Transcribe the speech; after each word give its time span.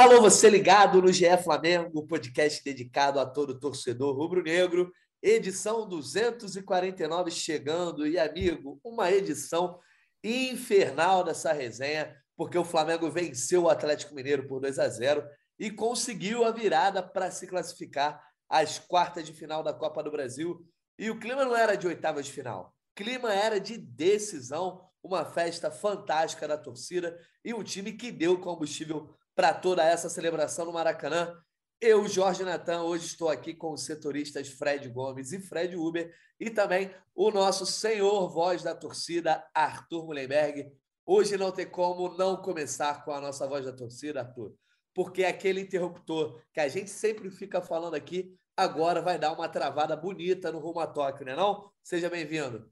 Alô, 0.00 0.20
você 0.20 0.48
ligado 0.48 1.02
no 1.02 1.12
GE 1.12 1.26
Flamengo, 1.42 2.06
podcast 2.06 2.62
dedicado 2.62 3.18
a 3.18 3.26
todo 3.26 3.58
torcedor 3.58 4.16
rubro-negro, 4.16 4.92
edição 5.20 5.88
249 5.88 7.32
chegando. 7.32 8.06
E, 8.06 8.16
amigo, 8.16 8.78
uma 8.84 9.10
edição 9.10 9.80
infernal 10.22 11.24
dessa 11.24 11.52
resenha, 11.52 12.16
porque 12.36 12.56
o 12.56 12.64
Flamengo 12.64 13.10
venceu 13.10 13.64
o 13.64 13.68
Atlético 13.68 14.14
Mineiro 14.14 14.46
por 14.46 14.60
2 14.60 14.78
a 14.78 14.88
0 14.88 15.24
e 15.58 15.68
conseguiu 15.68 16.44
a 16.44 16.52
virada 16.52 17.02
para 17.02 17.32
se 17.32 17.48
classificar 17.48 18.22
às 18.48 18.78
quartas 18.78 19.24
de 19.24 19.32
final 19.32 19.64
da 19.64 19.74
Copa 19.74 20.00
do 20.00 20.12
Brasil. 20.12 20.64
E 20.96 21.10
o 21.10 21.18
clima 21.18 21.44
não 21.44 21.56
era 21.56 21.74
de 21.74 21.88
oitavas 21.88 22.26
de 22.26 22.30
final, 22.30 22.72
clima 22.94 23.34
era 23.34 23.58
de 23.58 23.76
decisão, 23.76 24.80
uma 25.02 25.24
festa 25.24 25.72
fantástica 25.72 26.46
da 26.46 26.56
torcida 26.56 27.18
e 27.44 27.52
um 27.52 27.64
time 27.64 27.94
que 27.94 28.12
deu 28.12 28.38
combustível 28.38 29.12
para 29.38 29.54
toda 29.54 29.84
essa 29.84 30.08
celebração 30.08 30.64
no 30.64 30.72
Maracanã. 30.72 31.32
Eu, 31.80 32.08
Jorge 32.08 32.42
Natan, 32.42 32.82
hoje 32.82 33.06
estou 33.06 33.28
aqui 33.28 33.54
com 33.54 33.70
os 33.70 33.84
setoristas 33.84 34.48
Fred 34.48 34.88
Gomes 34.88 35.30
e 35.30 35.38
Fred 35.38 35.76
Uber 35.76 36.12
e 36.40 36.50
também 36.50 36.92
o 37.14 37.30
nosso 37.30 37.64
senhor 37.64 38.28
voz 38.30 38.64
da 38.64 38.74
torcida, 38.74 39.48
Arthur 39.54 40.06
Mullenberg. 40.06 40.72
Hoje 41.06 41.36
não 41.36 41.52
tem 41.52 41.70
como 41.70 42.16
não 42.18 42.42
começar 42.42 43.04
com 43.04 43.12
a 43.12 43.20
nossa 43.20 43.46
voz 43.46 43.64
da 43.64 43.72
torcida, 43.72 44.22
Arthur, 44.22 44.56
porque 44.92 45.22
aquele 45.22 45.60
interruptor 45.60 46.42
que 46.52 46.58
a 46.58 46.66
gente 46.66 46.90
sempre 46.90 47.30
fica 47.30 47.62
falando 47.62 47.94
aqui, 47.94 48.36
agora 48.56 49.00
vai 49.00 49.20
dar 49.20 49.32
uma 49.32 49.48
travada 49.48 49.94
bonita 49.94 50.50
no 50.50 50.58
rumo 50.58 50.80
a 50.80 50.86
Tóquio, 50.88 51.24
né 51.24 51.36
não? 51.36 51.70
Seja 51.80 52.10
bem-vindo. 52.10 52.68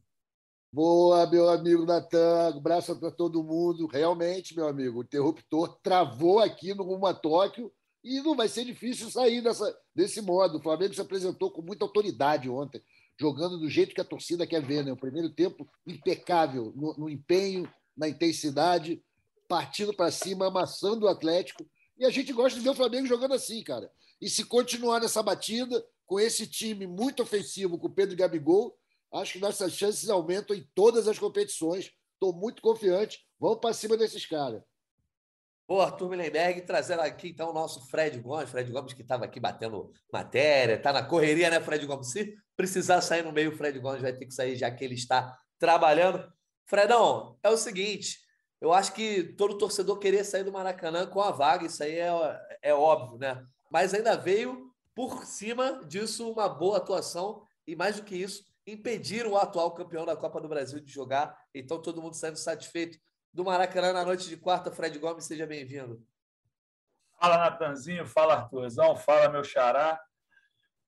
Boa, 0.76 1.26
meu 1.26 1.48
amigo 1.48 1.86
Natan, 1.86 2.48
abraço 2.48 2.94
para 2.96 3.10
todo 3.10 3.42
mundo. 3.42 3.86
Realmente, 3.86 4.54
meu 4.54 4.68
amigo, 4.68 4.98
o 4.98 5.02
interruptor 5.02 5.78
travou 5.82 6.38
aqui 6.38 6.74
no 6.74 6.82
rumo 6.82 7.06
a 7.06 7.14
Tóquio 7.14 7.72
e 8.04 8.20
não 8.20 8.36
vai 8.36 8.46
ser 8.46 8.66
difícil 8.66 9.10
sair 9.10 9.40
dessa, 9.40 9.74
desse 9.94 10.20
modo. 10.20 10.58
O 10.58 10.62
Flamengo 10.62 10.92
se 10.92 11.00
apresentou 11.00 11.50
com 11.50 11.62
muita 11.62 11.86
autoridade 11.86 12.50
ontem, 12.50 12.82
jogando 13.18 13.58
do 13.58 13.70
jeito 13.70 13.94
que 13.94 14.02
a 14.02 14.04
torcida 14.04 14.46
quer 14.46 14.60
ver. 14.60 14.84
Né? 14.84 14.92
O 14.92 14.98
primeiro 14.98 15.30
tempo 15.30 15.66
impecável 15.86 16.74
no, 16.76 16.92
no 16.98 17.08
empenho, 17.08 17.66
na 17.96 18.06
intensidade, 18.06 19.02
partindo 19.48 19.94
para 19.94 20.10
cima, 20.10 20.48
amassando 20.48 21.06
o 21.06 21.08
Atlético. 21.08 21.66
E 21.96 22.04
a 22.04 22.10
gente 22.10 22.34
gosta 22.34 22.58
de 22.58 22.62
ver 22.62 22.72
o 22.72 22.76
Flamengo 22.76 23.06
jogando 23.06 23.32
assim, 23.32 23.62
cara. 23.62 23.90
E 24.20 24.28
se 24.28 24.44
continuar 24.44 25.00
nessa 25.00 25.22
batida, 25.22 25.82
com 26.04 26.20
esse 26.20 26.46
time 26.46 26.86
muito 26.86 27.22
ofensivo, 27.22 27.78
com 27.78 27.86
o 27.86 27.94
Pedro 27.94 28.12
e 28.12 28.18
Gabigol, 28.18 28.76
Acho 29.12 29.34
que 29.34 29.38
nossas 29.38 29.72
chances 29.72 30.08
aumentam 30.08 30.54
em 30.54 30.68
todas 30.74 31.08
as 31.08 31.18
competições. 31.18 31.90
Estou 32.14 32.32
muito 32.32 32.60
confiante. 32.60 33.26
Vamos 33.38 33.58
para 33.58 33.72
cima 33.72 33.96
desses 33.96 34.26
caras. 34.26 34.62
Boa, 35.68 35.86
Arthur 35.86 36.08
Millenberg, 36.08 36.60
trazendo 36.62 37.00
aqui 37.00 37.30
então 37.30 37.50
o 37.50 37.52
nosso 37.52 37.88
Fred 37.88 38.20
Gomes. 38.20 38.48
Fred 38.48 38.70
Gomes 38.70 38.92
que 38.92 39.02
estava 39.02 39.24
aqui 39.24 39.40
batendo 39.40 39.90
matéria, 40.12 40.74
está 40.74 40.92
na 40.92 41.02
correria, 41.02 41.50
né, 41.50 41.60
Fred 41.60 41.84
Gomes? 41.84 42.12
Se 42.12 42.36
precisar 42.56 43.00
sair 43.00 43.22
no 43.24 43.32
meio, 43.32 43.52
o 43.52 43.56
Fred 43.56 43.76
Gomes 43.80 44.00
vai 44.00 44.12
ter 44.12 44.26
que 44.26 44.34
sair, 44.34 44.54
já 44.54 44.70
que 44.70 44.84
ele 44.84 44.94
está 44.94 45.36
trabalhando. 45.58 46.24
Fredão, 46.66 47.36
é 47.42 47.50
o 47.50 47.56
seguinte: 47.56 48.20
eu 48.60 48.72
acho 48.72 48.92
que 48.92 49.34
todo 49.36 49.58
torcedor 49.58 49.98
queria 49.98 50.22
sair 50.22 50.44
do 50.44 50.52
Maracanã 50.52 51.04
com 51.04 51.20
a 51.20 51.32
vaga, 51.32 51.66
isso 51.66 51.82
aí 51.82 51.98
é, 51.98 52.10
é 52.62 52.72
óbvio, 52.72 53.18
né? 53.18 53.44
Mas 53.68 53.92
ainda 53.92 54.16
veio 54.16 54.72
por 54.94 55.24
cima 55.26 55.84
disso 55.86 56.30
uma 56.30 56.48
boa 56.48 56.76
atuação 56.76 57.42
e 57.66 57.74
mais 57.74 57.96
do 57.96 58.04
que 58.04 58.14
isso, 58.14 58.44
impediram 58.66 59.32
o 59.32 59.36
atual 59.36 59.72
campeão 59.72 60.04
da 60.04 60.16
Copa 60.16 60.40
do 60.40 60.48
Brasil 60.48 60.80
de 60.80 60.92
jogar. 60.92 61.38
Então, 61.54 61.80
todo 61.80 62.02
mundo 62.02 62.14
saindo 62.14 62.36
satisfeito 62.36 62.98
do 63.32 63.44
Maracanã 63.44 63.92
na 63.92 64.04
noite 64.04 64.28
de 64.28 64.36
quarta. 64.36 64.72
Fred 64.72 64.98
Gomes, 64.98 65.24
seja 65.24 65.46
bem-vindo. 65.46 66.04
Fala, 67.20 67.38
Natanzinho. 67.38 68.06
Fala, 68.06 68.34
Arthurzão. 68.34 68.96
Fala, 68.96 69.28
meu 69.28 69.44
xará. 69.44 70.00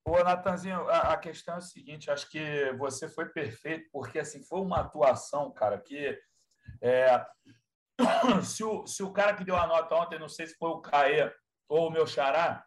Ô, 0.05 0.23
Natanzinho, 0.23 0.89
a, 0.89 1.13
a, 1.13 1.17
questão 1.17 1.55
é 1.55 1.57
o 1.59 1.61
seguinte: 1.61 2.11
acho 2.11 2.29
que 2.29 2.71
você 2.73 3.07
foi 3.07 3.29
perfeito, 3.29 3.89
porque 3.91 4.19
assim 4.19 4.41
foi 4.43 4.59
uma 4.59 4.79
atuação, 4.79 5.51
cara, 5.51 5.77
que 5.77 6.19
é, 6.81 7.25
se, 8.43 8.63
o, 8.63 8.87
se 8.87 9.03
o 9.03 9.11
cara 9.11 9.35
que 9.35 9.43
deu 9.43 9.55
a 9.55 9.67
nota 9.67 9.95
ontem, 9.95 10.19
não 10.19 10.29
sei 10.29 10.47
se 10.47 10.55
foi 10.55 10.69
o 10.69 10.81
Caê 10.81 11.31
ou 11.67 11.87
o 11.87 11.91
meu 11.91 12.07
xará, 12.07 12.65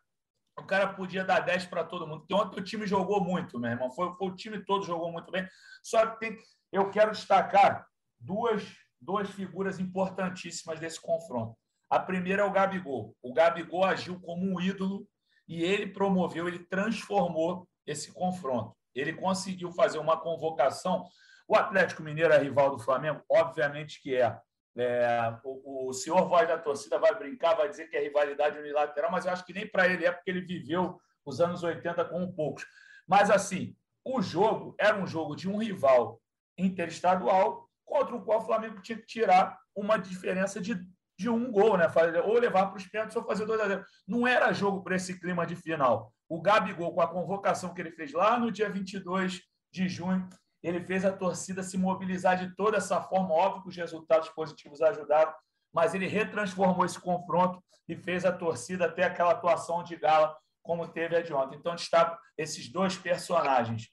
o 0.62 0.66
cara 0.66 0.88
podia 0.94 1.24
dar 1.24 1.40
10 1.40 1.66
para 1.66 1.84
todo 1.84 2.06
mundo. 2.06 2.20
Porque 2.20 2.34
ontem 2.34 2.60
o 2.60 2.64
time 2.64 2.86
jogou 2.86 3.22
muito, 3.22 3.58
meu 3.58 3.70
irmão. 3.70 3.90
Foi, 3.90 4.12
foi, 4.14 4.28
o 4.28 4.34
time 4.34 4.64
todo 4.64 4.86
jogou 4.86 5.10
muito 5.12 5.30
bem. 5.30 5.46
Só 5.82 6.06
que 6.06 6.20
tem, 6.20 6.38
eu 6.70 6.90
quero 6.90 7.10
destacar 7.10 7.86
duas, 8.18 8.64
duas 9.00 9.28
figuras 9.30 9.78
importantíssimas 9.78 10.78
desse 10.78 11.00
confronto. 11.00 11.56
A 11.90 11.98
primeira 11.98 12.42
é 12.42 12.44
o 12.44 12.52
Gabigol. 12.52 13.14
O 13.20 13.34
Gabigol 13.34 13.84
agiu 13.84 14.18
como 14.20 14.44
um 14.44 14.60
ídolo 14.60 15.06
e 15.46 15.62
ele 15.62 15.86
promoveu, 15.88 16.48
ele 16.48 16.60
transformou 16.60 17.68
esse 17.86 18.12
confronto. 18.12 18.74
Ele 18.94 19.12
conseguiu 19.12 19.72
fazer 19.72 19.98
uma 19.98 20.18
convocação. 20.18 21.04
O 21.48 21.56
Atlético 21.56 22.02
Mineiro 22.02 22.32
é 22.32 22.38
rival 22.38 22.70
do 22.70 22.78
Flamengo? 22.78 23.22
Obviamente 23.28 24.00
que 24.00 24.14
é. 24.14 24.38
É, 24.76 25.36
o, 25.44 25.88
o, 25.88 25.92
senhor 25.92 26.26
voz 26.26 26.48
da 26.48 26.58
torcida 26.58 26.98
vai 26.98 27.14
brincar, 27.14 27.54
vai 27.54 27.68
dizer 27.68 27.88
que 27.88 27.96
é 27.96 28.00
rivalidade 28.00 28.58
unilateral, 28.58 29.10
mas 29.10 29.26
eu 29.26 29.32
acho 29.32 29.44
que 29.44 29.52
nem 29.52 29.66
para 29.66 29.86
ele 29.86 30.06
é 30.06 30.10
porque 30.10 30.30
ele 30.30 30.40
viveu 30.40 30.98
os 31.24 31.40
anos 31.40 31.62
80 31.62 32.04
com 32.06 32.22
um 32.22 32.32
poucos. 32.32 32.66
Mas 33.06 33.30
assim, 33.30 33.76
o 34.04 34.22
jogo 34.22 34.74
era 34.78 34.96
um 34.96 35.06
jogo 35.06 35.36
de 35.36 35.48
um 35.48 35.58
rival 35.58 36.20
interestadual 36.56 37.68
contra 37.84 38.16
o 38.16 38.24
qual 38.24 38.40
o 38.40 38.44
Flamengo 38.44 38.80
tinha 38.80 38.98
que 38.98 39.06
tirar 39.06 39.58
uma 39.76 39.98
diferença 39.98 40.60
de, 40.60 40.80
de 41.18 41.28
um 41.28 41.50
gol, 41.50 41.76
né? 41.76 41.86
Ou 42.24 42.38
levar 42.38 42.66
para 42.66 42.78
os 42.78 42.86
pênaltis 42.86 43.16
ou 43.16 43.24
fazer 43.24 43.44
2 43.44 43.60
a 43.60 43.68
0 43.68 43.84
Não 44.08 44.26
era 44.26 44.52
jogo 44.52 44.82
para 44.82 44.96
esse 44.96 45.18
clima 45.20 45.46
de 45.46 45.54
final. 45.54 46.12
O 46.28 46.40
Gabigol, 46.40 46.94
com 46.94 47.02
a 47.02 47.08
convocação 47.08 47.74
que 47.74 47.80
ele 47.80 47.92
fez 47.92 48.12
lá 48.12 48.38
no 48.38 48.50
dia 48.50 48.70
22 48.70 49.42
de 49.70 49.88
junho, 49.88 50.28
ele 50.62 50.80
fez 50.80 51.04
a 51.04 51.12
torcida 51.12 51.62
se 51.62 51.76
mobilizar 51.76 52.36
de 52.38 52.54
toda 52.54 52.76
essa 52.76 53.00
forma. 53.00 53.34
Óbvio 53.34 53.62
que 53.62 53.68
os 53.68 53.76
resultados 53.76 54.28
positivos 54.30 54.80
ajudaram, 54.80 55.32
mas 55.72 55.94
ele 55.94 56.06
retransformou 56.06 56.84
esse 56.84 57.00
confronto 57.00 57.62
e 57.88 57.96
fez 57.96 58.24
a 58.24 58.32
torcida 58.32 58.86
até 58.86 59.04
aquela 59.04 59.32
atuação 59.32 59.82
de 59.82 59.96
gala 59.96 60.36
como 60.62 60.86
teve 60.86 61.16
a 61.16 61.22
de 61.22 61.34
ontem. 61.34 61.56
Então, 61.56 61.74
está 61.74 62.16
esses 62.38 62.70
dois 62.70 62.96
personagens, 62.96 63.88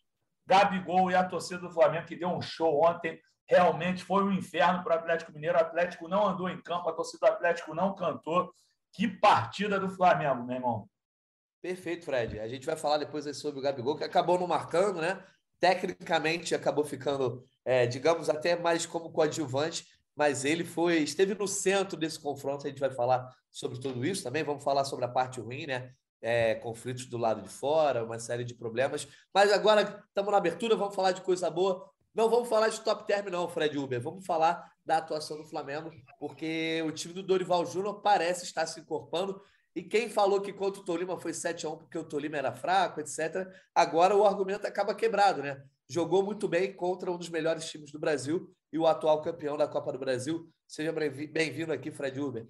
Gabigol 0.45 1.11
e 1.11 1.15
a 1.15 1.23
torcida 1.23 1.59
do 1.59 1.71
Flamengo, 1.71 2.05
que 2.05 2.15
deu 2.15 2.29
um 2.29 2.41
show 2.41 2.85
ontem. 2.85 3.19
Realmente 3.47 4.03
foi 4.03 4.23
um 4.23 4.31
inferno 4.31 4.83
para 4.83 4.95
o 4.95 4.99
Atlético 4.99 5.31
Mineiro. 5.31 5.57
O 5.57 5.61
Atlético 5.61 6.07
não 6.07 6.27
andou 6.27 6.47
em 6.49 6.61
campo, 6.61 6.89
a 6.89 6.93
torcida 6.93 7.27
do 7.27 7.33
Atlético 7.33 7.73
não 7.73 7.95
cantou. 7.95 8.51
Que 8.93 9.07
partida 9.07 9.79
do 9.79 9.89
Flamengo, 9.89 10.43
meu 10.43 10.55
irmão. 10.55 10.89
Perfeito, 11.61 12.05
Fred. 12.05 12.39
A 12.39 12.47
gente 12.47 12.65
vai 12.65 12.75
falar 12.75 12.97
depois 12.97 13.25
sobre 13.37 13.59
o 13.59 13.63
Gabigol, 13.63 13.97
que 13.97 14.03
acabou 14.03 14.39
não 14.39 14.47
marcando, 14.47 15.01
né? 15.01 15.23
Tecnicamente 15.59 16.55
acabou 16.55 16.85
ficando, 16.85 17.43
é, 17.65 17.85
digamos, 17.85 18.29
até 18.29 18.55
mais 18.55 18.85
como 18.85 19.11
coadjuvante, 19.11 19.85
mas 20.15 20.43
ele 20.45 20.63
foi 20.63 20.99
esteve 20.99 21.33
no 21.35 21.47
centro 21.47 21.97
desse 21.97 22.19
confronto. 22.19 22.65
A 22.65 22.69
gente 22.69 22.79
vai 22.79 22.91
falar 22.91 23.29
sobre 23.51 23.79
tudo 23.79 24.05
isso 24.05 24.23
também. 24.23 24.43
Vamos 24.43 24.63
falar 24.63 24.83
sobre 24.85 25.05
a 25.05 25.09
parte 25.09 25.39
ruim, 25.39 25.65
né? 25.65 25.91
É, 26.21 26.55
conflitos 26.55 27.05
do 27.05 27.17
lado 27.17 27.41
de 27.41 27.49
fora, 27.49 28.03
uma 28.03 28.19
série 28.19 28.43
de 28.43 28.53
problemas. 28.53 29.07
Mas 29.33 29.51
agora 29.53 30.03
estamos 30.07 30.31
na 30.31 30.37
abertura, 30.37 30.75
vamos 30.75 30.95
falar 30.95 31.13
de 31.13 31.21
coisa 31.21 31.49
boa. 31.49 31.89
Não 32.13 32.29
vamos 32.29 32.49
falar 32.49 32.67
de 32.67 32.81
top 32.81 33.07
term, 33.07 33.29
não, 33.29 33.47
Fred 33.47 33.77
Uber. 33.77 34.01
Vamos 34.01 34.25
falar 34.25 34.69
da 34.85 34.97
atuação 34.97 35.37
do 35.37 35.45
Flamengo, 35.45 35.91
porque 36.19 36.83
o 36.85 36.91
time 36.91 37.13
do 37.13 37.23
Dorival 37.23 37.65
Júnior 37.65 38.01
parece 38.01 38.43
estar 38.43 38.65
se 38.65 38.79
encorpando. 38.79 39.41
E 39.79 39.81
quem 39.81 40.09
falou 40.09 40.41
que 40.41 40.51
contra 40.51 40.81
o 40.81 40.83
Tolima 40.83 41.17
foi 41.17 41.33
7 41.33 41.65
a 41.65 41.69
1 41.69 41.77
porque 41.77 41.97
o 41.97 42.03
Tolima 42.03 42.35
era 42.35 42.51
fraco, 42.51 42.99
etc., 42.99 43.47
agora 43.73 44.13
o 44.13 44.25
argumento 44.25 44.67
acaba 44.67 44.93
quebrado, 44.93 45.41
né? 45.41 45.63
Jogou 45.89 46.21
muito 46.21 46.49
bem 46.49 46.73
contra 46.73 47.09
um 47.09 47.17
dos 47.17 47.29
melhores 47.29 47.63
times 47.71 47.89
do 47.89 47.97
Brasil 47.97 48.53
e 48.73 48.77
o 48.77 48.85
atual 48.85 49.21
campeão 49.21 49.55
da 49.55 49.69
Copa 49.69 49.93
do 49.93 49.97
Brasil. 49.97 50.51
Seja 50.67 50.91
bem-vindo 50.91 51.71
aqui, 51.71 51.91
Fred 51.91 52.19
Uber. 52.19 52.45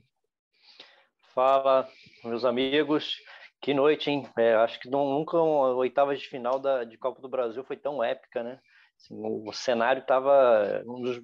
Fala, 1.35 1.87
meus 2.23 2.43
amigos. 2.43 3.17
Que 3.61 3.75
noite, 3.75 4.09
hein? 4.09 4.27
É, 4.35 4.55
acho 4.55 4.79
que 4.79 4.89
nunca 4.89 5.37
uma 5.37 5.75
oitava 5.75 6.15
de 6.15 6.27
final 6.27 6.57
da, 6.57 6.83
de 6.83 6.97
Copa 6.97 7.21
do 7.21 7.29
Brasil 7.29 7.63
foi 7.63 7.77
tão 7.77 8.03
épica, 8.03 8.41
né? 8.41 8.59
Assim, 8.97 9.13
o, 9.23 9.53
cenário 9.53 10.01
estava 10.01 10.81
um 10.87 10.99
dos 10.99 11.21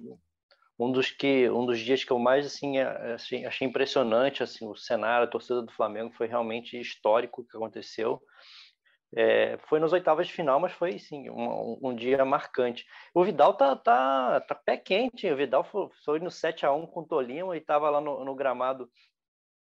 um 0.78 0.92
dos 0.92 1.10
que 1.10 1.48
um 1.50 1.64
dos 1.64 1.78
dias 1.78 2.04
que 2.04 2.10
eu 2.10 2.18
mais 2.18 2.46
assim, 2.46 2.78
achei 2.78 3.66
impressionante 3.66 4.42
assim 4.42 4.68
o 4.68 4.76
cenário 4.76 5.26
a 5.26 5.30
torcida 5.30 5.62
do 5.62 5.72
Flamengo 5.72 6.12
foi 6.14 6.26
realmente 6.26 6.78
histórico 6.78 7.42
o 7.42 7.44
que 7.44 7.56
aconteceu. 7.56 8.22
É, 9.14 9.56
foi 9.68 9.78
nos 9.78 9.92
oitavas 9.92 10.26
de 10.26 10.32
final 10.32 10.60
mas 10.60 10.72
foi 10.72 10.98
sim 10.98 11.30
um, 11.30 11.78
um, 11.82 11.94
dia 11.94 12.24
marcante. 12.24 12.84
O 13.14 13.24
Vidal 13.24 13.54
tá 13.54 13.74
tá, 13.76 14.40
tá 14.40 14.54
pé 14.54 14.76
quente 14.76 15.30
o 15.30 15.36
Vidal 15.36 15.64
foi, 15.64 15.88
foi 16.04 16.20
no 16.20 16.30
7 16.30 16.66
a 16.66 16.72
1 16.72 16.86
com 16.88 17.00
o 17.00 17.06
Tolima 17.06 17.56
e 17.56 17.60
estava 17.60 17.88
lá 17.88 18.00
no, 18.00 18.24
no 18.24 18.34
gramado 18.34 18.90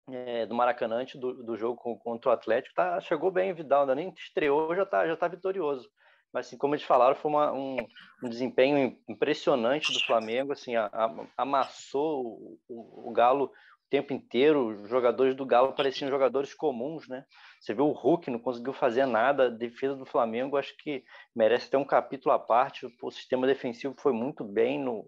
é, 0.10 0.46
do 0.46 0.56
Maracanã 0.56 1.06
do, 1.16 1.44
do 1.44 1.58
jogo 1.58 1.78
contra 2.00 2.30
o 2.30 2.34
Atlético. 2.34 2.76
Tá 2.76 3.00
chegou 3.00 3.32
bem 3.32 3.52
o 3.52 3.56
Vidal 3.56 3.82
ainda 3.82 3.96
nem 3.96 4.10
estreou 4.18 4.76
já 4.76 4.86
tá 4.86 5.08
já 5.08 5.16
tá 5.16 5.28
vitorioso 5.28 5.90
mas 6.36 6.48
assim, 6.48 6.58
como 6.58 6.76
eles 6.76 6.86
falaram, 6.86 7.16
foi 7.16 7.32
uma, 7.32 7.54
um, 7.54 7.78
um, 8.22 8.28
desempenho 8.28 8.98
impressionante 9.08 9.94
do 9.94 10.04
Flamengo, 10.04 10.52
assim, 10.52 10.76
a, 10.76 10.88
a, 10.88 11.28
amassou 11.38 12.26
o, 12.26 12.60
o, 12.68 13.10
o, 13.10 13.14
Galo 13.14 13.50
tempo 13.90 14.12
inteiro, 14.12 14.84
os 14.84 14.90
jogadores 14.90 15.34
do 15.34 15.46
Galo 15.46 15.72
pareciam 15.72 16.10
jogadores 16.10 16.54
comuns, 16.54 17.08
né? 17.08 17.24
Você 17.62 17.74
viu 17.74 17.86
o 17.86 17.94
Hulk 17.94 18.30
não 18.30 18.40
conseguiu 18.40 18.74
fazer 18.74 19.06
nada, 19.06 19.46
a 19.46 19.50
defesa 19.50 19.96
do 19.96 20.06
Flamengo 20.06 20.58
acho 20.58 20.76
que 20.76 21.06
merece 21.34 21.70
ter 21.70 21.78
um 21.78 21.86
capítulo 21.86 22.36
à 22.36 22.40
parte. 22.40 22.86
O 23.02 23.12
sistema 23.12 23.48
defensivo 23.48 23.96
foi 23.98 24.12
muito 24.12 24.44
bem, 24.44 24.78
no... 24.78 25.08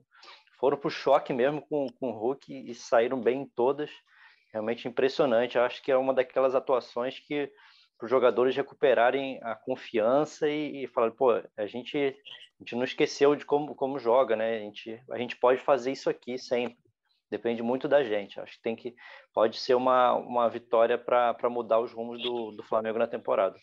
foram 0.57 0.77
para 0.77 0.87
o 0.87 0.91
choque 0.91 1.33
mesmo 1.33 1.61
com, 1.67 1.87
com 1.99 2.09
o 2.09 2.17
Hulk 2.17 2.53
e 2.71 2.73
saíram 2.73 3.19
bem 3.19 3.41
em 3.41 3.49
todas. 3.53 3.91
Realmente 4.53 4.87
impressionante. 4.87 5.59
Acho 5.59 5.83
que 5.83 5.91
é 5.91 5.97
uma 5.97 6.13
daquelas 6.13 6.55
atuações 6.55 7.19
que 7.19 7.51
para 7.97 8.05
os 8.05 8.11
jogadores 8.11 8.55
recuperarem 8.55 9.39
a 9.41 9.55
confiança 9.55 10.47
e, 10.47 10.83
e 10.83 10.87
falar, 10.87 11.11
pô, 11.11 11.31
a 11.57 11.65
gente, 11.65 11.97
a 11.97 12.63
gente 12.63 12.75
não 12.75 12.83
esqueceu 12.83 13.35
de 13.35 13.45
como, 13.45 13.73
como 13.75 13.97
joga, 13.97 14.35
né? 14.35 14.57
A 14.57 14.59
gente, 14.59 15.03
a 15.11 15.17
gente 15.17 15.35
pode 15.35 15.61
fazer 15.61 15.91
isso 15.91 16.09
aqui 16.09 16.37
sempre. 16.37 16.77
Depende 17.29 17.61
muito 17.61 17.87
da 17.87 18.03
gente. 18.03 18.39
Acho 18.39 18.53
que 18.53 18.61
tem 18.61 18.75
que 18.75 18.95
pode 19.33 19.57
ser 19.57 19.73
uma, 19.73 20.13
uma 20.13 20.47
vitória 20.47 20.97
para 20.97 21.49
mudar 21.49 21.79
os 21.79 21.91
rumos 21.91 22.21
do, 22.21 22.51
do 22.51 22.63
Flamengo 22.63 22.99
na 22.99 23.07
temporada. 23.07 23.57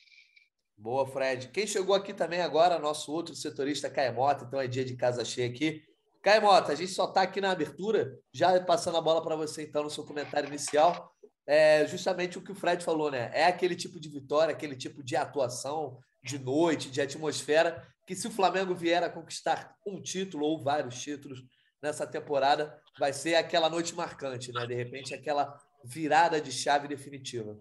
Boa, 0.77 1.07
Fred. 1.07 1.49
Quem 1.49 1.67
chegou 1.67 1.95
aqui 1.95 2.13
também 2.13 2.41
agora, 2.41 2.79
nosso 2.79 3.13
outro 3.13 3.35
setorista, 3.35 3.89
Caemota, 3.89 4.45
então 4.45 4.61
é 4.61 4.67
dia 4.67 4.85
de 4.85 4.97
casa 4.97 5.25
cheia 5.25 5.49
aqui. 5.49 5.83
Caemota, 6.21 6.73
a 6.73 6.75
gente 6.75 6.91
só 6.91 7.05
está 7.05 7.23
aqui 7.23 7.41
na 7.41 7.53
abertura, 7.53 8.19
já 8.33 8.59
passando 8.65 8.97
a 8.97 9.01
bola 9.01 9.23
para 9.23 9.37
você 9.37 9.63
então 9.63 9.85
no 9.85 9.91
seu 9.91 10.05
comentário 10.05 10.49
inicial 10.49 11.15
é 11.47 11.87
justamente 11.87 12.39
o 12.39 12.43
que 12.43 12.53
o 12.53 12.55
Fred 12.55 12.83
falou, 12.83 13.11
né? 13.11 13.31
É 13.35 13.47
aquele 13.47 13.77
tipo 13.77 14.01
de 14.01 14.09
vitória, 14.09 14.53
aquele 14.53 14.77
tipo 14.77 15.03
de 15.03 15.17
atuação 15.17 15.99
de 16.23 16.39
noite, 16.39 16.91
de 16.91 17.01
atmosfera, 17.01 17.87
que 18.07 18.15
se 18.15 18.27
o 18.27 18.31
Flamengo 18.31 18.75
vier 18.75 19.03
a 19.03 19.11
conquistar 19.11 19.77
um 19.87 20.01
título 20.01 20.47
ou 20.47 20.63
vários 20.63 21.01
títulos 21.01 21.43
nessa 21.83 22.07
temporada, 22.07 22.81
vai 22.99 23.13
ser 23.13 23.35
aquela 23.35 23.69
noite 23.69 23.95
marcante, 23.95 24.53
né? 24.53 24.67
De 24.67 24.75
repente, 24.75 25.15
aquela 25.15 25.59
virada 25.85 26.41
de 26.41 26.51
chave 26.51 26.89
definitiva. 26.89 27.59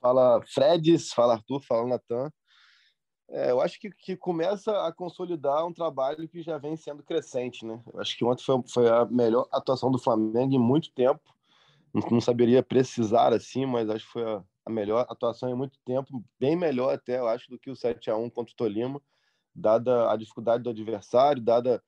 Fala 0.00 0.40
Fred, 0.46 0.98
fala 1.12 1.34
Arthur, 1.34 1.60
fala 1.62 1.88
Natan. 1.88 2.30
É, 3.28 3.50
eu 3.50 3.60
acho 3.60 3.80
que, 3.80 3.90
que 3.90 4.16
começa 4.16 4.86
a 4.86 4.92
consolidar 4.92 5.66
um 5.66 5.72
trabalho 5.72 6.28
que 6.28 6.42
já 6.42 6.58
vem 6.58 6.76
sendo 6.76 7.02
crescente, 7.02 7.66
né? 7.66 7.82
Eu 7.92 8.00
acho 8.00 8.16
que 8.16 8.24
ontem 8.24 8.44
foi, 8.44 8.62
foi 8.72 8.88
a 8.88 9.04
melhor 9.04 9.48
atuação 9.50 9.90
do 9.90 9.98
Flamengo 9.98 10.54
em 10.54 10.60
muito 10.60 10.92
tempo 10.92 11.35
não 12.10 12.20
saberia 12.20 12.62
precisar 12.62 13.32
assim, 13.32 13.66
mas 13.66 13.88
acho 13.88 14.04
que 14.06 14.12
foi 14.12 14.24
a, 14.24 14.42
a 14.66 14.70
melhor 14.70 15.06
atuação 15.08 15.48
em 15.48 15.54
muito 15.54 15.78
tempo, 15.84 16.24
bem 16.38 16.56
melhor 16.56 16.94
até, 16.94 17.18
eu 17.18 17.28
acho, 17.28 17.50
do 17.50 17.58
que 17.58 17.70
o 17.70 17.76
7 17.76 18.10
a 18.10 18.16
1 18.16 18.30
contra 18.30 18.52
o 18.52 18.56
Tolima, 18.56 19.00
dada 19.54 20.10
a 20.10 20.16
dificuldade 20.16 20.62
do 20.62 20.70
adversário, 20.70 21.42
dada 21.42 21.82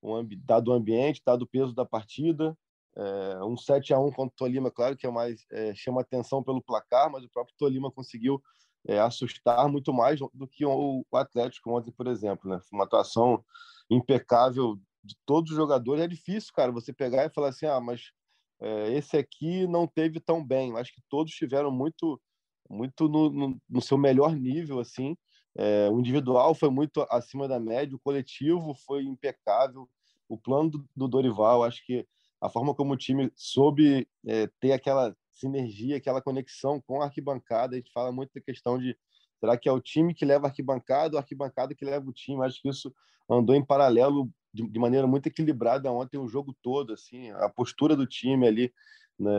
o 0.00 0.22
dado 0.44 0.68
o 0.68 0.74
ambiente, 0.74 1.22
dado 1.24 1.42
o 1.42 1.46
peso 1.46 1.72
da 1.72 1.84
partida. 1.84 2.56
É, 2.94 3.44
um 3.44 3.56
7 3.56 3.94
a 3.94 3.98
1 3.98 4.10
contra 4.10 4.34
o 4.34 4.36
Tolima, 4.36 4.70
claro 4.70 4.96
que 4.96 5.06
é 5.06 5.10
mais 5.10 5.46
é, 5.50 5.74
chama 5.74 6.00
atenção 6.00 6.42
pelo 6.42 6.60
placar, 6.60 7.10
mas 7.10 7.24
o 7.24 7.30
próprio 7.30 7.54
Tolima 7.56 7.90
conseguiu 7.90 8.42
é, 8.86 8.98
assustar 8.98 9.68
muito 9.68 9.92
mais 9.92 10.18
do 10.34 10.48
que 10.48 10.66
o, 10.66 11.06
o 11.10 11.16
Atlético 11.16 11.70
ontem, 11.70 11.92
por 11.92 12.06
exemplo. 12.06 12.50
Né? 12.50 12.58
Foi 12.60 12.76
uma 12.76 12.84
atuação 12.84 13.44
impecável 13.88 14.76
de 15.02 15.16
todos 15.24 15.52
os 15.52 15.56
jogadores. 15.56 16.02
É 16.02 16.08
difícil, 16.08 16.52
cara, 16.52 16.72
você 16.72 16.92
pegar 16.92 17.24
e 17.24 17.30
falar 17.30 17.48
assim, 17.48 17.66
ah, 17.66 17.80
mas 17.80 18.12
é, 18.62 18.92
esse 18.92 19.16
aqui 19.16 19.66
não 19.66 19.88
teve 19.88 20.20
tão 20.20 20.44
bem. 20.44 20.76
Acho 20.78 20.94
que 20.94 21.02
todos 21.08 21.32
tiveram 21.32 21.72
muito, 21.72 22.20
muito 22.70 23.08
no, 23.08 23.28
no, 23.28 23.60
no 23.68 23.80
seu 23.80 23.98
melhor 23.98 24.36
nível, 24.36 24.78
assim. 24.78 25.16
É, 25.56 25.90
o 25.90 25.98
individual 25.98 26.54
foi 26.54 26.70
muito 26.70 27.04
acima 27.10 27.48
da 27.48 27.58
média, 27.58 27.96
o 27.96 28.00
coletivo 28.00 28.72
foi 28.86 29.02
impecável. 29.02 29.88
O 30.28 30.38
plano 30.38 30.70
do, 30.70 30.88
do 30.94 31.08
Dorival, 31.08 31.64
acho 31.64 31.84
que 31.84 32.06
a 32.40 32.48
forma 32.48 32.72
como 32.72 32.94
o 32.94 32.96
time 32.96 33.32
soube 33.34 34.08
é, 34.26 34.48
ter 34.60 34.72
aquela 34.72 35.14
sinergia, 35.32 35.96
aquela 35.96 36.22
conexão 36.22 36.80
com 36.80 37.02
a 37.02 37.06
arquibancada, 37.06 37.74
a 37.74 37.78
gente 37.78 37.92
fala 37.92 38.12
muito 38.12 38.30
da 38.32 38.40
questão 38.40 38.78
de 38.78 38.96
será 39.40 39.58
que 39.58 39.68
é 39.68 39.72
o 39.72 39.80
time 39.80 40.14
que 40.14 40.24
leva 40.24 40.46
a 40.46 40.50
arquibancada 40.50 41.14
ou 41.14 41.18
a 41.18 41.20
arquibancada 41.20 41.74
que 41.74 41.84
leva 41.84 42.08
o 42.08 42.12
time? 42.12 42.44
Acho 42.44 42.62
que 42.62 42.68
isso 42.68 42.94
andou 43.28 43.56
em 43.56 43.64
paralelo 43.64 44.30
de, 44.52 44.68
de, 44.68 44.78
maneira 44.78 45.06
muito 45.06 45.26
equilibrada 45.26 45.90
ontem 45.90 46.18
o 46.18 46.28
jogo 46.28 46.54
todo, 46.62 46.92
assim, 46.92 47.30
a 47.30 47.48
postura 47.48 47.96
do 47.96 48.06
time 48.06 48.46
ali, 48.46 48.72
né, 49.18 49.30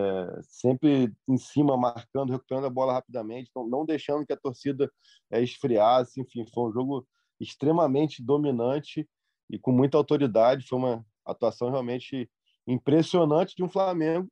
sempre 0.43 1.13
em 1.27 1.37
cima, 1.37 1.77
marcando, 1.77 2.31
recuperando 2.31 2.65
a 2.65 2.69
bola 2.69 2.93
rapidamente, 2.93 3.51
não, 3.55 3.67
não 3.67 3.85
deixando 3.85 4.25
que 4.25 4.33
a 4.33 4.37
torcida 4.37 4.91
é, 5.31 5.41
esfriasse, 5.41 6.21
enfim, 6.21 6.45
foi 6.53 6.69
um 6.69 6.73
jogo 6.73 7.07
extremamente 7.39 8.23
dominante 8.23 9.07
e 9.49 9.59
com 9.59 9.71
muita 9.71 9.97
autoridade, 9.97 10.67
foi 10.67 10.77
uma 10.77 11.05
atuação 11.25 11.69
realmente 11.69 12.29
impressionante 12.65 13.55
de 13.55 13.63
um 13.63 13.69
Flamengo 13.69 14.29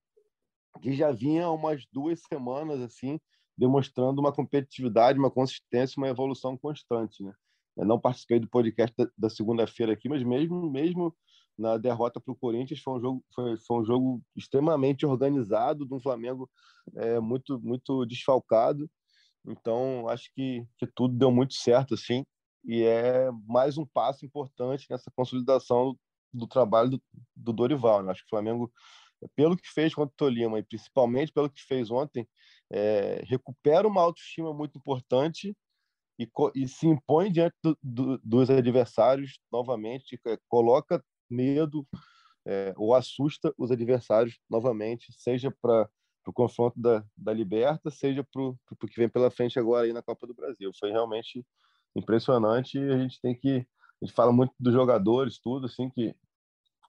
que 0.82 0.94
já 0.94 1.12
vinha 1.12 1.50
umas 1.50 1.86
duas 1.92 2.22
semanas 2.22 2.80
assim 2.80 3.20
demonstrando 3.58 4.22
uma 4.22 4.34
competitividade, 4.34 5.20
uma 5.20 5.30
consistência, 5.30 6.00
uma 6.00 6.08
evolução 6.08 6.58
constante, 6.58 7.22
né? 7.22 7.34
Eu 7.78 7.86
não 7.86 8.00
participei 8.00 8.40
do 8.40 8.50
podcast 8.50 8.96
da, 8.98 9.10
da 9.18 9.30
segunda-feira 9.30 9.94
aqui, 9.94 10.10
mas 10.10 10.24
mesmo 10.24 10.70
mesmo 10.70 11.16
na 11.58 11.78
derrota 11.78 12.20
para 12.20 12.32
o 12.32 12.36
Corinthians 12.36 12.82
foi 12.82 12.94
um 12.94 13.02
jogo 13.02 13.26
foi, 13.34 13.58
foi, 13.58 13.82
um 13.82 13.86
jogo 13.86 14.22
extremamente 14.36 15.06
organizado 15.06 15.86
de 15.86 15.94
um 15.94 16.00
Flamengo 16.00 16.50
é, 16.96 17.20
muito 17.20 17.60
muito 17.62 18.06
desfalcado. 18.06 18.90
Então 19.46 20.08
acho 20.10 20.32
que, 20.34 20.66
que 20.78 20.88
tudo 20.88 21.18
deu 21.18 21.32
muito 21.32 21.54
certo 21.54 21.94
assim 21.94 22.26
e 22.64 22.84
é 22.84 23.30
mais 23.48 23.78
um 23.78 23.86
passo 23.86 24.26
importante 24.26 24.86
nessa 24.90 25.12
consolidação 25.16 25.98
do 26.34 26.48
trabalho 26.48 26.92
do, 26.92 27.02
do 27.36 27.54
Dorival. 27.54 28.04
Né? 28.04 28.12
Acho 28.12 28.22
que 28.22 28.28
o 28.28 28.30
Flamengo 28.30 28.72
pelo 29.36 29.58
que 29.58 29.68
fez 29.68 29.94
contra 29.94 30.14
o 30.14 30.18
Tolima 30.18 30.60
e 30.60 30.64
principalmente 30.64 31.32
pelo 31.32 31.50
que 31.50 31.62
fez 31.62 31.92
ontem, 31.92 32.28
é, 32.72 33.22
recupera 33.26 33.88
uma 33.88 34.02
autoestima 34.02 34.54
muito 34.54 34.78
importante 34.78 35.56
e, 36.22 36.30
e 36.56 36.68
se 36.68 36.88
impõe 36.88 37.32
diante 37.32 37.56
do, 37.64 37.78
do, 37.82 38.18
dos 38.20 38.50
adversários 38.50 39.40
novamente, 39.52 40.20
é, 40.26 40.38
coloca 40.48 41.04
medo 41.30 41.88
é, 42.46 42.74
ou 42.78 42.94
assusta 42.94 43.54
os 43.58 43.72
adversários 43.72 44.40
novamente, 44.50 45.12
seja 45.14 45.54
para 45.62 45.90
o 46.28 46.34
confronto 46.34 46.80
da, 46.80 47.04
da 47.16 47.34
Liberta, 47.34 47.90
seja 47.90 48.24
para 48.24 48.42
o 48.42 48.58
que 48.88 49.00
vem 49.00 49.10
pela 49.10 49.32
frente 49.32 49.58
agora 49.58 49.86
aí 49.86 49.94
na 49.94 50.02
Copa 50.02 50.28
do 50.28 50.34
Brasil. 50.34 50.72
Foi 50.80 50.92
realmente 50.92 51.46
impressionante 51.96 52.78
e 52.78 52.92
a 52.92 52.98
gente 52.98 53.20
tem 53.22 53.36
que 53.36 53.66
a 54.02 54.06
gente 54.06 54.16
fala 54.16 54.32
muito 54.32 54.54
dos 54.60 54.74
jogadores, 54.74 55.40
tudo 55.40 55.68
assim 55.68 55.88
que, 55.90 56.16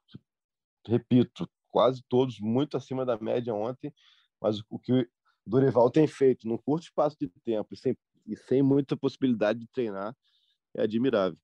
que 0.09 0.91
repito, 0.91 1.47
quase 1.69 2.03
todos 2.09 2.41
muito 2.41 2.75
acima 2.77 3.05
da 3.05 3.19
média 3.19 3.55
ontem, 3.55 3.93
mas 4.41 4.61
o 4.71 4.79
que 4.79 4.93
o 4.93 5.07
Dorival 5.47 5.91
tem 5.91 6.07
feito 6.07 6.49
num 6.49 6.57
curto 6.57 6.85
espaço 6.85 7.17
de 7.21 7.29
tempo 7.45 7.77
sem 7.77 7.95
e 8.27 8.37
sem 8.37 8.63
muita 8.63 8.97
possibilidade 8.97 9.59
de 9.59 9.67
treinar, 9.69 10.15
é 10.75 10.83
admirável. 10.83 11.39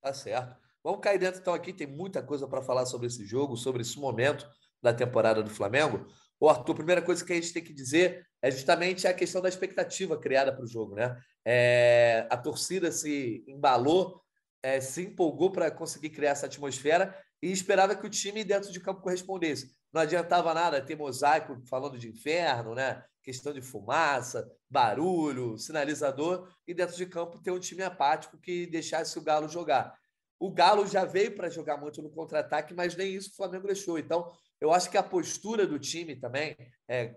Tá 0.00 0.12
certo. 0.12 0.60
Vamos 0.82 1.00
cair 1.00 1.18
dentro 1.18 1.40
então 1.40 1.54
aqui, 1.54 1.72
tem 1.72 1.86
muita 1.86 2.22
coisa 2.22 2.46
para 2.48 2.60
falar 2.60 2.86
sobre 2.86 3.06
esse 3.06 3.24
jogo, 3.24 3.56
sobre 3.56 3.82
esse 3.82 3.98
momento 3.98 4.48
da 4.82 4.92
temporada 4.92 5.42
do 5.42 5.50
Flamengo. 5.50 6.06
Ô, 6.40 6.48
Arthur, 6.48 6.72
a 6.72 6.76
primeira 6.76 7.00
coisa 7.02 7.24
que 7.24 7.32
a 7.32 7.36
gente 7.36 7.52
tem 7.52 7.62
que 7.62 7.72
dizer 7.72 8.26
é 8.42 8.50
justamente 8.50 9.06
a 9.06 9.14
questão 9.14 9.40
da 9.40 9.48
expectativa 9.48 10.18
criada 10.18 10.52
para 10.52 10.64
o 10.64 10.66
jogo, 10.66 10.96
né? 10.96 11.16
É, 11.44 12.26
a 12.28 12.36
torcida 12.36 12.90
se 12.90 13.44
embalou, 13.46 14.20
é, 14.60 14.80
se 14.80 15.02
empolgou 15.02 15.52
para 15.52 15.70
conseguir 15.70 16.10
criar 16.10 16.30
essa 16.30 16.46
atmosfera 16.46 17.16
e 17.40 17.52
esperava 17.52 17.94
que 17.94 18.04
o 18.04 18.10
time 18.10 18.42
dentro 18.42 18.72
de 18.72 18.80
campo 18.80 19.02
correspondesse. 19.02 19.72
Não 19.92 20.00
adiantava 20.00 20.52
nada 20.52 20.84
ter 20.84 20.96
mosaico 20.96 21.60
falando 21.68 21.96
de 21.96 22.08
inferno, 22.08 22.74
né? 22.74 23.04
Questão 23.22 23.52
de 23.52 23.60
fumaça, 23.60 24.50
barulho, 24.68 25.56
sinalizador, 25.56 26.48
e 26.66 26.74
dentro 26.74 26.96
de 26.96 27.06
campo 27.06 27.40
ter 27.40 27.50
um 27.50 27.60
time 27.60 27.82
apático 27.82 28.38
que 28.38 28.66
deixasse 28.66 29.18
o 29.18 29.22
Galo 29.22 29.48
jogar. 29.48 29.94
O 30.38 30.50
Galo 30.50 30.86
já 30.86 31.04
veio 31.04 31.36
para 31.36 31.48
jogar 31.48 31.76
muito 31.76 32.02
no 32.02 32.10
contra-ataque, 32.10 32.74
mas 32.74 32.96
nem 32.96 33.14
isso 33.14 33.30
o 33.30 33.36
Flamengo 33.36 33.66
deixou. 33.66 33.98
Então, 33.98 34.30
eu 34.60 34.72
acho 34.72 34.90
que 34.90 34.98
a 34.98 35.02
postura 35.02 35.66
do 35.66 35.78
time 35.78 36.16
também, 36.16 36.56
é, 36.88 37.14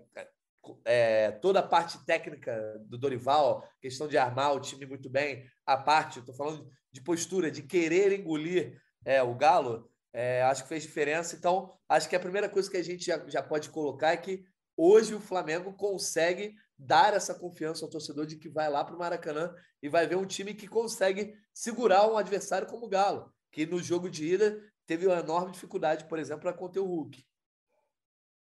é, 0.84 1.32
toda 1.32 1.60
a 1.60 1.66
parte 1.66 2.04
técnica 2.04 2.80
do 2.86 2.96
Dorival, 2.96 3.68
questão 3.80 4.06
de 4.06 4.16
armar 4.16 4.54
o 4.54 4.60
time 4.60 4.86
muito 4.86 5.10
bem, 5.10 5.44
a 5.64 5.76
parte, 5.76 6.20
estou 6.20 6.34
falando 6.34 6.70
de 6.92 7.00
postura, 7.00 7.50
de 7.50 7.62
querer 7.62 8.12
engolir 8.12 8.80
é, 9.04 9.22
o 9.22 9.34
Galo, 9.34 9.90
é, 10.12 10.42
acho 10.44 10.62
que 10.62 10.68
fez 10.68 10.84
diferença. 10.84 11.36
Então, 11.36 11.72
acho 11.88 12.08
que 12.08 12.16
a 12.16 12.20
primeira 12.20 12.48
coisa 12.48 12.70
que 12.70 12.76
a 12.76 12.82
gente 12.82 13.04
já, 13.04 13.22
já 13.28 13.42
pode 13.42 13.70
colocar 13.70 14.12
é 14.12 14.16
que 14.16 14.44
Hoje 14.76 15.14
o 15.14 15.20
Flamengo 15.20 15.72
consegue 15.72 16.54
dar 16.78 17.14
essa 17.14 17.34
confiança 17.34 17.84
ao 17.84 17.90
torcedor 17.90 18.26
de 18.26 18.36
que 18.36 18.48
vai 18.48 18.68
lá 18.68 18.84
para 18.84 18.94
o 18.94 18.98
Maracanã 18.98 19.54
e 19.82 19.88
vai 19.88 20.06
ver 20.06 20.16
um 20.16 20.26
time 20.26 20.52
que 20.52 20.68
consegue 20.68 21.34
segurar 21.54 22.10
um 22.10 22.18
adversário 22.18 22.68
como 22.68 22.84
o 22.84 22.88
Galo, 22.88 23.32
que 23.50 23.64
no 23.64 23.82
jogo 23.82 24.10
de 24.10 24.26
ida 24.26 24.62
teve 24.84 25.06
uma 25.06 25.18
enorme 25.18 25.52
dificuldade, 25.52 26.06
por 26.06 26.18
exemplo, 26.18 26.42
para 26.42 26.52
conter 26.52 26.80
o 26.80 26.86
Hulk. 26.86 27.24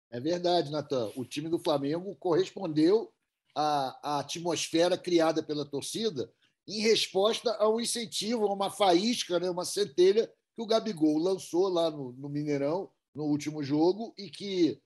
É 0.10 0.20
verdade, 0.20 0.72
Natan. 0.72 1.12
O 1.16 1.26
time 1.26 1.50
do 1.50 1.60
Flamengo 1.60 2.16
correspondeu 2.16 3.12
à, 3.54 4.00
à 4.02 4.20
atmosfera 4.20 4.98
criada 4.98 5.44
pela 5.44 5.66
torcida 5.66 6.32
em 6.68 6.80
resposta 6.80 7.54
a 7.56 7.68
um 7.68 7.82
incentivo, 7.82 8.46
a 8.46 8.54
uma 8.54 8.70
faísca, 8.70 9.40
né, 9.40 9.50
uma 9.50 9.66
centelha 9.66 10.32
que 10.56 10.62
o 10.62 10.66
Gabigol 10.66 11.18
lançou 11.18 11.68
lá 11.68 11.92
no, 11.92 12.14
no 12.14 12.30
Mineirão 12.30 12.90
no 13.14 13.26
último 13.26 13.64
jogo 13.64 14.14
e 14.18 14.30
que 14.30 14.82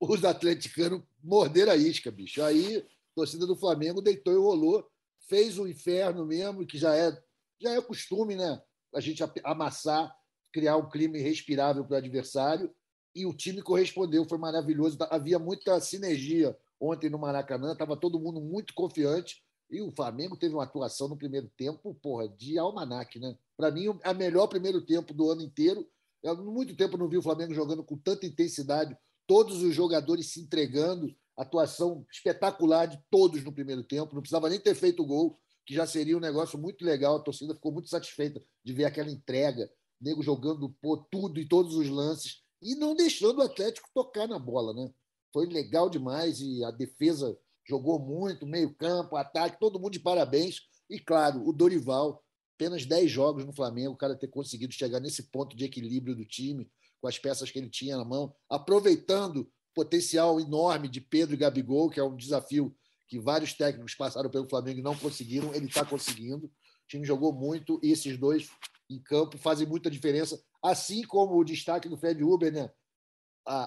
os 0.00 0.24
atleticanos 0.24 1.02
morderam 1.22 1.72
a 1.72 1.76
isca, 1.76 2.10
bicho. 2.10 2.42
Aí 2.42 2.78
a 2.78 2.82
torcida 3.14 3.46
do 3.46 3.54
Flamengo 3.54 4.00
deitou 4.00 4.32
e 4.32 4.38
rolou, 4.38 4.88
fez 5.28 5.58
o 5.58 5.68
inferno 5.68 6.24
mesmo, 6.24 6.66
que 6.66 6.78
já 6.78 6.96
é, 6.96 7.16
já 7.60 7.72
é 7.72 7.82
costume, 7.82 8.34
né? 8.34 8.60
A 8.94 9.00
gente 9.00 9.22
amassar, 9.44 10.12
criar 10.52 10.76
um 10.76 10.88
clima 10.88 11.18
irrespirável 11.18 11.84
para 11.84 11.94
o 11.94 11.98
adversário. 11.98 12.74
E 13.14 13.26
o 13.26 13.34
time 13.34 13.60
correspondeu, 13.60 14.24
foi 14.24 14.38
maravilhoso. 14.38 14.96
Havia 15.10 15.38
muita 15.38 15.78
sinergia 15.80 16.56
ontem 16.80 17.10
no 17.10 17.18
Maracanã, 17.18 17.72
estava 17.72 17.96
todo 17.96 18.18
mundo 18.18 18.40
muito 18.40 18.72
confiante. 18.72 19.44
E 19.70 19.80
o 19.80 19.92
Flamengo 19.92 20.36
teve 20.36 20.54
uma 20.54 20.64
atuação 20.64 21.08
no 21.08 21.16
primeiro 21.16 21.48
tempo, 21.56 21.94
porra, 22.02 22.28
de 22.28 22.58
almanac, 22.58 23.20
né? 23.20 23.36
Para 23.56 23.70
mim, 23.70 23.88
o 23.88 24.00
melhor 24.16 24.48
primeiro 24.48 24.80
tempo 24.80 25.12
do 25.12 25.30
ano 25.30 25.42
inteiro. 25.42 25.86
Eu, 26.22 26.36
muito 26.36 26.74
tempo 26.74 26.96
não 26.96 27.08
vi 27.08 27.18
o 27.18 27.22
Flamengo 27.22 27.54
jogando 27.54 27.84
com 27.84 27.96
tanta 27.96 28.26
intensidade, 28.26 28.96
todos 29.30 29.62
os 29.62 29.72
jogadores 29.72 30.32
se 30.32 30.40
entregando, 30.40 31.14
atuação 31.36 32.04
espetacular 32.10 32.86
de 32.86 33.00
todos 33.08 33.44
no 33.44 33.52
primeiro 33.52 33.84
tempo. 33.84 34.12
Não 34.12 34.22
precisava 34.22 34.48
nem 34.50 34.58
ter 34.58 34.74
feito 34.74 35.04
o 35.04 35.06
gol, 35.06 35.38
que 35.64 35.72
já 35.72 35.86
seria 35.86 36.16
um 36.16 36.20
negócio 36.20 36.58
muito 36.58 36.84
legal. 36.84 37.14
A 37.14 37.22
torcida 37.22 37.54
ficou 37.54 37.70
muito 37.70 37.88
satisfeita 37.88 38.42
de 38.64 38.72
ver 38.72 38.86
aquela 38.86 39.08
entrega, 39.08 39.70
nego 40.00 40.20
jogando 40.20 40.74
pô, 40.82 40.96
tudo 40.96 41.38
e 41.38 41.46
todos 41.46 41.76
os 41.76 41.88
lances 41.88 42.42
e 42.60 42.74
não 42.74 42.92
deixando 42.92 43.38
o 43.38 43.42
Atlético 43.42 43.88
tocar 43.94 44.26
na 44.26 44.36
bola, 44.36 44.74
né? 44.74 44.92
Foi 45.32 45.46
legal 45.46 45.88
demais 45.88 46.40
e 46.40 46.64
a 46.64 46.72
defesa 46.72 47.38
jogou 47.64 48.00
muito, 48.00 48.44
meio-campo, 48.44 49.14
ataque, 49.14 49.60
todo 49.60 49.78
mundo 49.78 49.92
de 49.92 50.00
parabéns. 50.00 50.56
E, 50.90 50.98
claro, 50.98 51.46
o 51.48 51.52
Dorival, 51.52 52.20
apenas 52.56 52.84
10 52.84 53.08
jogos 53.08 53.46
no 53.46 53.52
Flamengo, 53.52 53.94
o 53.94 53.96
cara 53.96 54.18
ter 54.18 54.26
conseguido 54.26 54.72
chegar 54.72 54.98
nesse 54.98 55.30
ponto 55.30 55.56
de 55.56 55.66
equilíbrio 55.66 56.16
do 56.16 56.24
time, 56.24 56.68
com 57.00 57.08
as 57.08 57.18
peças 57.18 57.50
que 57.50 57.58
ele 57.58 57.70
tinha 57.70 57.96
na 57.96 58.04
mão, 58.04 58.34
aproveitando 58.48 59.38
o 59.38 59.48
potencial 59.74 60.40
enorme 60.40 60.88
de 60.88 61.00
Pedro 61.00 61.34
e 61.34 61.38
Gabigol, 61.38 61.88
que 61.88 62.00
é 62.00 62.04
um 62.04 62.16
desafio 62.16 62.76
que 63.08 63.18
vários 63.18 63.54
técnicos 63.54 63.94
passaram 63.94 64.30
pelo 64.30 64.48
Flamengo 64.48 64.78
e 64.78 64.82
não 64.82 64.96
conseguiram, 64.96 65.54
ele 65.54 65.66
está 65.66 65.84
conseguindo. 65.84 66.46
O 66.46 66.50
time 66.88 67.06
jogou 67.06 67.32
muito 67.32 67.80
e 67.82 67.90
esses 67.90 68.16
dois 68.16 68.48
em 68.88 69.00
campo 69.00 69.38
fazem 69.38 69.66
muita 69.66 69.90
diferença, 69.90 70.42
assim 70.62 71.02
como 71.02 71.36
o 71.36 71.44
destaque 71.44 71.88
do 71.88 71.96
Fred 71.96 72.22
Uber, 72.22 72.52
né? 72.52 72.70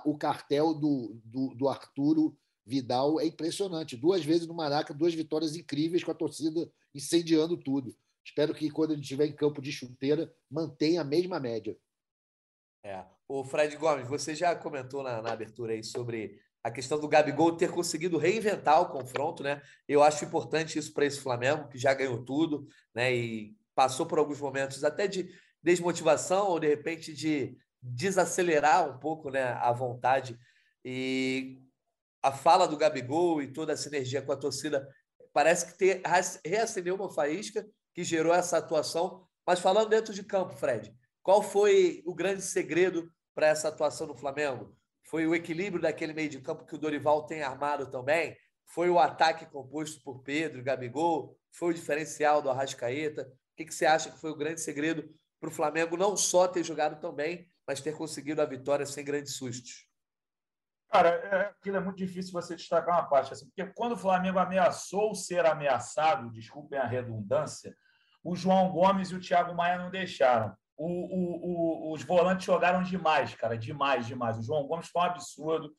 o 0.06 0.18
cartel 0.18 0.74
do, 0.74 1.20
do, 1.26 1.56
do 1.56 1.68
Arturo 1.68 2.38
Vidal 2.66 3.20
é 3.20 3.26
impressionante. 3.26 3.98
Duas 3.98 4.24
vezes 4.24 4.48
no 4.48 4.54
Maraca, 4.54 4.94
duas 4.94 5.14
vitórias 5.14 5.56
incríveis 5.56 6.04
com 6.04 6.12
a 6.12 6.16
torcida 6.16 6.72
incendiando 6.94 7.58
tudo. 7.58 7.96
Espero 8.24 8.54
que 8.54 8.70
quando 8.70 8.92
ele 8.92 9.02
estiver 9.02 9.26
em 9.26 9.36
campo 9.36 9.62
de 9.62 9.72
chuteira, 9.72 10.34
mantenha 10.50 11.02
a 11.02 11.06
mesma 11.06 11.40
média. 11.40 11.78
É. 12.84 13.04
O 13.28 13.44
Fred 13.44 13.76
Gomes, 13.78 14.08
você 14.08 14.36
já 14.36 14.56
comentou 14.56 15.02
na, 15.02 15.22
na 15.22 15.32
abertura 15.32 15.74
aí 15.74 15.84
sobre 15.84 16.40
a 16.62 16.70
questão 16.70 17.00
do 17.00 17.08
Gabigol 17.08 17.56
ter 17.56 17.72
conseguido 17.72 18.18
reinventar 18.18 18.82
o 18.82 18.90
confronto, 18.90 19.42
né? 19.42 19.62
Eu 19.88 20.04
acho 20.04 20.26
importante 20.26 20.78
isso 20.78 20.94
para 20.94 21.06
esse 21.06 21.20
Flamengo, 21.20 21.68
que 21.68 21.78
já 21.78 21.94
ganhou 21.94 22.24
tudo, 22.24 22.68
né? 22.94 23.14
E 23.14 23.56
passou 23.74 24.06
por 24.06 24.20
alguns 24.20 24.40
momentos 24.40 24.84
até 24.84 25.08
de 25.08 25.30
desmotivação 25.62 26.50
ou 26.50 26.60
de 26.60 26.68
repente 26.68 27.14
de 27.14 27.58
desacelerar 27.82 28.90
um 28.90 29.00
pouco, 29.00 29.30
né, 29.30 29.44
a 29.44 29.72
vontade 29.74 30.38
e 30.86 31.62
a 32.22 32.32
fala 32.32 32.66
do 32.66 32.78
Gabigol 32.78 33.42
e 33.42 33.52
toda 33.52 33.74
a 33.74 33.78
sinergia 33.78 34.22
com 34.22 34.32
a 34.32 34.38
torcida 34.38 34.88
parece 35.34 35.66
que 35.66 35.78
ter, 35.78 36.02
reacendeu 36.46 36.96
uma 36.96 37.10
faísca 37.10 37.66
que 37.94 38.04
gerou 38.04 38.34
essa 38.34 38.58
atuação. 38.58 39.28
Mas 39.46 39.60
falando 39.60 39.90
dentro 39.90 40.14
de 40.14 40.24
campo, 40.24 40.56
Fred, 40.56 40.96
qual 41.24 41.42
foi 41.42 42.04
o 42.06 42.14
grande 42.14 42.42
segredo 42.42 43.10
para 43.34 43.48
essa 43.48 43.70
atuação 43.70 44.06
no 44.06 44.16
Flamengo? 44.16 44.78
Foi 45.04 45.26
o 45.26 45.34
equilíbrio 45.34 45.82
daquele 45.82 46.14
meio 46.14 46.30
de 46.30 46.42
campo 46.42 46.66
que 46.66 46.76
o 46.76 46.78
Dorival 46.78 47.26
tem 47.26 47.42
armado 47.42 47.90
também? 47.90 48.38
Foi 48.66 48.90
o 48.90 49.00
ataque 49.00 49.46
composto 49.46 50.04
por 50.04 50.22
Pedro 50.22 50.60
e 50.60 50.64
Gabigol? 50.64 51.38
Foi 51.50 51.72
o 51.72 51.74
diferencial 51.74 52.42
do 52.42 52.50
Arrascaeta? 52.50 53.24
O 53.24 53.56
que, 53.56 53.66
que 53.66 53.74
você 53.74 53.86
acha 53.86 54.12
que 54.12 54.20
foi 54.20 54.32
o 54.32 54.36
grande 54.36 54.60
segredo 54.60 55.10
para 55.40 55.50
o 55.50 55.54
Flamengo 55.54 55.96
não 55.96 56.18
só 56.18 56.48
ter 56.48 56.64
jogado 56.64 57.00
tão 57.00 57.14
bem, 57.14 57.48
mas 57.66 57.80
ter 57.80 57.96
conseguido 57.96 58.42
a 58.42 58.46
vitória 58.46 58.86
sem 58.86 59.06
grandes 59.06 59.36
sustos? 59.36 59.88
Cara, 60.90 61.10
é, 61.10 61.42
aquilo 61.48 61.78
é 61.78 61.80
muito 61.80 61.98
difícil 61.98 62.34
você 62.34 62.56
destacar 62.56 62.96
uma 62.96 63.10
parte, 63.10 63.34
assim, 63.34 63.46
porque 63.48 63.66
quando 63.74 63.94
o 63.94 63.98
Flamengo 63.98 64.40
ameaçou 64.40 65.16
ser 65.16 65.46
ameaçado, 65.46 66.30
desculpem 66.32 66.78
a 66.78 66.86
redundância, 66.86 67.76
o 68.24 68.36
João 68.36 68.72
Gomes 68.72 69.10
e 69.10 69.16
o 69.16 69.20
Thiago 69.20 69.56
Maia 69.56 69.78
não 69.78 69.90
deixaram. 69.90 70.56
O, 70.78 70.88
o, 70.88 71.90
o, 71.90 71.94
os 71.94 72.04
volantes 72.04 72.46
jogaram 72.46 72.82
demais, 72.84 73.34
cara, 73.36 73.58
demais, 73.58 74.08
demais. 74.08 74.38
O 74.38 74.44
João 74.44 74.68
Gomes 74.68 74.88
foi 74.88 75.02
um 75.02 75.06
absurdo. 75.06 75.74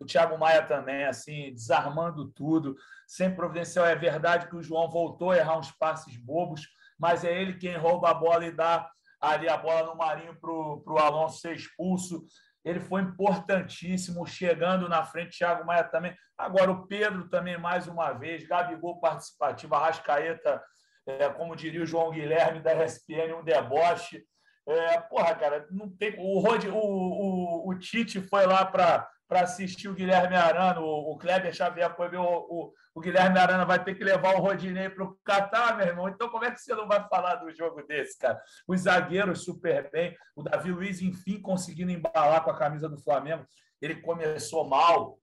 O 0.00 0.04
Thiago 0.04 0.38
Maia 0.38 0.66
também, 0.66 1.04
assim, 1.04 1.52
desarmando 1.52 2.28
tudo, 2.30 2.76
sem 3.06 3.34
providencial. 3.34 3.86
É 3.86 3.94
verdade 3.94 4.48
que 4.48 4.56
o 4.56 4.62
João 4.62 4.90
voltou 4.90 5.30
a 5.30 5.36
errar 5.36 5.58
uns 5.58 5.70
passes 5.72 6.16
bobos, 6.16 6.66
mas 6.98 7.24
é 7.24 7.40
ele 7.40 7.58
quem 7.58 7.76
rouba 7.76 8.10
a 8.10 8.14
bola 8.14 8.44
e 8.44 8.50
dá 8.50 8.90
ali 9.20 9.48
a 9.48 9.56
bola 9.56 9.86
no 9.86 9.96
Marinho 9.96 10.36
para 10.40 10.50
o 10.50 10.98
Alonso 10.98 11.40
ser 11.40 11.54
expulso 11.54 12.26
ele 12.64 12.80
foi 12.80 13.02
importantíssimo, 13.02 14.26
chegando 14.26 14.88
na 14.88 15.04
frente, 15.04 15.38
Thiago 15.38 15.66
Maia 15.66 15.84
também. 15.84 16.16
Agora, 16.38 16.70
o 16.70 16.86
Pedro 16.86 17.28
também, 17.28 17.58
mais 17.58 17.88
uma 17.88 18.12
vez, 18.12 18.46
Gabigol 18.46 19.00
participativo, 19.00 19.74
Arrascaeta, 19.74 20.62
é, 21.06 21.28
como 21.30 21.56
diria 21.56 21.82
o 21.82 21.86
João 21.86 22.10
Guilherme 22.10 22.60
da 22.60 22.84
ESPN, 22.84 23.34
um 23.34 23.44
deboche. 23.44 24.24
É, 24.66 25.00
porra, 25.00 25.34
cara, 25.34 25.66
não 25.70 25.90
tem. 25.90 26.14
O, 26.18 26.38
Rod, 26.38 26.64
o, 26.66 26.76
o, 26.76 27.70
o 27.70 27.78
Tite 27.78 28.20
foi 28.20 28.46
lá 28.46 28.64
para 28.64 29.08
assistir 29.30 29.88
o 29.88 29.94
Guilherme 29.94 30.36
Arana, 30.36 30.80
o, 30.80 31.12
o 31.12 31.18
Kleber 31.18 31.52
Xavier 31.52 31.94
foi 31.96 32.08
ver 32.08 32.18
o, 32.18 32.24
o, 32.24 32.72
o 32.94 33.00
Guilherme 33.00 33.38
Arana 33.38 33.64
vai 33.64 33.82
ter 33.82 33.94
que 33.94 34.04
levar 34.04 34.36
o 34.36 34.40
Rodinei 34.40 34.88
para 34.88 35.02
o 35.02 35.18
Catar, 35.24 35.76
meu 35.76 35.86
irmão. 35.86 36.08
Então, 36.08 36.28
como 36.28 36.44
é 36.44 36.50
que 36.50 36.60
você 36.60 36.74
não 36.74 36.86
vai 36.86 37.06
falar 37.08 37.36
do 37.36 37.50
jogo 37.50 37.82
desse, 37.82 38.18
cara? 38.18 38.40
Os 38.68 38.82
zagueiros 38.82 39.44
super 39.44 39.90
bem, 39.90 40.16
o 40.36 40.42
Davi 40.42 40.70
Luiz, 40.70 41.00
enfim, 41.00 41.40
conseguindo 41.40 41.90
embalar 41.90 42.44
com 42.44 42.50
a 42.50 42.56
camisa 42.56 42.88
do 42.88 43.02
Flamengo. 43.02 43.44
Ele 43.80 43.96
começou 43.96 44.68
mal. 44.68 45.18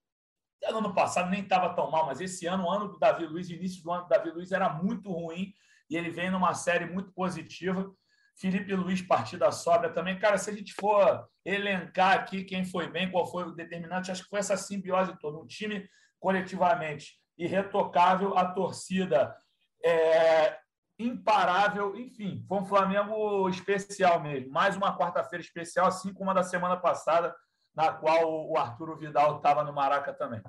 No 0.69 0.79
ano 0.79 0.93
passado 0.93 1.29
nem 1.29 1.43
estava 1.43 1.73
tão 1.73 1.89
mal, 1.89 2.05
mas 2.05 2.19
esse 2.19 2.45
ano, 2.45 2.65
o 2.65 2.69
ano 2.69 2.89
do 2.89 2.99
Davi 2.99 3.25
Luiz, 3.25 3.49
início 3.49 3.81
do 3.81 3.91
ano 3.91 4.03
do 4.03 4.09
Davi 4.09 4.31
Luiz 4.31 4.51
era 4.51 4.67
muito 4.67 5.09
ruim 5.09 5.53
e 5.89 5.97
ele 5.97 6.09
vem 6.09 6.29
numa 6.29 6.53
série 6.53 6.85
muito 6.85 7.11
positiva. 7.11 7.91
Felipe 8.37 8.73
Luiz, 8.73 9.01
partida 9.01 9.51
sobra 9.51 9.89
também. 9.89 10.17
Cara, 10.17 10.37
se 10.37 10.49
a 10.49 10.53
gente 10.53 10.73
for 10.73 11.27
elencar 11.43 12.13
aqui 12.13 12.43
quem 12.43 12.63
foi 12.63 12.89
bem, 12.89 13.11
qual 13.11 13.29
foi 13.29 13.43
o 13.43 13.51
determinante, 13.51 14.11
acho 14.11 14.23
que 14.23 14.29
foi 14.29 14.39
essa 14.39 14.55
simbiose 14.55 15.17
toda. 15.19 15.37
Um 15.37 15.45
time 15.45 15.89
coletivamente 16.19 17.19
irretocável, 17.37 18.37
a 18.37 18.45
torcida 18.45 19.35
é, 19.83 20.57
imparável, 20.97 21.95
enfim, 21.95 22.43
foi 22.47 22.57
um 22.59 22.65
Flamengo 22.65 23.47
especial 23.49 24.21
mesmo. 24.21 24.51
Mais 24.51 24.75
uma 24.75 24.97
quarta-feira 24.97 25.43
especial, 25.43 25.87
assim 25.87 26.13
como 26.13 26.29
a 26.31 26.33
da 26.33 26.43
semana 26.43 26.75
passada, 26.75 27.33
na 27.73 27.93
qual 27.93 28.49
o 28.49 28.57
Arturo 28.57 28.97
Vidal 28.97 29.37
estava 29.37 29.63
no 29.63 29.73
Maraca 29.73 30.13
também. 30.13 30.41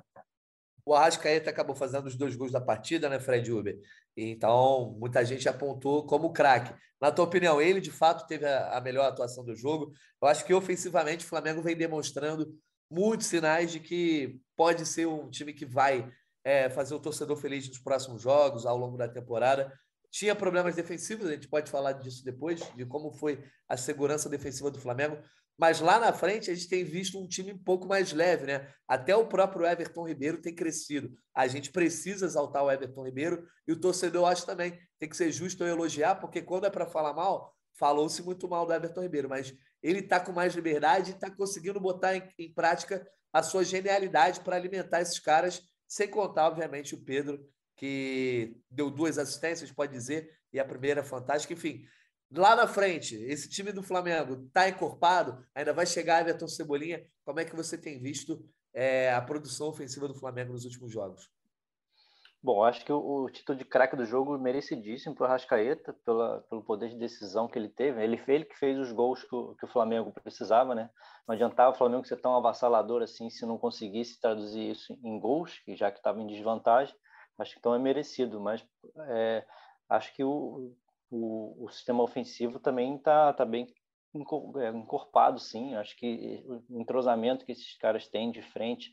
O 0.85 0.93
Arrascaeta 0.93 1.49
acabou 1.49 1.75
fazendo 1.75 2.07
os 2.07 2.15
dois 2.15 2.35
gols 2.35 2.51
da 2.51 2.61
partida, 2.61 3.09
né, 3.09 3.19
Fred 3.19 3.51
Uber? 3.51 3.79
Então, 4.15 4.95
muita 4.99 5.23
gente 5.23 5.47
apontou 5.47 6.05
como 6.05 6.33
craque. 6.33 6.73
Na 6.99 7.11
tua 7.11 7.25
opinião, 7.25 7.61
ele 7.61 7.81
de 7.81 7.91
fato 7.91 8.27
teve 8.27 8.45
a, 8.45 8.79
melhor 8.81 9.05
atuação 9.05 9.43
do 9.43 9.55
jogo? 9.55 9.91
Eu 10.21 10.27
acho 10.27 10.45
que 10.45 10.53
ofensivamente 10.53 11.25
o 11.25 11.27
Flamengo 11.27 11.61
vem 11.61 11.75
demonstrando 11.75 12.55
muitos 12.89 13.27
sinais 13.27 13.71
de 13.71 13.79
que 13.79 14.39
pode 14.55 14.85
ser 14.85 15.07
um 15.07 15.29
time 15.29 15.53
que 15.53 15.65
vai 15.65 16.11
é, 16.43 16.69
fazer 16.69 16.93
o 16.93 16.99
torcedor 16.99 17.37
feliz 17.37 17.67
nos 17.67 17.79
próximos 17.79 18.21
jogos, 18.21 18.65
ao 18.65 18.77
longo 18.77 18.97
da 18.97 19.07
temporada. 19.07 19.71
Tinha 20.11 20.35
problemas 20.35 20.75
defensivos, 20.75 21.27
a 21.27 21.31
gente 21.31 21.47
pode 21.47 21.71
falar 21.71 21.93
disso 21.93 22.23
depois, 22.23 22.59
de 22.75 22.85
como 22.85 23.11
foi 23.11 23.41
a 23.67 23.77
segurança 23.77 24.29
defensiva 24.29 24.69
do 24.69 24.79
Flamengo. 24.79 25.17
Mas 25.61 25.79
lá 25.79 25.99
na 25.99 26.11
frente 26.11 26.49
a 26.49 26.55
gente 26.55 26.67
tem 26.67 26.83
visto 26.83 27.21
um 27.21 27.27
time 27.27 27.53
um 27.53 27.63
pouco 27.63 27.87
mais 27.87 28.11
leve, 28.11 28.47
né? 28.47 28.67
Até 28.87 29.15
o 29.15 29.27
próprio 29.27 29.63
Everton 29.63 30.07
Ribeiro 30.07 30.41
tem 30.41 30.55
crescido. 30.55 31.11
A 31.35 31.47
gente 31.47 31.71
precisa 31.71 32.25
exaltar 32.25 32.63
o 32.63 32.71
Everton 32.71 33.05
Ribeiro 33.05 33.47
e 33.67 33.71
o 33.71 33.79
torcedor 33.79 34.27
acho 34.27 34.43
também. 34.43 34.75
Tem 34.97 35.07
que 35.07 35.15
ser 35.15 35.31
justo 35.31 35.63
eu 35.63 35.67
elogiar, 35.67 36.15
porque 36.15 36.41
quando 36.41 36.65
é 36.65 36.69
para 36.71 36.87
falar 36.87 37.13
mal, 37.13 37.55
falou-se 37.77 38.23
muito 38.23 38.49
mal 38.49 38.65
do 38.65 38.73
Everton 38.73 39.03
Ribeiro, 39.03 39.29
mas 39.29 39.53
ele 39.83 39.99
está 39.99 40.19
com 40.19 40.31
mais 40.31 40.55
liberdade 40.55 41.11
e 41.11 41.13
está 41.13 41.29
conseguindo 41.29 41.79
botar 41.79 42.15
em, 42.15 42.23
em 42.39 42.51
prática 42.51 43.07
a 43.31 43.43
sua 43.43 43.63
genialidade 43.63 44.39
para 44.39 44.55
alimentar 44.55 44.99
esses 45.01 45.19
caras 45.19 45.61
sem 45.87 46.07
contar, 46.07 46.47
obviamente, 46.47 46.95
o 46.95 47.03
Pedro, 47.03 47.39
que 47.75 48.57
deu 48.67 48.89
duas 48.89 49.19
assistências, 49.19 49.71
pode 49.71 49.93
dizer, 49.93 50.27
e 50.51 50.59
a 50.59 50.65
primeira 50.65 51.03
fantástica. 51.03 51.53
Enfim, 51.53 51.85
lá 52.35 52.55
na 52.55 52.67
frente, 52.67 53.15
esse 53.15 53.49
time 53.49 53.71
do 53.71 53.83
Flamengo 53.83 54.45
está 54.45 54.69
encorpado, 54.69 55.45
ainda 55.53 55.73
vai 55.73 55.85
chegar 55.85 56.21
Everton 56.21 56.47
Cebolinha. 56.47 57.05
Como 57.25 57.39
é 57.39 57.45
que 57.45 57.55
você 57.55 57.77
tem 57.77 57.99
visto 58.01 58.43
é, 58.73 59.13
a 59.13 59.21
produção 59.21 59.67
ofensiva 59.67 60.07
do 60.07 60.15
Flamengo 60.15 60.53
nos 60.53 60.65
últimos 60.65 60.91
jogos? 60.91 61.29
Bom, 62.43 62.63
acho 62.63 62.83
que 62.83 62.91
o, 62.91 63.29
título 63.29 63.55
de 63.55 63.63
craque 63.63 63.95
do 63.95 64.03
jogo 64.03 64.35
merecidíssimo 64.39 65.13
para 65.13 65.27
o 65.27 65.29
Rascaeta, 65.29 65.93
pela, 66.03 66.41
pelo 66.49 66.63
poder 66.63 66.89
de 66.89 66.97
decisão 66.97 67.47
que 67.47 67.59
ele 67.59 67.69
teve. 67.69 68.03
Ele, 68.03 68.19
ele 68.27 68.45
que 68.45 68.57
fez 68.57 68.79
os 68.79 68.91
gols 68.91 69.23
que 69.23 69.35
o, 69.35 69.53
que 69.55 69.65
o 69.65 69.67
Flamengo 69.67 70.11
precisava, 70.11 70.73
né? 70.73 70.89
Não 71.27 71.35
adiantava 71.35 71.75
o 71.75 71.77
Flamengo 71.77 72.07
ser 72.07 72.19
tão 72.19 72.35
avassalador 72.35 73.03
assim 73.03 73.29
se 73.29 73.45
não 73.45 73.59
conseguisse 73.59 74.19
traduzir 74.19 74.71
isso 74.71 74.91
em 75.03 75.19
gols, 75.19 75.61
já 75.67 75.91
que 75.91 75.99
estava 75.99 76.19
em 76.19 76.25
desvantagem. 76.25 76.95
Acho 77.37 77.53
que 77.53 77.59
então 77.59 77.75
é 77.75 77.79
merecido, 77.79 78.39
mas 78.39 78.65
é, 79.09 79.45
acho 79.87 80.11
que 80.15 80.23
o, 80.23 80.75
o, 81.11 81.65
o, 81.65 81.69
sistema 81.69 82.01
ofensivo 82.01 82.59
também 82.59 82.95
está 82.95 83.33
tá 83.33 83.45
bem 83.45 83.67
é, 84.57 84.69
encorpado, 84.69 85.39
sim. 85.39 85.75
Acho 85.75 85.95
que 85.97 86.43
o 86.69 86.79
entrosamento 86.79 87.45
que 87.45 87.51
esses 87.51 87.77
caras 87.77 88.07
têm 88.07 88.31
de 88.31 88.41
frente 88.41 88.91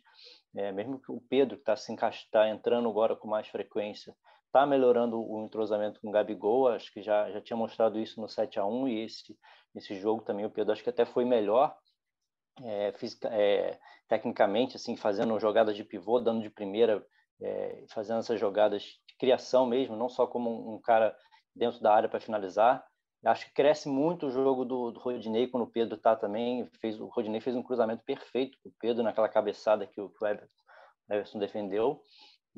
é, 0.55 0.73
mesmo 0.73 0.99
que 0.99 1.13
o 1.13 1.21
Pedro 1.21 1.57
está 1.57 1.77
se 1.77 1.95
tá 2.31 2.49
entrando 2.49 2.89
agora 2.89 3.15
com 3.15 3.29
mais 3.29 3.49
frequência, 3.49 4.15
está 4.47 4.67
melhorando 4.67 5.21
o 5.21 5.45
entrosamento 5.45 6.01
com 6.01 6.09
o 6.09 6.13
Gabigol, 6.13 6.69
acho 6.69 6.93
que 6.93 7.03
já, 7.03 7.31
já 7.31 7.41
tinha 7.41 7.57
mostrado 7.57 7.99
isso 7.99 8.21
no 8.21 8.29
7 8.29 8.59
a 8.59 8.65
1 8.65 8.89
e 8.89 9.05
esse, 9.05 9.39
esse 9.75 9.95
jogo 9.97 10.23
também 10.23 10.47
o 10.47 10.51
Pedro 10.51 10.73
acho 10.73 10.83
que 10.83 10.91
até 10.91 11.05
foi 11.05 11.25
melhor 11.25 11.77
é, 12.63 12.93
fisica, 12.93 13.29
é, 13.29 13.79
tecnicamente, 14.09 14.77
assim, 14.77 14.97
fazendo 14.97 15.39
jogadas 15.39 15.77
de 15.77 15.85
pivô, 15.85 16.19
dando 16.19 16.43
de 16.43 16.51
primeira, 16.51 17.07
é, 17.41 17.85
fazendo 17.91 18.21
essas 18.21 18.41
jogadas 18.41 18.83
de 18.83 19.17
criação 19.19 19.67
mesmo, 19.67 19.95
não 19.97 20.09
só 20.09 20.27
como 20.27 20.51
um, 20.51 20.75
um 20.75 20.81
cara 20.81 21.15
dentro 21.59 21.81
da 21.81 21.93
área 21.93 22.09
para 22.09 22.21
finalizar. 22.21 22.85
Acho 23.25 23.47
que 23.47 23.53
cresce 23.53 23.89
muito 23.89 24.27
o 24.27 24.31
jogo 24.31 24.65
do, 24.65 24.93
do 24.93 25.01
Rodinei 25.01 25.49
quando 25.49 25.65
o 25.65 25.71
Pedro 25.71 25.97
está 25.97 26.15
também. 26.15 26.67
Fez, 26.81 27.01
o 27.01 27.07
Rodinei 27.07 27.41
fez 27.41 27.57
um 27.57 27.63
cruzamento 27.63 28.05
perfeito 28.05 28.57
para 28.63 28.71
o 28.71 28.75
Pedro 28.79 29.03
naquela 29.03 29.29
cabeçada 29.29 29.87
que 29.87 30.01
o, 30.01 30.09
que 30.09 30.25
o 30.25 30.27
Everton, 30.27 30.47
Everton 31.11 31.39
defendeu. 31.39 32.01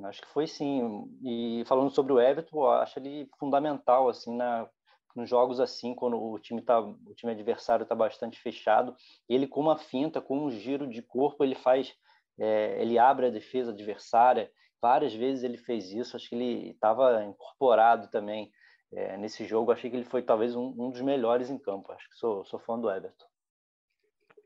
Acho 0.05 0.21
que 0.21 0.29
foi 0.29 0.47
sim. 0.47 1.05
E 1.23 1.65
falando 1.67 1.91
sobre 1.91 2.13
o 2.13 2.21
Everton, 2.21 2.67
acho 2.67 2.99
ele 2.99 3.29
fundamental 3.39 4.09
assim 4.09 4.37
na 4.37 4.69
nos 5.15 5.29
jogos 5.29 5.61
assim, 5.61 5.95
quando 5.95 6.21
o 6.21 6.39
time 6.39 6.63
tá, 6.63 6.81
o 6.81 7.15
time 7.15 7.33
adversário 7.33 7.83
está 7.83 7.95
bastante 7.95 8.39
fechado, 8.41 8.95
ele 9.29 9.47
com 9.47 9.61
uma 9.61 9.77
finta, 9.77 10.21
com 10.21 10.39
um 10.39 10.51
giro 10.51 10.87
de 10.89 11.03
corpo, 11.03 11.43
ele 11.43 11.55
faz, 11.55 11.93
é, 12.39 12.81
ele 12.81 12.99
abre 12.99 13.27
a 13.27 13.31
defesa 13.31 13.73
adversária. 13.73 14.51
Várias 14.81 15.13
vezes 15.13 15.45
ele 15.45 15.59
fez 15.59 15.91
isso. 15.93 16.17
Acho 16.17 16.29
que 16.29 16.35
ele 16.35 16.71
estava 16.71 17.23
incorporado 17.25 18.09
também 18.09 18.51
é, 18.93 19.17
nesse 19.17 19.45
jogo, 19.45 19.71
achei 19.71 19.91
que 19.91 19.97
ele 19.97 20.05
foi 20.05 20.23
talvez 20.23 20.55
um, 20.57 20.75
um, 20.77 20.91
dos 20.91 21.01
melhores 21.01 21.49
em 21.49 21.59
campo. 21.59 21.93
Acho 21.93 22.09
que 22.09 22.17
sou, 22.17 22.45
sou 22.45 22.59
fã 22.59 22.79
do 22.79 22.91
Everton. 22.91 23.27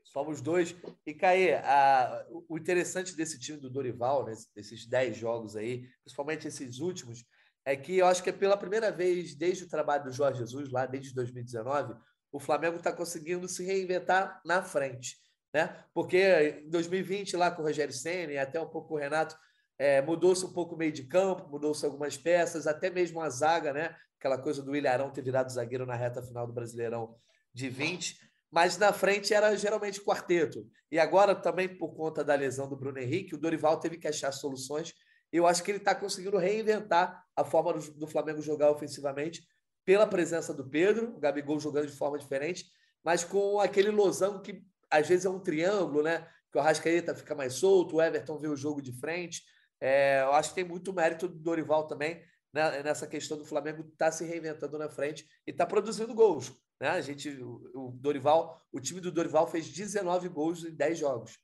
Somos 0.03 0.39
dois. 0.39 0.75
E, 1.05 1.13
Caê, 1.13 1.55
a, 1.55 2.25
o 2.47 2.57
interessante 2.57 3.15
desse 3.15 3.39
time 3.39 3.57
do 3.57 3.69
Dorival, 3.69 4.25
né, 4.25 4.33
desses 4.55 4.85
10 4.85 5.17
jogos 5.17 5.55
aí, 5.55 5.87
principalmente 6.03 6.47
esses 6.47 6.79
últimos, 6.79 7.25
é 7.65 7.75
que 7.75 7.97
eu 7.97 8.05
acho 8.05 8.21
que 8.21 8.29
é 8.29 8.33
pela 8.33 8.55
primeira 8.55 8.91
vez 8.91 9.33
desde 9.33 9.63
o 9.63 9.69
trabalho 9.69 10.03
do 10.03 10.11
Jorge 10.11 10.39
Jesus, 10.39 10.71
lá 10.71 10.85
desde 10.85 11.13
2019, 11.13 11.95
o 12.31 12.39
Flamengo 12.39 12.77
está 12.77 12.93
conseguindo 12.93 13.47
se 13.47 13.65
reinventar 13.65 14.41
na 14.45 14.61
frente. 14.61 15.17
Né? 15.51 15.83
Porque 15.93 16.61
em 16.63 16.69
2020, 16.69 17.35
lá 17.35 17.49
com 17.49 17.63
o 17.63 17.65
Rogério 17.65 17.93
Senna 17.93 18.33
e 18.33 18.37
até 18.37 18.61
um 18.61 18.67
pouco 18.67 18.89
com 18.89 18.95
o 18.95 18.99
Renato, 18.99 19.35
é, 19.79 20.01
mudou-se 20.01 20.45
um 20.45 20.53
pouco 20.53 20.75
o 20.75 20.77
meio 20.77 20.91
de 20.91 21.03
campo, 21.03 21.49
mudou-se 21.49 21.83
algumas 21.85 22.15
peças, 22.15 22.67
até 22.67 22.89
mesmo 22.89 23.21
a 23.21 23.29
zaga, 23.29 23.73
né? 23.73 23.95
Aquela 24.25 24.39
coisa 24.39 24.63
do 24.63 24.75
Ilharão 24.75 25.11
ter 25.11 25.21
virado 25.21 25.51
zagueiro 25.51 25.85
na 25.85 25.93
reta 25.93 26.21
final 26.21 26.47
do 26.47 26.53
Brasileirão 26.53 27.15
de 27.53 27.69
20, 27.69 28.19
mas 28.49 28.75
na 28.75 28.91
frente 28.91 29.35
era 29.35 29.55
geralmente 29.55 30.01
quarteto. 30.01 30.67
E 30.91 30.97
agora, 30.97 31.35
também 31.35 31.69
por 31.69 31.93
conta 31.93 32.23
da 32.23 32.33
lesão 32.33 32.67
do 32.67 32.75
Bruno 32.75 32.97
Henrique, 32.97 33.35
o 33.35 33.37
Dorival 33.37 33.79
teve 33.79 33.97
que 33.97 34.07
achar 34.07 34.31
soluções. 34.31 34.93
Eu 35.31 35.45
acho 35.45 35.63
que 35.63 35.69
ele 35.69 35.77
está 35.77 35.93
conseguindo 35.93 36.37
reinventar 36.37 37.23
a 37.35 37.43
forma 37.43 37.73
do, 37.73 37.91
do, 37.93 38.07
Flamengo 38.07 38.41
jogar 38.41 38.71
ofensivamente 38.71 39.43
pela 39.85 40.07
presença 40.07 40.51
do 40.51 40.67
Pedro, 40.67 41.15
o 41.15 41.19
Gabigol 41.19 41.59
jogando 41.59 41.85
de 41.85 41.95
forma 41.95 42.17
diferente, 42.17 42.65
mas 43.03 43.23
com 43.23 43.59
aquele 43.59 43.91
losango 43.91 44.41
que 44.41 44.63
às 44.89 45.07
vezes 45.07 45.25
é 45.25 45.29
um 45.29 45.39
triângulo, 45.39 46.01
né? 46.01 46.27
Que 46.51 46.57
o 46.57 46.61
Arrascaeta 46.61 47.13
fica 47.13 47.35
mais 47.35 47.53
solto, 47.53 47.97
o 47.97 48.01
Everton 48.01 48.39
vê 48.39 48.47
o 48.47 48.55
jogo 48.55 48.81
de 48.81 48.91
frente. 48.91 49.43
É, 49.79 50.21
eu 50.23 50.33
acho 50.33 50.49
que 50.49 50.55
tem 50.55 50.63
muito 50.63 50.91
mérito 50.91 51.27
do 51.27 51.37
Dorival 51.37 51.85
também 51.85 52.23
né, 52.55 52.81
nessa 52.81 53.05
questão 53.05 53.37
do 53.37 53.43
Flamengo 53.43 53.81
estar 53.81 54.05
tá 54.05 54.11
se 54.13 54.23
reinventando 54.23 54.77
na 54.77 54.87
frente 54.87 55.27
e 55.45 55.51
está 55.51 55.65
produzindo 55.65 56.15
gols. 56.15 56.55
Né? 56.79 56.87
A 56.87 57.01
gente, 57.01 57.29
o, 57.41 57.91
Dorival, 57.99 58.65
o 58.71 58.79
time 58.79 59.01
do 59.01 59.11
Dorival 59.11 59.45
fez 59.45 59.69
19 59.69 60.29
gols 60.29 60.63
em 60.63 60.73
10 60.73 60.97
jogos. 60.97 61.37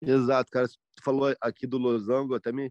Exato, 0.00 0.50
cara. 0.50 0.66
Você 0.66 0.76
falou 1.04 1.32
aqui 1.40 1.68
do 1.68 1.78
Losango, 1.78 2.34
até 2.34 2.50
me, 2.50 2.68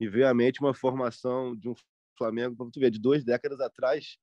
me 0.00 0.08
veio 0.08 0.26
à 0.26 0.32
mente 0.32 0.60
uma 0.60 0.72
formação 0.72 1.54
de 1.54 1.68
um 1.68 1.74
Flamengo, 2.16 2.56
para 2.56 2.70
tu 2.70 2.80
ver, 2.80 2.90
de 2.90 2.98
duas 2.98 3.22
décadas 3.22 3.60
atrás. 3.60 4.16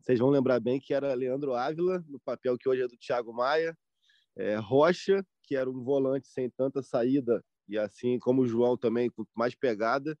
Vocês 0.00 0.20
vão 0.20 0.30
lembrar 0.30 0.60
bem 0.60 0.78
que 0.78 0.94
era 0.94 1.12
Leandro 1.14 1.54
Ávila, 1.54 2.04
no 2.06 2.20
papel 2.20 2.56
que 2.56 2.68
hoje 2.68 2.82
é 2.82 2.86
do 2.86 2.96
Thiago 2.96 3.32
Maia, 3.32 3.76
é, 4.36 4.56
Rocha, 4.56 5.26
que 5.42 5.56
era 5.56 5.68
um 5.68 5.82
volante 5.82 6.28
sem 6.28 6.50
tanta 6.50 6.82
saída, 6.82 7.42
e 7.68 7.76
assim 7.76 8.18
como 8.18 8.42
o 8.42 8.46
João 8.46 8.76
também, 8.76 9.10
com 9.10 9.24
mais 9.34 9.54
pegada, 9.56 10.16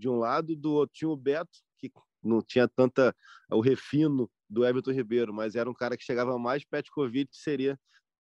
de 0.00 0.08
um 0.08 0.16
lado, 0.16 0.56
do 0.56 0.72
outro 0.72 0.94
tinha 0.94 1.08
o 1.08 1.16
Beto, 1.16 1.58
que 1.78 1.92
não 2.22 2.42
tinha 2.42 2.66
tanta 2.66 3.14
o 3.50 3.60
refino 3.60 4.28
do 4.48 4.64
Everton 4.66 4.92
Ribeiro, 4.92 5.32
mas 5.32 5.54
era 5.54 5.70
um 5.70 5.74
cara 5.74 5.96
que 5.96 6.02
chegava 6.02 6.36
mais 6.38 6.64
Petkovic, 6.64 7.36
seria 7.36 7.78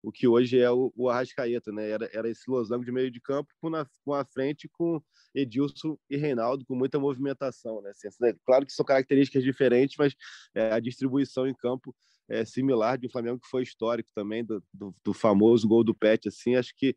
o 0.03 0.13
que 0.13 0.29
hoje 0.29 0.59
é 0.59 0.71
o, 0.71 0.93
o 0.97 1.09
Arrascaeta, 1.09 1.73
né? 1.73 1.91
Era, 1.91 2.09
era 2.13 2.29
esse 2.29 2.49
losango 2.49 2.85
de 2.85 2.93
meio 2.93 3.11
de 3.11 3.21
campo 3.21 3.53
com, 3.61 3.69
na, 3.69 3.87
com 4.05 4.15
a 4.15 4.25
frente 4.25 4.69
com 4.69 5.03
Edilson 5.35 5.99
e 6.09 6.17
Reinaldo, 6.17 6.65
com 6.65 6.75
muita 6.75 6.99
movimentação, 6.99 7.83
né? 7.83 7.91
Assim, 7.91 8.09
claro 8.45 8.65
que 8.65 8.73
são 8.73 8.85
características 8.85 9.43
diferentes, 9.43 9.97
mas 9.99 10.15
é, 10.55 10.73
a 10.73 10.81
distribuição 10.81 11.47
em 11.47 11.55
campo 11.55 11.95
é, 12.29 12.45
similar 12.45 12.99
de 12.99 13.07
um 13.07 13.11
Flamengo 13.11 13.41
que 13.41 13.49
foi 13.49 13.63
histórico 13.63 14.11
também, 14.15 14.45
do, 14.45 14.63
do, 14.73 14.95
do, 15.03 15.15
famoso 15.15 15.67
gol 15.67 15.83
do 15.83 15.95
Pet. 15.95 16.29
Assim, 16.29 16.57
acho 16.57 16.75
que 16.77 16.95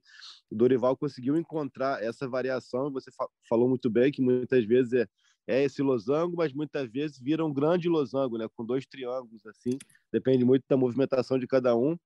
o 0.52 0.56
Dorival 0.56 0.96
conseguiu 0.98 1.38
encontrar 1.38 2.04
essa 2.04 2.28
variação. 2.28 2.92
Você 2.92 3.12
fa 3.12 3.28
falou 3.48 3.70
muito 3.70 3.90
bem 3.90 4.12
que 4.12 4.22
muitas 4.22 4.66
vezes 4.66 4.94
é, 4.94 5.08
é 5.48 5.64
esse 5.64 5.82
losango, 5.82 6.36
mas 6.36 6.54
muitas 6.54 6.90
vezes 6.92 7.18
vira 7.20 7.46
um 7.46 7.54
grande 7.54 7.88
losango, 7.88 8.38
né? 8.38 8.48
com 8.56 8.66
dois 8.66 8.86
triângulos. 8.86 9.46
assim 9.46 9.78
Depende 10.12 10.44
muito 10.44 10.66
da 10.68 10.76
movimentação 10.76 11.40
de 11.40 11.48
cada 11.48 11.76
um. 11.76 11.98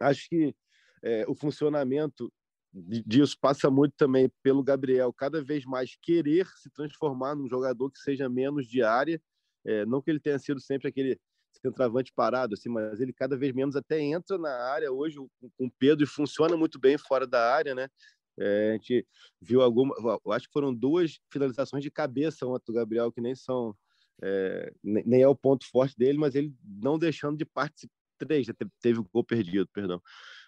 Acho 0.00 0.28
que 0.28 0.54
é, 1.02 1.24
o 1.28 1.34
funcionamento 1.34 2.32
disso 2.72 3.36
passa 3.40 3.70
muito 3.70 3.94
também 3.96 4.30
pelo 4.42 4.62
Gabriel 4.62 5.12
cada 5.12 5.42
vez 5.42 5.64
mais 5.64 5.96
querer 6.02 6.46
se 6.62 6.68
transformar 6.70 7.34
num 7.34 7.48
jogador 7.48 7.90
que 7.90 7.98
seja 7.98 8.28
menos 8.28 8.66
de 8.66 8.82
área. 8.82 9.20
É, 9.64 9.86
não 9.86 10.02
que 10.02 10.10
ele 10.10 10.20
tenha 10.20 10.38
sido 10.38 10.60
sempre 10.60 10.88
aquele 10.88 11.18
centroavante 11.60 12.12
parado, 12.14 12.54
assim, 12.54 12.68
mas 12.68 13.00
ele 13.00 13.12
cada 13.12 13.36
vez 13.36 13.52
menos 13.52 13.76
até 13.76 14.00
entra 14.00 14.36
na 14.36 14.50
área 14.50 14.92
hoje 14.92 15.16
com 15.56 15.66
o 15.66 15.70
Pedro 15.78 16.04
e 16.04 16.08
funciona 16.08 16.56
muito 16.56 16.78
bem 16.78 16.98
fora 16.98 17.26
da 17.26 17.52
área, 17.52 17.74
né? 17.74 17.88
É, 18.38 18.70
a 18.70 18.72
gente 18.74 19.06
viu 19.40 19.62
alguma, 19.62 19.94
acho 20.32 20.46
que 20.46 20.52
foram 20.52 20.74
duas 20.74 21.18
finalizações 21.32 21.82
de 21.82 21.90
cabeça 21.90 22.46
ontem 22.46 22.64
do 22.66 22.74
Gabriel 22.74 23.10
que 23.10 23.20
nem 23.20 23.34
são 23.34 23.74
é, 24.22 24.72
nem 24.82 25.22
é 25.22 25.28
o 25.28 25.34
ponto 25.34 25.66
forte 25.70 25.94
dele, 25.96 26.18
mas 26.18 26.34
ele 26.34 26.54
não 26.64 26.98
deixando 26.98 27.36
de 27.36 27.44
participar. 27.44 27.95
Três, 28.18 28.46
teve 28.80 28.98
o 28.98 29.04
gol 29.04 29.24
perdido, 29.24 29.68
perdão, 29.72 30.00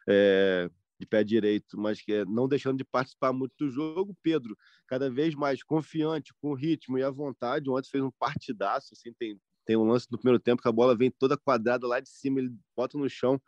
é, 0.09 0.71
de 0.99 1.07
pé 1.07 1.23
direito, 1.23 1.79
mas 1.79 2.01
que 2.01 2.13
é, 2.13 2.25
não 2.25 2.49
deixando 2.49 2.79
de 2.79 2.85
participar 2.85 3.33
muito 3.33 3.55
do 3.59 3.71
jogo. 3.71 4.17
Pedro, 4.23 4.57
cada 4.87 5.11
vez 5.11 5.35
mais 5.35 5.63
confiante, 5.63 6.33
com 6.41 6.55
ritmo 6.55 6.99
e 6.99 7.03
à 7.03 7.11
vontade. 7.11 7.71
Ontem 7.71 7.89
fez 7.91 8.03
um 8.03 8.11
partidaço, 8.11 8.89
assim, 8.93 9.13
tem 9.19 9.39
tem 9.69 9.77
um 9.77 9.85
lance 9.85 10.07
no 10.11 10.17
primeiro 10.17 10.41
tempo 10.43 10.63
que 10.63 10.69
a 10.69 10.73
bola 10.73 10.97
vem 10.97 11.11
toda 11.11 11.37
quadrada 11.37 11.87
lá 11.87 12.01
de 12.01 12.09
cima, 12.09 12.39
ele 12.39 12.51
bota 12.75 12.97
no 12.97 13.07
chão 13.07 13.39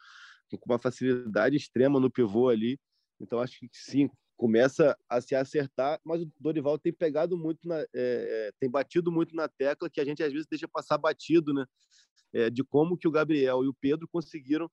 com 0.50 0.70
uma 0.70 0.78
facilidade 0.78 1.56
extrema 1.56 1.98
no 1.98 2.10
pivô 2.10 2.50
ali. 2.50 2.78
Então 3.18 3.40
acho 3.40 3.58
que 3.58 3.68
sim, 3.72 4.10
começa 4.40 4.96
a 5.06 5.20
se 5.20 5.34
acertar, 5.34 6.00
mas 6.02 6.22
o 6.22 6.32
Dorival 6.40 6.78
tem 6.78 6.90
pegado 6.90 7.36
muito, 7.36 7.68
na, 7.68 7.78
é, 7.80 7.86
é, 7.94 8.50
tem 8.58 8.70
batido 8.70 9.12
muito 9.12 9.36
na 9.36 9.46
tecla 9.46 9.90
que 9.90 10.00
a 10.00 10.04
gente 10.04 10.22
às 10.22 10.32
vezes 10.32 10.46
deixa 10.48 10.66
passar 10.66 10.96
batido, 10.96 11.52
né? 11.52 11.66
É, 12.32 12.48
de 12.48 12.64
como 12.64 12.96
que 12.96 13.06
o 13.06 13.10
Gabriel 13.10 13.62
e 13.62 13.68
o 13.68 13.74
Pedro 13.74 14.08
conseguiram 14.08 14.70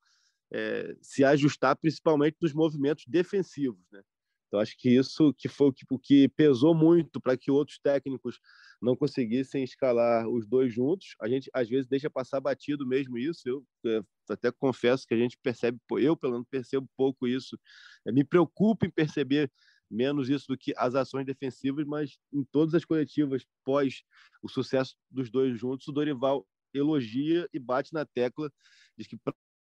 é, 0.54 0.96
se 1.02 1.22
ajustar, 1.26 1.76
principalmente 1.76 2.38
nos 2.42 2.54
movimentos 2.54 3.04
defensivos, 3.06 3.86
né? 3.92 4.02
Então 4.48 4.62
acho 4.62 4.74
que 4.78 4.90
isso 4.90 5.34
que 5.38 5.50
foi 5.50 5.68
o 5.68 5.74
que, 5.74 5.86
o 5.92 6.00
que 6.00 6.30
pesou 6.30 6.74
muito 6.74 7.20
para 7.20 7.36
que 7.36 7.52
outros 7.52 7.78
técnicos 7.78 8.40
não 8.82 8.96
conseguissem 8.96 9.64
escalar 9.64 10.28
os 10.28 10.48
dois 10.48 10.74
juntos. 10.74 11.16
A 11.22 11.28
gente 11.28 11.50
às 11.54 11.68
vezes 11.68 11.88
deixa 11.88 12.10
passar 12.10 12.40
batido 12.40 12.86
mesmo 12.86 13.18
isso. 13.18 13.42
Eu 13.48 13.66
é, 13.86 14.02
até 14.30 14.52
confesso 14.52 15.06
que 15.08 15.14
a 15.14 15.18
gente 15.18 15.38
percebe, 15.42 15.80
eu 15.98 16.16
pelo 16.16 16.34
menos 16.34 16.48
percebo 16.50 16.88
pouco 16.96 17.28
isso. 17.28 17.58
É, 18.06 18.12
me 18.12 18.24
preocupa 18.24 18.86
em 18.86 18.92
perceber 18.92 19.52
menos 19.90 20.30
isso 20.30 20.48
do 20.48 20.58
que 20.58 20.74
as 20.78 20.96
ações 20.96 21.26
defensivas, 21.26 21.86
mas 21.86 22.18
em 22.32 22.44
todas 22.44 22.74
as 22.74 22.86
coletivas 22.86 23.46
pós 23.64 24.04
o 24.42 24.50
sucesso 24.50 24.96
dos 25.10 25.32
dois 25.32 25.58
juntos, 25.58 25.88
o 25.88 25.92
Dorival 25.92 26.46
elogia 26.74 27.48
e 27.54 27.60
bate 27.60 27.94
na 27.94 28.06
tecla, 28.06 28.52
diz 28.98 29.08
que 29.08 29.18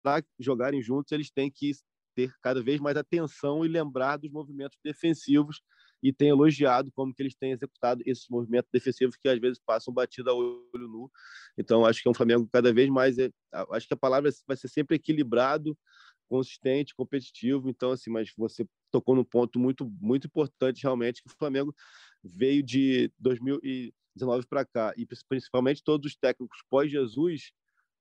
para 0.04 0.24
jogarem 0.40 0.82
juntos 0.82 1.12
eles 1.12 1.32
têm 1.32 1.52
que 1.52 1.72
ter 2.16 2.34
cada 2.42 2.62
vez 2.62 2.80
mais 2.80 2.98
atenção 2.98 3.66
e 3.66 3.68
lembrar 3.68 4.18
dos 4.18 4.32
movimentos 4.32 4.78
defensivos 4.84 5.62
e 6.02 6.12
tem 6.12 6.30
elogiado 6.30 6.92
como 6.94 7.14
que 7.14 7.22
eles 7.22 7.36
têm 7.36 7.52
executado 7.52 8.02
esses 8.06 8.28
movimentos 8.30 8.70
defensivos 8.72 9.16
que 9.16 9.30
às 9.30 9.40
vezes 9.40 9.60
passam 9.66 9.94
batida 9.94 10.32
a 10.32 10.34
olho 10.34 10.62
nu. 10.74 11.12
Então 11.58 11.86
acho 11.86 12.02
que 12.02 12.08
é 12.08 12.12
um 12.12 12.14
Flamengo 12.14 12.48
cada 12.52 12.74
vez 12.74 12.90
mais 12.90 13.18
é, 13.18 13.30
acho 13.72 13.88
que 13.88 13.94
a 13.94 13.98
palavra 13.98 14.32
vai 14.48 14.58
ser 14.58 14.68
sempre 14.68 14.96
equilibrado, 14.96 15.78
consistente, 16.28 16.96
competitivo. 16.96 17.70
Então 17.70 17.92
assim, 17.92 18.10
mas 18.10 18.32
você 18.38 18.66
tocou 18.92 19.16
num 19.16 19.24
ponto 19.24 19.60
muito 19.60 19.90
muito 20.00 20.28
importante 20.28 20.84
realmente 20.84 21.22
que 21.22 21.30
o 21.30 21.38
Flamengo 21.38 21.74
veio 22.24 22.64
de 22.64 23.12
2019 23.20 24.46
para 24.48 24.66
cá 24.66 24.94
e 24.98 25.06
principalmente 25.28 25.84
todos 25.84 26.12
os 26.12 26.18
técnicos 26.18 26.60
pós 26.70 26.92
Jesus 26.92 27.52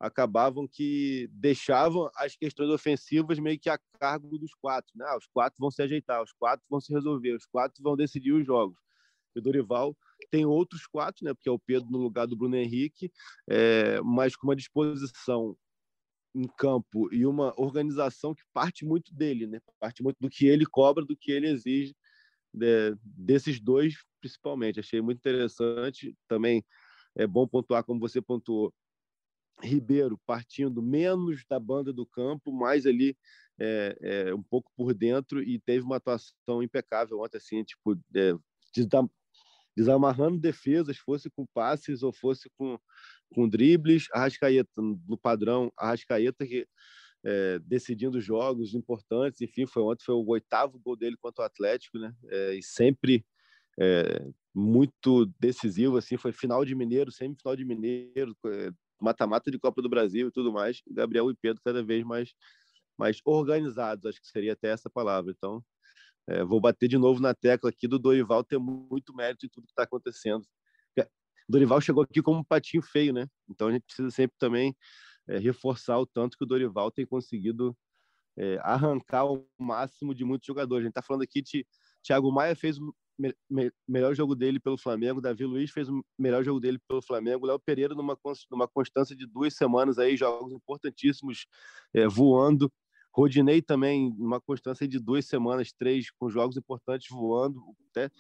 acabavam 0.01 0.67
que 0.67 1.29
deixavam 1.31 2.11
as 2.17 2.35
questões 2.35 2.71
ofensivas 2.71 3.39
meio 3.39 3.59
que 3.61 3.69
a 3.69 3.79
cargo 3.99 4.39
dos 4.39 4.55
quatro. 4.55 4.91
Né? 4.97 5.05
Ah, 5.07 5.19
os 5.19 5.27
quatro 5.27 5.59
vão 5.61 5.71
se 5.71 5.83
ajeitar, 5.83 6.23
os 6.23 6.33
quatro 6.33 6.65
vão 6.71 6.81
se 6.81 6.91
resolver, 6.91 7.35
os 7.35 7.45
quatro 7.45 7.83
vão 7.83 7.95
decidir 7.95 8.33
os 8.33 8.47
jogos. 8.47 8.79
o 9.37 9.41
Dorival 9.43 9.95
tem 10.31 10.47
outros 10.47 10.87
quatro, 10.87 11.25
né? 11.25 11.35
porque 11.35 11.51
é 11.51 11.53
o 11.53 11.59
Pedro 11.59 11.91
no 11.91 11.99
lugar 11.99 12.27
do 12.27 12.35
Bruno 12.35 12.57
Henrique, 12.57 13.13
é, 13.49 14.01
mas 14.01 14.35
com 14.35 14.47
uma 14.47 14.57
disposição 14.57 15.55
em 16.35 16.47
campo 16.57 17.13
e 17.13 17.27
uma 17.27 17.53
organização 17.61 18.35
que 18.35 18.43
parte 18.55 18.87
muito 18.87 19.15
dele, 19.15 19.47
né? 19.47 19.61
parte 19.79 20.03
muito 20.03 20.17
do 20.19 20.31
que 20.31 20.47
ele 20.47 20.65
cobra, 20.65 21.05
do 21.05 21.17
que 21.17 21.31
ele 21.31 21.49
exige 21.49 21.95
de, 22.55 22.97
desses 23.03 23.61
dois, 23.61 23.95
principalmente. 24.19 24.81
Achei 24.81 25.03
muito 25.03 25.19
interessante. 25.19 26.17
Também 26.27 26.65
é 27.17 27.27
bom 27.27 27.47
pontuar, 27.47 27.85
como 27.85 28.01
você 28.01 28.23
pontuou, 28.23 28.73
Ribeiro 29.63 30.19
partindo 30.27 30.83
menos 30.83 31.45
da 31.49 31.59
banda 31.59 31.93
do 31.93 32.07
campo, 32.07 32.53
mais 32.53 32.87
ali 32.87 33.17
é, 33.59 33.97
é, 34.01 34.35
um 34.35 34.43
pouco 34.43 34.71
por 34.77 34.95
dentro 34.95 35.43
e 35.43 35.59
teve 35.59 35.85
uma 35.85 35.97
atuação 35.97 36.63
impecável 36.63 37.21
ontem, 37.21 37.37
assim, 37.37 37.63
tipo, 37.63 37.95
é, 38.15 38.33
desamarrando 39.77 40.39
defesas, 40.39 40.97
fosse 40.97 41.29
com 41.31 41.47
passes 41.47 42.03
ou 42.03 42.13
fosse 42.13 42.51
com, 42.57 42.79
com 43.35 43.49
dribles. 43.49 44.07
Arrascaeta, 44.13 44.71
no 44.77 45.19
padrão, 45.19 45.73
Arrascaeta 45.77 46.47
que 46.47 46.67
é, 47.25 47.59
decidindo 47.61 48.21
jogos 48.21 48.75
importantes, 48.75 49.41
enfim, 49.43 49.67
foi 49.67 49.83
ontem 49.83 50.05
foi 50.05 50.15
o 50.15 50.27
oitavo 50.27 50.79
gol 50.79 50.97
dele 50.97 51.17
contra 51.21 51.43
o 51.43 51.47
Atlético, 51.47 51.99
né? 51.99 52.15
É, 52.29 52.55
e 52.55 52.63
sempre 52.63 53.25
é, 53.79 54.27
muito 54.55 55.27
decisivo, 55.39 55.97
assim, 55.97 56.17
foi 56.17 56.33
final 56.33 56.65
de 56.65 56.75
Mineiro, 56.75 57.13
semifinal 57.13 57.55
de 57.55 57.65
Mineiro, 57.65 58.35
mata-mata 59.01 59.51
de 59.51 59.59
Copa 59.59 59.81
do 59.83 59.89
Brasil 59.89 60.29
e 60.29 60.31
tudo 60.31 60.53
mais, 60.53 60.83
Gabriel 60.89 61.31
e 61.31 61.35
Pedro 61.35 61.63
cada 61.65 61.83
vez 61.83 62.05
mais, 62.05 62.35
mais 62.99 63.21
organizados, 63.25 64.07
acho 64.07 64.21
que 64.21 64.29
seria 64.29 64.53
até 64.53 64.69
essa 64.69 64.91
palavra. 64.91 65.33
Então, 65.37 65.65
é, 66.29 66.45
vou 66.45 66.61
bater 66.61 66.89
de 66.89 66.99
novo 66.99 67.21
na 67.21 67.35
tecla 67.35 67.71
aqui 67.71 67.89
do 67.89 67.99
Dorival 67.99 68.45
ter 68.45 68.59
muito 68.59 69.15
mérito 69.15 69.47
em 69.47 69.49
tudo 69.49 69.67
que 69.67 69.73
está 69.73 69.85
acontecendo. 69.85 70.45
Dorival 71.51 71.81
chegou 71.81 72.05
aqui 72.05 72.23
como 72.23 72.39
um 72.39 72.45
patinho 72.45 72.83
feio, 72.83 73.13
né? 73.13 73.27
Então 73.49 73.69
a 73.69 73.73
gente 73.73 73.83
precisa 73.83 74.11
sempre 74.11 74.37
também 74.39 74.75
é, 75.29 75.39
reforçar 75.39 75.99
o 75.99 76.07
tanto 76.07 76.39
que 76.39 76.45
o 76.45 76.47
Dorival 76.47 76.93
tem 76.93 77.05
conseguido 77.05 77.77
é, 78.37 78.59
arrancar 78.63 79.25
o 79.25 79.45
máximo 79.59 80.15
de 80.15 80.25
muitos 80.25 80.47
jogadores. 80.47 80.83
A 80.83 80.85
gente 80.85 80.93
está 80.93 81.03
falando 81.03 81.23
aqui 81.23 81.43
de 81.43 81.67
Thiago 82.03 82.31
Maia 82.31 82.55
fez 82.55 82.79
me, 83.21 83.35
me, 83.51 83.71
melhor 83.87 84.15
jogo 84.15 84.35
dele 84.35 84.59
pelo 84.59 84.79
Flamengo. 84.79 85.21
Davi 85.21 85.45
Luiz 85.45 85.71
fez 85.71 85.89
o 85.89 86.03
melhor 86.19 86.43
jogo 86.43 86.59
dele 86.59 86.79
pelo 86.89 87.03
Flamengo. 87.03 87.47
Léo 87.47 87.59
Pereira 87.59 87.95
numa, 87.95 88.19
numa 88.51 88.67
constância 88.67 89.15
de 89.15 89.27
duas 89.27 89.55
semanas 89.55 89.99
aí, 89.99 90.17
jogos 90.17 90.53
importantíssimos 90.53 91.47
é, 91.93 92.09
voando. 92.09 92.73
Rodinei 93.13 93.61
também 93.61 94.15
numa 94.17 94.41
constância 94.41 94.89
de 94.89 94.99
duas 94.99 95.27
semanas, 95.27 95.73
três, 95.73 96.11
com 96.11 96.31
jogos 96.31 96.57
importantes 96.57 97.09
voando. 97.11 97.61
Até 97.91 98.11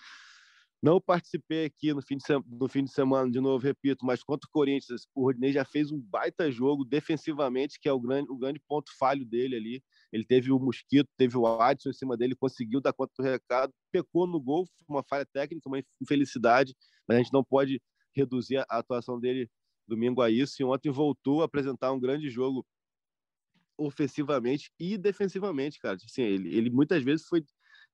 não 0.82 1.00
participei 1.00 1.66
aqui 1.66 1.92
no 1.92 2.02
fim, 2.02 2.16
de 2.16 2.24
no 2.46 2.68
fim 2.68 2.84
de 2.84 2.90
semana, 2.90 3.30
de 3.30 3.38
novo, 3.38 3.62
repito, 3.62 4.04
mas 4.04 4.22
contra 4.22 4.46
o 4.46 4.50
Corinthians, 4.50 5.06
o 5.14 5.24
Rodinei 5.24 5.52
já 5.52 5.64
fez 5.64 5.90
um 5.92 6.00
baita 6.00 6.50
jogo 6.50 6.84
defensivamente, 6.84 7.78
que 7.78 7.88
é 7.88 7.92
o 7.92 8.00
grande, 8.00 8.30
o 8.30 8.36
grande 8.36 8.60
ponto 8.66 8.90
falho 8.98 9.24
dele 9.24 9.56
ali. 9.56 9.84
Ele 10.12 10.25
teve 10.25 10.51
o 10.51 10.59
Mosquito, 10.59 11.09
teve 11.16 11.37
o 11.37 11.46
Adson 11.46 11.90
em 11.90 11.94
cima 11.94 12.16
dele, 12.16 12.35
conseguiu 12.35 12.81
dar 12.81 12.92
conta 12.92 13.12
do 13.18 13.23
recado, 13.23 13.73
pecou 13.92 14.27
no 14.27 14.40
gol, 14.40 14.66
uma 14.88 15.03
falha 15.03 15.27
técnica, 15.27 15.68
uma 15.68 15.83
infelicidade, 16.01 16.75
mas 17.07 17.16
a 17.16 17.23
gente 17.23 17.33
não 17.33 17.44
pode 17.44 17.81
reduzir 18.14 18.59
a 18.59 18.64
atuação 18.68 19.20
dele 19.20 19.49
domingo 19.87 20.20
a 20.23 20.31
isso. 20.31 20.61
E 20.61 20.64
ontem 20.64 20.90
voltou 20.90 21.42
a 21.42 21.44
apresentar 21.44 21.92
um 21.92 22.01
grande 22.01 22.29
jogo 22.29 22.66
ofensivamente 23.79 24.70
e 24.79 24.99
defensivamente, 24.99 25.79
cara. 25.79 25.96
Assim, 25.96 26.23
ele, 26.23 26.55
ele 26.55 26.70
muitas 26.70 27.03
vezes 27.03 27.27
foi 27.27 27.42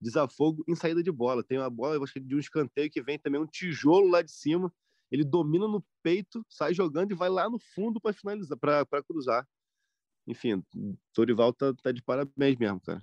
desafogo 0.00 0.64
em 0.68 0.74
saída 0.74 1.02
de 1.02 1.12
bola. 1.12 1.44
Tem 1.44 1.58
uma 1.58 1.70
bola, 1.70 1.96
eu 1.96 2.04
acho 2.04 2.12
que 2.12 2.20
de 2.20 2.34
um 2.34 2.38
escanteio 2.38 2.90
que 2.90 3.02
vem 3.02 3.18
também 3.18 3.40
um 3.40 3.46
tijolo 3.46 4.08
lá 4.08 4.22
de 4.22 4.32
cima. 4.32 4.72
Ele 5.10 5.24
domina 5.24 5.68
no 5.68 5.84
peito, 6.02 6.44
sai 6.48 6.74
jogando 6.74 7.12
e 7.12 7.14
vai 7.14 7.28
lá 7.28 7.48
no 7.48 7.58
fundo 7.74 8.00
para 8.00 8.12
finalizar, 8.12 8.58
para 8.58 9.02
cruzar. 9.04 9.46
Enfim, 10.26 10.62
Torival 11.12 11.52
tá, 11.52 11.72
tá 11.82 11.92
de 11.92 12.02
parabéns 12.02 12.56
mesmo, 12.56 12.80
cara. 12.80 13.02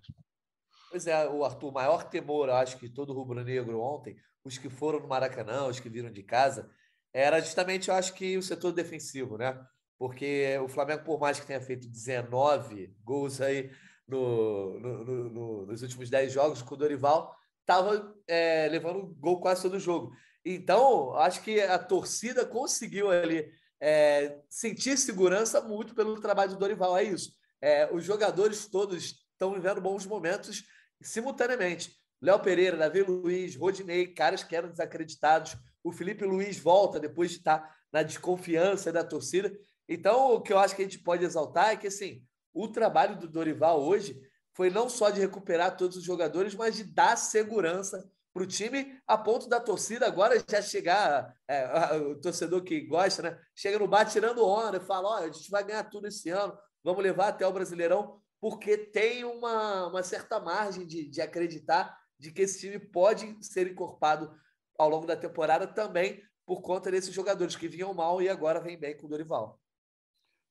Pois 0.90 1.08
é, 1.08 1.28
o 1.28 1.44
Arthur, 1.44 1.70
o 1.70 1.74
maior 1.74 2.04
temor, 2.04 2.50
acho 2.50 2.78
que 2.78 2.90
todo 2.90 3.14
rubro-negro 3.14 3.80
ontem, 3.80 4.16
os 4.44 4.58
que 4.58 4.70
foram 4.70 5.00
no 5.00 5.08
Maracanã, 5.08 5.66
os 5.66 5.80
que 5.80 5.90
viram 5.90 6.12
de 6.12 6.22
casa, 6.22 6.70
era 7.14 7.40
justamente, 7.40 7.90
eu 7.90 7.96
acho 7.96 8.14
que 8.14 8.38
o 8.38 8.44
setor 8.44 8.72
defensivo, 8.72 9.38
né? 9.38 9.60
Porque 9.98 10.58
o 10.64 10.68
Flamengo, 10.68 11.04
por 11.04 11.20
mais 11.20 11.40
que 11.40 11.48
tenha 11.48 11.62
feito 11.62 11.88
19 11.88 12.96
gols 13.04 13.40
aí 13.40 13.72
no, 14.08 14.80
no, 14.80 15.30
no, 15.30 15.66
nos 15.66 15.82
últimos 15.82 16.10
10 16.10 16.34
jogos 16.34 16.62
com 16.62 16.76
o 16.76 16.78
Dorival, 16.78 17.36
estava 17.62 18.14
é, 18.28 18.68
levando 18.70 19.16
gol 19.20 19.40
quase 19.40 19.62
todo 19.62 19.80
jogo. 19.80 20.14
Então, 20.46 21.16
acho 21.16 21.42
que 21.42 21.62
a 21.62 21.80
torcida 21.80 22.46
conseguiu 22.46 23.10
ali 23.10 23.50
é, 23.86 24.40
sentir 24.50 24.98
segurança 24.98 25.60
muito 25.60 25.94
pelo 25.94 26.18
trabalho 26.22 26.52
do 26.52 26.58
Dorival. 26.58 26.98
É 26.98 27.04
isso. 27.04 27.34
É, 27.62 27.94
os 27.94 28.06
jogadores 28.06 28.66
todos 28.66 29.04
estão 29.34 29.54
vivendo 29.54 29.82
bons 29.82 30.06
momentos 30.06 30.64
simultaneamente. 31.02 31.94
Léo 32.22 32.40
Pereira, 32.40 32.78
Davi 32.78 33.04
Luiz, 33.04 33.58
Rodinei, 33.58 34.08
caras 34.08 34.42
que 34.42 34.56
eram 34.56 34.70
desacreditados. 34.70 35.58
O 35.84 35.92
Felipe 35.92 36.24
Luiz 36.24 36.58
volta 36.58 36.98
depois 36.98 37.32
de 37.32 37.40
estar 37.40 37.76
na 37.92 38.04
desconfiança 38.04 38.90
da 38.90 39.04
torcida. 39.04 39.52
Então, 39.90 40.36
o 40.36 40.40
que 40.40 40.54
eu 40.54 40.60
acho 40.60 40.78
que 40.78 40.82
a 40.82 40.86
gente 40.86 41.00
pode 41.00 41.26
exaltar 41.26 41.72
é 41.72 41.76
que 41.76 41.88
assim, 41.88 42.24
o 42.54 42.70
trabalho 42.70 43.18
do 43.18 43.28
Dorival 43.28 43.84
hoje 43.84 44.18
foi 44.54 44.70
não 44.70 44.88
só 44.88 45.10
de 45.10 45.20
recuperar 45.20 45.76
todos 45.76 45.98
os 45.98 46.06
jogadores, 46.06 46.56
mas 46.56 46.78
de 46.78 46.86
dar 46.86 47.18
segurança 47.18 48.10
para 48.34 48.44
o 48.44 48.48
time, 48.48 49.00
a 49.06 49.16
ponto 49.16 49.48
da 49.48 49.60
torcida 49.60 50.08
agora 50.08 50.44
já 50.50 50.62
chegar, 50.62 51.38
é, 51.48 51.98
o 51.98 52.20
torcedor 52.20 52.64
que 52.64 52.82
gosta, 52.82 53.22
né? 53.22 53.40
Chega 53.56 53.78
no 53.78 53.88
bar 53.88 54.06
tirando 54.06 54.44
onda 54.44 54.80
fala: 54.82 55.10
olha, 55.10 55.30
a 55.30 55.32
gente 55.32 55.52
vai 55.52 55.64
ganhar 55.64 55.84
tudo 55.84 56.08
esse 56.08 56.30
ano, 56.30 56.58
vamos 56.84 57.04
levar 57.04 57.28
até 57.28 57.46
o 57.46 57.54
Brasileirão, 57.54 58.20
porque 58.42 58.76
tem 58.76 59.24
uma, 59.24 59.88
uma 59.88 60.02
certa 60.02 60.40
margem 60.40 60.88
de, 60.88 61.08
de 61.08 61.22
acreditar 61.22 61.96
de 62.18 62.32
que 62.32 62.42
esse 62.42 62.60
time 62.60 62.80
pode 62.80 63.38
ser 63.46 63.68
encorpado 63.68 64.34
ao 64.78 64.90
longo 64.90 65.06
da 65.06 65.16
temporada 65.16 65.68
também 65.68 66.22
por 66.46 66.62
conta 66.62 66.90
desses 66.90 67.14
jogadores 67.14 67.56
que 67.56 67.68
vinham 67.68 67.94
mal 67.94 68.22
e 68.22 68.28
agora 68.28 68.60
vem 68.60 68.78
bem 68.78 68.98
com 68.98 69.06
o 69.06 69.10
Dorival. 69.10 69.60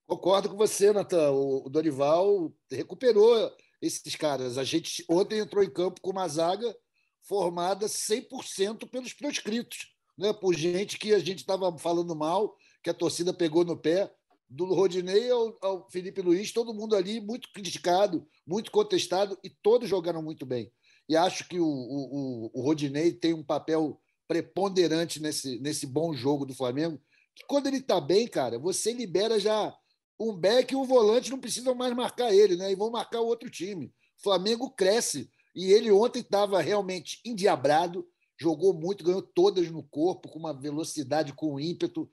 Concordo 0.07 0.49
com 0.49 0.57
você, 0.57 0.93
Natan. 0.93 1.33
O 1.33 1.69
Dorival 1.69 2.53
recuperou 2.71 3.51
esses 3.81 4.15
caras. 4.15 4.57
A 4.57 4.65
gente 4.65 5.05
ontem 5.09 5.39
entrou 5.39 5.65
em 5.65 5.71
campo 5.71 6.01
com 6.01 6.11
uma 6.11 6.29
zaga 6.29 6.75
formada 7.23 7.87
100% 7.87 8.89
pelos 8.89 9.13
proscritos, 9.13 9.95
né? 10.17 10.33
por 10.33 10.55
gente 10.55 10.99
que 10.99 11.15
a 11.15 11.19
gente 11.19 11.39
estava 11.39 11.77
falando 11.79 12.15
mal, 12.15 12.57
que 12.83 12.91
a 12.91 12.95
torcida 12.95 13.33
pegou 13.33 13.65
no 13.65 13.77
pé. 13.77 14.13
Do 14.49 14.67
Rodinei 14.67 15.31
ao, 15.31 15.57
ao 15.63 15.91
Felipe 15.91 16.21
Luiz, 16.21 16.53
todo 16.53 16.75
mundo 16.75 16.95
ali 16.95 17.23
muito 17.23 17.51
criticado, 17.55 18.29
muito 18.47 18.71
contestado 18.71 19.39
e 19.43 19.49
todos 19.49 19.89
jogaram 19.89 20.23
muito 20.23 20.45
bem. 20.45 20.71
E 21.09 21.17
acho 21.17 21.49
que 21.49 21.59
o, 21.59 21.67
o, 21.67 22.51
o 22.53 22.63
Rodinei 22.63 23.13
tem 23.13 23.33
um 23.33 23.43
papel 23.43 23.99
preponderante 24.29 25.21
nesse, 25.21 25.59
nesse 25.61 25.87
bom 25.87 26.13
jogo 26.15 26.47
do 26.47 26.55
Flamengo. 26.55 27.01
Que 27.35 27.45
quando 27.47 27.67
ele 27.67 27.79
está 27.79 28.01
bem, 28.01 28.27
cara, 28.27 28.59
você 28.59 28.93
libera 28.93 29.39
já 29.39 29.75
um 30.19 30.35
back 30.35 30.73
e 30.73 30.77
um 30.77 30.85
volante 30.85 31.31
não 31.31 31.39
precisam 31.39 31.75
mais 31.75 31.95
marcar 31.95 32.33
ele, 32.33 32.57
né? 32.57 32.71
E 32.71 32.77
vão 32.77 32.91
marcar 32.91 33.21
o 33.21 33.27
outro 33.27 33.51
time. 33.51 33.87
O 34.19 34.23
Flamengo 34.23 34.71
cresce. 34.71 35.31
E 35.55 35.73
ele 35.73 35.91
ontem 35.91 36.21
estava 36.21 36.61
realmente 36.61 37.21
endiabrado, 37.25 38.07
jogou 38.39 38.73
muito, 38.73 39.05
ganhou 39.05 39.23
todas 39.23 39.71
no 39.71 39.83
corpo, 39.83 40.29
com 40.29 40.39
uma 40.39 40.53
velocidade, 40.53 41.33
com 41.33 41.55
um 41.55 41.61
ímpeto. 41.61 42.11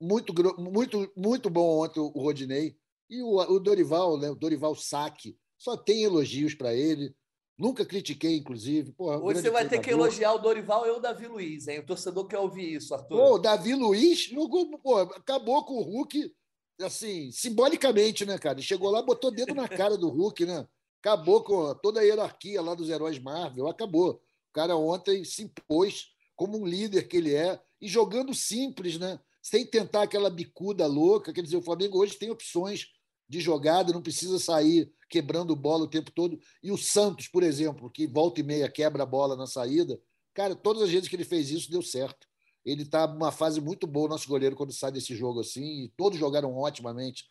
Muito, 0.00 0.32
muito, 0.58 1.12
muito 1.16 1.50
bom 1.50 1.84
ontem 1.84 2.00
o 2.00 2.08
Rodinei. 2.08 2.76
E 3.08 3.22
o, 3.22 3.36
o 3.36 3.60
Dorival, 3.60 4.18
né? 4.18 4.30
o 4.30 4.34
Dorival 4.34 4.74
Saque, 4.74 5.36
só 5.58 5.76
tem 5.76 6.02
elogios 6.02 6.54
para 6.54 6.74
ele. 6.74 7.14
Nunca 7.58 7.84
critiquei, 7.84 8.38
inclusive. 8.38 8.92
Porra, 8.92 9.18
Hoje 9.18 9.42
você 9.42 9.50
vai 9.50 9.68
ter 9.68 9.80
que 9.80 9.90
elogiar 9.90 10.32
o 10.32 10.38
Dorival 10.38 10.86
e 10.86 10.90
o 10.90 10.98
Davi 10.98 11.26
Luiz, 11.26 11.68
hein? 11.68 11.80
O 11.80 11.86
torcedor 11.86 12.26
quer 12.26 12.38
ouvir 12.38 12.76
isso, 12.76 12.94
Arthur. 12.94 13.18
Pô, 13.18 13.34
o 13.34 13.38
Davi 13.38 13.74
Luiz 13.74 14.20
jogou, 14.20 14.78
pô, 14.78 14.96
acabou 14.96 15.62
com 15.64 15.74
o 15.74 15.82
Hulk 15.82 16.32
assim, 16.80 17.30
simbolicamente, 17.30 18.24
né, 18.24 18.38
cara? 18.38 18.54
Ele 18.54 18.66
chegou 18.66 18.90
lá, 18.90 19.02
botou 19.02 19.30
dedo 19.30 19.54
na 19.54 19.68
cara 19.68 19.98
do 19.98 20.08
Hulk, 20.08 20.46
né? 20.46 20.66
Acabou 21.00 21.42
com 21.42 21.74
toda 21.76 22.00
a 22.00 22.02
hierarquia 22.02 22.62
lá 22.62 22.74
dos 22.74 22.88
heróis 22.88 23.18
Marvel, 23.18 23.68
acabou. 23.68 24.22
O 24.50 24.52
cara 24.52 24.76
ontem 24.76 25.24
se 25.24 25.42
impôs 25.42 26.08
como 26.36 26.58
um 26.58 26.66
líder 26.66 27.08
que 27.08 27.16
ele 27.16 27.34
é 27.34 27.60
e 27.80 27.88
jogando 27.88 28.34
simples, 28.34 28.98
né? 28.98 29.18
sem 29.42 29.66
tentar 29.66 30.02
aquela 30.02 30.30
bicuda 30.30 30.86
louca. 30.86 31.32
Quer 31.32 31.42
dizer, 31.42 31.56
o 31.56 31.62
Flamengo 31.62 31.98
hoje 31.98 32.16
tem 32.16 32.30
opções 32.30 32.88
de 33.28 33.40
jogada, 33.40 33.92
não 33.92 34.02
precisa 34.02 34.38
sair 34.38 34.92
quebrando 35.08 35.56
bola 35.56 35.84
o 35.84 35.90
tempo 35.90 36.10
todo. 36.10 36.38
E 36.62 36.70
o 36.70 36.76
Santos, 36.76 37.28
por 37.28 37.42
exemplo, 37.42 37.90
que 37.90 38.06
volta 38.06 38.40
e 38.40 38.42
meia 38.42 38.70
quebra 38.70 39.02
a 39.02 39.06
bola 39.06 39.36
na 39.36 39.46
saída, 39.46 40.00
cara, 40.34 40.54
todas 40.54 40.82
as 40.82 40.90
vezes 40.90 41.08
que 41.08 41.16
ele 41.16 41.24
fez 41.24 41.50
isso 41.50 41.70
deu 41.70 41.82
certo. 41.82 42.28
Ele 42.64 42.82
está 42.82 43.06
numa 43.06 43.32
fase 43.32 43.60
muito 43.60 43.86
boa, 43.86 44.08
nosso 44.08 44.28
goleiro, 44.28 44.54
quando 44.54 44.72
sai 44.72 44.92
desse 44.92 45.14
jogo 45.16 45.40
assim, 45.40 45.84
e 45.84 45.88
todos 45.96 46.18
jogaram 46.18 46.56
otimamente. 46.58 47.24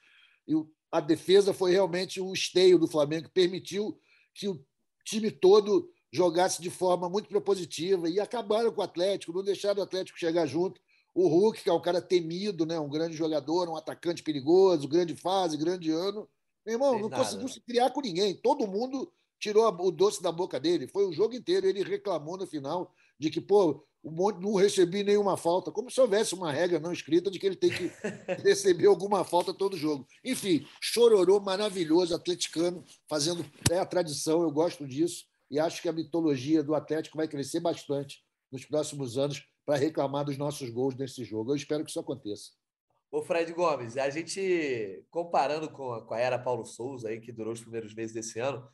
E 0.48 0.54
a 0.92 1.00
defesa 1.00 1.54
foi 1.54 1.72
realmente 1.72 2.20
um 2.22 2.34
esteio 2.34 2.80
do 2.80 2.88
Flamengo, 2.88 3.28
que 3.28 3.34
permitiu 3.34 4.00
que 4.34 4.48
o 4.48 4.64
time 5.04 5.30
todo 5.32 5.90
jogasse 6.12 6.62
de 6.62 6.70
forma 6.70 7.08
muito 7.10 7.30
propositiva 7.30 8.10
e 8.10 8.20
acabaram 8.20 8.72
com 8.72 8.82
o 8.82 8.84
Atlético, 8.84 9.34
não 9.34 9.44
deixaram 9.44 9.80
o 9.80 9.84
Atlético 9.84 10.18
chegar 10.18 10.46
junto. 10.46 10.82
O 11.14 11.28
Hulk, 11.28 11.64
que 11.64 11.70
é 11.70 11.74
um 11.74 11.82
cara 11.82 12.02
temido, 12.02 12.66
né? 12.66 12.80
um 12.80 12.90
grande 12.90 13.16
jogador, 13.16 13.68
um 13.68 13.76
atacante 13.76 14.24
perigoso, 14.24 14.88
grande 14.88 15.16
fase, 15.16 15.58
grande 15.58 15.92
ano. 15.92 16.28
Meu 16.66 16.76
irmão, 16.76 16.92
Tem 16.94 17.02
não 17.02 17.10
nada. 17.10 17.24
conseguiu 17.24 17.48
se 17.48 17.60
criar 17.62 17.90
com 17.92 18.02
ninguém. 18.02 18.36
Todo 18.36 18.68
mundo 18.68 19.12
tirou 19.40 19.66
o 19.68 19.92
doce 19.92 20.22
da 20.22 20.32
boca 20.32 20.60
dele. 20.60 20.88
Foi 20.88 21.06
o 21.06 21.14
jogo 21.14 21.34
inteiro. 21.34 21.68
Ele 21.68 21.84
reclamou 21.84 22.38
no 22.38 22.46
final 22.46 22.94
de 23.18 23.30
que, 23.30 23.42
pô, 23.42 23.84
o 24.02 24.12
monte 24.12 24.42
não 24.42 24.56
recebi 24.56 25.04
nenhuma 25.04 25.36
falta, 25.36 25.72
como 25.72 25.92
se 25.92 26.00
houvesse 26.00 26.34
uma 26.34 26.52
regra 26.52 26.80
não 26.80 26.92
escrita 26.92 27.30
de 27.30 27.38
que 27.38 27.46
ele 27.46 27.56
tem 27.56 27.70
que 27.70 27.92
receber 28.44 28.88
alguma 28.88 29.24
falta 29.24 29.54
todo 29.54 29.78
jogo. 29.78 30.08
Enfim, 30.24 30.66
chororô 30.82 31.40
maravilhoso, 31.40 32.16
atleticano, 32.16 32.84
fazendo 33.10 33.46
é 33.70 33.78
a 33.78 33.86
tradição, 33.86 34.42
eu 34.42 34.52
gosto 34.52 34.88
disso, 34.88 35.26
e 35.52 35.60
acho 35.60 35.82
que 35.82 35.90
a 35.90 35.94
mitologia 35.94 36.64
do 36.64 36.76
Atlético 36.76 37.18
vai 37.18 37.28
crescer 37.28 37.60
bastante 37.60 38.24
nos 38.52 38.66
próximos 38.66 39.18
anos 39.18 39.44
para 39.66 39.78
reclamar 39.78 40.26
dos 40.26 40.38
nossos 40.38 40.70
gols 40.70 40.96
nesse 40.96 41.24
jogo. 41.24 41.52
Eu 41.52 41.56
espero 41.56 41.84
que 41.84 41.90
isso 41.90 42.00
aconteça. 42.00 42.52
Ô 43.12 43.22
Fred 43.22 43.52
Gomes, 43.54 43.98
a 43.98 44.10
gente, 44.10 45.04
comparando 45.10 45.70
com 45.70 45.94
a, 45.94 46.06
com 46.06 46.14
a 46.14 46.20
era 46.20 46.38
Paulo 46.38 46.64
Souza, 46.64 47.10
aí, 47.10 47.20
que 47.20 47.32
durou 47.32 47.54
os 47.54 47.62
primeiros 47.62 47.94
meses 47.94 48.14
desse 48.14 48.40
ano, 48.40 48.68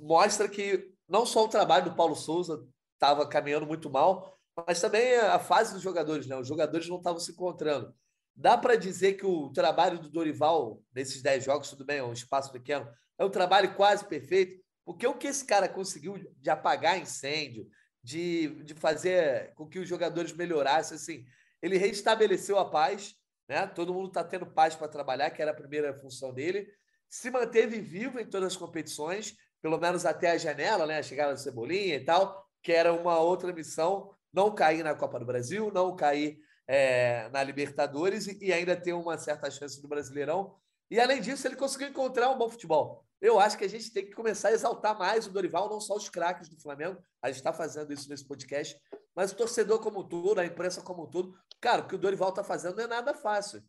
mostra 0.00 0.48
que 0.48 0.90
não 1.06 1.26
só 1.26 1.44
o 1.44 1.48
trabalho 1.48 1.90
do 1.90 1.96
Paulo 1.96 2.14
Souza 2.14 2.66
estava 3.04 3.28
caminhando 3.28 3.66
muito 3.66 3.90
mal, 3.90 4.38
mas 4.66 4.80
também 4.80 5.14
a 5.16 5.38
fase 5.38 5.74
dos 5.74 5.82
jogadores, 5.82 6.26
né? 6.26 6.36
Os 6.36 6.48
jogadores 6.48 6.88
não 6.88 6.96
estavam 6.96 7.20
se 7.20 7.32
encontrando. 7.32 7.94
Dá 8.34 8.56
para 8.56 8.76
dizer 8.76 9.14
que 9.14 9.26
o 9.26 9.50
trabalho 9.50 9.98
do 9.98 10.08
Dorival 10.08 10.82
nesses 10.94 11.20
10 11.22 11.44
jogos, 11.44 11.68
tudo 11.68 11.84
bem, 11.84 11.98
é 11.98 12.04
um 12.04 12.12
espaço 12.12 12.50
pequeno, 12.50 12.88
é 13.18 13.24
um 13.24 13.30
trabalho 13.30 13.74
quase 13.74 14.04
perfeito, 14.06 14.56
porque 14.84 15.06
o 15.06 15.14
que 15.14 15.28
esse 15.28 15.44
cara 15.44 15.68
conseguiu 15.68 16.18
de 16.36 16.50
apagar 16.50 16.98
incêndio, 16.98 17.68
de, 18.02 18.48
de 18.64 18.74
fazer 18.74 19.52
com 19.54 19.68
que 19.68 19.78
os 19.78 19.88
jogadores 19.88 20.32
melhorassem, 20.32 20.96
assim, 20.96 21.24
ele 21.62 21.76
restabeleceu 21.76 22.58
a 22.58 22.68
paz, 22.68 23.14
né? 23.48 23.66
Todo 23.66 23.94
mundo 23.94 24.08
está 24.08 24.24
tendo 24.24 24.46
paz 24.46 24.74
para 24.74 24.88
trabalhar, 24.88 25.30
que 25.30 25.42
era 25.42 25.50
a 25.50 25.54
primeira 25.54 25.94
função 25.94 26.32
dele. 26.32 26.68
Se 27.08 27.30
manteve 27.30 27.80
vivo 27.80 28.18
em 28.18 28.26
todas 28.26 28.52
as 28.52 28.56
competições, 28.56 29.36
pelo 29.62 29.78
menos 29.78 30.04
até 30.04 30.32
a 30.32 30.38
janela, 30.38 30.86
né? 30.86 30.98
A 30.98 31.02
chegada 31.02 31.32
da 31.32 31.38
Cebolinha 31.38 31.96
e 31.96 32.04
tal 32.04 32.43
que 32.64 32.72
era 32.72 32.94
uma 32.94 33.18
outra 33.18 33.52
missão, 33.52 34.10
não 34.32 34.52
cair 34.52 34.82
na 34.82 34.94
Copa 34.94 35.20
do 35.20 35.26
Brasil, 35.26 35.70
não 35.70 35.94
cair 35.94 36.38
é, 36.66 37.28
na 37.28 37.44
Libertadores 37.44 38.26
e, 38.26 38.46
e 38.46 38.52
ainda 38.52 38.74
ter 38.74 38.94
uma 38.94 39.18
certa 39.18 39.50
chance 39.50 39.80
do 39.82 39.86
Brasileirão. 39.86 40.56
E 40.90 40.98
além 40.98 41.20
disso, 41.20 41.46
ele 41.46 41.56
conseguiu 41.56 41.88
encontrar 41.88 42.30
um 42.30 42.38
bom 42.38 42.48
futebol. 42.48 43.04
Eu 43.20 43.38
acho 43.38 43.58
que 43.58 43.64
a 43.64 43.68
gente 43.68 43.92
tem 43.92 44.06
que 44.06 44.12
começar 44.12 44.48
a 44.48 44.52
exaltar 44.52 44.98
mais 44.98 45.26
o 45.26 45.30
Dorival, 45.30 45.68
não 45.68 45.80
só 45.80 45.94
os 45.94 46.08
craques 46.08 46.48
do 46.48 46.60
Flamengo. 46.60 47.02
A 47.22 47.28
gente 47.28 47.36
está 47.36 47.52
fazendo 47.52 47.92
isso 47.92 48.08
nesse 48.08 48.26
podcast, 48.26 48.78
mas 49.14 49.30
o 49.30 49.36
torcedor 49.36 49.80
como 49.80 50.00
um 50.00 50.08
todo, 50.08 50.38
a 50.38 50.46
imprensa 50.46 50.80
como 50.80 51.04
um 51.04 51.10
todo. 51.10 51.34
Cara, 51.60 51.82
o 51.82 51.86
que 51.86 51.94
o 51.94 51.98
Dorival 51.98 52.30
está 52.30 52.42
fazendo 52.42 52.76
não 52.76 52.84
é 52.84 52.86
nada 52.86 53.12
fácil. 53.12 53.62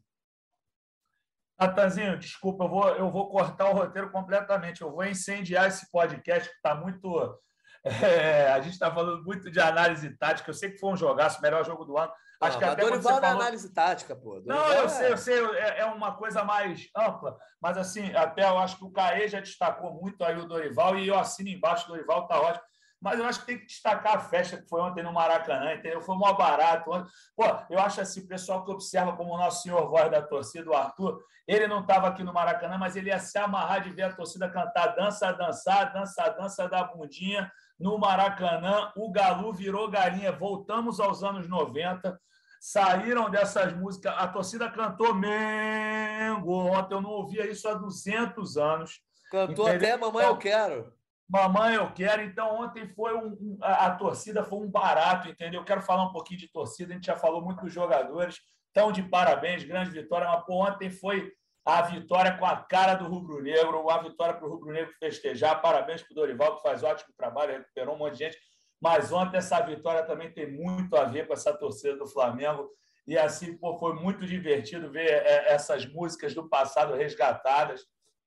Natanzinho, 1.59 2.17
desculpa, 2.17 2.63
eu 2.63 2.69
vou, 2.69 2.89
eu 2.95 3.11
vou 3.11 3.29
cortar 3.29 3.69
o 3.69 3.73
roteiro 3.73 4.09
completamente. 4.09 4.81
Eu 4.81 4.91
vou 4.91 5.05
incendiar 5.05 5.67
esse 5.67 5.89
podcast 5.91 6.49
que 6.49 6.55
está 6.55 6.75
muito 6.75 7.39
é, 7.85 8.51
a 8.51 8.59
gente 8.59 8.73
está 8.73 8.91
falando 8.91 9.23
muito 9.23 9.51
de 9.51 9.59
análise 9.59 10.09
tática. 10.17 10.49
Eu 10.49 10.53
sei 10.53 10.71
que 10.71 10.79
foi 10.79 10.91
um 10.91 10.97
jogaço, 10.97 11.41
melhor 11.41 11.63
jogo 11.63 11.85
do 11.85 11.97
ano. 11.97 12.11
Acho 12.41 12.53
não, 12.53 12.59
que 12.59 12.65
até 12.65 12.81
Dorival 12.81 13.11
não 13.13 13.19
é 13.19 13.21
falou... 13.21 13.41
análise 13.41 13.73
tática, 13.73 14.15
pô. 14.15 14.39
Dorival 14.41 14.57
não, 14.57 14.73
eu 14.73 14.85
é... 14.85 14.89
sei, 14.89 15.11
eu 15.11 15.17
sei, 15.17 15.45
é, 15.55 15.79
é, 15.79 15.85
uma 15.85 16.15
coisa 16.15 16.43
mais 16.43 16.89
ampla, 16.95 17.37
mas 17.61 17.77
assim, 17.77 18.13
até 18.15 18.43
eu 18.43 18.57
acho 18.57 18.77
que 18.77 18.85
o 18.85 18.91
Caê 18.91 19.27
já 19.27 19.39
destacou 19.39 19.93
muito 19.93 20.23
aí 20.23 20.37
o 20.37 20.45
Dorival 20.45 20.97
e 20.97 21.07
eu 21.07 21.17
assino 21.17 21.49
embaixo, 21.49 21.85
o 21.85 21.89
Dorival 21.89 22.23
está 22.23 22.41
ótimo. 22.41 22.65
Mas 23.05 23.19
eu 23.19 23.25
acho 23.27 23.41
que 23.41 23.45
tem 23.45 23.59
que 23.59 23.67
destacar 23.67 24.15
a 24.15 24.19
festa 24.19 24.57
que 24.57 24.67
foi 24.67 24.81
ontem 24.81 25.03
no 25.03 25.13
Maracanã, 25.13 25.75
entendeu? 25.75 26.01
Foi 26.01 26.15
mó 26.15 26.33
barato. 26.33 26.89
Pô, 27.35 27.43
eu 27.69 27.77
acho 27.77 28.01
assim, 28.01 28.21
o 28.21 28.27
pessoal 28.27 28.65
que 28.65 28.71
observa 28.71 29.15
como 29.15 29.31
o 29.31 29.37
nosso 29.37 29.61
senhor 29.61 29.87
voz 29.87 30.09
da 30.09 30.23
torcida, 30.23 30.67
o 30.67 30.73
Arthur, 30.73 31.23
ele 31.47 31.67
não 31.67 31.81
estava 31.81 32.07
aqui 32.07 32.23
no 32.23 32.33
Maracanã, 32.33 32.79
mas 32.79 32.95
ele 32.95 33.09
ia 33.09 33.19
se 33.19 33.37
amarrar 33.37 33.83
de 33.83 33.91
ver 33.91 34.01
a 34.01 34.11
torcida 34.11 34.49
cantar 34.49 34.95
dança, 34.95 35.31
dançar, 35.33 35.93
dança, 35.93 36.29
dança 36.29 36.67
da 36.67 36.83
bundinha 36.83 37.51
no 37.79 37.95
Maracanã. 37.99 38.91
O 38.95 39.11
Galo 39.11 39.53
virou 39.53 39.87
galinha. 39.87 40.31
Voltamos 40.31 40.99
aos 40.99 41.23
anos 41.23 41.47
90. 41.47 42.19
Saíram 42.59 43.29
dessas 43.29 43.71
músicas. 43.71 44.15
A 44.17 44.27
torcida 44.27 44.67
cantou 44.67 45.13
Mengo. 45.13 46.55
Ontem 46.71 46.95
eu 46.95 47.01
não 47.01 47.11
ouvia 47.11 47.45
isso 47.45 47.67
há 47.67 47.75
200 47.75 48.57
anos. 48.57 48.99
Cantou 49.29 49.69
entendeu? 49.69 49.93
até 49.93 49.97
Mamãe 49.97 50.25
Eu 50.25 50.37
Quero. 50.37 50.91
Mamãe 51.27 51.75
Eu 51.75 51.91
Quero. 51.91 52.21
Então, 52.21 52.61
ontem 52.61 52.87
foi 52.89 53.15
um, 53.15 53.57
a, 53.61 53.87
a 53.87 53.95
torcida 53.95 54.43
foi 54.43 54.59
um 54.59 54.69
barato, 54.69 55.27
entendeu? 55.27 55.61
Eu 55.61 55.65
quero 55.65 55.81
falar 55.81 56.03
um 56.03 56.11
pouquinho 56.11 56.39
de 56.39 56.51
torcida. 56.51 56.91
A 56.91 56.95
gente 56.95 57.07
já 57.07 57.15
falou 57.15 57.41
muito 57.41 57.61
dos 57.61 57.73
jogadores. 57.73 58.39
Então, 58.71 58.91
de 58.91 59.03
parabéns, 59.03 59.63
grande 59.63 59.89
vitória. 59.89 60.27
Mas, 60.27 60.45
pô, 60.45 60.65
ontem 60.65 60.89
foi 60.89 61.31
a 61.65 61.81
vitória 61.81 62.37
com 62.37 62.45
a 62.45 62.57
cara 62.57 62.93
do 62.93 63.07
Rubro 63.07 63.41
Negro, 63.41 63.89
a 63.89 63.97
vitória 63.97 64.35
para 64.35 64.45
o 64.45 64.51
Rubro 64.51 64.71
Negro 64.71 64.93
festejar. 64.99 65.61
Parabéns 65.61 66.03
para 66.03 66.11
o 66.11 66.15
Dorival, 66.15 66.57
que 66.57 66.61
faz 66.61 66.83
ótimo 66.83 67.13
trabalho, 67.17 67.53
recuperou 67.53 67.95
um 67.95 67.97
monte 67.97 68.13
de 68.13 68.19
gente. 68.19 68.37
Mas 68.79 69.11
ontem 69.11 69.37
essa 69.37 69.59
vitória 69.61 70.03
também 70.03 70.31
tem 70.31 70.51
muito 70.51 70.95
a 70.95 71.05
ver 71.05 71.25
com 71.25 71.33
essa 71.33 71.51
torcida 71.53 71.97
do 71.97 72.05
Flamengo. 72.05 72.69
E 73.07 73.17
assim, 73.17 73.57
pô, 73.57 73.77
foi 73.79 73.93
muito 73.93 74.25
divertido 74.25 74.91
ver 74.91 75.07
é, 75.07 75.53
essas 75.53 75.85
músicas 75.85 76.35
do 76.35 76.47
passado 76.47 76.93
resgatadas, 76.93 77.83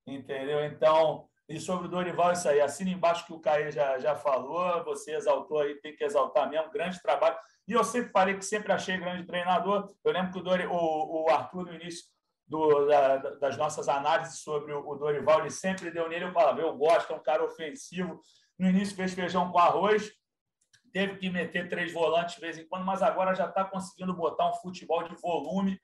entendeu? 0.06 0.64
Então, 0.64 1.28
e 1.48 1.58
sobre 1.58 1.86
o 1.86 1.90
Dorival, 1.90 2.32
isso 2.32 2.48
aí. 2.48 2.60
Assina 2.60 2.90
embaixo 2.90 3.24
que 3.24 3.32
o 3.32 3.40
Caê 3.40 3.72
já, 3.72 3.98
já 3.98 4.14
falou, 4.14 4.84
você 4.84 5.14
exaltou 5.14 5.60
aí, 5.60 5.76
tem 5.76 5.96
que 5.96 6.04
exaltar 6.04 6.48
mesmo, 6.48 6.70
grande 6.70 7.00
trabalho. 7.00 7.36
E 7.66 7.72
eu 7.72 7.82
sempre 7.82 8.10
falei 8.10 8.36
que 8.36 8.44
sempre 8.44 8.70
achei 8.72 8.98
grande 8.98 9.26
treinador. 9.26 9.94
Eu 10.04 10.12
lembro 10.12 10.32
que 10.32 10.38
o, 10.38 10.42
Dori, 10.42 10.66
o, 10.66 11.24
o 11.24 11.30
Arthur, 11.30 11.64
no 11.64 11.74
início, 11.74 12.04
do, 12.46 12.86
da, 12.86 13.16
das 13.16 13.56
nossas 13.56 13.88
análises 13.88 14.40
sobre 14.40 14.72
o, 14.72 14.94
Dorival, 14.94 15.40
ele 15.40 15.50
sempre 15.50 15.90
deu 15.90 16.08
nele, 16.08 16.24
eu 16.24 16.32
falava, 16.32 16.60
eu 16.60 16.76
gosto, 16.76 17.12
é 17.12 17.16
um 17.16 17.22
cara 17.22 17.44
ofensivo. 17.44 18.20
No 18.58 18.68
início 18.68 18.96
fez 18.96 19.14
feijão 19.14 19.52
com 19.52 19.58
arroz, 19.58 20.10
teve 20.92 21.16
que 21.16 21.30
meter 21.30 21.68
três 21.68 21.92
volantes 21.92 22.36
de 22.36 22.40
vez 22.40 22.58
em 22.58 22.66
quando, 22.66 22.84
mas 22.84 23.02
agora 23.02 23.34
já 23.34 23.46
está 23.46 23.64
conseguindo 23.64 24.14
botar 24.14 24.50
um 24.50 24.54
futebol 24.54 25.02
de 25.02 25.14
volume, 25.16 25.78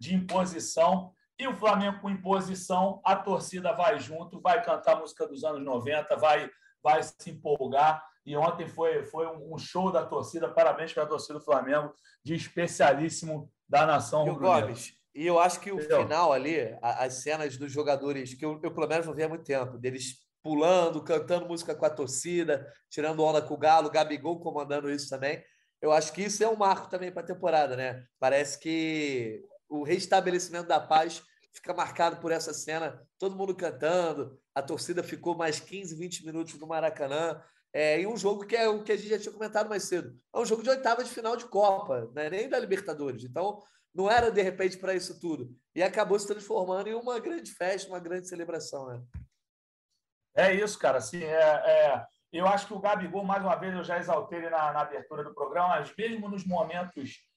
de 0.00 0.14
imposição. 0.14 1.12
E 1.38 1.46
o 1.46 1.54
Flamengo 1.54 2.00
com 2.00 2.10
imposição, 2.10 3.00
a 3.04 3.14
torcida 3.14 3.72
vai 3.72 3.98
junto, 4.00 4.40
vai 4.40 4.62
cantar 4.62 4.96
a 4.96 5.00
música 5.00 5.26
dos 5.26 5.44
anos 5.44 5.64
90, 5.64 6.16
vai, 6.16 6.50
vai 6.82 7.00
se 7.02 7.30
empolgar. 7.30 8.04
E 8.26 8.36
ontem 8.36 8.66
foi, 8.66 9.04
foi 9.04 9.26
um 9.28 9.56
show 9.56 9.92
da 9.92 10.04
torcida. 10.04 10.48
Parabéns 10.48 10.92
para 10.92 11.04
a 11.04 11.06
torcida 11.06 11.38
do 11.38 11.44
Flamengo, 11.44 11.94
de 12.24 12.34
especialíssimo 12.34 13.50
da 13.68 13.86
nação 13.86 14.24
rubro-negra. 14.24 14.74
E 15.14 15.26
eu 15.26 15.38
acho 15.38 15.60
que 15.60 15.70
o 15.70 15.76
Entendeu? 15.76 16.02
final 16.02 16.32
ali, 16.32 16.76
as 16.82 17.14
cenas 17.14 17.56
dos 17.56 17.72
jogadores, 17.72 18.34
que 18.34 18.44
eu, 18.44 18.60
eu 18.62 18.72
pelo 18.72 18.86
menos 18.86 19.06
não 19.06 19.14
vi 19.14 19.22
há 19.22 19.28
muito 19.28 19.44
tempo, 19.44 19.78
deles 19.78 20.16
pulando, 20.42 21.02
cantando 21.02 21.46
música 21.46 21.74
com 21.74 21.84
a 21.84 21.90
torcida, 21.90 22.70
tirando 22.90 23.22
onda 23.24 23.40
com 23.40 23.54
o 23.54 23.58
Galo, 23.58 23.90
Gabigol 23.90 24.40
comandando 24.40 24.90
isso 24.90 25.08
também. 25.08 25.42
Eu 25.80 25.92
acho 25.92 26.12
que 26.12 26.22
isso 26.22 26.42
é 26.42 26.48
um 26.48 26.56
marco 26.56 26.88
também 26.88 27.12
para 27.12 27.22
a 27.22 27.26
temporada, 27.26 27.76
né? 27.76 28.04
Parece 28.18 28.58
que 28.58 29.42
o 29.68 29.82
restabelecimento 29.82 30.66
da 30.66 30.80
paz 30.80 31.22
fica 31.52 31.74
marcado 31.74 32.16
por 32.18 32.32
essa 32.32 32.52
cena, 32.52 33.00
todo 33.18 33.36
mundo 33.36 33.54
cantando, 33.54 34.38
a 34.54 34.62
torcida 34.62 35.02
ficou 35.02 35.36
mais 35.36 35.60
15, 35.60 35.96
20 35.96 36.26
minutos 36.26 36.58
no 36.58 36.66
Maracanã. 36.66 37.42
É, 37.72 38.06
um 38.06 38.16
jogo 38.16 38.46
que 38.46 38.56
é 38.56 38.68
o 38.68 38.82
que 38.82 38.92
a 38.92 38.96
gente 38.96 39.10
já 39.10 39.18
tinha 39.18 39.32
comentado 39.32 39.68
mais 39.68 39.84
cedo. 39.84 40.18
É 40.34 40.38
um 40.38 40.44
jogo 40.44 40.62
de 40.62 40.70
oitava 40.70 41.04
de 41.04 41.10
final 41.10 41.36
de 41.36 41.46
Copa, 41.46 42.10
né? 42.14 42.30
nem 42.30 42.48
da 42.48 42.58
Libertadores. 42.58 43.24
Então, 43.24 43.62
não 43.94 44.10
era 44.10 44.30
de 44.30 44.40
repente 44.40 44.78
para 44.78 44.94
isso 44.94 45.20
tudo. 45.20 45.54
E 45.74 45.82
acabou 45.82 46.18
se 46.18 46.26
transformando 46.26 46.88
em 46.88 46.94
uma 46.94 47.18
grande 47.18 47.52
festa, 47.52 47.90
uma 47.90 48.00
grande 48.00 48.28
celebração. 48.28 48.86
Né? 48.86 49.02
É 50.34 50.54
isso, 50.54 50.78
cara. 50.78 50.98
Assim, 50.98 51.22
é, 51.22 51.30
é, 51.30 52.06
eu 52.32 52.46
acho 52.46 52.66
que 52.66 52.74
o 52.74 52.80
Gabigol, 52.80 53.24
mais 53.24 53.42
uma 53.42 53.56
vez, 53.56 53.74
eu 53.74 53.84
já 53.84 53.98
exaltei 53.98 54.38
ele 54.38 54.50
na, 54.50 54.72
na 54.72 54.80
abertura 54.80 55.24
do 55.24 55.34
programa, 55.34 55.70
mas 55.70 55.92
mesmo 55.96 56.28
nos 56.28 56.46
momentos 56.46 57.27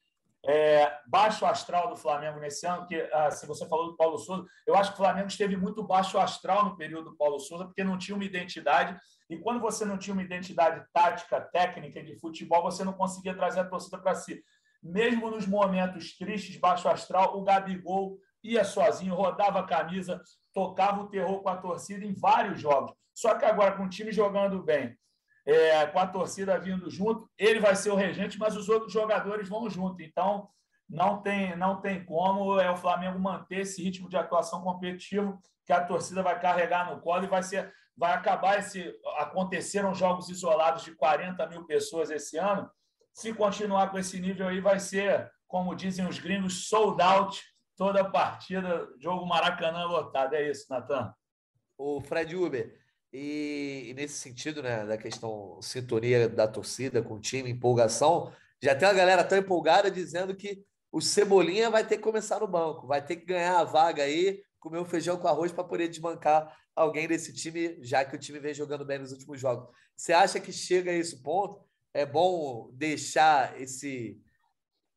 é, 0.46 0.92
baixo 1.08 1.46
astral 1.46 1.90
do 1.90 1.96
Flamengo 1.96 2.40
nesse 2.40 2.66
ano, 2.66 2.88
que 2.88 3.00
assim, 3.14 3.46
você 3.46 3.68
falou 3.68 3.92
do 3.92 3.98
Paulo 3.98 4.18
Souza, 4.18 4.46
eu 4.66 4.76
acho 4.76 4.92
que 4.92 4.96
o 4.96 5.04
Flamengo 5.04 5.28
esteve 5.28 5.56
muito 5.56 5.84
baixo 5.84 6.18
astral 6.18 6.66
no 6.66 6.76
período 6.76 7.12
do 7.12 7.18
Paulo 7.18 7.40
Souza, 7.40 7.66
porque 7.66 7.84
não 7.84 7.98
tinha 7.98 8.16
uma 8.16 8.26
identidade, 8.26 8.98
e 9.30 9.38
quando 9.38 9.62
você 9.62 9.86
não 9.86 9.98
tinha 9.98 10.14
uma 10.14 10.24
identidade 10.24 10.84
tática, 10.92 11.40
técnica 11.40 12.04
de 12.04 12.20
futebol, 12.20 12.64
você 12.64 12.84
não 12.84 12.94
conseguia 12.94 13.36
trazer 13.36 13.62
a 13.62 13.66
torcida 13.66 13.98
para 13.98 14.16
si. 14.16 14.44
Mesmo 14.84 15.30
nos 15.30 15.46
momentos 15.46 16.18
tristes, 16.18 16.58
baixo 16.58 16.90
astral, 16.90 17.38
o 17.38 17.44
Gabigol 17.44 18.18
ia 18.44 18.64
sozinho, 18.64 19.14
rodava 19.14 19.60
a 19.60 19.66
camisa, 19.66 20.22
tocava 20.54 21.02
o 21.02 21.08
terror 21.08 21.42
com 21.42 21.50
a 21.50 21.58
torcida 21.58 22.04
em 22.04 22.14
vários 22.14 22.60
jogos. 22.60 22.92
Só 23.14 23.36
que 23.36 23.46
agora, 23.46 23.78
com 23.78 23.84
o 23.84 23.90
time 23.90 24.12
jogando 24.12 24.62
bem, 24.64 24.98
é, 25.46 25.86
com 25.88 26.00
a 26.00 26.08
torcida 26.08 26.60
vindo 26.60 26.90
junto, 26.90 27.30
ele 27.38 27.60
vai 27.60 27.76
ser 27.76 27.92
o 27.92 27.96
regente, 27.96 28.38
mas 28.38 28.56
os 28.56 28.70
outros 28.70 28.94
jogadores 28.94 29.50
vão 29.50 29.70
junto. 29.70 30.02
Então, 30.02 30.50
não 30.92 31.22
tem, 31.22 31.56
não 31.56 31.80
tem 31.80 32.04
como 32.04 32.60
é 32.60 32.70
o 32.70 32.76
Flamengo 32.76 33.18
manter 33.18 33.62
esse 33.62 33.82
ritmo 33.82 34.10
de 34.10 34.18
atuação 34.18 34.62
competitivo 34.62 35.40
que 35.66 35.72
a 35.72 35.84
torcida 35.84 36.22
vai 36.22 36.40
carregar 36.40 36.92
no 36.92 37.00
colo 37.00 37.24
e 37.24 37.30
vai 37.30 37.42
ser 37.42 37.74
vai 37.96 38.14
acabar 38.14 38.58
esse 38.58 38.94
aconteceram 39.18 39.94
jogos 39.94 40.28
isolados 40.30 40.84
de 40.84 40.96
40 40.96 41.46
mil 41.48 41.66
pessoas 41.66 42.10
esse 42.10 42.38
ano. 42.38 42.70
Se 43.14 43.34
continuar 43.34 43.90
com 43.92 43.98
esse 43.98 44.20
nível 44.20 44.48
aí 44.48 44.60
vai 44.60 44.80
ser 44.80 45.32
como 45.48 45.76
dizem 45.76 46.08
os 46.08 46.18
gringos 46.18 46.68
sold 46.68 47.02
out 47.02 47.42
toda 47.78 48.02
a 48.02 48.10
partida 48.10 48.88
jogo 49.00 49.26
Maracanã 49.26 49.86
lotado. 49.86 50.34
É 50.34 50.50
isso 50.50 50.66
Natan. 50.70 51.14
O 51.78 52.02
Fred 52.02 52.36
Uber 52.36 52.81
e, 53.14 53.88
e, 53.90 53.94
nesse 53.94 54.16
sentido, 54.16 54.64
né, 54.64 54.86
da 54.86 54.98
questão 54.98 55.62
sintonia 55.62 56.30
da 56.30 56.48
torcida 56.48 57.02
com 57.02 57.16
o 57.16 57.20
time, 57.20 57.50
empolgação, 57.50 58.32
já 58.62 58.74
tem 58.74 58.88
uma 58.88 58.94
galera 58.94 59.24
tão 59.24 59.38
empolgada 59.38 59.92
dizendo 59.92 60.36
que 60.36 60.64
o 60.92 61.02
Cebolinha 61.02 61.70
vai 61.70 61.86
ter 61.86 61.98
que 61.98 62.04
começar 62.04 62.40
no 62.40 62.48
banco, 62.48 62.88
vai 62.88 63.04
ter 63.04 63.18
que 63.18 63.26
ganhar 63.26 63.60
a 63.60 63.64
vaga 63.64 64.04
aí, 64.04 64.44
comer 64.60 64.80
um 64.80 64.86
feijão 64.86 65.18
com 65.18 65.28
arroz 65.28 65.52
para 65.52 65.64
poder 65.64 65.90
desbancar 65.90 66.56
alguém 66.76 67.08
desse 67.08 67.34
time, 67.34 67.78
já 67.82 68.06
que 68.06 68.16
o 68.16 68.20
time 68.20 68.40
vem 68.40 68.54
jogando 68.54 68.86
bem 68.86 69.00
nos 69.00 69.12
últimos 69.12 69.40
jogos. 69.40 69.68
Você 69.96 70.14
acha 70.14 70.40
que 70.40 70.54
chega 70.54 70.92
a 70.92 70.94
esse 70.94 71.22
ponto? 71.22 71.62
É 71.94 72.06
bom 72.06 72.70
deixar 72.74 73.60
esse 73.60 74.22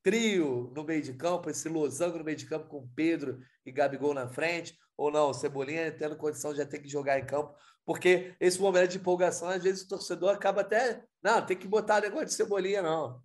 trio 0.02 0.70
no 0.74 0.84
meio 0.84 1.02
de 1.02 1.14
campo, 1.14 1.50
esse 1.50 1.68
losango 1.68 2.18
no 2.18 2.24
meio 2.24 2.36
de 2.36 2.46
campo 2.46 2.68
com 2.68 2.88
Pedro 2.94 3.40
e 3.66 3.72
Gabigol 3.72 4.14
na 4.14 4.28
frente? 4.28 4.78
Ou 4.96 5.10
não, 5.10 5.34
Cebolinha 5.34 5.90
tendo 5.90 6.16
condição 6.16 6.52
de 6.52 6.58
já 6.58 6.66
ter 6.66 6.78
que 6.78 6.88
jogar 6.88 7.18
em 7.18 7.26
campo 7.26 7.54
porque 7.84 8.34
esse 8.40 8.60
momento 8.60 8.92
de 8.92 8.98
empolgação, 8.98 9.48
às 9.48 9.62
vezes 9.62 9.82
o 9.82 9.88
torcedor 9.88 10.34
acaba 10.34 10.62
até. 10.62 11.04
Não, 11.22 11.44
tem 11.44 11.56
que 11.56 11.68
botar 11.68 12.00
negócio 12.00 12.26
de 12.26 12.34
cebolinha, 12.34 12.82
não. 12.82 13.20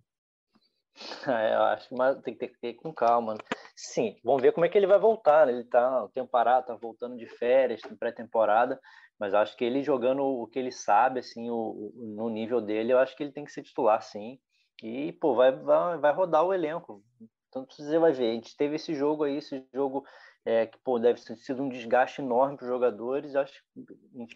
É, 1.26 1.54
eu 1.54 1.62
acho, 1.62 1.94
mas 1.94 2.20
tem 2.20 2.34
que 2.34 2.40
ter, 2.40 2.58
ter 2.60 2.74
com 2.74 2.92
calma. 2.92 3.36
Sim, 3.74 4.18
vamos 4.22 4.42
ver 4.42 4.52
como 4.52 4.66
é 4.66 4.68
que 4.68 4.76
ele 4.76 4.86
vai 4.86 4.98
voltar. 4.98 5.46
Né? 5.46 5.52
Ele 5.52 5.62
está 5.62 6.06
temporada, 6.12 6.66
tá 6.66 6.74
voltando 6.74 7.16
de 7.16 7.26
férias, 7.26 7.80
pré-temporada, 7.98 8.78
mas 9.18 9.32
acho 9.32 9.56
que 9.56 9.64
ele 9.64 9.82
jogando 9.82 10.22
o 10.22 10.46
que 10.46 10.58
ele 10.58 10.72
sabe, 10.72 11.20
assim, 11.20 11.48
o, 11.48 11.54
o, 11.54 11.92
no 12.16 12.28
nível 12.28 12.60
dele, 12.60 12.92
eu 12.92 12.98
acho 12.98 13.16
que 13.16 13.22
ele 13.22 13.32
tem 13.32 13.44
que 13.44 13.52
ser 13.52 13.62
titular, 13.62 14.02
sim. 14.02 14.38
E, 14.82 15.12
pô, 15.12 15.34
vai, 15.34 15.52
vai, 15.52 15.98
vai 15.98 16.12
rodar 16.12 16.44
o 16.44 16.52
elenco. 16.52 17.02
Tanto 17.50 17.74
você 17.74 17.98
vai 17.98 18.12
ver. 18.12 18.30
A 18.30 18.34
gente 18.34 18.56
teve 18.56 18.76
esse 18.76 18.94
jogo 18.94 19.24
aí, 19.24 19.36
esse 19.36 19.64
jogo 19.72 20.04
é, 20.50 20.66
que 20.66 20.76
pô, 20.78 20.98
deve 20.98 21.20
ter 21.20 21.36
sido 21.36 21.62
um 21.62 21.68
desgaste 21.68 22.20
enorme 22.20 22.56
para 22.56 22.64
os 22.64 22.70
jogadores. 22.70 23.36
Acho 23.36 23.62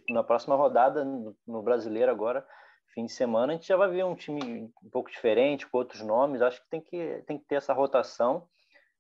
que 0.07 0.13
na 0.13 0.23
próxima 0.23 0.55
rodada, 0.55 1.05
no, 1.05 1.63
Brasileiro 1.63 2.09
agora, 2.09 2.47
fim 2.95 3.07
de 3.07 3.13
semana, 3.13 3.53
a 3.53 3.57
gente 3.57 3.67
já 3.67 3.77
vai 3.77 3.91
ver 3.91 4.05
um 4.05 4.15
time 4.15 4.73
um 4.83 4.91
pouco 4.91 5.11
diferente, 5.11 5.67
com 5.67 5.77
outros 5.77 6.03
nomes. 6.03 6.41
Acho 6.41 6.63
que 6.63 6.71
tem 6.71 6.81
que, 6.81 7.25
tem 7.27 7.37
que 7.37 7.45
ter 7.47 7.57
essa 7.57 7.73
rotação. 7.73 8.47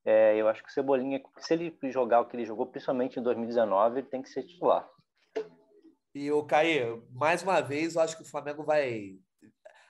É, 0.05 0.35
eu 0.37 0.48
acho 0.48 0.62
que 0.64 0.68
o 0.68 0.72
Cebolinha, 0.72 1.22
se 1.38 1.55
ele 1.55 1.79
jogar 1.85 2.20
o 2.20 2.27
que 2.27 2.35
ele 2.35 2.44
jogou, 2.44 2.66
principalmente 2.66 3.18
em 3.18 3.22
2019, 3.22 4.00
ele 4.00 4.09
tem 4.09 4.20
que 4.20 4.29
ser 4.29 4.42
titular. 4.42 4.88
E 6.12 6.33
o 6.33 6.44
Caí, 6.44 7.00
mais 7.12 7.44
uma 7.44 7.61
vez, 7.61 7.94
eu 7.94 8.03
acho 8.03 8.16
que 8.16 8.22
o 8.24 8.29
Flamengo 8.29 8.64
vai. 8.64 9.16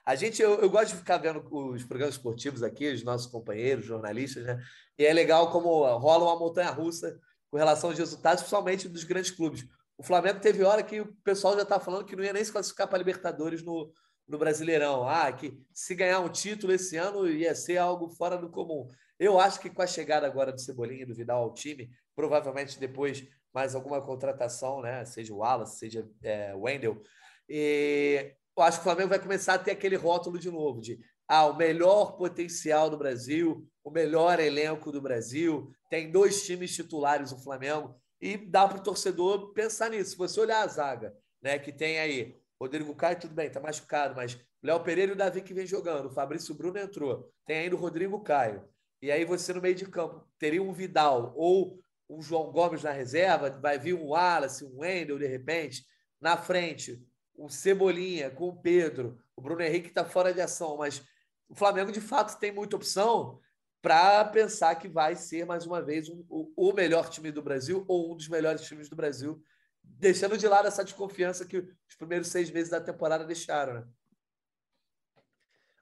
A 0.07 0.15
gente, 0.15 0.43
eu, 0.43 0.61
eu 0.61 0.69
gosto 0.69 0.93
de 0.93 0.99
ficar 0.99 1.17
vendo 1.17 1.43
os 1.51 1.85
programas 1.85 2.17
esportivos 2.17 2.63
aqui, 2.63 2.93
os 2.93 3.03
nossos 3.03 3.27
companheiros, 3.27 3.87
jornalistas, 3.87 4.45
né? 4.45 4.63
E 4.99 5.05
é 5.05 5.13
legal 5.13 5.51
como 5.51 5.85
rola 5.97 6.25
uma 6.25 6.39
montanha 6.39 6.71
russa 6.71 7.19
com 7.51 7.57
relação 7.57 7.91
aos 7.91 7.99
resultados, 7.99 8.43
principalmente 8.43 8.89
dos 8.89 9.05
grandes 9.05 9.31
clubes. 9.31 9.67
O 9.97 10.03
Flamengo 10.03 10.41
teve 10.41 10.63
hora 10.63 10.83
que 10.83 11.01
o 11.01 11.15
pessoal 11.25 11.55
já 11.55 11.63
está 11.63 11.81
falando 11.81 12.05
que 12.05 12.17
não 12.17 12.25
ia 12.25 12.33
nem 12.33 12.45
se 12.45 12.53
classificar 12.53 12.87
para 12.87 12.99
Libertadores 12.99 13.63
no, 13.63 13.93
no 14.29 14.39
Brasileirão. 14.39 15.09
Ah, 15.09 15.33
que 15.33 15.57
se 15.73 15.95
ganhar 15.95 16.21
um 16.21 16.29
título 16.29 16.73
esse 16.73 16.97
ano 16.97 17.27
ia 17.29 17.55
ser 17.55 17.79
algo 17.79 18.09
fora 18.09 18.37
do 18.37 18.51
comum. 18.51 18.87
Eu 19.19 19.39
acho 19.41 19.61
que 19.61 19.71
com 19.71 19.81
a 19.81 19.87
chegada 19.87 20.27
agora 20.27 20.53
do 20.53 20.61
Cebolinha 20.61 21.05
e 21.05 21.07
do 21.07 21.15
Vidal 21.15 21.43
ao 21.43 21.55
time, 21.55 21.91
provavelmente 22.15 22.79
depois 22.79 23.25
mais 23.55 23.75
alguma 23.75 24.03
contratação, 24.03 24.83
né? 24.83 25.05
Seja 25.05 25.33
o 25.33 25.39
Wallace, 25.39 25.79
seja 25.79 26.07
é, 26.23 26.53
o 26.55 26.63
Wendel, 26.63 27.01
e 27.49 28.35
eu 28.57 28.63
acho 28.63 28.79
que 28.79 28.83
o 28.83 28.85
Flamengo 28.85 29.09
vai 29.09 29.19
começar 29.19 29.55
a 29.55 29.59
ter 29.59 29.73
aquele 29.73 29.97
rótulo 29.97 30.39
de 30.39 30.51
novo, 30.51 30.81
de 30.81 30.99
ah, 31.29 31.47
o 31.47 31.57
melhor 31.57 32.17
potencial 32.17 32.89
do 32.89 32.97
Brasil, 32.97 33.67
o 33.83 33.91
melhor 33.91 34.39
elenco 34.39 34.93
do 34.93 35.01
Brasil, 35.01 35.71
tem 35.91 36.11
dois 36.11 36.45
times 36.45 36.75
titulares 36.75 37.33
o 37.33 37.43
Flamengo, 37.43 37.95
e 38.21 38.37
dá 38.37 38.67
para 38.67 38.79
o 38.79 38.83
torcedor 38.83 39.53
pensar 39.53 39.91
nisso. 39.91 40.13
Se 40.13 40.17
você 40.17 40.41
olhar 40.41 40.63
a 40.63 40.67
zaga, 40.67 41.15
né, 41.43 41.59
que 41.59 41.73
tem 41.73 41.99
aí 41.99 42.37
Rodrigo 42.61 42.95
Caio, 42.95 43.21
tudo 43.21 43.35
bem, 43.35 43.49
está 43.49 43.61
machucado, 43.61 44.15
mas 44.15 44.39
Léo 44.63 44.81
Pereira 44.81 45.13
e 45.13 45.15
o 45.15 45.19
Davi 45.19 45.43
que 45.43 45.53
vem 45.53 45.67
jogando, 45.67 46.07
o 46.07 46.11
Fabrício 46.11 46.55
Bruno 46.55 46.79
entrou, 46.79 47.31
tem 47.45 47.59
ainda 47.59 47.77
o 47.77 47.79
Rodrigo 47.79 48.21
Caio. 48.21 48.65
E 49.03 49.11
aí 49.11 49.25
você 49.25 49.53
no 49.53 49.61
meio 49.61 49.75
de 49.75 49.85
campo 49.87 50.27
teria 50.39 50.63
um 50.63 50.73
Vidal 50.73 51.35
ou 51.37 51.79
um 52.09 52.23
João 52.23 52.51
Gomes 52.51 52.83
na 52.83 52.91
reserva, 52.91 53.51
vai 53.51 53.79
vir 53.79 53.95
um 53.95 54.09
Wallace, 54.09 54.65
um 54.65 54.79
Wendel 54.79 55.19
de 55.19 55.27
repente, 55.27 55.85
na 56.21 56.37
frente, 56.37 57.03
o 57.37 57.49
Cebolinha 57.49 58.31
com 58.31 58.49
o 58.49 58.57
Pedro, 58.57 59.19
o 59.37 59.41
Bruno 59.41 59.63
Henrique 59.63 59.89
está 59.89 60.05
fora 60.05 60.33
de 60.33 60.41
ação, 60.41 60.77
mas 60.77 61.03
o 61.49 61.55
Flamengo 61.55 61.93
de 61.93 62.01
fato 62.01 62.39
tem 62.39 62.53
muita 62.53 62.77
opção 62.77 63.41
para 63.83 64.25
pensar 64.25 64.77
que 64.77 64.89
vai 64.89 65.15
ser 65.15 65.45
mais 65.45 65.67
uma 65.67 65.83
vez 65.83 66.09
um, 66.09 66.25
o, 66.29 66.73
melhor 66.73 67.11
time 67.11 67.31
do 67.31 67.43
Brasil 67.43 67.85
ou 67.87 68.13
um 68.13 68.17
dos 68.17 68.29
melhores 68.29 68.63
times 68.63 68.89
do 68.89 68.97
Brasil, 68.97 69.43
deixando 69.83 70.39
de 70.39 70.49
lado 70.49 70.67
essa 70.67 70.83
desconfiança 70.83 71.45
que 71.45 71.59
os 71.59 71.97
primeiros 71.99 72.29
seis 72.29 72.51
meses 72.51 72.71
da 72.71 72.81
temporada 72.81 73.27
deixaram. 73.27 73.75
Né? 73.75 73.87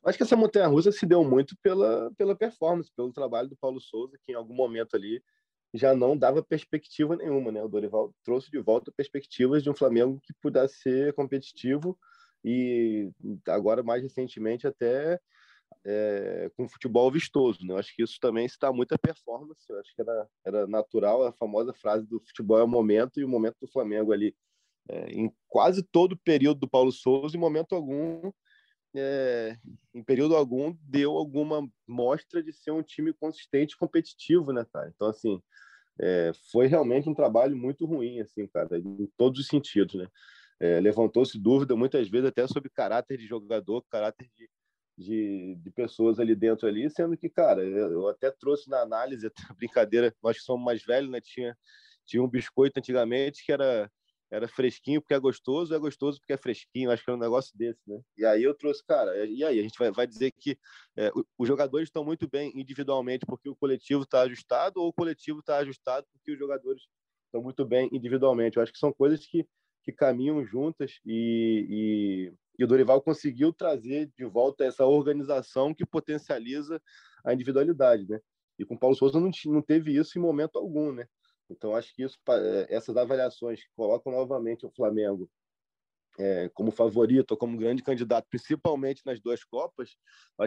Acho 0.04 0.18
que 0.18 0.24
essa 0.24 0.34
montanha 0.34 0.66
russa 0.66 0.90
se 0.90 1.06
deu 1.06 1.22
muito 1.22 1.56
pela, 1.62 2.10
pela 2.16 2.34
performance, 2.34 2.90
pelo 2.96 3.12
trabalho 3.12 3.48
do 3.48 3.56
Paulo 3.56 3.80
Souza, 3.80 4.18
que 4.26 4.32
em 4.32 4.34
algum 4.34 4.54
momento 4.54 4.96
ali 4.96 5.22
já 5.74 5.94
não 5.94 6.16
dava 6.16 6.42
perspectiva 6.42 7.16
nenhuma. 7.16 7.50
Né? 7.50 7.62
O 7.62 7.68
Dorival 7.68 8.14
trouxe 8.22 8.50
de 8.50 8.58
volta 8.58 8.92
perspectivas 8.92 9.62
de 9.62 9.70
um 9.70 9.74
Flamengo 9.74 10.20
que 10.22 10.32
pudesse 10.35 10.76
ser 10.80 11.14
competitivo 11.14 11.98
e 12.44 13.11
agora, 13.46 13.82
mais 13.82 14.02
recentemente, 14.02 14.66
até 14.66 15.18
é, 15.85 16.50
com 16.56 16.68
futebol 16.68 17.11
vistoso. 17.11 17.64
Né? 17.64 17.72
Eu 17.72 17.78
acho 17.78 17.94
que 17.94 18.02
isso 18.02 18.18
também 18.20 18.44
está 18.44 18.72
muito 18.72 18.92
a 18.92 18.98
performance. 18.98 19.64
Eu 19.68 19.78
acho 19.78 19.94
que 19.94 20.02
era, 20.02 20.28
era 20.44 20.66
natural 20.66 21.24
a 21.24 21.32
famosa 21.32 21.72
frase 21.72 22.06
do 22.06 22.20
futebol 22.20 22.58
é 22.58 22.64
o 22.64 22.68
momento 22.68 23.20
e 23.20 23.24
o 23.24 23.28
momento 23.28 23.56
do 23.61 23.70
Flamengo 23.70 24.12
ali. 24.12 24.35
É, 24.88 25.12
em 25.12 25.32
quase 25.48 25.80
todo 25.80 26.12
o 26.12 26.18
período 26.18 26.61
do 26.61 26.68
Paulo 26.68 26.90
Souza, 26.90 27.37
em 27.37 27.40
momento 27.40 27.72
algum, 27.72 28.32
é, 28.94 29.57
em 29.94 30.02
período 30.02 30.37
algum, 30.37 30.76
deu 30.83 31.12
alguma 31.12 31.68
mostra 31.87 32.42
de 32.42 32.52
ser 32.52 32.70
um 32.70 32.83
time 32.83 33.12
consistente, 33.12 33.76
competitivo, 33.76 34.52
né, 34.52 34.66
cara? 34.72 34.92
Então, 34.94 35.09
assim, 35.09 35.40
é, 36.00 36.33
foi 36.50 36.66
realmente 36.66 37.09
um 37.09 37.14
trabalho 37.14 37.57
muito 37.57 37.87
ruim, 37.87 38.20
assim, 38.20 38.46
cara, 38.46 38.78
em 38.78 39.09
todos 39.16 39.40
os 39.40 39.46
sentidos, 39.46 39.94
né? 39.94 40.07
É, 40.61 40.81
Levantou-se 40.81 41.38
dúvida 41.38 41.74
muitas 41.74 42.09
vezes 42.09 42.28
até 42.28 42.46
sobre 42.46 42.70
caráter 42.70 43.18
de 43.18 43.26
jogador, 43.26 43.83
caráter 43.90 44.28
de, 44.37 44.48
de, 44.96 45.57
de, 45.57 45.70
pessoas 45.72 46.20
ali 46.20 46.37
dentro 46.37 46.68
ali, 46.68 46.88
sendo 46.88 47.16
que, 47.16 47.28
cara, 47.28 47.62
eu 47.64 48.09
até 48.09 48.31
trouxe 48.31 48.70
na 48.70 48.81
análise, 48.81 49.28
brincadeira, 49.59 50.14
nós 50.22 50.38
que 50.38 50.44
somos 50.44 50.64
mais 50.64 50.83
velhos, 50.85 51.11
né? 51.11 51.20
Tinha, 51.20 51.57
tinha 52.05 52.22
um 52.22 52.28
biscoito 52.28 52.78
antigamente 52.78 53.44
que 53.44 53.52
era, 53.52 53.90
era 54.33 54.49
fresquinho 54.49 55.01
porque 55.01 55.12
é 55.12 55.18
gostoso, 55.18 55.75
é 55.75 55.79
gostoso 55.79 56.18
porque 56.18 56.33
é 56.33 56.37
fresquinho, 56.38 56.90
acho 56.90 57.05
que 57.05 57.11
era 57.11 57.16
um 57.16 57.21
negócio 57.21 57.57
desse, 57.57 57.81
né? 57.87 58.01
E 58.16 58.25
aí 58.25 58.42
eu 58.42 58.55
trouxe, 58.55 58.83
cara, 58.85 59.27
e 59.27 59.45
aí 59.45 59.61
a 59.61 59.62
gente 59.62 59.79
vai, 59.79 59.90
vai 59.90 60.07
dizer 60.07 60.33
que 60.33 60.59
é, 60.97 61.11
os 61.38 61.47
jogadores 61.47 61.88
estão 61.88 62.03
muito 62.03 62.27
bem 62.29 62.51
individualmente 62.55 63.27
porque 63.27 63.49
o 63.49 63.55
coletivo 63.57 64.05
está 64.05 64.23
ajustado 64.23 64.81
ou 64.81 64.88
o 64.88 64.93
coletivo 64.93 65.41
está 65.41 65.59
ajustado 65.59 66.07
porque 66.12 66.33
os 66.33 66.39
jogadores 66.39 66.83
estão 67.26 67.43
muito 67.43 67.64
bem 67.66 67.91
individualmente. 67.93 68.57
Eu 68.57 68.62
acho 68.62 68.72
que 68.72 68.78
são 68.78 68.93
coisas 68.93 69.26
que, 69.26 69.47
que 69.85 69.93
caminham 69.93 70.45
juntas 70.47 70.99
e, 71.05 71.66
e 71.68 72.33
e 72.59 72.64
o 72.64 72.66
Dorival 72.66 73.01
conseguiu 73.01 73.53
trazer 73.53 74.11
de 74.16 74.24
volta 74.24 74.64
essa 74.64 74.85
organização 74.85 75.74
que 75.74 75.87
potencializa 75.87 76.80
a 77.24 77.33
individualidade, 77.33 78.07
né? 78.09 78.20
E 78.59 78.64
com 78.64 78.74
o 78.74 78.78
Paulo 78.78 78.95
Souza 78.95 79.18
não, 79.18 79.30
não 79.47 79.62
teve 79.62 79.97
isso 79.97 80.18
em 80.18 80.22
momento 80.22 80.59
algum, 80.59 80.93
né? 80.93 81.07
Então 81.51 81.74
acho 81.74 81.95
que 81.95 82.03
isso, 82.03 82.18
é, 82.28 82.74
essas 82.74 82.97
avaliações 82.97 83.62
que 83.62 83.70
colocam 83.76 84.12
novamente 84.12 84.64
o 84.66 84.70
Flamengo 84.70 85.30
é, 86.18 86.49
como 86.51 86.70
favorito 86.70 87.36
como 87.36 87.57
grande 87.57 87.82
candidato, 87.82 88.26
principalmente 88.28 89.03
nas 89.05 89.20
duas 89.20 89.45
Copas, 89.45 89.97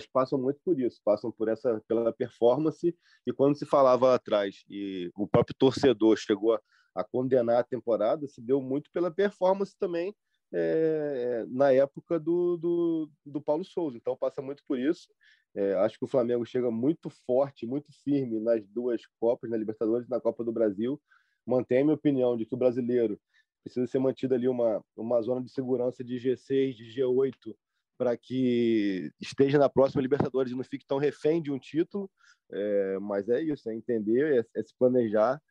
que 0.02 0.10
passam 0.12 0.40
muito 0.40 0.60
por 0.64 0.80
isso, 0.80 1.02
passam 1.04 1.32
por 1.32 1.48
essa 1.48 1.82
pela 1.88 2.14
performance. 2.14 2.96
E 3.26 3.34
quando 3.34 3.58
se 3.58 3.66
falava 3.66 4.14
atrás 4.14 4.64
e 4.70 5.12
o 5.16 5.28
próprio 5.28 5.56
torcedor 5.58 6.18
chegou 6.18 6.54
a, 6.54 6.62
a 6.96 7.04
condenar 7.04 7.60
a 7.60 7.64
temporada, 7.64 8.28
se 8.28 8.42
deu 8.42 8.62
muito 8.62 8.90
pela 8.92 9.12
performance 9.12 9.76
também 9.78 10.16
é, 10.58 11.46
na 11.50 11.74
época 11.74 12.18
do, 12.18 12.56
do, 12.56 13.10
do, 13.26 13.42
Paulo 13.42 13.66
Souza. 13.66 13.98
Então 13.98 14.16
passa 14.16 14.42
muito 14.42 14.64
por 14.66 14.80
isso. 14.80 15.10
É, 15.54 15.74
acho 15.76 15.98
que 16.00 16.06
o 16.06 16.08
Flamengo 16.08 16.46
chega 16.46 16.72
muito 16.72 17.10
forte, 17.10 17.66
muito 17.66 17.92
firme 18.04 18.40
nas 18.40 18.66
duas 18.68 19.02
Copas, 19.20 19.50
na 19.50 19.58
Libertadores 19.58 20.08
e 20.08 20.10
na 20.10 20.22
Copa 20.22 20.46
do 20.46 20.54
Brasil. 20.54 21.02
Mantém 21.46 21.82
a 21.82 21.84
minha 21.84 21.96
opinião 21.96 22.38
de 22.38 22.46
que 22.46 22.54
o 22.54 22.58
brasileiro 22.58 23.20
precisa 23.64 23.86
ser 23.86 24.00
mantida 24.00 24.36
ali 24.36 24.48
uma, 24.48 24.82
uma 24.96 25.22
zona 25.22 25.42
de 25.44 25.50
segurança 25.50 26.04
de 26.04 26.16
G6, 26.16 26.74
de 26.74 26.86
G8, 26.86 27.54
para 27.98 28.16
que 28.16 29.12
esteja 29.20 29.58
na 29.58 29.68
próxima 29.68 30.02
Libertadores 30.02 30.54
e 30.54 30.56
não 30.56 30.64
fique 30.64 30.86
tão 30.86 30.98
refém 30.98 31.42
de 31.42 31.52
um 31.52 31.60
título. 31.60 32.10
É, 32.50 33.00
mas 33.00 33.28
é 33.28 33.42
isso, 33.42 33.70
é 33.70 33.76
entender, 33.76 34.46
é, 34.56 34.60
é 34.60 34.64
se 34.64 34.74
planejar. 34.78 35.42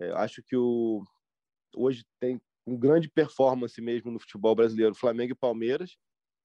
É, 0.00 0.10
acho 0.12 0.42
que 0.42 0.56
o, 0.56 1.02
hoje 1.76 2.02
tem 2.18 2.40
um 2.66 2.76
grande 2.76 3.08
performance 3.08 3.80
mesmo 3.80 4.10
no 4.10 4.18
futebol 4.18 4.54
brasileiro, 4.54 4.94
Flamengo 4.94 5.32
e 5.32 5.36
Palmeiras, 5.36 5.96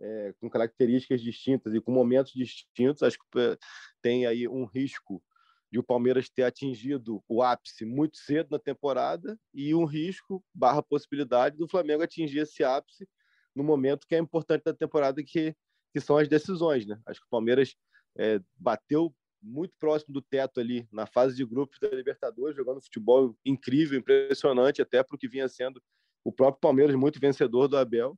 é, 0.01 0.34
com 0.39 0.49
características 0.49 1.22
distintas 1.22 1.74
e 1.74 1.82
com 1.82 1.91
momentos 1.91 2.34
distintos. 2.34 3.03
Acho 3.03 3.17
que 3.17 3.39
é, 3.39 3.57
tem 4.01 4.26
aí 4.26 4.47
um 4.47 4.65
risco 4.65 5.24
de 5.72 5.78
o 5.78 5.84
Palmeiras 5.84 6.30
ter 6.30 6.43
atingido 6.43 7.24
o 7.28 7.43
ápice 7.43 7.86
muito 7.86 8.17
cedo 8.17 8.49
na 8.51 8.59
temporada 8.59 9.39
e 9.53 9.76
um 9.76 9.86
risco 9.86 10.43
barra 10.53 10.82
possibilidade 10.82 11.57
do 11.57 11.67
Flamengo 11.67 12.03
atingir 12.03 12.39
esse 12.39 12.63
ápice 12.63 13.07
no 13.55 13.63
momento 13.63 14.07
que 14.07 14.15
é 14.15 14.17
importante 14.17 14.63
da 14.63 14.74
temporada 14.74 15.22
que 15.24 15.55
que 15.91 15.99
são 15.99 16.17
as 16.17 16.28
decisões, 16.28 16.86
né? 16.86 16.99
Acho 17.05 17.20
que 17.20 17.26
o 17.26 17.30
Palmeiras 17.30 17.76
é, 18.17 18.39
bateu 18.55 19.13
muito 19.41 19.74
próximo 19.80 20.13
do 20.13 20.22
teto 20.22 20.59
ali 20.59 20.88
na 20.91 21.05
fase 21.05 21.36
de 21.36 21.45
grupos 21.45 21.80
da 21.80 21.89
Libertadores, 21.89 22.55
jogando 22.55 22.82
futebol 22.82 23.36
incrível, 23.45 23.97
impressionante, 23.97 24.82
até 24.82 25.01
para 25.01 25.15
o 25.15 25.17
que 25.17 25.28
vinha 25.28 25.47
sendo 25.47 25.82
o 26.24 26.32
próprio 26.32 26.61
Palmeiras 26.61 26.95
muito 26.95 27.20
vencedor 27.20 27.67
do 27.67 27.78
Abel 27.78 28.17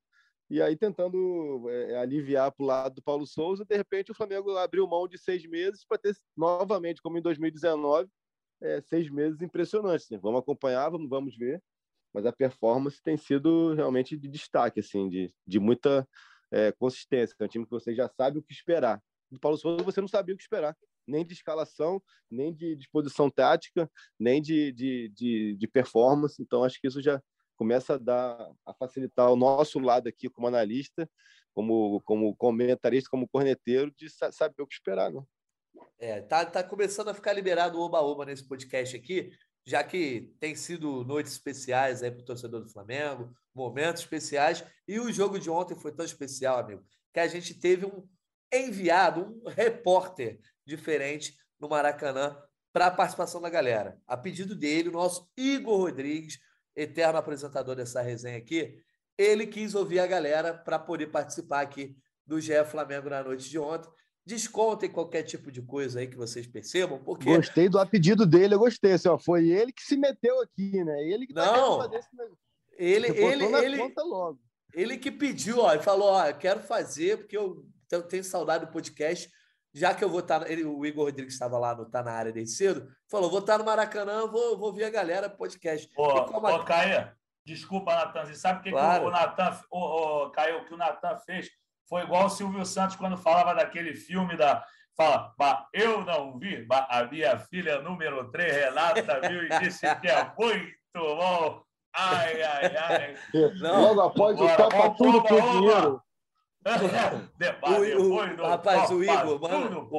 e 0.52 0.62
aí 0.62 0.76
tentando 0.76 1.66
é, 1.70 1.95
aliviar 1.97 2.52
para 2.52 2.62
o 2.62 2.68
lado 2.68 2.95
do 2.95 3.02
Paulo 3.02 3.26
Souza, 3.26 3.64
de 3.64 3.78
repente 3.78 4.12
o 4.12 4.14
Flamengo 4.14 4.58
abriu 4.58 4.86
mão 4.86 5.08
de 5.08 5.18
seis 5.18 5.45
meses 5.45 5.86
para 5.86 5.97
ter 5.97 6.14
novamente, 6.36 7.02
como 7.02 7.18
em 7.18 7.22
2019, 7.22 8.10
é, 8.62 8.82
seis 8.82 9.10
meses 9.10 9.41
impressionantes. 9.41 10.10
Né? 10.10 10.20
Vamos 10.22 10.41
acompanhar, 10.41 10.89
vamos, 10.89 11.08
vamos 11.08 11.38
ver, 11.38 11.64
mas 12.14 12.26
a 12.26 12.34
performance 12.34 13.02
tem 13.02 13.16
sido 13.16 13.74
realmente 13.76 14.18
de 14.18 14.28
destaque, 14.28 14.82
assim, 14.82 15.08
de, 15.08 15.34
de 15.47 15.58
muita 15.58 16.06
é, 16.52 16.74
consistência. 16.74 17.34
É 17.39 17.45
um 17.45 17.47
time 17.47 17.64
que 17.64 17.72
você 17.72 17.95
já 17.95 18.10
sabe 18.10 18.38
o 18.38 18.43
que 18.43 18.52
esperar. 18.52 19.02
Do 19.32 19.39
Paulo 19.39 19.58
Souza 19.58 19.86
você 19.86 20.02
não 20.02 20.08
sabia 20.10 20.36
o 20.36 20.38
que 20.38 20.43
esperar, 20.43 20.76
nem 21.08 21.26
de 21.26 21.32
escalação, 21.32 22.04
nem 22.30 22.54
de 22.54 22.76
disposição 22.76 23.30
tática, 23.30 23.89
nem 24.20 24.41
de, 24.41 24.74
de, 24.74 25.10
de, 25.16 25.56
de 25.56 25.68
performance. 25.70 26.41
Então 26.41 26.66
acho 26.66 26.78
que 26.82 26.89
isso 26.89 27.02
já 27.02 27.22
começa 27.62 27.93
a 27.93 27.97
dar 27.99 28.51
a 28.66 28.74
facilitar 28.74 29.32
o 29.32 29.36
nosso 29.36 29.78
lado 29.78 30.09
aqui 30.09 30.28
como 30.28 30.47
analista, 30.47 31.07
como 31.53 32.01
como 32.01 32.36
comentarista, 32.36 33.07
como 33.07 33.30
corneteiro 33.30 33.93
de 33.95 34.09
saber 34.09 34.64
o 34.64 34.66
que 34.66 34.74
esperar, 34.74 35.12
né? 35.12 35.22
É, 35.99 36.22
tá, 36.22 36.43
tá 36.43 36.64
começando 36.64 37.09
a 37.09 37.14
ficar 37.14 37.34
liberado 37.34 37.78
o 37.78 37.82
oba-oba 37.84 38.26
nesse 38.26 38.47
podcast 38.47 38.97
aqui, 38.97 39.30
já 39.64 39.84
que 39.84 40.34
tem 40.39 40.55
sido 40.55 41.03
noites 41.03 41.34
especiais 41.34 42.01
aí 42.01 42.09
para 42.09 42.22
o 42.22 42.26
torcedor 42.26 42.62
do 42.62 42.72
Flamengo, 42.72 43.32
momentos 43.53 44.01
especiais, 44.01 44.66
e 44.88 44.99
o 44.99 45.14
jogo 45.14 45.39
de 45.39 45.47
ontem 45.47 45.76
foi 45.76 45.91
tão 45.91 46.03
especial, 46.03 46.57
amigo, 46.57 46.84
que 47.14 47.20
a 47.20 47.28
gente 47.28 47.53
teve 47.53 47.86
um 47.86 48.09
enviado, 48.51 49.39
um 49.45 49.49
repórter 49.49 50.39
diferente 50.66 51.38
no 51.59 51.70
Maracanã 51.70 52.36
para 52.74 52.88
a 52.88 52.91
participação 52.91 53.39
da 53.39 53.51
galera. 53.51 54.01
A 54.07 54.18
pedido 54.18 54.55
dele, 54.55 54.89
o 54.89 54.93
nosso 54.93 55.30
Igor 55.38 55.78
Rodrigues, 55.78 56.39
eterno 56.76 57.18
apresentador 57.18 57.76
dessa 57.76 58.02
resenha 58.02 58.38
aqui, 58.38 58.78
ele 59.18 59.46
quis 59.46 59.76
ouvir 59.76 60.00
a 60.00 60.08
galera 60.08 60.54
para 60.54 60.80
poder 60.80 61.08
participar 61.08 61.62
aqui 61.62 61.96
do 62.26 62.40
GE 62.40 62.64
Flamengo 62.66 63.10
na 63.10 63.24
noite 63.24 63.50
de 63.50 63.60
ontem. 63.60 63.90
Descontem 64.26 64.90
qualquer 64.90 65.24
tipo 65.24 65.52
de 65.52 65.62
coisa 65.62 66.00
aí 66.00 66.08
que 66.08 66.16
vocês 66.16 66.46
percebam, 66.46 67.04
porque... 67.04 67.26
Gostei 67.26 67.68
do 67.68 67.80
apedido 67.80 68.26
dele, 68.26 68.54
eu 68.54 68.60
gostei. 68.60 68.94
Assim, 68.94 69.10
ó, 69.10 69.18
foi 69.18 69.50
ele 69.50 69.72
que 69.72 69.82
se 69.82 69.98
meteu 69.98 70.40
aqui, 70.42 70.84
né? 70.84 71.04
Ele 71.04 71.26
que 71.26 71.34
tá 71.34 71.46
Não, 71.46 71.94
esse 71.94 72.08
ele, 72.78 73.08
ele, 73.08 73.46
ele, 73.46 73.94
ele 74.74 74.98
que 74.98 75.12
pediu, 75.12 75.60
ó, 75.60 75.74
e 75.74 75.80
falou, 75.80 76.10
ó, 76.10 76.32
quero 76.34 76.62
fazer, 76.62 77.18
porque 77.18 77.38
eu 77.38 77.64
tenho 78.10 78.24
saudade 78.24 78.66
do 78.66 78.72
podcast, 78.72 79.30
já 79.74 79.94
que 79.94 80.04
eu 80.04 80.10
vou 80.10 80.20
estar. 80.20 80.42
Tá, 80.42 80.50
ele, 80.50 80.64
o 80.64 80.86
Igor 80.86 81.06
Rodrigues 81.06 81.34
estava 81.34 81.58
lá, 81.58 81.76
no, 81.76 81.86
tá 81.86 82.04
na 82.04 82.12
área 82.12 82.32
desde 82.32 82.56
cedo, 82.56 82.88
falou: 83.10 83.30
vou 83.30 83.40
estar 83.40 83.54
tá 83.54 83.60
no 83.60 83.66
Maracanã, 83.66 84.28
vou, 84.28 84.58
vou 84.58 84.74
ver 84.74 84.86
a 84.86 84.90
galera 84.90 85.30
podcast. 85.30 85.90
Ô, 85.96 86.26
como... 86.26 86.48
ô 86.48 86.64
Caio, 86.64 87.12
desculpa, 87.46 87.96
Natan. 87.96 88.26
Você 88.26 88.36
sabe 88.36 88.60
o 88.60 88.64
que, 88.64 88.72
claro. 88.72 89.04
que 89.04 89.08
o, 89.08 89.12
Natan, 89.12 89.60
o, 89.72 89.80
o, 90.26 90.30
Caio, 90.32 90.60
o 90.60 90.66
que 90.66 90.74
o 90.74 90.78
Natan 90.78 91.18
fez? 91.20 91.50
Foi 91.88 92.04
igual 92.04 92.26
o 92.26 92.30
Silvio 92.30 92.66
Santos 92.66 92.96
quando 92.96 93.18
falava 93.18 93.54
daquele 93.54 93.94
filme 93.94 94.38
da. 94.38 94.66
Fala, 94.96 95.34
eu 95.74 96.04
não 96.04 96.38
vi, 96.38 96.68
a 96.70 97.04
minha 97.06 97.40
filha 97.40 97.82
número 97.82 98.30
3, 98.30 98.54
Renata, 98.54 99.22
viu 99.22 99.44
e 99.46 99.60
disse 99.60 99.96
que 99.96 100.08
é 100.08 100.32
muito 100.38 100.76
bom. 100.94 101.64
Ai, 101.94 102.42
ai, 102.42 102.78
ai. 102.78 103.16
Não, 103.60 103.94
Logo 103.94 104.02
após 104.02 104.40
o 104.40 104.56
topa 104.56 104.96
tudo 104.96 105.24
por 105.24 105.42
dinheiro. 105.42 106.02
o, 107.97 108.14
o, 108.14 108.47
rapaz, 108.47 108.89
o 108.91 109.03
Igor, 109.03 109.39
mano. 109.39 109.89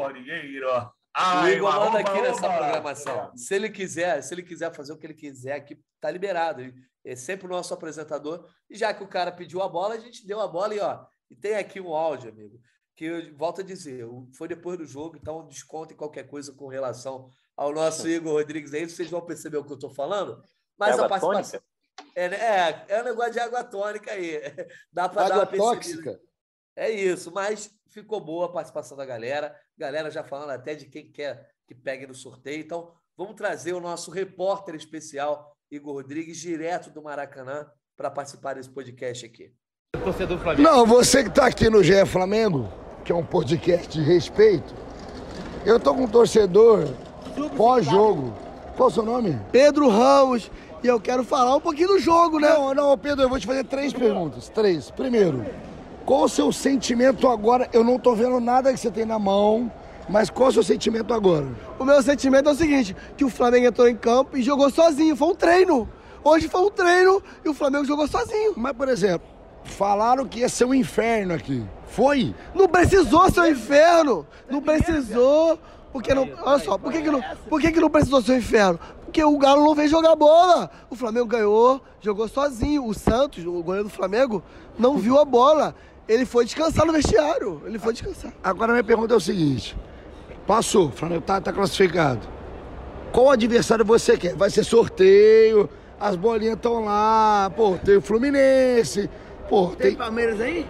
o 1.42 1.48
Igor 1.48 1.72
manda 1.72 1.98
aqui 1.98 2.20
nessa 2.22 2.40
programação. 2.40 3.36
Se 3.36 3.54
ele 3.54 3.68
quiser, 3.68 4.22
se 4.22 4.32
ele 4.32 4.42
quiser 4.42 4.72
fazer 4.72 4.92
o 4.92 4.98
que 4.98 5.06
ele 5.06 5.14
quiser 5.14 5.54
aqui, 5.54 5.78
tá 6.00 6.10
liberado. 6.10 6.62
É 7.04 7.16
sempre 7.16 7.46
o 7.46 7.50
nosso 7.50 7.74
apresentador. 7.74 8.48
E 8.70 8.76
já 8.76 8.94
que 8.94 9.02
o 9.02 9.08
cara 9.08 9.32
pediu 9.32 9.60
a 9.60 9.68
bola, 9.68 9.94
a 9.94 9.98
gente 9.98 10.26
deu 10.26 10.40
a 10.40 10.46
bola 10.46 10.74
e 10.74 10.80
ó. 10.80 11.04
E 11.28 11.34
tem 11.34 11.56
aqui 11.56 11.80
um 11.80 11.94
áudio, 11.94 12.30
amigo, 12.30 12.60
que 12.94 13.06
eu 13.06 13.36
volto 13.36 13.60
a 13.60 13.64
dizer, 13.64 14.06
foi 14.36 14.46
depois 14.46 14.78
do 14.78 14.86
jogo, 14.86 15.16
então 15.16 15.46
descontem 15.48 15.96
qualquer 15.96 16.24
coisa 16.28 16.52
com 16.52 16.68
relação 16.68 17.28
ao 17.56 17.72
nosso 17.72 18.06
Igor 18.08 18.34
Rodrigues 18.34 18.72
aí, 18.72 18.88
vocês 18.88 19.10
vão 19.10 19.20
perceber 19.20 19.56
o 19.56 19.64
que 19.64 19.72
eu 19.72 19.76
estou 19.76 19.90
falando. 19.90 20.42
Mas 20.78 20.98
a 20.98 21.08
participação. 21.08 21.60
É, 22.14 22.24
é, 22.24 22.84
é 22.88 23.00
um 23.00 23.04
negócio 23.04 23.32
de 23.32 23.40
água 23.40 23.64
tônica 23.64 24.12
aí. 24.12 24.40
Dá 24.92 25.08
para 25.08 25.28
dar 25.28 25.36
uma 25.38 25.46
tóxica. 25.46 26.20
É 26.76 26.90
isso, 26.90 27.30
mas 27.32 27.70
ficou 27.90 28.20
boa 28.20 28.46
a 28.46 28.48
participação 28.48 28.96
da 28.96 29.04
galera. 29.04 29.54
Galera 29.76 30.10
já 30.10 30.24
falando 30.24 30.50
até 30.50 30.74
de 30.74 30.86
quem 30.86 31.10
quer 31.10 31.48
que 31.66 31.74
pegue 31.74 32.06
no 32.06 32.14
sorteio. 32.14 32.60
Então, 32.60 32.92
vamos 33.16 33.34
trazer 33.34 33.72
o 33.72 33.80
nosso 33.80 34.10
repórter 34.10 34.74
especial, 34.74 35.54
Igor 35.70 35.94
Rodrigues, 35.94 36.38
direto 36.38 36.90
do 36.90 37.02
Maracanã, 37.02 37.66
para 37.96 38.10
participar 38.10 38.54
desse 38.54 38.70
podcast 38.70 39.26
aqui. 39.26 39.52
Torcedor 40.02 40.38
Flamengo. 40.38 40.62
Não, 40.62 40.86
você 40.86 41.22
que 41.22 41.28
está 41.28 41.46
aqui 41.46 41.68
no 41.68 41.82
GE 41.82 42.04
Flamengo, 42.06 42.68
que 43.04 43.12
é 43.12 43.14
um 43.14 43.24
podcast 43.24 43.88
de 43.88 44.02
respeito, 44.02 44.74
eu 45.64 45.78
tô 45.78 45.94
com 45.94 46.04
um 46.04 46.08
torcedor 46.08 46.88
pós-jogo. 47.56 48.34
Qual 48.76 48.88
o 48.88 48.92
seu 48.92 49.02
nome? 49.02 49.38
Pedro 49.52 49.88
Ramos. 49.88 50.50
E 50.82 50.86
eu 50.86 51.00
quero 51.00 51.22
falar 51.22 51.54
um 51.54 51.60
pouquinho 51.60 51.88
do 51.88 51.98
jogo, 52.00 52.40
né? 52.40 52.48
Não, 52.48 52.74
não, 52.74 52.98
Pedro, 52.98 53.22
eu 53.22 53.28
vou 53.28 53.38
te 53.38 53.46
fazer 53.46 53.62
três 53.64 53.92
perguntas. 53.92 54.48
Três. 54.48 54.90
Primeiro, 54.90 55.46
qual 56.04 56.24
o 56.24 56.28
seu 56.28 56.52
sentimento 56.52 57.28
agora? 57.28 57.68
Eu 57.72 57.84
não 57.84 57.96
estou 57.96 58.14
vendo 58.14 58.40
nada 58.40 58.72
que 58.72 58.78
você 58.78 58.90
tem 58.90 59.04
na 59.04 59.18
mão, 59.18 59.70
mas 60.08 60.30
qual 60.30 60.48
o 60.48 60.52
seu 60.52 60.62
sentimento 60.62 61.14
agora? 61.14 61.46
O 61.78 61.84
meu 61.84 62.02
sentimento 62.02 62.48
é 62.48 62.52
o 62.52 62.54
seguinte: 62.54 62.96
que 63.16 63.24
o 63.24 63.30
Flamengo 63.30 63.66
entrou 63.66 63.88
em 63.88 63.96
campo 63.96 64.36
e 64.36 64.42
jogou 64.42 64.70
sozinho. 64.70 65.16
Foi 65.16 65.28
um 65.28 65.34
treino. 65.34 65.88
Hoje 66.24 66.48
foi 66.48 66.60
um 66.60 66.70
treino 66.70 67.22
e 67.44 67.48
o 67.48 67.54
Flamengo 67.54 67.84
jogou 67.84 68.06
sozinho. 68.06 68.52
Mas, 68.56 68.72
por 68.72 68.88
exemplo, 68.88 69.26
falaram 69.64 70.26
que 70.26 70.40
ia 70.40 70.48
ser 70.48 70.64
um 70.64 70.74
inferno 70.74 71.34
aqui. 71.34 71.64
Foi? 71.88 72.34
Não 72.54 72.68
precisou 72.68 73.30
ser 73.30 73.40
um 73.40 73.46
inferno. 73.46 74.26
Não 74.48 74.60
precisou. 74.60 75.58
Porque 75.92 76.14
não. 76.14 76.28
Olha 76.42 76.58
só, 76.58 76.78
por 76.78 76.90
que, 76.90 77.02
que, 77.02 77.10
não, 77.10 77.22
por 77.48 77.60
que, 77.60 77.70
que 77.70 77.80
não 77.80 77.90
precisou 77.90 78.22
ser 78.22 78.32
um 78.32 78.36
inferno? 78.38 78.80
Porque 79.04 79.22
o 79.22 79.36
Galo 79.36 79.62
não 79.62 79.74
veio 79.74 79.88
jogar 79.88 80.16
bola. 80.16 80.70
O 80.88 80.96
Flamengo 80.96 81.26
ganhou, 81.26 81.82
jogou 82.00 82.26
sozinho. 82.28 82.86
O 82.86 82.94
Santos, 82.94 83.44
o 83.44 83.62
goleiro 83.62 83.88
do 83.88 83.94
Flamengo, 83.94 84.42
não 84.78 84.96
viu 84.96 85.20
a 85.20 85.24
bola. 85.24 85.74
Ele 86.08 86.24
foi 86.24 86.44
descansar 86.44 86.84
no 86.86 86.92
vestiário. 86.92 87.62
Ele 87.66 87.78
foi 87.78 87.92
descansar. 87.92 88.32
Agora 88.42 88.72
minha 88.72 88.84
pergunta 88.84 89.14
é 89.14 89.16
o 89.16 89.20
seguinte: 89.20 89.76
passou, 90.46 90.88
o 90.88 90.92
Flamengo 90.92 91.22
tá, 91.22 91.40
tá 91.40 91.52
classificado. 91.52 92.20
Qual 93.12 93.30
adversário 93.30 93.84
você 93.84 94.16
quer? 94.16 94.34
Vai 94.34 94.50
ser 94.50 94.64
sorteio, 94.64 95.68
as 96.00 96.16
bolinhas 96.16 96.56
estão 96.56 96.84
lá, 96.84 97.52
pô, 97.54 97.76
tem 97.76 97.96
o 97.96 98.00
Fluminense, 98.00 99.08
pô, 99.48 99.68
tem. 99.68 99.88
Tem 99.88 99.96
Palmeiras 99.96 100.40
aí? 100.40 100.66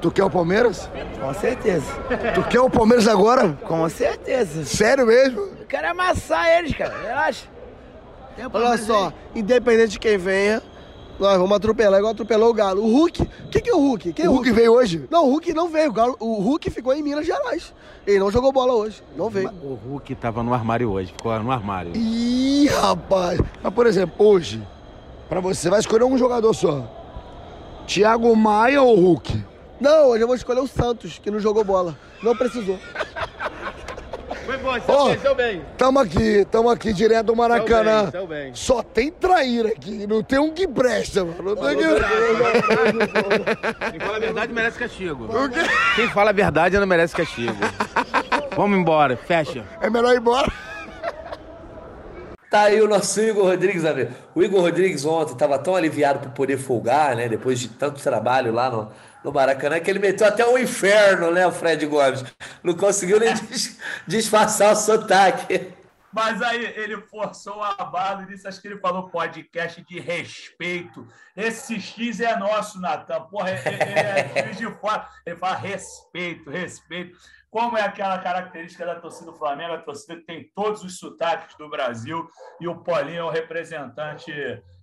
Tu 0.00 0.10
quer 0.10 0.24
o 0.24 0.30
Palmeiras? 0.30 0.90
Com 1.20 1.32
certeza. 1.34 1.86
Tu 2.34 2.42
quer 2.44 2.60
o 2.60 2.68
Palmeiras 2.68 3.06
agora? 3.06 3.52
Com 3.62 3.88
certeza. 3.88 4.64
Sério 4.64 5.06
mesmo? 5.06 5.40
Eu 5.40 5.66
quero 5.66 5.90
amassar 5.90 6.46
eles, 6.58 6.76
cara. 6.76 6.94
Relaxa. 7.02 7.46
Olha 8.52 8.76
só, 8.78 9.12
independente 9.34 9.92
de 9.92 9.98
quem 9.98 10.18
venha, 10.18 10.60
Nós 11.18 11.38
vamos 11.38 11.56
atropelar 11.56 11.98
igual 11.98 12.12
atropelou 12.12 12.50
o 12.50 12.54
Galo. 12.54 12.82
O 12.82 12.90
Hulk, 12.90 13.22
o 13.22 13.48
que, 13.48 13.60
que 13.60 13.70
é 13.70 13.74
o 13.74 13.78
Hulk? 13.78 14.12
Quem 14.12 14.24
é 14.24 14.28
o 14.28 14.32
Hulk 14.32 14.50
veio 14.50 14.72
hoje? 14.72 15.06
Não, 15.10 15.26
o 15.26 15.30
Hulk 15.30 15.52
não 15.52 15.68
veio. 15.68 15.90
O, 15.90 15.92
Galo, 15.92 16.16
o 16.18 16.40
Hulk 16.40 16.70
ficou 16.70 16.92
em 16.92 17.02
Minas 17.02 17.24
Gerais. 17.24 17.72
Ele 18.06 18.18
não 18.18 18.30
jogou 18.30 18.52
bola 18.52 18.72
hoje. 18.72 19.02
Não 19.16 19.30
veio. 19.30 19.48
O 19.62 19.74
Hulk 19.74 20.14
tava 20.16 20.42
no 20.42 20.52
armário 20.52 20.90
hoje, 20.90 21.12
ficou 21.16 21.38
no 21.40 21.52
armário. 21.52 21.92
Ih, 21.94 22.66
rapaz. 22.66 23.40
Mas, 23.62 23.72
por 23.72 23.86
exemplo, 23.86 24.14
hoje, 24.26 24.60
pra 25.28 25.40
você, 25.40 25.70
vai 25.70 25.78
escolher 25.78 26.04
um 26.04 26.18
jogador 26.18 26.52
só. 26.52 26.84
Thiago 27.86 28.34
Maia 28.34 28.82
ou 28.82 28.96
Hulk? 28.96 29.44
Não, 29.80 30.08
hoje 30.08 30.22
eu 30.22 30.26
vou 30.26 30.36
escolher 30.36 30.60
o 30.60 30.66
Santos, 30.66 31.18
que 31.18 31.30
não 31.30 31.38
jogou 31.38 31.62
bola. 31.62 31.96
Não 32.22 32.36
precisou. 32.36 32.78
Foi 34.44 34.58
bom, 34.58 34.72
bem, 34.74 35.34
bem. 35.36 35.62
Tamo 35.78 35.98
aqui, 35.98 36.46
tamo 36.50 36.68
aqui, 36.68 36.92
direto 36.92 37.26
do 37.26 37.36
Maracanã. 37.36 38.10
Bem, 38.10 38.26
bem. 38.26 38.54
Só 38.54 38.82
tem 38.82 39.10
traíra 39.10 39.68
aqui, 39.68 40.06
não 40.06 40.22
tem 40.22 40.38
um 40.38 40.50
que 40.50 40.68
presta, 40.68 41.24
mano. 41.24 41.42
Não 41.42 41.56
tem 41.56 41.76
que... 41.76 41.84
Quem 43.90 44.00
fala 44.00 44.16
a 44.16 44.20
verdade 44.20 44.52
merece 44.52 44.78
castigo. 44.78 45.24
O 45.24 45.48
quê? 45.48 45.60
Quem 45.96 46.08
fala 46.10 46.30
a 46.30 46.32
verdade 46.32 46.78
não 46.78 46.86
merece 46.86 47.16
castigo. 47.16 47.56
Vamos 48.54 48.78
embora, 48.78 49.16
fecha. 49.16 49.64
É 49.80 49.88
melhor 49.88 50.14
ir 50.14 50.18
embora. 50.18 50.52
Tá 52.50 52.62
aí 52.62 52.80
o 52.80 52.86
nosso 52.86 53.20
Igor 53.20 53.46
Rodrigues, 53.46 53.84
amigo. 53.84 54.12
O 54.32 54.40
Igor 54.40 54.60
Rodrigues 54.60 55.04
ontem 55.04 55.32
estava 55.32 55.58
tão 55.58 55.74
aliviado 55.74 56.20
por 56.20 56.30
poder 56.30 56.56
folgar, 56.56 57.16
né? 57.16 57.28
Depois 57.28 57.58
de 57.58 57.66
tanto 57.68 58.00
trabalho 58.00 58.52
lá 58.52 58.70
no, 58.70 58.92
no 59.24 59.32
Maracanã, 59.32 59.80
que 59.80 59.90
ele 59.90 59.98
meteu 59.98 60.24
até 60.24 60.46
um 60.46 60.56
inferno, 60.56 61.32
né, 61.32 61.44
o 61.46 61.50
Fred 61.50 61.84
Gomes? 61.86 62.22
Não 62.64 62.74
conseguiu 62.74 63.20
nem 63.20 63.34
dis- 63.34 63.78
disfarçar 64.06 64.72
o 64.72 64.76
sotaque. 64.76 65.74
Mas 66.10 66.40
aí 66.40 66.64
ele 66.64 66.96
forçou 67.02 67.60
a 67.60 67.74
barra 67.84 68.22
e 68.22 68.26
disse, 68.26 68.46
acho 68.46 68.62
que 68.62 68.68
ele 68.68 68.78
falou 68.78 69.10
podcast 69.10 69.84
de 69.84 69.98
respeito. 69.98 71.06
Esse 71.36 71.80
X 71.80 72.20
é 72.20 72.36
nosso, 72.36 72.80
Natan. 72.80 73.20
Porra, 73.22 73.50
ele, 73.50 73.60
ele 73.68 73.98
é 73.98 74.32
X 74.48 74.56
de 74.58 74.70
fora. 74.76 75.08
Ele 75.26 75.36
fala 75.36 75.56
respeito, 75.56 76.48
respeito. 76.48 77.18
Como 77.50 77.76
é 77.76 77.82
aquela 77.82 78.18
característica 78.18 78.86
da 78.86 78.94
torcida 78.94 79.30
do 79.30 79.36
Flamengo, 79.36 79.74
a 79.74 79.78
torcida 79.78 80.16
que 80.16 80.22
tem 80.24 80.50
todos 80.54 80.82
os 80.82 80.98
sotaques 80.98 81.56
do 81.56 81.68
Brasil, 81.68 82.28
e 82.60 82.66
o 82.66 82.76
Paulinho 82.76 83.20
é 83.20 83.24
o 83.24 83.30
representante, 83.30 84.32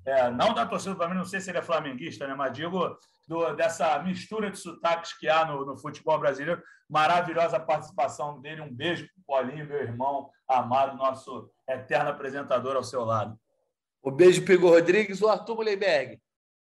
é, 0.05 0.31
não 0.31 0.53
da 0.53 0.65
torcida 0.65 0.93
do 0.93 0.97
Flamengo, 0.97 1.19
não 1.19 1.25
sei 1.25 1.41
se 1.41 1.49
ele 1.49 1.57
é 1.57 1.61
flamenguista, 1.61 2.27
né? 2.27 2.33
Mas 2.33 2.53
digo 2.53 2.97
do- 3.31 3.55
dessa 3.55 3.97
mistura 4.03 4.51
de 4.51 4.57
sotaques 4.59 5.17
que 5.17 5.29
há 5.29 5.45
no, 5.45 5.65
no 5.65 5.77
futebol 5.77 6.19
brasileiro. 6.19 6.61
Maravilhosa 6.89 7.57
participação 7.57 8.41
dele. 8.41 8.59
Um 8.61 8.73
beijo 8.73 9.07
pro 9.13 9.23
Paulinho, 9.25 9.65
meu 9.65 9.77
irmão 9.77 10.29
amado, 10.45 10.97
nosso 10.97 11.49
eterno 11.69 12.09
apresentador 12.09 12.75
ao 12.75 12.83
seu 12.83 13.05
lado. 13.05 13.39
O 14.03 14.11
beijo 14.11 14.43
pro 14.43 14.53
Igor 14.53 14.71
Rodrigues. 14.71 15.21
O 15.21 15.29
Arthur 15.29 15.55
Mullenberg, 15.55 16.19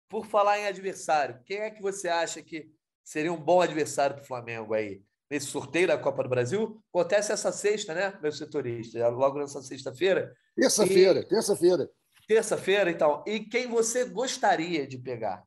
por 0.09 0.25
falar 0.27 0.61
em 0.61 0.67
adversário, 0.69 1.41
quem 1.45 1.59
é 1.59 1.71
que 1.71 1.83
você 1.83 2.09
acha 2.09 2.41
que 2.41 2.71
seria 3.03 3.33
um 3.33 3.41
bom 3.41 3.61
adversário 3.61 4.15
para 4.15 4.23
o 4.23 4.27
Flamengo 4.27 4.73
aí? 4.73 5.03
Nesse 5.29 5.47
sorteio 5.47 5.89
da 5.89 5.99
Copa 5.99 6.23
do 6.23 6.29
Brasil? 6.29 6.81
Acontece 6.93 7.33
essa 7.33 7.51
sexta, 7.51 7.95
né, 7.95 8.17
meu 8.23 8.31
setorista? 8.31 9.09
Logo 9.09 9.39
nessa 9.39 9.61
sexta-feira. 9.63 10.33
Terça-feira, 10.57 11.27
terça-feira. 11.27 11.89
Terça-feira, 12.29 12.91
então. 12.91 13.25
E 13.27 13.41
quem 13.41 13.67
você 13.69 14.05
gostaria 14.05 14.87
de 14.87 14.99
pegar? 14.99 15.43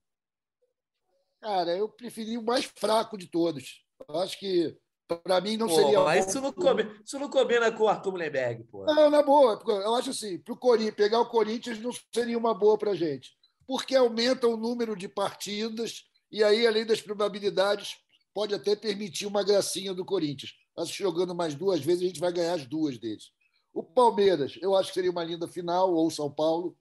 Cara, 1.43 1.75
eu 1.75 1.89
preferi 1.89 2.37
o 2.37 2.41
mais 2.41 2.63
fraco 2.63 3.17
de 3.17 3.27
todos. 3.27 3.83
Eu 4.07 4.17
acho 4.21 4.39
que, 4.39 4.77
para 5.25 5.41
mim, 5.41 5.57
não 5.57 5.67
Pô, 5.67 5.75
seria. 5.75 5.99
mas 5.99 6.23
bom. 6.23 6.29
isso 6.29 6.41
não, 6.41 6.53
combina, 6.53 7.01
isso 7.05 7.19
não 7.19 7.29
combina 7.29 7.69
com 7.69 7.83
o 7.83 7.87
Arthur 7.89 8.11
Mullenberg, 8.11 8.63
pô. 8.63 8.85
Não, 8.85 9.09
na 9.09 9.21
boa. 9.21 9.61
Eu 9.67 9.93
acho 9.95 10.11
assim, 10.11 10.39
pro 10.39 10.55
Corinthians, 10.55 10.95
pegar 10.95 11.19
o 11.19 11.25
Corinthians 11.25 11.79
não 11.79 11.91
seria 12.13 12.37
uma 12.37 12.53
boa 12.53 12.77
para 12.77 12.95
gente. 12.95 13.31
Porque 13.67 13.93
aumenta 13.93 14.47
o 14.47 14.55
número 14.55 14.95
de 14.95 15.09
partidas 15.09 16.05
e 16.31 16.41
aí, 16.41 16.65
além 16.65 16.85
das 16.85 17.01
probabilidades, 17.01 17.97
pode 18.33 18.55
até 18.55 18.73
permitir 18.73 19.25
uma 19.25 19.43
gracinha 19.43 19.93
do 19.93 20.05
Corinthians. 20.05 20.53
Que 20.75 20.85
jogando 20.85 21.35
mais 21.35 21.55
duas 21.55 21.81
vezes, 21.81 22.03
a 22.03 22.07
gente 22.07 22.19
vai 22.21 22.31
ganhar 22.31 22.53
as 22.53 22.65
duas 22.65 22.97
deles. 22.97 23.25
O 23.73 23.83
Palmeiras, 23.83 24.57
eu 24.61 24.75
acho 24.75 24.87
que 24.89 24.93
seria 24.93 25.11
uma 25.11 25.25
linda 25.25 25.45
final, 25.45 25.93
ou 25.93 26.09
São 26.09 26.31
Paulo. 26.31 26.77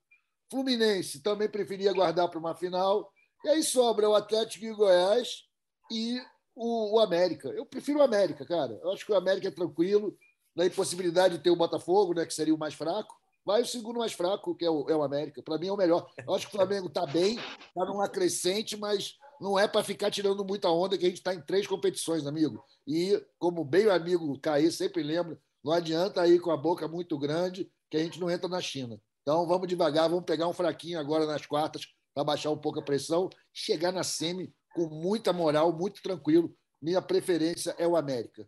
Fluminense, 0.49 1.21
também 1.21 1.49
preferia 1.49 1.93
guardar 1.93 2.31
para 2.31 2.39
uma 2.39 2.55
final. 2.55 3.12
E 3.45 3.49
aí 3.49 3.63
sobra 3.63 4.09
o 4.09 4.15
Atlético 4.15 4.65
e 4.65 4.71
o 4.71 4.77
Goiás 4.77 5.45
e 5.91 6.21
o, 6.55 6.97
o 6.97 7.01
América. 7.01 7.49
Eu 7.49 7.67
prefiro 7.67 7.99
o 7.99 8.03
América, 8.03 8.45
cara. 8.47 8.79
Eu 8.83 8.93
acho 8.93 9.05
que 9.05 9.13
o 9.13 9.17
América 9.17 9.49
é 9.49 9.51
tranquilo, 9.51 10.17
na 10.55 10.67
impossibilidade 10.67 11.37
de 11.37 11.43
ter 11.43 11.51
o 11.51 11.57
Botafogo, 11.57 12.15
né, 12.15 12.27
que 12.27 12.35
seria 12.35 12.55
o 12.55 12.59
mais 12.59 12.75
fraco. 12.75 13.15
Vai 13.45 13.63
o 13.63 13.67
segundo 13.67 13.99
mais 13.99 14.13
fraco, 14.13 14.55
que 14.55 14.65
é 14.65 14.71
o, 14.71 14.89
é 14.89 14.95
o 14.95 15.03
América. 15.03 15.43
Para 15.43 15.59
mim 15.59 15.67
é 15.67 15.73
o 15.73 15.77
melhor. 15.77 16.09
Eu 16.25 16.35
acho 16.35 16.47
que 16.47 16.55
o 16.55 16.57
Flamengo 16.57 16.87
está 16.87 17.05
bem, 17.05 17.37
está 17.37 17.85
numa 17.85 18.09
crescente, 18.09 18.77
mas 18.77 19.17
não 19.41 19.59
é 19.59 19.67
para 19.67 19.83
ficar 19.83 20.11
tirando 20.11 20.45
muita 20.45 20.69
onda, 20.71 20.97
que 20.97 21.05
a 21.05 21.09
gente 21.09 21.19
está 21.19 21.35
em 21.35 21.41
três 21.41 21.67
competições, 21.67 22.27
amigo. 22.27 22.65
E, 22.87 23.21
como 23.41 23.65
bem 23.65 23.87
o 23.87 23.93
amigo 23.93 24.39
Caí 24.39 24.71
sempre 24.71 25.03
lembra, 25.03 25.37
não 25.65 25.73
adianta 25.73 26.27
ir 26.29 26.39
com 26.41 26.53
a 26.53 26.57
boca 26.57 26.87
muito 26.87 27.19
grande, 27.19 27.69
que 27.91 27.97
a 27.97 28.01
gente 28.01 28.21
não 28.21 28.31
entra 28.31 28.49
na 28.49 28.61
China. 28.61 29.01
Então 29.23 29.47
vamos 29.47 29.67
devagar, 29.67 30.09
vamos 30.09 30.25
pegar 30.25 30.47
um 30.47 30.53
fraquinho 30.53 30.99
agora 30.99 31.27
nas 31.27 31.45
quartas 31.45 31.87
para 32.15 32.25
baixar 32.25 32.51
um 32.51 32.59
pouco 32.59 32.81
a 32.81 32.85
pressão, 32.85 33.29
chegar 33.53 33.93
na 33.93 34.03
semi 34.05 34.53
com 34.75 34.87
muita 34.89 35.33
moral, 35.33 35.73
muito 35.73 36.03
tranquilo. 36.03 36.55
Minha 36.81 37.01
preferência 37.01 37.75
é 37.79 37.87
o 37.87 37.97
América. 37.97 38.47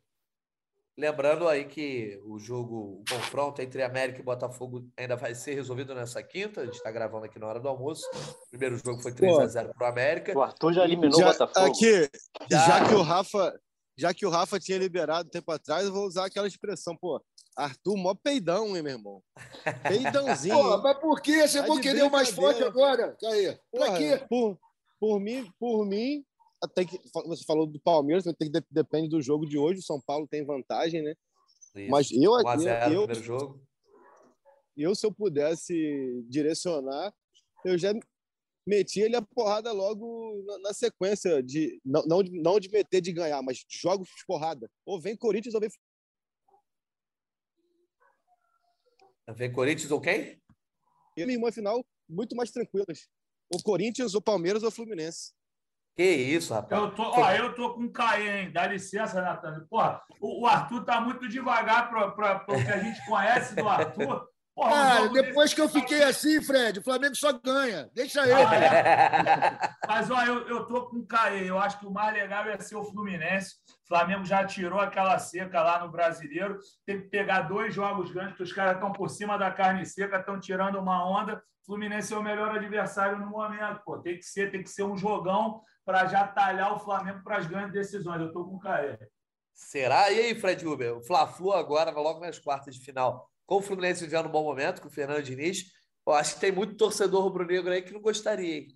Lembrando 0.96 1.48
aí 1.48 1.64
que 1.64 2.20
o 2.24 2.38
jogo, 2.38 3.00
o 3.00 3.04
confronto 3.10 3.60
entre 3.60 3.82
América 3.82 4.20
e 4.20 4.22
Botafogo 4.22 4.88
ainda 4.96 5.16
vai 5.16 5.34
ser 5.34 5.54
resolvido 5.54 5.92
nessa 5.92 6.22
quinta. 6.22 6.60
A 6.60 6.64
gente 6.66 6.76
está 6.76 6.90
gravando 6.90 7.24
aqui 7.24 7.36
na 7.38 7.48
hora 7.48 7.58
do 7.58 7.68
almoço. 7.68 8.06
O 8.46 8.50
primeiro 8.50 8.76
jogo 8.76 9.02
foi 9.02 9.12
3 9.12 9.36
a 9.40 9.46
0 9.46 9.74
para 9.74 9.88
o 9.88 9.90
América. 9.90 10.38
O 10.38 10.42
Arthur 10.42 10.72
já 10.72 10.84
eliminou 10.84 11.18
Já- 11.18 11.30
o 11.30 11.32
Botafogo. 11.32 11.66
Aqui, 11.66 12.08
Já. 12.48 12.66
já. 12.66 12.88
que 12.88 12.94
o 12.94 13.02
Rafa, 13.02 13.60
já 13.98 14.14
que 14.14 14.24
o 14.24 14.30
Rafa 14.30 14.60
tinha 14.60 14.78
liberado 14.78 15.28
tempo 15.30 15.50
atrás, 15.50 15.84
eu 15.84 15.92
vou 15.92 16.06
usar 16.06 16.26
aquela 16.26 16.46
expressão, 16.46 16.96
pô. 16.96 17.20
Arthur, 17.56 17.96
mó 17.96 18.14
peidão, 18.14 18.76
hein, 18.76 18.82
meu 18.82 18.92
irmão? 18.92 19.22
Peidãozinho. 19.86 20.82
Mas 20.82 20.98
por 20.98 21.20
que 21.22 21.46
você 21.46 21.60
Tá 21.60 21.66
for 21.66 21.76
de 21.76 21.82
querer 21.82 22.02
o 22.02 22.10
mais 22.10 22.30
forte 22.30 22.62
agora, 22.62 23.16
Caí? 23.20 23.56
Pra 23.70 23.86
Porra, 23.86 23.98
quê? 23.98 24.26
Por, 24.28 24.58
por 24.98 25.20
mim, 25.20 25.48
por 25.58 25.86
mim, 25.86 26.24
até 26.62 26.84
que 26.84 26.98
você 27.26 27.44
falou 27.44 27.66
do 27.66 27.78
Palmeiras, 27.80 28.24
tem 28.24 28.50
que 28.50 28.60
de- 28.60 28.66
depende 28.70 29.08
do 29.08 29.22
jogo 29.22 29.46
de 29.46 29.56
hoje. 29.58 29.80
O 29.80 29.84
São 29.84 30.00
Paulo 30.00 30.26
tem 30.26 30.44
vantagem, 30.44 31.02
né? 31.02 31.14
Isso. 31.76 31.90
Mas 31.90 32.10
eu 32.10 32.32
1 32.32 32.34
a 32.48 32.52
aqui, 32.52 32.62
0 32.64 33.06
no 33.06 33.12
eu, 33.12 33.14
jogo. 33.14 33.60
eu 34.76 34.94
se 34.94 35.06
eu 35.06 35.12
pudesse 35.12 36.24
direcionar, 36.28 37.12
eu 37.64 37.78
já 37.78 37.92
metia 38.66 39.04
ele 39.04 39.14
a 39.16 39.22
porrada 39.22 39.70
logo 39.72 40.42
na, 40.46 40.58
na 40.58 40.72
sequência 40.72 41.42
de 41.42 41.80
não, 41.84 42.02
não, 42.06 42.22
de- 42.22 42.40
não 42.40 42.58
de 42.58 42.68
meter 42.70 43.00
de 43.00 43.12
ganhar, 43.12 43.42
mas 43.42 43.58
de 43.58 43.78
jogos 43.78 44.08
de 44.08 44.24
porrada. 44.26 44.68
Ou 44.86 45.00
vem 45.00 45.16
Corinthians 45.16 45.54
ou 45.54 45.60
vem 45.60 45.70
Vem 49.28 49.50
Corinthians 49.50 49.90
ou 49.90 50.00
quem? 50.00 50.38
Flamengo, 51.14 51.44
uma 51.44 51.52
final 51.52 51.84
muito 52.08 52.36
mais 52.36 52.50
tranquilas. 52.50 53.08
Ou 53.52 53.62
Corinthians, 53.62 54.14
ou 54.14 54.20
Palmeiras, 54.20 54.62
ou 54.62 54.70
Fluminense. 54.70 55.32
Que 55.96 56.04
isso, 56.04 56.52
rapaz. 56.52 56.82
Eu 56.82 56.94
tô, 56.94 57.02
ó, 57.02 57.30
eu 57.30 57.54
tô 57.54 57.74
com 57.74 57.84
o 57.84 57.92
Caê, 57.92 58.42
hein? 58.42 58.52
Dá 58.52 58.66
licença, 58.66 59.22
Natan. 59.22 59.64
Porra, 59.70 60.02
o, 60.20 60.42
o 60.42 60.46
Arthur 60.46 60.84
tá 60.84 61.00
muito 61.00 61.28
devagar 61.28 61.88
para 61.88 62.08
o 62.08 62.64
que 62.64 62.70
a 62.70 62.82
gente 62.82 63.04
conhece 63.06 63.54
do 63.54 63.68
Arthur. 63.68 64.28
Porra, 64.54 64.70
Cara, 64.70 65.08
depois 65.08 65.50
desse- 65.50 65.54
que 65.56 65.60
eu 65.60 65.68
fiquei 65.68 66.02
assim, 66.04 66.40
Fred, 66.40 66.78
o 66.78 66.82
Flamengo 66.82 67.16
só 67.16 67.32
ganha. 67.32 67.90
Deixa 67.92 68.22
ele. 68.28 68.32
Ah, 68.32 68.54
é. 68.54 69.58
Mas 69.88 70.10
ó, 70.10 70.22
eu, 70.22 70.46
eu 70.48 70.64
tô 70.66 70.86
com 70.86 70.98
o 70.98 71.06
Caê. 71.06 71.50
Eu 71.50 71.58
acho 71.58 71.80
que 71.80 71.86
o 71.86 71.90
mais 71.90 72.14
legal 72.14 72.44
é 72.46 72.58
ser 72.60 72.76
o 72.76 72.84
Fluminense. 72.84 73.54
O 73.84 73.88
Flamengo 73.88 74.24
já 74.24 74.44
tirou 74.46 74.78
aquela 74.80 75.18
seca 75.18 75.60
lá 75.62 75.80
no 75.80 75.90
brasileiro. 75.90 76.58
Tem 76.86 77.00
que 77.00 77.08
pegar 77.08 77.42
dois 77.42 77.74
jogos 77.74 78.12
grandes, 78.12 78.36
que 78.36 78.42
os 78.44 78.52
caras 78.52 78.74
estão 78.74 78.92
por 78.92 79.10
cima 79.10 79.36
da 79.36 79.50
carne 79.50 79.84
seca, 79.84 80.18
estão 80.18 80.38
tirando 80.38 80.78
uma 80.78 81.04
onda. 81.04 81.42
O 81.62 81.66
Fluminense 81.66 82.14
é 82.14 82.16
o 82.16 82.22
melhor 82.22 82.54
adversário 82.54 83.18
no 83.18 83.26
momento. 83.26 83.80
Pô, 83.84 83.98
tem 83.98 84.16
que 84.16 84.22
ser, 84.22 84.52
tem 84.52 84.62
que 84.62 84.70
ser 84.70 84.84
um 84.84 84.96
jogão 84.96 85.62
para 85.84 86.06
já 86.06 86.26
talhar 86.28 86.72
o 86.74 86.78
Flamengo 86.78 87.22
para 87.24 87.38
as 87.38 87.46
grandes 87.46 87.72
decisões. 87.72 88.20
Eu 88.20 88.32
tô 88.32 88.44
com 88.44 88.54
o 88.56 88.60
Caê. 88.60 88.96
Será? 89.52 90.10
E 90.10 90.18
aí, 90.20 90.34
Fred 90.40 90.64
Uber? 90.66 90.96
O 90.96 91.02
Fla-Flu 91.02 91.52
agora, 91.52 91.90
logo 91.90 92.20
nas 92.20 92.38
quartas 92.38 92.74
de 92.76 92.84
final, 92.84 93.28
com 93.46 93.56
o 93.56 93.62
Fluminense 93.62 94.04
vivendo 94.04 94.26
um 94.26 94.32
bom 94.32 94.42
momento, 94.42 94.80
com 94.80 94.88
o 94.88 94.90
Fernando 94.90 95.22
Diniz. 95.22 95.64
Eu 96.06 96.12
acho 96.12 96.34
que 96.34 96.40
tem 96.40 96.52
muito 96.52 96.76
torcedor 96.76 97.22
rubro-negro 97.22 97.72
aí 97.72 97.82
que 97.82 97.92
não 97.92 98.00
gostaria, 98.00 98.58
hein? 98.58 98.68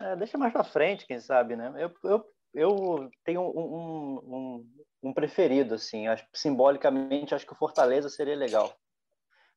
É, 0.00 0.16
deixa 0.16 0.36
mais 0.36 0.52
pra 0.52 0.64
frente, 0.64 1.06
quem 1.06 1.20
sabe, 1.20 1.56
né? 1.56 1.72
Eu, 1.78 1.92
eu, 2.04 2.24
eu 2.54 3.10
tenho 3.24 3.40
um, 3.40 4.20
um, 4.24 4.72
um, 5.02 5.12
preferido, 5.12 5.74
assim. 5.74 6.06
Acho, 6.06 6.26
simbolicamente, 6.34 7.34
acho 7.34 7.46
que 7.46 7.52
o 7.52 7.56
Fortaleza 7.56 8.08
seria 8.08 8.36
legal. 8.36 8.74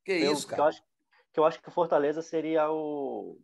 Que 0.05 0.13
eu, 0.13 0.33
isso, 0.33 0.47
que 0.47 0.53
eu, 0.53 0.57
cara? 0.57 0.69
acho, 0.69 0.81
que 1.33 1.39
eu 1.39 1.45
acho 1.45 1.61
que 1.61 1.67
o 1.67 1.73
Fortaleza 1.73 2.21
seria 2.21 2.69
o. 2.71 3.37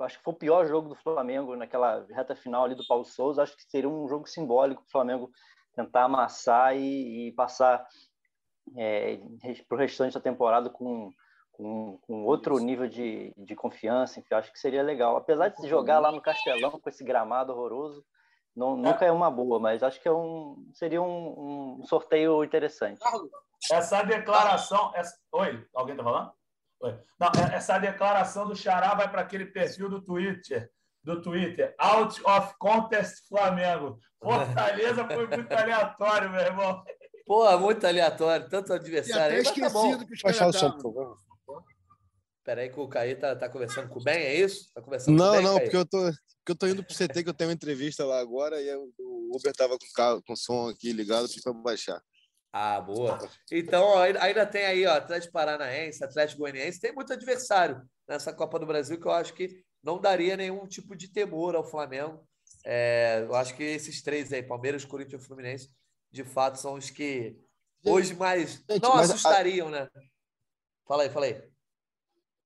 Acho 0.00 0.18
que 0.18 0.24
foi 0.24 0.32
o 0.32 0.38
pior 0.38 0.66
jogo 0.66 0.88
do 0.88 0.96
Flamengo 0.96 1.54
naquela 1.54 2.04
reta 2.10 2.34
final 2.34 2.64
ali 2.64 2.74
do 2.74 2.86
Paulo 2.86 3.04
Souza. 3.04 3.42
Acho 3.42 3.56
que 3.56 3.62
seria 3.64 3.88
um 3.88 4.08
jogo 4.08 4.26
simbólico 4.26 4.82
para 4.82 4.88
o 4.88 4.92
Flamengo 4.92 5.30
tentar 5.74 6.04
amassar 6.04 6.76
e, 6.76 7.28
e 7.28 7.32
passar 7.32 7.86
é, 8.76 9.18
para 9.68 9.76
o 9.76 9.78
restante 9.78 10.14
da 10.14 10.20
temporada 10.20 10.70
com, 10.70 11.10
com 11.50 11.98
com, 12.02 12.24
outro 12.24 12.58
nível 12.58 12.88
de, 12.88 13.32
de 13.36 13.54
confiança, 13.54 14.18
enfim, 14.18 14.34
acho 14.34 14.52
que 14.52 14.58
seria 14.58 14.82
legal. 14.82 15.16
Apesar 15.16 15.48
de 15.48 15.60
se 15.60 15.68
jogar 15.68 15.98
lá 15.98 16.10
no 16.10 16.20
Castelão 16.20 16.78
com 16.78 16.88
esse 16.88 17.04
gramado 17.04 17.52
horroroso, 17.52 18.04
não, 18.54 18.76
nunca 18.76 19.04
é 19.04 19.10
uma 19.10 19.30
boa, 19.30 19.58
mas 19.58 19.82
acho 19.82 20.00
que 20.00 20.08
é 20.08 20.12
um, 20.12 20.68
seria 20.74 21.00
um, 21.00 21.78
um 21.80 21.86
sorteio 21.86 22.44
interessante. 22.44 23.00
Essa 23.70 24.02
declaração. 24.02 24.92
Essa... 24.94 25.16
Oi, 25.32 25.66
alguém 25.74 25.94
está 25.94 26.04
falando? 26.04 26.32
Oi. 26.80 26.98
Não, 27.18 27.28
é, 27.28 27.54
essa 27.54 27.78
declaração 27.78 28.46
do 28.46 28.56
Xará 28.56 28.94
vai 28.94 29.10
para 29.10 29.22
aquele 29.22 29.46
perfil 29.46 29.88
do 29.88 30.02
Twitter. 30.02 30.70
Do 31.02 31.20
Twitter, 31.20 31.74
Out 31.78 32.22
of 32.24 32.54
Contest 32.58 33.26
Flamengo. 33.28 33.98
Fortaleza 34.22 35.04
foi 35.06 35.26
muito 35.26 35.50
aleatório, 35.52 36.30
meu 36.30 36.40
irmão. 36.40 36.82
Pô, 37.32 37.58
muito 37.58 37.86
aleatório, 37.86 38.46
tanto 38.46 38.74
adversário. 38.74 39.38
E 39.38 39.40
até 39.40 39.58
tá 39.58 39.66
esquecido 39.66 40.06
que 40.06 40.12
os 40.12 40.20
caras 40.20 40.54
estavam. 40.54 41.16
Peraí 42.44 42.68
que 42.68 42.78
o 42.78 42.86
Caí 42.86 43.14
tá, 43.14 43.34
tá 43.34 43.48
conversando 43.48 43.88
com 43.88 43.98
o 43.98 44.02
Ben, 44.02 44.18
é 44.18 44.34
isso? 44.34 44.70
Tá 44.74 44.82
conversando 44.82 45.16
não, 45.16 45.30
o 45.30 45.32
ben, 45.32 45.42
não, 45.42 45.54
Caí? 45.54 45.64
porque 45.64 45.76
eu 45.78 45.86
tô, 45.86 45.98
porque 45.98 46.50
eu 46.50 46.54
tô 46.54 46.66
indo 46.66 46.84
pro 46.84 46.94
CT, 46.94 47.22
que 47.22 47.30
eu 47.30 47.32
tenho 47.32 47.48
uma 47.48 47.54
entrevista 47.54 48.04
lá 48.04 48.20
agora, 48.20 48.60
e 48.60 48.70
o 48.76 49.30
Uber 49.34 49.50
tava 49.54 49.78
com, 49.78 49.86
carro, 49.94 50.22
com 50.26 50.36
som 50.36 50.68
aqui 50.68 50.92
ligado, 50.92 51.26
pedi 51.26 51.40
pra 51.40 51.54
baixar. 51.54 52.02
Ah, 52.52 52.78
boa. 52.78 53.18
Então, 53.50 53.82
ó, 53.82 54.02
ainda 54.02 54.44
tem 54.44 54.66
aí, 54.66 54.84
ó, 54.84 54.92
Atlético 54.92 55.32
Paranaense, 55.32 56.04
Atlético 56.04 56.40
Goianiense, 56.40 56.80
tem 56.80 56.92
muito 56.92 57.14
adversário 57.14 57.80
nessa 58.06 58.34
Copa 58.34 58.58
do 58.58 58.66
Brasil 58.66 59.00
que 59.00 59.06
eu 59.06 59.12
acho 59.12 59.32
que 59.32 59.64
não 59.82 59.98
daria 59.98 60.36
nenhum 60.36 60.66
tipo 60.66 60.94
de 60.94 61.08
temor 61.08 61.54
ao 61.54 61.64
Flamengo. 61.64 62.28
É, 62.62 63.24
eu 63.26 63.34
acho 63.34 63.56
que 63.56 63.62
esses 63.62 64.02
três 64.02 64.30
aí, 64.34 64.42
Palmeiras, 64.42 64.84
Corinthians 64.84 65.22
e 65.22 65.26
Fluminense, 65.26 65.70
de 66.12 66.22
fato 66.22 66.58
são 66.60 66.74
os 66.74 66.90
que 66.90 67.36
hoje 67.84 68.14
mais 68.14 68.62
Gente, 68.70 68.82
não 68.82 68.94
mas 68.94 69.10
a- 69.10 69.14
assustariam, 69.14 69.70
né? 69.70 69.88
Fala 70.86 71.04
aí, 71.04 71.10
fala 71.10 71.26
aí. 71.26 71.42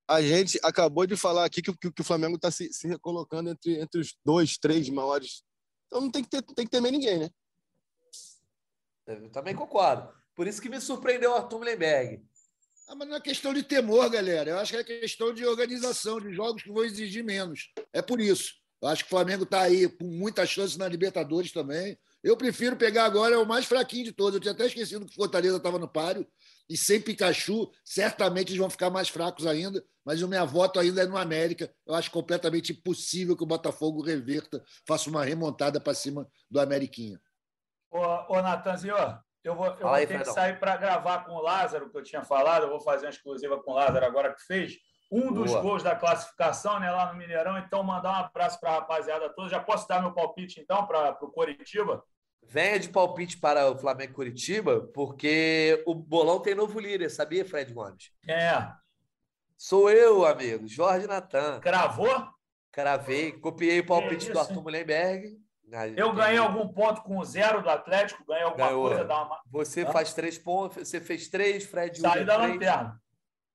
A 0.09 0.23
gente 0.23 0.59
acabou 0.63 1.05
de 1.05 1.17
falar 1.17 1.45
aqui 1.45 1.61
que, 1.61 1.77
que, 1.77 1.91
que 1.91 2.01
o 2.01 2.05
Flamengo 2.05 2.37
está 2.37 2.51
se, 2.51 2.73
se 2.73 2.87
recolocando 2.87 3.51
entre, 3.51 3.81
entre 3.81 4.01
os 4.01 4.17
dois, 4.25 4.57
três 4.57 4.89
maiores. 4.89 5.43
Então 5.87 6.01
não 6.01 6.11
tem 6.11 6.23
que, 6.23 6.31
ter, 6.31 6.43
tem 6.43 6.65
que 6.65 6.71
temer 6.71 6.93
ninguém, 6.93 7.19
né? 7.19 7.31
Eu 9.07 9.29
também 9.31 9.55
concordo. 9.55 10.13
Por 10.35 10.47
isso 10.47 10.61
que 10.63 10.69
me 10.69 10.81
surpreendeu 10.81 11.33
o 11.33 11.35
Arthur 11.35 11.59
Mullenberg. 11.59 12.23
Ah, 12.89 12.95
mas 12.95 13.09
não 13.09 13.17
é 13.17 13.21
questão 13.21 13.53
de 13.53 13.65
temor, 13.65 14.09
galera. 14.09 14.51
Eu 14.51 14.59
acho 14.59 14.73
que 14.73 14.79
é 14.79 14.85
questão 14.85 15.35
de 15.35 15.45
organização, 15.45 16.21
de 16.21 16.33
jogos 16.33 16.63
que 16.63 16.71
vão 16.71 16.85
exigir 16.85 17.25
menos. 17.25 17.73
É 17.93 18.01
por 18.01 18.21
isso. 18.21 18.55
Eu 18.81 18.89
acho 18.89 19.03
que 19.05 19.09
o 19.09 19.17
Flamengo 19.17 19.43
está 19.45 19.63
aí 19.63 19.89
com 19.89 20.05
muita 20.05 20.47
chance 20.47 20.79
na 20.79 20.87
Libertadores 20.87 21.51
também. 21.51 21.99
Eu 22.27 22.37
prefiro 22.37 22.75
pegar 22.75 23.05
agora 23.05 23.39
o 23.39 23.47
mais 23.47 23.67
fraquinho 23.67 24.03
de 24.03 24.11
todos. 24.11 24.35
Eu 24.35 24.41
tinha 24.41 24.53
até 24.53 24.67
esquecido 24.67 25.07
que 25.07 25.13
o 25.13 25.15
Fortaleza 25.15 25.59
estava 25.59 25.79
no 25.79 25.87
páreo. 25.87 26.27
E 26.69 26.77
sem 26.77 27.01
Pikachu, 27.01 27.71
certamente 27.85 28.49
eles 28.49 28.59
vão 28.59 28.69
ficar 28.69 28.91
mais 28.91 29.09
fracos 29.09 29.47
ainda. 29.47 29.81
Mas 30.05 30.23
o 30.23 30.27
meu 30.27 30.45
voto 30.45 30.81
ainda 30.81 31.03
é 31.03 31.07
no 31.07 31.17
América. 31.17 31.73
Eu 31.87 31.95
acho 31.95 32.11
completamente 32.11 32.73
impossível 32.73 33.37
que 33.37 33.45
o 33.45 33.47
Botafogo 33.47 34.03
reverta, 34.03 34.61
faça 34.85 35.09
uma 35.09 35.25
remontada 35.25 35.81
para 35.81 35.95
cima 35.95 36.29
do 36.51 36.59
Ameriquinha. 36.59 37.21
Ô, 37.93 38.01
ô 38.35 38.43
Natanzinho, 38.43 38.97
eu 39.45 39.55
vou, 39.55 39.67
eu 39.67 39.77
vou 39.77 39.91
aí, 39.91 40.05
ter 40.05 40.19
que 40.19 40.25
sair 40.25 40.59
para 40.59 40.77
gravar 40.77 41.27
com 41.27 41.31
o 41.31 41.41
Lázaro, 41.41 41.89
que 41.89 41.97
eu 41.97 42.03
tinha 42.03 42.25
falado. 42.25 42.65
Eu 42.65 42.71
vou 42.71 42.81
fazer 42.81 43.07
uma 43.07 43.11
exclusiva 43.11 43.63
com 43.63 43.71
o 43.71 43.75
Lázaro 43.75 44.05
agora 44.05 44.35
que 44.35 44.43
fez. 44.43 44.77
Um 45.13 45.33
dos 45.33 45.53
Boa. 45.53 45.63
gols 45.63 45.85
da 45.85 45.95
classificação 45.95 46.81
né, 46.81 46.91
lá 46.91 47.13
no 47.13 47.17
Mineirão. 47.17 47.57
Então, 47.57 47.85
mandar 47.85 48.11
um 48.11 48.25
abraço 48.25 48.59
para 48.59 48.71
a 48.71 48.75
rapaziada 48.81 49.33
toda. 49.33 49.49
Já 49.49 49.61
posso 49.61 49.87
dar 49.87 50.03
meu 50.03 50.13
palpite, 50.13 50.61
então, 50.61 50.85
para 50.89 51.17
o 51.23 51.31
Coritiba? 51.31 52.03
Venha 52.49 52.79
de 52.79 52.89
palpite 52.89 53.37
para 53.39 53.71
o 53.71 53.77
Flamengo 53.77 54.15
Curitiba, 54.15 54.81
porque 54.95 55.83
o 55.87 55.95
bolão 55.95 56.41
tem 56.41 56.55
novo 56.55 56.79
líder, 56.79 57.11
sabia, 57.11 57.45
Fred 57.45 57.73
Gomes? 57.73 58.13
É. 58.27 58.69
Sou 59.57 59.91
eu, 59.91 60.25
amigo, 60.25 60.69
Jorge 60.69 61.07
Natan. 61.07 61.61
Cravou? 61.61 62.29
Cravei, 62.71 63.33
copiei 63.33 63.81
o 63.81 63.87
palpite 63.87 64.27
Que 64.27 64.33
do 64.33 64.39
Arthur 64.39 64.63
Mullenberg. 64.63 65.37
Eu 65.97 66.13
ganhei 66.13 66.39
algum 66.39 66.69
ponto 66.69 67.03
com 67.03 67.19
o 67.19 67.25
zero 67.25 67.61
do 67.63 67.69
Atlético? 67.69 68.25
Ganhei 68.25 68.45
alguma 68.45 68.69
Ganhou. 68.69 68.89
coisa? 68.89 69.05
Dá 69.05 69.23
uma... 69.25 69.41
Você 69.51 69.83
Hã? 69.83 69.91
faz 69.91 70.15
três 70.15 70.39
pontos, 70.39 70.89
você 70.89 71.01
fez 71.01 71.29
três, 71.29 71.65
Fred 71.65 71.99
Uber 71.99 72.25
da 72.25 72.37
três, 72.37 72.53
lanterna. 72.53 73.03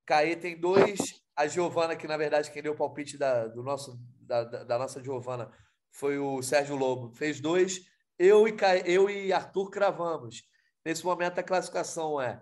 Caí 0.06 0.36
tem 0.36 0.60
dois, 0.60 1.24
a 1.36 1.48
Giovana, 1.48 1.96
que 1.96 2.08
na 2.08 2.18
verdade 2.18 2.52
quem 2.52 2.62
deu 2.62 2.74
o 2.74 2.76
palpite 2.76 3.18
da, 3.18 3.48
do 3.48 3.64
nosso, 3.64 3.98
da, 4.20 4.44
da, 4.44 4.64
da 4.66 4.78
nossa 4.78 5.02
Giovana 5.02 5.50
foi 5.92 6.18
o 6.18 6.42
Sérgio 6.42 6.76
Lobo, 6.76 7.14
fez 7.16 7.40
dois. 7.40 7.80
Eu 8.18 8.48
e, 8.48 8.56
eu 8.86 9.10
e 9.10 9.34
Arthur 9.34 9.70
cravamos. 9.70 10.44
Nesse 10.86 11.06
momento 11.06 11.40
a 11.40 11.44
classificação 11.44 12.20
é 12.20 12.42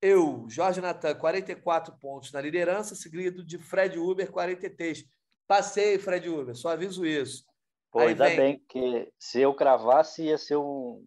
eu, 0.00 0.46
Jorge 0.48 0.80
Natan, 0.80 1.14
44 1.14 1.96
pontos 1.98 2.32
na 2.32 2.40
liderança, 2.40 2.94
seguido 2.94 3.44
de 3.44 3.58
Fred 3.58 3.98
Uber, 3.98 4.30
43. 4.30 5.04
Passei, 5.46 5.98
Fred 5.98 6.28
Uber, 6.28 6.54
só 6.54 6.70
aviso 6.70 7.04
isso. 7.04 7.44
Pô, 7.90 8.00
Aí 8.00 8.08
ainda 8.08 8.28
vem. 8.28 8.36
bem, 8.36 8.58
porque 8.58 9.12
se 9.18 9.40
eu 9.40 9.54
cravasse 9.54 10.22
ia 10.22 10.38
ser 10.38 10.56
um, 10.56 11.04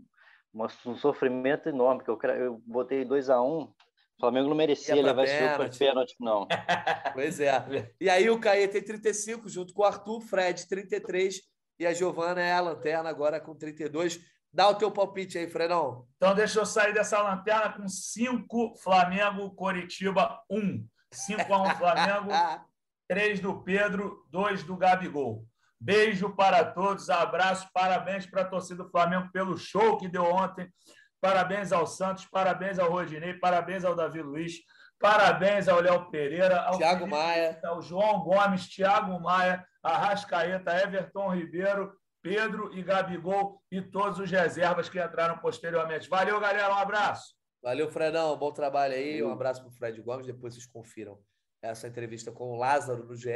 um 0.86 0.96
sofrimento 0.98 1.70
enorme, 1.70 2.04
porque 2.04 2.28
eu, 2.28 2.36
eu 2.36 2.62
botei 2.66 3.06
2 3.06 3.30
a 3.30 3.42
1 3.42 3.46
um, 3.46 3.62
o 3.64 3.74
Flamengo 4.20 4.50
não 4.50 4.56
merecia 4.56 5.02
levar 5.02 5.24
esse 5.24 5.40
jogo 5.40 5.56
para 5.56 5.70
pênalti, 5.70 6.16
não. 6.20 6.48
Pois 7.14 7.40
é. 7.40 7.94
E 8.00 8.10
aí 8.10 8.30
o 8.30 8.40
Caê 8.40 8.68
tem 8.68 8.84
35, 8.84 9.50
junto 9.50 9.74
com 9.74 9.82
o 9.82 9.86
Arthur, 9.86 10.22
Fred 10.22 10.68
33 10.68 11.42
e 11.82 11.88
a 11.88 11.94
Giovana 11.94 12.40
é 12.40 12.54
a 12.54 12.62
lanterna 12.62 13.10
agora 13.10 13.40
com 13.40 13.56
32. 13.56 14.20
Dá 14.54 14.70
o 14.70 14.76
teu 14.76 14.92
palpite 14.92 15.40
aí, 15.40 15.50
Fredão. 15.50 16.06
Então, 16.16 16.36
deixa 16.36 16.60
eu 16.60 16.66
sair 16.66 16.94
dessa 16.94 17.20
lanterna 17.20 17.74
com 17.74 17.88
5 17.88 18.76
Flamengo, 18.78 19.50
Coritiba 19.56 20.40
1. 20.48 20.88
5 21.12 21.52
a 21.52 21.62
1 21.64 21.76
Flamengo, 21.78 22.30
3 23.10 23.40
do 23.40 23.64
Pedro, 23.64 24.24
2 24.30 24.62
do 24.64 24.78
Gabigol. 24.78 25.44
Beijo 25.80 26.36
para 26.36 26.64
todos, 26.64 27.10
abraço, 27.10 27.68
parabéns 27.74 28.28
para 28.28 28.44
a 28.44 28.46
torcida 28.46 28.84
do 28.84 28.92
Flamengo 28.92 29.32
pelo 29.32 29.58
show 29.58 29.98
que 29.98 30.08
deu 30.08 30.26
ontem. 30.26 30.72
Parabéns 31.20 31.72
ao 31.72 31.88
Santos, 31.88 32.26
parabéns 32.26 32.78
ao 32.78 32.92
Rodinei, 32.92 33.34
parabéns 33.34 33.84
ao 33.84 33.96
Davi 33.96 34.22
Luiz, 34.22 34.54
parabéns 35.00 35.68
ao 35.68 35.82
Léo 35.82 36.12
Pereira, 36.12 36.62
ao 36.62 36.78
Thiago 36.78 37.00
Felipe 37.00 37.18
Maia. 37.18 37.60
ao 37.64 37.82
João 37.82 38.20
Gomes, 38.20 38.70
Thiago 38.70 39.20
Maia, 39.20 39.66
Arrascaeta, 39.84 40.72
Everton 40.76 41.36
Ribeiro, 41.36 41.94
Pedro 42.22 42.76
e 42.78 42.84
Gabigol 42.84 43.62
e 43.72 43.82
todos 43.82 44.20
os 44.20 44.30
reservas 44.30 44.88
que 44.88 45.02
entraram 45.02 45.38
posteriormente. 45.40 46.08
Valeu, 46.08 46.40
galera. 46.40 46.74
Um 46.74 46.78
abraço. 46.78 47.36
Valeu, 47.62 47.90
Fredão. 47.90 48.38
Bom 48.38 48.52
trabalho 48.52 48.94
aí. 48.94 49.24
Um 49.24 49.32
abraço 49.32 49.62
para 49.62 49.70
o 49.70 49.74
Fred 49.74 50.02
Gomes. 50.02 50.26
Depois 50.26 50.54
vocês 50.54 50.66
confiram 50.66 51.20
essa 51.62 51.88
entrevista 51.88 52.32
com 52.32 52.52
o 52.52 52.58
Lázaro 52.58 53.06
no 53.06 53.16
GE. 53.16 53.30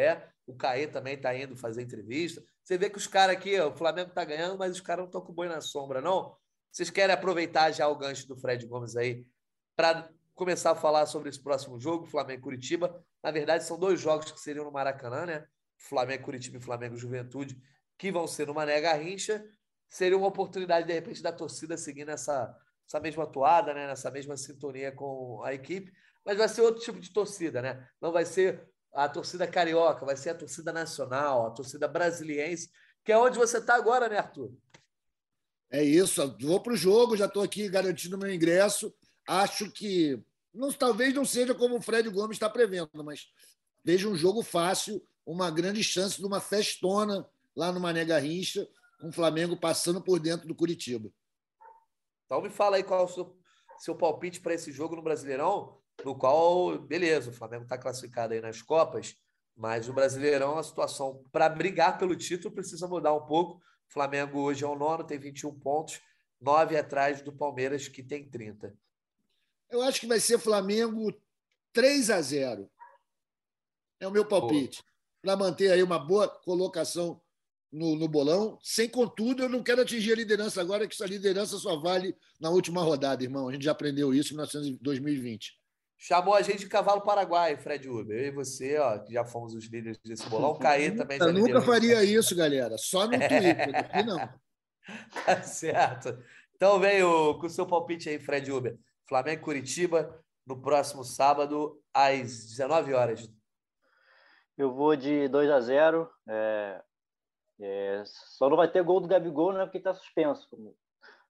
O 0.48 0.56
Caê 0.56 0.88
também 0.88 1.16
está 1.16 1.36
indo 1.36 1.56
fazer 1.56 1.82
entrevista. 1.82 2.44
Você 2.64 2.78
vê 2.78 2.90
que 2.90 2.98
os 2.98 3.08
caras 3.08 3.36
aqui, 3.36 3.60
ó, 3.60 3.70
o 3.70 3.78
Flamengo 3.78 4.10
está 4.10 4.24
ganhando, 4.24 4.58
mas 4.58 4.72
os 4.72 4.82
caras 4.82 5.02
não 5.02 5.08
estão 5.08 5.22
com 5.22 5.34
boi 5.34 5.48
na 5.48 5.62
sombra, 5.62 6.02
não. 6.02 6.36
Vocês 6.72 6.90
querem 6.90 7.14
aproveitar 7.14 7.72
já 7.72 7.88
o 7.88 7.96
gancho 7.96 8.28
do 8.28 8.36
Fred 8.36 8.66
Gomes 8.66 8.96
aí 8.96 9.26
para 9.76 10.10
começar 10.34 10.72
a 10.72 10.76
falar 10.76 11.06
sobre 11.06 11.30
esse 11.30 11.42
próximo 11.42 11.80
jogo, 11.80 12.06
Flamengo 12.06 12.40
e 12.40 12.44
Curitiba. 12.44 13.04
Na 13.24 13.32
verdade, 13.32 13.64
são 13.64 13.80
dois 13.80 14.00
jogos 14.00 14.32
que 14.32 14.40
seriam 14.40 14.66
no 14.66 14.72
Maracanã, 14.72 15.26
né? 15.26 15.46
Flamengo 15.78 16.24
Curitiba 16.24 16.58
e 16.58 16.62
Flamengo 16.62 16.96
Juventude, 16.98 17.58
que 17.98 18.12
vão 18.12 18.28
ser 18.28 18.48
no 18.48 18.54
Mané 18.54 18.80
Garrincha. 18.82 19.44
Seria 19.88 20.18
uma 20.18 20.28
oportunidade, 20.28 20.88
de 20.88 20.94
repente, 20.94 21.22
da 21.22 21.32
torcida 21.32 21.78
seguir 21.78 22.06
nessa, 22.06 22.56
essa 22.88 23.00
mesma 23.00 23.26
toada, 23.26 23.74
né? 23.74 23.88
nessa 23.88 24.10
mesma 24.12 24.36
sintonia 24.36 24.92
com 24.92 25.44
a 25.44 25.54
equipe. 25.54 25.92
Mas 26.26 26.38
vai 26.38 26.50
ser 26.50 26.62
outro 26.62 26.82
tipo 26.82 27.00
de 27.00 27.12
torcida, 27.12 27.62
né? 27.62 27.88
Não 28.02 28.12
vai 28.12 28.26
ser 28.26 28.68
a 28.94 29.08
torcida 29.08 29.46
carioca, 29.46 30.06
vai 30.06 30.16
ser 30.16 30.32
a 30.32 30.36
torcida 30.36 30.74
nacional, 30.74 31.46
a 31.46 31.52
torcida 31.52 31.88
brasiliense, 31.88 32.70
que 33.04 33.12
é 33.12 33.18
onde 33.18 33.38
você 33.38 33.58
está 33.58 33.76
agora, 33.76 34.10
né, 34.10 34.18
Arthur? 34.18 34.52
É 35.70 35.84
isso, 35.84 36.36
vou 36.42 36.62
para 36.62 36.74
o 36.74 36.78
jogo, 36.78 37.18
já 37.18 37.26
estou 37.26 37.44
aqui 37.44 37.68
garantindo 37.68 38.18
meu 38.18 38.34
ingresso. 38.34 38.94
Acho 39.28 39.70
que 39.72 40.20
não, 40.54 40.72
talvez 40.72 41.14
não 41.14 41.26
seja 41.26 41.54
como 41.54 41.76
o 41.76 41.82
Fred 41.82 42.10
Gomes 42.10 42.36
está 42.36 42.50
prevendo, 42.50 42.90
mas 43.04 43.28
vejo 43.84 44.10
um 44.10 44.16
jogo 44.16 44.42
fácil, 44.42 45.06
uma 45.26 45.50
grande 45.50 45.84
chance 45.84 46.18
de 46.18 46.26
uma 46.26 46.40
festona 46.40 47.28
lá 47.56 47.72
no 47.72 47.80
Mané 47.80 48.06
Garrincha, 48.06 48.68
com 49.00 49.10
o 49.10 49.14
Flamengo 49.14 49.58
passando 49.58 50.02
por 50.02 50.20
dentro 50.20 50.48
do 50.48 50.56
Curitiba. 50.56 51.10
Então 52.26 52.42
me 52.42 52.50
fala 52.50 52.78
aí 52.78 52.84
qual 52.84 53.02
é 53.02 53.04
o 53.04 53.08
seu, 53.08 53.38
seu 53.80 53.96
palpite 53.96 54.40
para 54.40 54.54
esse 54.54 54.72
jogo 54.72 54.96
no 54.96 55.02
Brasileirão, 55.02 55.80
no 56.04 56.16
qual, 56.16 56.78
beleza, 56.80 57.30
o 57.30 57.34
Flamengo 57.34 57.64
está 57.64 57.78
classificado 57.78 58.34
aí 58.34 58.42
nas 58.42 58.62
Copas, 58.62 59.16
mas 59.56 59.88
o 59.88 59.94
Brasileirão, 59.94 60.58
a 60.58 60.64
situação 60.64 61.24
para 61.32 61.48
brigar 61.48 61.98
pelo 61.98 62.16
título 62.16 62.54
precisa 62.54 62.88
mudar 62.88 63.14
um 63.14 63.26
pouco. 63.26 63.62
O 63.90 63.94
Flamengo 63.94 64.40
hoje 64.40 64.64
é 64.64 64.68
o 64.68 64.76
nono, 64.76 65.04
tem 65.04 65.18
21 65.18 65.58
pontos, 65.60 66.02
nove 66.42 66.78
atrás 66.78 67.22
do 67.22 67.32
Palmeiras, 67.32 67.88
que 67.88 68.04
tem 68.04 68.30
30. 68.30 68.76
Eu 69.70 69.82
acho 69.82 70.00
que 70.00 70.08
vai 70.08 70.20
ser 70.20 70.38
Flamengo 70.38 71.14
3 71.72 72.10
a 72.10 72.22
0. 72.22 72.70
É 74.00 74.08
o 74.08 74.12
meu 74.12 74.26
palpite. 74.26 74.84
Para 75.26 75.36
manter 75.36 75.72
aí 75.72 75.82
uma 75.82 75.98
boa 75.98 76.28
colocação 76.28 77.20
no, 77.72 77.96
no 77.96 78.08
bolão. 78.08 78.60
Sem 78.62 78.88
contudo, 78.88 79.42
eu 79.42 79.50
não 79.50 79.64
quero 79.64 79.82
atingir 79.82 80.12
a 80.12 80.18
liderança 80.18 80.62
agora, 80.62 80.88
que 80.88 80.94
essa 80.94 81.08
liderança 81.08 81.58
só 81.58 81.80
vale 81.80 82.16
na 82.40 82.52
última 82.52 82.84
rodada, 82.84 83.24
irmão. 83.24 83.50
A 83.50 83.52
gente 83.52 83.66
já 83.66 83.72
aprendeu 83.72 84.14
isso 84.14 84.34
em 84.34 84.38
1900 84.38 84.80
2020. 84.80 85.60
Chamou 85.98 86.36
a 86.36 86.44
gente 86.44 86.60
de 86.60 86.68
cavalo 86.68 87.02
paraguai, 87.02 87.58
Fred 87.58 87.90
Uber. 87.90 88.16
Eu 88.16 88.28
e 88.28 88.32
você, 88.32 88.78
ó, 88.78 89.00
que 89.00 89.14
já 89.14 89.26
fomos 89.26 89.56
os 89.56 89.66
líderes 89.66 89.98
desse 90.06 90.30
bolão. 90.30 90.52
O 90.52 90.60
Caê 90.60 90.92
também 90.92 91.18
Eu 91.20 91.34
nunca 91.34 91.60
faria 91.60 92.04
isso, 92.04 92.36
galera. 92.36 92.78
Só 92.78 93.08
no 93.08 93.18
Twitter. 93.18 93.76
Aqui 93.76 94.04
não. 94.04 94.30
Tá 95.26 95.42
certo. 95.42 96.16
Então 96.56 96.80
vem 96.80 97.02
o, 97.02 97.40
com 97.40 97.48
o 97.48 97.50
seu 97.50 97.66
palpite 97.66 98.10
aí, 98.10 98.20
Fred 98.20 98.52
Uber. 98.52 98.78
Flamengo 99.10 99.42
e 99.42 99.44
Curitiba, 99.44 100.24
no 100.46 100.62
próximo 100.62 101.04
sábado, 101.04 101.82
às 101.92 102.46
19 102.46 102.94
horas. 102.94 103.28
Eu 104.58 104.74
vou 104.74 104.96
de 104.96 105.28
2 105.28 105.50
a 105.50 105.60
0 105.60 106.10
é, 106.28 106.84
é, 107.60 108.04
Só 108.06 108.50
não 108.50 108.58
vai 108.58 108.72
ter 108.72 108.84
gol 108.84 109.00
do 109.00 109.08
Gabigol, 109.08 109.54
né? 109.54 109.66
Porque 109.66 109.78
está 109.78 109.94
suspenso. 109.94 110.48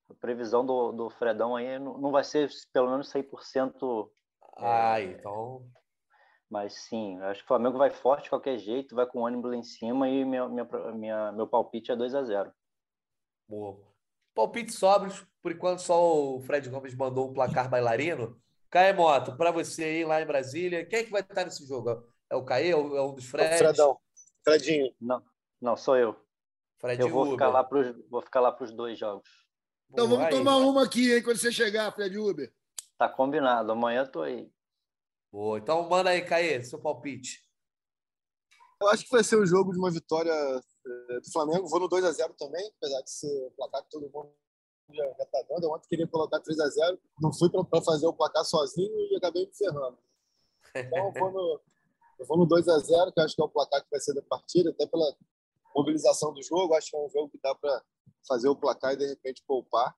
A 0.10 0.14
previsão 0.16 0.66
do, 0.66 0.92
do 0.92 1.10
Fredão 1.10 1.56
aí 1.56 1.80
não, 1.80 1.98
não 1.98 2.12
vai 2.12 2.24
ser 2.24 2.50
pelo 2.72 2.92
menos 2.92 3.12
100%. 3.12 4.10
Ah, 4.58 5.02
então. 5.02 5.68
Mas 6.50 6.74
sim, 6.74 7.20
acho 7.22 7.40
que 7.40 7.46
o 7.46 7.48
Flamengo 7.48 7.78
vai 7.78 7.90
forte 7.90 8.26
de 8.26 8.30
qualquer 8.30 8.58
jeito, 8.60 8.96
vai 8.96 9.08
com 9.08 9.20
o 9.20 9.24
ônibus 9.24 9.52
lá 9.52 9.58
em 9.58 9.64
cima 9.64 10.08
e 10.08 10.24
minha, 10.24 10.48
minha, 10.48 10.68
minha, 10.94 11.32
meu 11.32 11.48
palpite 11.48 11.92
é 11.92 11.96
2 11.96 12.14
a 12.14 12.24
0 12.24 12.54
Boa. 13.48 13.78
Palpite 14.34 14.72
sóbrios. 14.72 15.26
Por 15.42 15.52
enquanto, 15.52 15.80
só 15.80 16.36
o 16.36 16.42
Fred 16.42 16.70
Gomes 16.70 16.96
mandou 16.96 17.30
um 17.30 17.34
placar 17.34 17.70
bailarino. 17.70 18.40
Caê 18.70 18.94
Moto, 18.94 19.36
para 19.38 19.52
você 19.52 19.84
aí 19.84 20.06
lá 20.06 20.22
em 20.22 20.26
Brasília, 20.26 20.86
quem 20.86 21.00
é 21.00 21.04
que 21.04 21.12
vai 21.12 21.22
estar 21.22 21.46
nesse 21.46 21.66
jogo? 21.66 22.04
É 22.30 22.36
o 22.36 22.44
Caê? 22.44 22.70
É 22.72 22.76
um 22.78 23.14
dos 23.14 23.26
Freds? 23.26 23.58
Fredão. 23.58 23.98
Fredinho. 24.44 24.94
Não, 25.00 25.24
não, 25.62 25.76
sou 25.78 25.98
eu. 25.98 26.16
Fred 26.80 27.02
Eu 27.02 27.10
vou 27.10 27.24
Uber. 27.24 27.34
ficar 27.34 27.50
lá 27.50 27.64
pros, 27.64 27.96
vou 28.10 28.22
ficar 28.22 28.40
lá 28.42 28.52
para 28.52 28.66
os 28.66 28.72
dois 28.72 28.98
jogos. 28.98 29.28
Então 29.90 30.08
Boa, 30.08 30.20
vamos 30.20 30.34
aí. 30.34 30.38
tomar 30.38 30.58
uma 30.58 30.84
aqui, 30.84 31.14
hein, 31.14 31.24
quando 31.24 31.38
você 31.38 31.52
chegar, 31.52 31.92
Fred 31.94 32.18
Uber. 32.18 32.52
Tá 32.98 33.08
combinado. 33.10 33.72
Amanhã 33.72 34.02
eu 34.02 34.12
tô 34.12 34.22
aí. 34.22 34.52
Boa. 35.32 35.58
Então 35.58 35.88
manda 35.88 36.10
aí, 36.10 36.22
Caê, 36.22 36.64
seu 36.64 36.80
palpite. 36.80 37.44
Eu 38.82 38.90
acho 38.90 39.04
que 39.04 39.12
vai 39.12 39.24
ser 39.24 39.38
o 39.38 39.46
jogo 39.46 39.72
de 39.72 39.80
uma 39.80 39.92
vitória 39.92 40.32
eh, 40.32 41.20
do 41.20 41.32
Flamengo. 41.32 41.68
Vou 41.68 41.80
no 41.80 41.88
2 41.88 42.04
a 42.04 42.12
0 42.12 42.34
também, 42.38 42.70
apesar 42.78 43.02
de 43.02 43.12
ser 43.12 43.48
o 43.48 43.52
placar 43.52 43.84
que 43.84 43.90
todo 43.90 44.10
mundo 44.10 44.32
já 44.94 45.06
está 45.24 45.42
dando. 45.50 45.64
Eu 45.64 45.72
ontem 45.72 45.88
queria 45.88 46.08
colocar 46.08 46.40
3 46.40 46.60
a 46.60 46.70
0 46.70 47.00
Não 47.22 47.34
fui 47.34 47.50
para 47.50 47.82
fazer 47.82 48.06
o 48.06 48.14
placar 48.14 48.44
sozinho 48.44 48.92
e 49.12 49.16
acabei 49.16 49.46
me 49.46 49.56
ferrando. 49.56 49.98
Então 50.76 51.12
vou 51.14 51.32
no, 51.32 51.62
eu 52.20 52.26
vou 52.26 52.38
no 52.38 52.46
2 52.46 52.68
a 52.68 52.80
0 52.80 53.12
que 53.12 53.20
eu 53.20 53.24
acho 53.24 53.36
que 53.36 53.42
é 53.42 53.46
o 53.46 53.50
placar 53.50 53.84
que 53.84 53.90
vai 53.90 54.00
ser 54.00 54.14
da 54.14 54.22
partida, 54.24 54.70
até 54.70 54.86
pela 54.86 55.16
mobilização 55.76 56.34
do 56.34 56.42
jogo. 56.42 56.74
Acho 56.74 56.92
que 56.92 56.98
é 56.98 57.00
um 57.00 57.10
jogo 57.10 57.30
que 57.30 57.40
dá 57.42 57.54
para 57.54 57.84
fazer 58.28 58.48
o 58.48 58.56
placar 58.56 58.94
e 58.94 58.98
de 58.98 59.08
repente 59.08 59.44
poupar. 59.46 59.96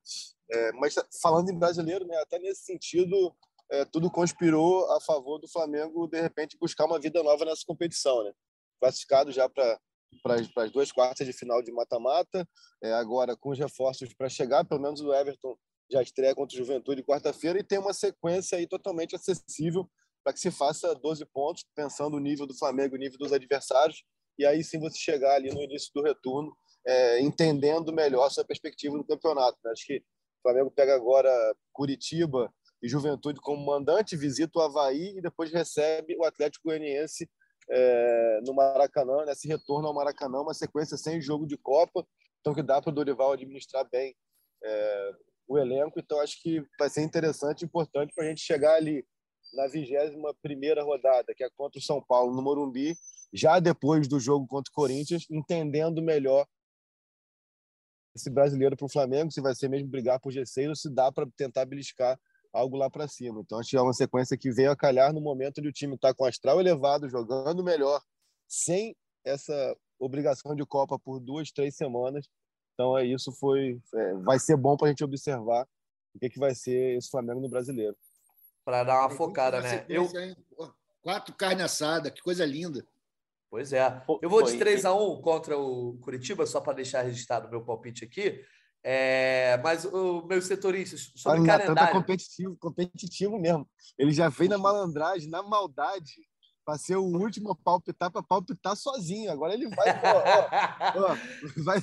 É, 0.52 0.72
mas 0.74 0.96
falando 1.22 1.50
em 1.50 1.58
brasileiro, 1.58 2.06
né, 2.06 2.18
até 2.18 2.40
nesse 2.40 2.64
sentido, 2.64 3.36
é, 3.70 3.86
tudo 3.86 4.10
conspirou 4.10 4.90
a 4.92 5.02
favor 5.02 5.40
do 5.40 5.48
Flamengo 5.48 6.08
de 6.08 6.22
repente 6.22 6.58
buscar 6.60 6.86
uma 6.86 7.00
vida 7.00 7.22
nova 7.22 7.46
nessa 7.46 7.64
competição, 7.66 8.24
né? 8.24 8.34
Classificado 8.80 9.32
já 9.32 9.50
para 9.50 9.80
para 10.24 10.64
as 10.64 10.72
duas 10.72 10.90
quartas 10.90 11.28
de 11.28 11.34
final 11.34 11.62
de 11.62 11.72
mata-mata, 11.72 12.48
é, 12.82 12.94
agora 12.94 13.36
com 13.36 13.50
os 13.50 13.60
reforços 13.60 14.14
para 14.14 14.30
chegar, 14.30 14.64
pelo 14.64 14.82
menos 14.82 15.02
o 15.02 15.14
Everton 15.14 15.58
já 15.92 16.02
estreia 16.02 16.34
contra 16.34 16.56
o 16.56 16.58
Juventude 16.58 17.04
quarta-feira 17.04 17.60
e 17.60 17.64
tem 17.64 17.78
uma 17.78 17.94
sequência 17.94 18.58
aí 18.58 18.66
totalmente 18.66 19.16
acessível 19.16 19.90
para 20.28 20.34
que 20.34 20.42
se 20.42 20.52
faça 20.52 20.94
12 20.94 21.26
pontos, 21.28 21.64
pensando 21.74 22.18
o 22.18 22.20
nível 22.20 22.46
do 22.46 22.54
Flamengo, 22.54 22.96
o 22.96 22.98
nível 22.98 23.18
dos 23.18 23.32
adversários, 23.32 24.04
e 24.38 24.46
aí 24.46 24.62
sim 24.62 24.78
você 24.78 24.98
chegar 24.98 25.36
ali 25.36 25.50
no 25.54 25.64
início 25.64 25.90
do 25.96 26.04
retorno, 26.04 26.54
é, 26.86 27.22
entendendo 27.22 27.94
melhor 27.94 28.30
sua 28.30 28.44
perspectiva 28.44 28.98
no 28.98 29.08
campeonato. 29.08 29.58
né? 29.64 29.72
Acho 29.72 29.86
que 29.86 30.00
o 30.00 30.42
Flamengo 30.42 30.70
pega 30.70 30.94
agora 30.94 31.32
Curitiba 31.72 32.54
e 32.84 32.90
Juventude 32.90 33.40
como 33.40 33.66
mandante, 33.66 34.18
visita 34.18 34.60
o 34.60 34.62
Havaí 34.62 35.18
e 35.18 35.22
depois 35.22 35.50
recebe 35.50 36.18
o 36.18 36.26
Atlético 36.26 36.68
Goianiense 36.68 37.30
é, 37.70 38.42
no 38.46 38.54
Maracanã, 38.54 39.24
nesse 39.24 39.48
retorno 39.48 39.88
ao 39.88 39.94
Maracanã, 39.94 40.42
uma 40.42 40.54
sequência 40.54 40.98
sem 40.98 41.22
jogo 41.22 41.48
de 41.48 41.58
Copa, 41.58 42.06
então 42.42 42.54
que 42.54 42.62
dá 42.62 42.82
para 42.82 42.90
o 42.90 42.94
Dorival 42.94 43.32
administrar 43.32 43.88
bem 43.90 44.14
é, 44.62 45.12
o 45.48 45.58
elenco. 45.58 45.98
Então 45.98 46.20
acho 46.20 46.42
que 46.42 46.62
vai 46.78 46.90
ser 46.90 47.04
interessante 47.04 47.62
e 47.62 47.66
importante 47.66 48.14
para 48.14 48.26
a 48.26 48.28
gente 48.28 48.42
chegar 48.42 48.76
ali 48.76 49.08
na 49.54 49.68
21 49.68 50.22
primeira 50.42 50.84
rodada, 50.84 51.34
que 51.36 51.44
é 51.44 51.50
contra 51.50 51.80
o 51.80 51.82
São 51.82 52.02
Paulo 52.02 52.36
no 52.36 52.42
Morumbi, 52.42 52.96
já 53.34 53.60
depois 53.60 54.08
do 54.08 54.20
jogo 54.20 54.48
contra 54.48 54.72
o 54.72 54.74
Corinthians, 54.74 55.26
entendendo 55.30 56.02
melhor 56.02 56.46
esse 58.16 58.30
brasileiro 58.30 58.76
para 58.76 58.86
o 58.86 58.90
Flamengo, 58.90 59.32
se 59.32 59.42
vai 59.42 59.54
ser 59.54 59.70
mesmo 59.70 59.88
brigar 59.88 60.20
por 60.20 60.34
G6 60.34 60.70
ou 60.70 60.76
se 60.76 60.90
dá 60.90 61.12
para 61.12 61.28
tentar 61.38 61.66
beliscar 61.66 62.20
algo 62.52 62.76
lá 62.76 62.90
para 62.90 63.08
cima. 63.08 63.42
Então, 63.42 63.60
acho 63.60 63.70
que 63.70 63.78
é 63.78 63.82
uma 63.82 63.94
sequência 63.94 64.38
que 64.38 64.52
veio 64.52 64.72
a 64.72 64.76
calhar 64.76 65.14
no 65.14 65.22
momento 65.22 65.62
de 65.62 65.68
o 65.68 65.72
time 65.72 65.96
estar 65.96 66.14
com 66.14 66.26
astral 66.26 66.60
elevado, 66.60 67.10
jogando 67.10 67.64
melhor, 67.64 68.02
sem 68.48 68.96
essa 69.24 69.76
obrigação 70.00 70.56
de 70.56 70.66
Copa 70.66 70.98
por 70.98 71.20
duas, 71.20 71.52
três 71.52 71.76
semanas. 71.76 72.28
Então, 72.74 72.98
é 72.98 73.06
isso 73.06 73.32
foi, 73.34 73.80
é, 73.94 74.14
vai 74.16 74.40
ser 74.40 74.58
bom 74.58 74.76
para 74.76 74.88
a 74.88 74.90
gente 74.90 75.04
observar 75.04 75.68
o 76.16 76.20
que, 76.20 76.30
que 76.30 76.40
vai 76.40 76.56
ser 76.56 76.98
esse 76.98 77.10
Flamengo 77.10 77.40
no 77.40 77.50
brasileiro. 77.50 77.96
Para 78.68 78.84
dar 78.84 79.00
uma 79.00 79.10
focada, 79.10 79.62
né? 79.62 79.86
Eu, 79.88 80.10
Quatro 81.02 81.34
carne 81.34 81.62
assada, 81.62 82.12
que 82.12 82.22
coisa 82.22 82.46
linda. 82.46 82.86
Pois 83.50 83.72
é. 83.72 84.04
Eu 84.22 84.30
vou 84.30 84.44
de 84.44 84.58
3 84.58 84.84
a 84.84 84.94
1 84.94 85.22
contra 85.22 85.58
o 85.58 85.98
Curitiba, 86.02 86.46
só 86.46 86.60
para 86.60 86.74
deixar 86.74 87.02
registrado 87.02 87.48
o 87.48 87.50
meu 87.50 87.64
palpite 87.64 88.04
aqui. 88.04 88.44
É, 88.84 89.58
mas 89.64 89.86
o 89.86 90.28
meus 90.28 90.48
setoristas 90.48 91.14
sobre 91.16 91.40
o 91.40 91.44
Natan 91.46 91.60
tá 91.60 91.64
calendário. 91.64 91.94
competitivo, 91.94 92.58
competitivo 92.58 93.40
mesmo. 93.40 93.66
Ele 93.98 94.12
já 94.12 94.28
veio 94.28 94.50
na 94.50 94.58
malandragem, 94.58 95.30
na 95.30 95.42
maldade, 95.42 96.12
para 96.68 96.78
ser 96.78 96.98
o 96.98 97.04
último 97.06 97.50
a 97.52 97.56
palpitar, 97.56 98.12
para 98.12 98.22
palpitar 98.22 98.76
sozinho. 98.76 99.32
Agora 99.32 99.54
ele 99.54 99.70
vai, 99.70 99.88
ó, 99.90 101.00
ó, 101.00 101.12
ó, 101.14 101.18
vai, 101.64 101.80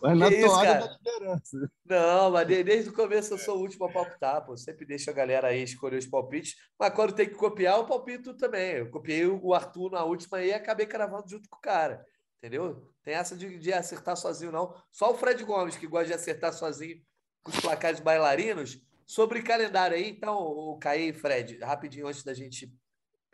vai 0.00 0.14
na 0.14 0.28
isso, 0.30 0.46
toada 0.46 0.64
cara? 0.66 0.86
da 0.86 0.96
liderança. 0.96 1.70
Não, 1.84 2.30
mas 2.30 2.48
de- 2.48 2.64
desde 2.64 2.88
o 2.88 2.94
começo 2.94 3.34
eu 3.34 3.38
sou 3.38 3.58
o 3.58 3.60
último 3.60 3.84
a 3.84 3.92
palpitar, 3.92 4.42
pô. 4.46 4.56
Sempre 4.56 4.86
deixo 4.86 5.10
a 5.10 5.12
galera 5.12 5.48
aí 5.48 5.62
escolher 5.62 5.98
os 5.98 6.06
palpites. 6.06 6.54
Mas 6.80 6.94
quando 6.94 7.12
tem 7.14 7.28
que 7.28 7.34
copiar, 7.34 7.76
eu 7.76 7.84
palpito 7.84 8.34
também. 8.38 8.76
Eu 8.76 8.90
copiei 8.90 9.26
o 9.26 9.52
Arthur 9.52 9.90
na 9.90 10.02
última 10.02 10.42
e 10.42 10.50
acabei 10.54 10.86
cravando 10.86 11.28
junto 11.28 11.46
com 11.50 11.58
o 11.58 11.60
cara. 11.60 12.02
Entendeu? 12.38 12.90
Tem 13.02 13.12
essa 13.12 13.36
de, 13.36 13.58
de 13.58 13.70
acertar 13.70 14.16
sozinho, 14.16 14.50
não. 14.50 14.74
Só 14.90 15.12
o 15.12 15.14
Fred 15.14 15.44
Gomes, 15.44 15.76
que 15.76 15.86
gosta 15.86 16.06
de 16.06 16.14
acertar 16.14 16.54
sozinho 16.54 16.96
com 17.42 17.50
os 17.50 17.60
placares 17.60 18.00
bailarinos. 18.00 18.78
Sobre 19.06 19.42
calendário 19.42 19.94
aí, 19.94 20.08
então, 20.08 20.38
o 20.38 20.78
Caí 20.78 21.10
e 21.10 21.12
Fred, 21.12 21.58
rapidinho 21.58 22.06
antes 22.08 22.24
da 22.24 22.32
gente 22.32 22.72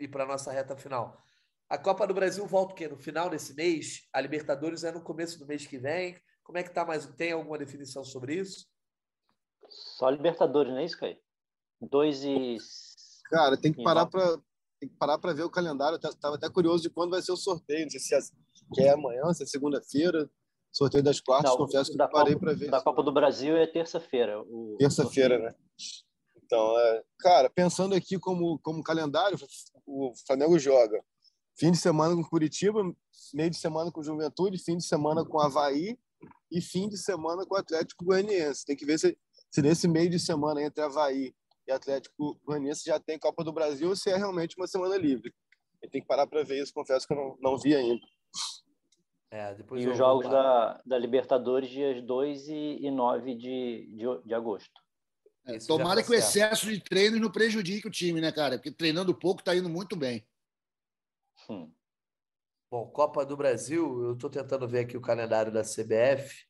ir 0.01 0.09
para 0.09 0.25
a 0.25 0.27
nossa 0.27 0.51
reta 0.51 0.77
final. 0.77 1.23
A 1.69 1.79
Copa 1.79 2.07
do 2.07 2.15
Brasil 2.15 2.45
volta 2.47 2.73
o 2.73 2.77
quê? 2.77 2.89
No 2.89 2.97
final 2.97 3.31
desse 3.31 3.55
mês? 3.55 4.09
A 4.13 4.21
Libertadores 4.21 4.83
é 4.83 4.91
no 4.91 5.03
começo 5.03 5.39
do 5.39 5.47
mês 5.47 5.67
que 5.67 5.79
vem? 5.79 6.17
Como 6.43 6.59
é 6.59 6.63
que 6.63 6.71
tá 6.71 6.85
mais? 6.85 7.07
Tem 7.07 7.33
alguma 7.33 7.59
definição 7.59 8.03
sobre 8.03 8.35
isso? 8.35 8.67
Só 9.69 10.11
Libertadores, 10.11 10.73
não 10.73 10.81
é 10.81 10.85
isso, 10.85 10.99
Caio? 10.99 11.17
Dois 11.81 12.25
e. 12.25 12.57
Cara, 13.31 13.57
tem 13.57 13.73
que 13.73 13.81
E 13.81 13.85
parar 13.85 14.07
para 14.07 14.37
tem 14.81 14.89
que 14.89 14.97
parar 14.97 15.19
para 15.19 15.35
ver 15.35 15.43
o 15.43 15.51
calendário. 15.51 15.99
Eu 16.03 16.11
estava 16.11 16.37
até 16.37 16.49
curioso 16.49 16.83
de 16.83 16.89
quando 16.91 17.11
vai 17.11 17.21
ser 17.21 17.33
o 17.33 17.37
sorteio. 17.37 17.83
Não 17.85 17.91
sei 17.91 18.01
se 18.01 18.15
é, 18.15 18.19
que 18.75 18.81
é 18.83 18.91
amanhã, 18.91 19.33
se 19.35 19.43
é 19.43 19.47
segunda-feira. 19.47 20.29
Sorteio 20.73 21.03
das 21.05 21.21
quartas, 21.21 21.51
Não, 21.51 21.59
confesso 21.59 21.91
que 21.93 21.99
não 21.99 22.09
parei 22.09 22.33
Copa- 22.35 22.47
para 22.47 22.55
ver. 22.55 22.71
Da. 22.71 22.81
Copa 22.81 23.03
do 23.03 23.13
Brasil 23.13 23.57
é 23.57 23.67
terça-feira. 23.67 24.43
Terça-feira, 24.79 25.39
né? 25.39 25.55
Então, 26.51 26.77
é, 26.81 27.03
cara, 27.21 27.49
pensando 27.49 27.95
aqui 27.95 28.19
como, 28.19 28.59
como 28.59 28.83
calendário, 28.83 29.39
o 29.87 30.13
Flamengo 30.27 30.59
joga 30.59 31.01
fim 31.57 31.71
de 31.71 31.79
semana 31.79 32.17
com 32.17 32.25
Curitiba, 32.25 32.83
meio 33.33 33.51
de 33.51 33.57
semana 33.57 33.93
com 33.93 34.03
Juventude, 34.03 34.59
fim 34.59 34.77
de 34.77 34.85
semana 34.85 35.25
com 35.25 35.39
Havaí 35.39 35.97
e 36.51 36.61
fim 36.61 36.89
de 36.89 36.99
semana 36.99 37.47
com 37.47 37.55
Atlético 37.55 38.05
Goianiense. 38.05 38.67
Tem 38.67 38.75
que 38.75 38.85
ver 38.85 38.99
se, 38.99 39.17
se 39.49 39.63
nesse 39.63 39.87
meio 39.87 40.11
de 40.11 40.19
semana 40.19 40.61
entre 40.61 40.83
Havaí 40.83 41.33
e 41.69 41.71
Atlético 41.71 42.37
Goianiense 42.45 42.83
já 42.85 42.99
tem 42.99 43.17
Copa 43.17 43.45
do 43.45 43.53
Brasil 43.53 43.91
ou 43.91 43.95
se 43.95 44.11
é 44.11 44.17
realmente 44.17 44.57
uma 44.57 44.67
semana 44.67 44.97
livre. 44.97 45.33
Eu 45.81 45.89
tenho 45.89 46.03
que 46.03 46.09
parar 46.09 46.27
para 46.27 46.43
ver 46.43 46.61
isso, 46.61 46.75
confesso 46.75 47.07
que 47.07 47.13
eu 47.13 47.17
não, 47.17 47.37
não 47.41 47.59
vi 47.59 47.77
ainda. 47.77 48.05
É, 49.31 49.55
depois 49.55 49.85
E 49.85 49.89
os 49.89 49.97
jogos 49.97 50.29
da, 50.29 50.81
da 50.85 50.99
Libertadores 50.99 51.71
dias 51.71 52.03
2 52.03 52.49
e, 52.49 52.79
e 52.81 52.91
9 52.91 53.37
de, 53.37 53.87
de, 53.95 54.27
de 54.27 54.35
agosto. 54.35 54.73
É, 55.57 55.59
tomara 55.59 56.01
tá 56.01 56.07
que 56.07 56.13
o 56.13 56.15
excesso 56.15 56.67
de 56.67 56.81
treinos 56.81 57.21
não 57.21 57.31
prejudique 57.31 57.87
o 57.87 57.91
time, 57.91 58.21
né, 58.21 58.33
cara? 58.33 58.57
Porque 58.57 58.71
treinando 58.71 59.15
pouco 59.15 59.43
tá 59.43 59.55
indo 59.55 59.69
muito 59.69 59.97
bem. 59.97 60.27
Hum. 61.49 61.71
Bom, 62.71 62.87
Copa 62.87 63.27
do 63.27 63.37
Brasil, 63.37 64.05
eu 64.05 64.13
estou 64.15 64.31
tentando 64.31 64.69
ver 64.69 64.81
aqui 64.81 64.97
o 64.97 65.01
calendário 65.01 65.53
da 65.53 65.63
CBF. 65.63 66.45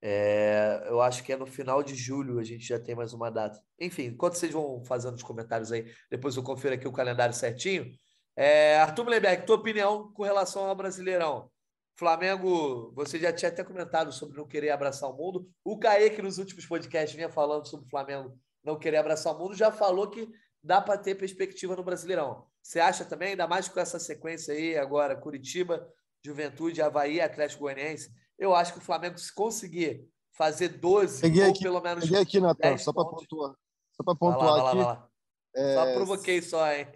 É, 0.00 0.84
eu 0.86 1.00
acho 1.00 1.24
que 1.24 1.32
é 1.32 1.36
no 1.36 1.46
final 1.46 1.82
de 1.82 1.94
julho, 1.94 2.38
a 2.38 2.44
gente 2.44 2.64
já 2.64 2.78
tem 2.78 2.94
mais 2.94 3.12
uma 3.12 3.30
data. 3.30 3.60
Enfim, 3.80 4.04
enquanto 4.04 4.34
vocês 4.34 4.52
vão 4.52 4.84
fazendo 4.84 5.16
os 5.16 5.22
comentários 5.22 5.72
aí, 5.72 5.92
depois 6.08 6.36
eu 6.36 6.42
confiro 6.42 6.74
aqui 6.74 6.86
o 6.86 6.92
calendário 6.92 7.34
certinho. 7.34 7.90
É, 8.36 8.78
Arthur 8.78 9.06
tua 9.44 9.56
opinião 9.56 10.12
com 10.12 10.22
relação 10.22 10.66
ao 10.66 10.76
Brasileirão? 10.76 11.50
Flamengo, 11.98 12.92
você 12.94 13.18
já 13.18 13.32
tinha 13.32 13.48
até 13.48 13.64
comentado 13.64 14.12
sobre 14.12 14.38
não 14.38 14.46
querer 14.46 14.70
abraçar 14.70 15.10
o 15.10 15.16
mundo. 15.16 15.50
O 15.64 15.76
Caê, 15.76 16.08
que 16.08 16.22
nos 16.22 16.38
últimos 16.38 16.64
podcasts 16.64 17.16
vinha 17.16 17.28
falando 17.28 17.66
sobre 17.66 17.86
o 17.86 17.90
Flamengo 17.90 18.38
não 18.62 18.78
querer 18.78 18.98
abraçar 18.98 19.34
o 19.34 19.38
mundo, 19.38 19.56
já 19.56 19.72
falou 19.72 20.08
que 20.08 20.30
dá 20.62 20.80
para 20.80 20.96
ter 20.96 21.16
perspectiva 21.16 21.74
no 21.74 21.82
Brasileirão. 21.82 22.46
Você 22.62 22.78
acha 22.78 23.04
também, 23.04 23.30
ainda 23.30 23.48
mais 23.48 23.68
com 23.68 23.80
essa 23.80 23.98
sequência 23.98 24.54
aí 24.54 24.78
agora, 24.78 25.16
Curitiba, 25.16 25.92
Juventude, 26.24 26.80
Havaí, 26.80 27.20
Atlético 27.20 27.62
Goianiense, 27.62 28.12
eu 28.38 28.54
acho 28.54 28.74
que 28.74 28.78
o 28.78 28.82
Flamengo, 28.82 29.18
se 29.18 29.34
conseguir 29.34 30.08
fazer 30.30 30.68
12 30.68 31.20
peguei 31.20 31.42
ou 31.42 31.50
aqui, 31.50 31.62
pelo 31.64 31.80
menos. 31.80 32.04
Peguei 32.04 32.20
aqui, 32.20 32.40
Natan, 32.40 32.78
só 32.78 32.92
para 32.92 33.06
pontuar. 33.06 33.54
Só 33.96 34.04
para 34.04 34.14
pontuar 34.14 34.46
vai 34.46 34.62
lá, 34.62 34.68
aqui. 34.68 34.76
Vai 34.76 34.86
lá, 34.86 34.94
vai 34.94 35.02
lá. 35.02 35.10
É... 35.56 35.74
Só 35.74 35.94
provoquei 35.94 36.42
só, 36.42 36.72
hein? 36.72 36.86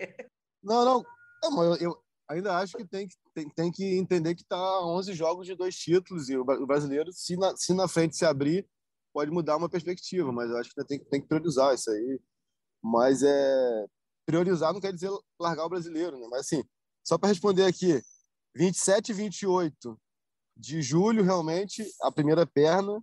Não, 0.63 0.85
não. 0.85 1.05
não 1.43 1.65
eu, 1.65 1.77
eu, 1.77 2.03
ainda 2.29 2.57
acho 2.59 2.77
que 2.77 2.87
tem, 2.87 3.09
tem, 3.35 3.49
tem 3.49 3.73
que 3.73 3.85
entender 3.97 4.35
que 4.35 4.43
está 4.43 4.81
11 4.85 5.13
jogos 5.15 5.47
de 5.47 5.55
dois 5.55 5.77
títulos 5.77 6.29
e 6.29 6.37
o 6.37 6.45
brasileiro, 6.67 7.13
se 7.13 7.37
na, 7.37 7.57
se 7.57 7.75
na 7.75 7.89
frente 7.89 8.17
se 8.17 8.25
abrir, 8.25 8.67
pode 9.13 9.31
mudar 9.31 9.57
uma 9.57 9.69
perspectiva, 9.69 10.33
mas 10.33 10.51
eu 10.51 10.57
acho 10.59 10.71
que 10.71 10.85
tem, 10.85 10.99
tem 11.05 11.21
que 11.21 11.29
priorizar 11.29 11.75
isso 11.75 11.91
aí. 11.91 12.21
Mas 12.83 13.23
é 13.23 13.87
priorizar 14.27 14.73
não 14.73 14.81
quer 14.81 14.93
dizer 14.93 15.11
largar 15.39 15.67
o 15.67 15.69
brasileiro, 15.69 16.19
né? 16.19 16.27
Mas 16.31 16.41
assim, 16.41 16.65
só 17.05 17.19
para 17.19 17.29
responder 17.29 17.65
aqui, 17.65 18.01
27 18.57 19.11
e 19.11 19.15
28 19.15 20.01
de 20.57 20.83
julho, 20.83 21.25
realmente, 21.25 21.85
a 22.03 22.13
primeira 22.13 22.47
perna, 22.47 23.03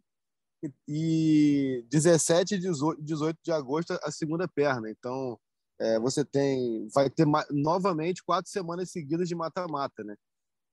e 0.88 1.86
17 1.90 2.56
e 2.56 2.60
18 2.60 3.40
de 3.44 3.52
agosto, 3.52 3.98
a 4.04 4.12
segunda 4.12 4.48
perna. 4.48 4.90
Então, 4.90 5.40
é, 5.80 6.00
você 6.00 6.26
tem, 6.26 6.88
vai 6.94 7.10
ter 7.10 7.26
novamente 7.50 8.24
quatro 8.24 8.52
semanas 8.52 8.92
seguidas 8.92 9.28
de 9.28 9.36
mata-mata, 9.36 10.04
né? 10.04 10.16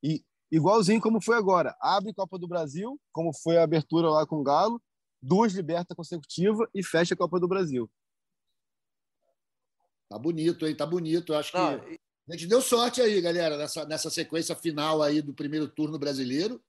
E 0.02 0.24
igualzinho 0.50 1.00
como 1.00 1.20
foi 1.20 1.36
agora, 1.36 1.76
abre 1.80 2.12
Copa 2.12 2.38
do 2.38 2.48
Brasil, 2.48 3.00
como 3.12 3.32
foi 3.32 3.56
a 3.56 3.62
abertura 3.62 4.10
lá 4.10 4.26
com 4.26 4.36
o 4.36 4.42
Galo, 4.42 4.82
duas 5.22 5.52
libertas 5.52 5.96
consecutivas 5.96 6.68
e 6.74 6.82
fecha 6.82 7.14
a 7.14 7.16
Copa 7.16 7.38
do 7.38 7.48
Brasil. 7.48 7.90
Tá 10.08 10.18
bonito, 10.18 10.66
hein? 10.66 10.74
Tá 10.76 10.86
bonito. 10.86 11.34
Acho 11.34 11.52
que 11.52 11.58
a 11.58 12.32
gente 12.32 12.46
deu 12.46 12.60
sorte 12.60 13.00
aí, 13.00 13.20
galera, 13.20 13.56
nessa, 13.56 13.84
nessa 13.84 14.10
sequência 14.10 14.54
final 14.54 15.02
aí 15.02 15.20
do 15.20 15.34
primeiro 15.34 15.68
turno 15.68 15.98
brasileiro. 15.98 16.62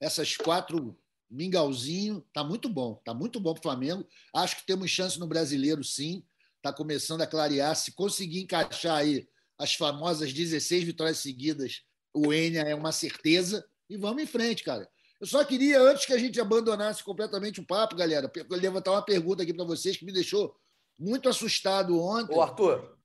Essas 0.00 0.36
quatro 0.36 0.96
mingauzinho, 1.28 2.24
tá 2.32 2.44
muito 2.44 2.68
bom, 2.68 2.94
tá 3.04 3.12
muito 3.12 3.40
bom 3.40 3.52
para 3.54 3.60
o 3.60 3.62
Flamengo. 3.62 4.06
Acho 4.34 4.56
que 4.56 4.66
temos 4.66 4.90
chance 4.90 5.18
no 5.18 5.26
brasileiro, 5.26 5.82
sim. 5.82 6.24
Tá 6.66 6.72
começando 6.72 7.22
a 7.22 7.28
clarear. 7.28 7.76
Se 7.76 7.92
conseguir 7.92 8.40
encaixar 8.40 8.96
aí 8.96 9.28
as 9.56 9.76
famosas 9.76 10.32
16 10.32 10.82
vitórias 10.82 11.18
seguidas, 11.18 11.82
o 12.12 12.32
Enia 12.32 12.62
é 12.62 12.74
uma 12.74 12.90
certeza. 12.90 13.64
E 13.88 13.96
vamos 13.96 14.20
em 14.20 14.26
frente, 14.26 14.64
cara. 14.64 14.88
Eu 15.20 15.28
só 15.28 15.44
queria, 15.44 15.80
antes 15.80 16.06
que 16.06 16.12
a 16.12 16.18
gente 16.18 16.40
abandonasse 16.40 17.04
completamente 17.04 17.60
o 17.60 17.66
papo, 17.66 17.94
galera, 17.94 18.28
levantar 18.50 18.90
uma 18.90 19.04
pergunta 19.04 19.44
aqui 19.44 19.54
para 19.54 19.64
vocês 19.64 19.96
que 19.96 20.04
me 20.04 20.12
deixou 20.12 20.56
muito 20.98 21.28
assustado 21.28 22.02
ontem. 22.02 22.34
Ô, 22.34 22.42
Arthur, 22.42 22.96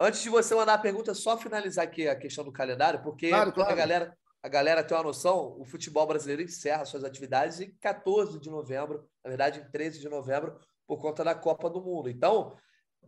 antes 0.00 0.22
de 0.22 0.28
você 0.28 0.54
mandar 0.54 0.74
a 0.74 0.78
pergunta, 0.78 1.12
só 1.12 1.36
finalizar 1.36 1.86
aqui 1.86 2.06
a 2.06 2.14
questão 2.14 2.44
do 2.44 2.52
calendário, 2.52 3.02
porque 3.02 3.30
claro, 3.30 3.52
claro. 3.52 3.72
a 3.72 3.74
galera 3.74 4.16
a 4.40 4.48
galera 4.48 4.84
tem 4.84 4.96
uma 4.96 5.02
noção, 5.02 5.56
o 5.58 5.64
futebol 5.64 6.06
brasileiro 6.06 6.42
encerra 6.42 6.84
suas 6.84 7.02
atividades 7.02 7.60
em 7.60 7.72
14 7.80 8.38
de 8.38 8.48
novembro, 8.48 9.04
na 9.24 9.28
verdade, 9.28 9.58
em 9.58 9.68
13 9.68 9.98
de 9.98 10.08
novembro, 10.08 10.56
por 10.86 11.00
conta 11.00 11.24
da 11.24 11.34
Copa 11.34 11.68
do 11.68 11.82
Mundo. 11.82 12.08
Então, 12.08 12.56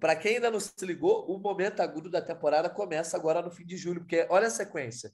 para 0.01 0.17
quem 0.17 0.37
ainda 0.37 0.51
não 0.51 0.59
se 0.59 0.73
ligou, 0.83 1.31
o 1.31 1.39
momento 1.39 1.81
agudo 1.81 2.11
da 2.11 2.23
temporada 2.23 2.71
começa 2.71 3.17
agora 3.17 3.43
no 3.43 3.51
fim 3.51 3.65
de 3.65 3.77
julho, 3.77 4.01
porque 4.01 4.27
olha 4.31 4.47
a 4.47 4.51
sequência. 4.51 5.13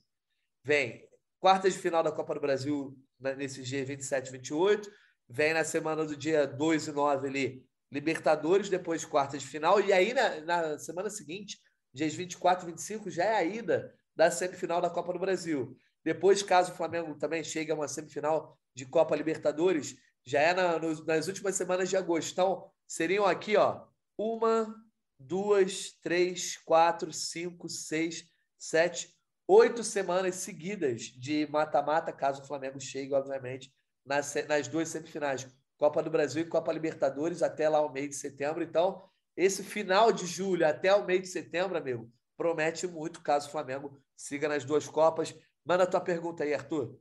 Vem 0.63 1.07
quartas 1.39 1.73
de 1.73 1.79
final 1.79 2.01
da 2.01 2.11
Copa 2.11 2.33
do 2.33 2.39
Brasil 2.39 2.97
né, 3.19 3.35
nesses 3.35 3.67
dias 3.67 3.87
27 3.87 4.29
e 4.29 4.31
28, 4.31 4.89
vem 5.29 5.53
na 5.53 5.63
semana 5.63 6.05
do 6.05 6.15
dia 6.15 6.47
2 6.47 6.87
e 6.87 6.91
9 6.91 7.27
ali, 7.27 7.67
Libertadores, 7.91 8.69
depois 8.69 9.05
quartas 9.05 9.41
de 9.41 9.47
final, 9.47 9.79
e 9.79 9.93
aí 9.93 10.13
na, 10.13 10.41
na 10.41 10.79
semana 10.79 11.09
seguinte, 11.09 11.59
dias 11.93 12.13
24 12.13 12.65
e 12.65 12.71
25, 12.71 13.09
já 13.09 13.23
é 13.23 13.35
a 13.35 13.43
ida 13.43 13.93
da 14.15 14.31
semifinal 14.31 14.81
da 14.81 14.89
Copa 14.89 15.13
do 15.13 15.19
Brasil. 15.19 15.77
Depois, 16.03 16.41
caso 16.41 16.71
o 16.71 16.75
Flamengo 16.75 17.15
também 17.15 17.43
chegue 17.43 17.71
a 17.71 17.75
uma 17.75 17.87
semifinal 17.87 18.57
de 18.73 18.85
Copa 18.85 19.15
Libertadores, 19.15 19.95
já 20.25 20.41
é 20.41 20.53
na, 20.53 20.79
no, 20.79 21.05
nas 21.05 21.27
últimas 21.27 21.55
semanas 21.55 21.89
de 21.89 21.95
agosto. 21.95 22.31
Então, 22.31 22.69
seriam 22.87 23.25
aqui, 23.25 23.55
ó, 23.55 23.85
uma, 24.17 24.75
duas, 25.19 25.91
três, 26.01 26.57
quatro, 26.57 27.13
cinco, 27.13 27.69
seis, 27.69 28.25
sete, 28.57 29.15
oito 29.47 29.83
semanas 29.83 30.35
seguidas 30.35 31.03
de 31.03 31.47
mata-mata, 31.47 32.11
caso 32.11 32.41
o 32.41 32.45
Flamengo 32.45 32.79
chegue, 32.79 33.13
obviamente, 33.13 33.71
nas, 34.05 34.33
nas 34.47 34.67
duas 34.67 34.89
semifinais. 34.89 35.47
Copa 35.77 36.01
do 36.01 36.09
Brasil 36.09 36.41
e 36.41 36.47
Copa 36.47 36.73
Libertadores 36.73 37.43
até 37.43 37.69
lá 37.69 37.79
o 37.85 37.91
mês 37.91 38.09
de 38.09 38.15
setembro. 38.15 38.63
Então, 38.63 39.03
esse 39.35 39.63
final 39.63 40.11
de 40.11 40.25
julho 40.25 40.67
até 40.67 40.93
o 40.95 41.05
mês 41.05 41.21
de 41.21 41.27
setembro, 41.27 41.77
amigo, 41.77 42.11
promete 42.35 42.87
muito 42.87 43.21
caso 43.21 43.47
o 43.47 43.51
Flamengo 43.51 44.01
siga 44.15 44.47
nas 44.47 44.65
duas 44.65 44.87
Copas. 44.87 45.35
Manda 45.63 45.83
a 45.83 45.87
tua 45.87 46.01
pergunta 46.01 46.43
aí, 46.43 46.53
Arthur. 46.53 46.99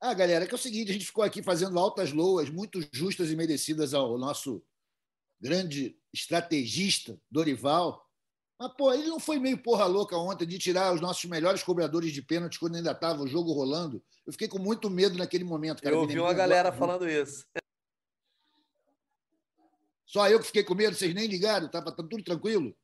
Ah, 0.00 0.14
galera, 0.14 0.46
que 0.46 0.52
é 0.52 0.54
o 0.54 0.58
seguinte, 0.58 0.90
a 0.90 0.92
gente 0.92 1.06
ficou 1.06 1.24
aqui 1.24 1.42
fazendo 1.42 1.78
altas 1.78 2.12
loas 2.12 2.48
muito 2.48 2.80
justas 2.92 3.30
e 3.30 3.36
merecidas 3.36 3.92
ao 3.92 4.18
nosso 4.18 4.62
grande 5.44 5.94
estrategista, 6.10 7.20
Dorival. 7.30 8.02
Mas, 8.58 8.72
pô, 8.78 8.90
ele 8.94 9.08
não 9.08 9.20
foi 9.20 9.38
meio 9.38 9.58
porra 9.58 9.84
louca 9.84 10.16
ontem 10.16 10.46
de 10.46 10.58
tirar 10.58 10.94
os 10.94 11.02
nossos 11.02 11.26
melhores 11.26 11.62
cobradores 11.62 12.12
de 12.12 12.22
pênalti 12.22 12.58
quando 12.58 12.76
ainda 12.76 12.92
estava 12.92 13.22
o 13.22 13.28
jogo 13.28 13.52
rolando. 13.52 14.02
Eu 14.26 14.32
fiquei 14.32 14.48
com 14.48 14.58
muito 14.58 14.88
medo 14.88 15.18
naquele 15.18 15.44
momento. 15.44 15.82
Cara. 15.82 15.94
Eu 15.94 16.00
ouvi 16.00 16.18
uma 16.18 16.32
galera 16.32 16.72
falando 16.72 17.06
isso. 17.06 17.46
Só 20.06 20.26
eu 20.30 20.40
que 20.40 20.46
fiquei 20.46 20.64
com 20.64 20.74
medo, 20.74 20.96
vocês 20.96 21.12
nem 21.14 21.26
ligaram, 21.26 21.66
estava 21.66 21.92
tudo 21.92 22.22
tranquilo? 22.22 22.74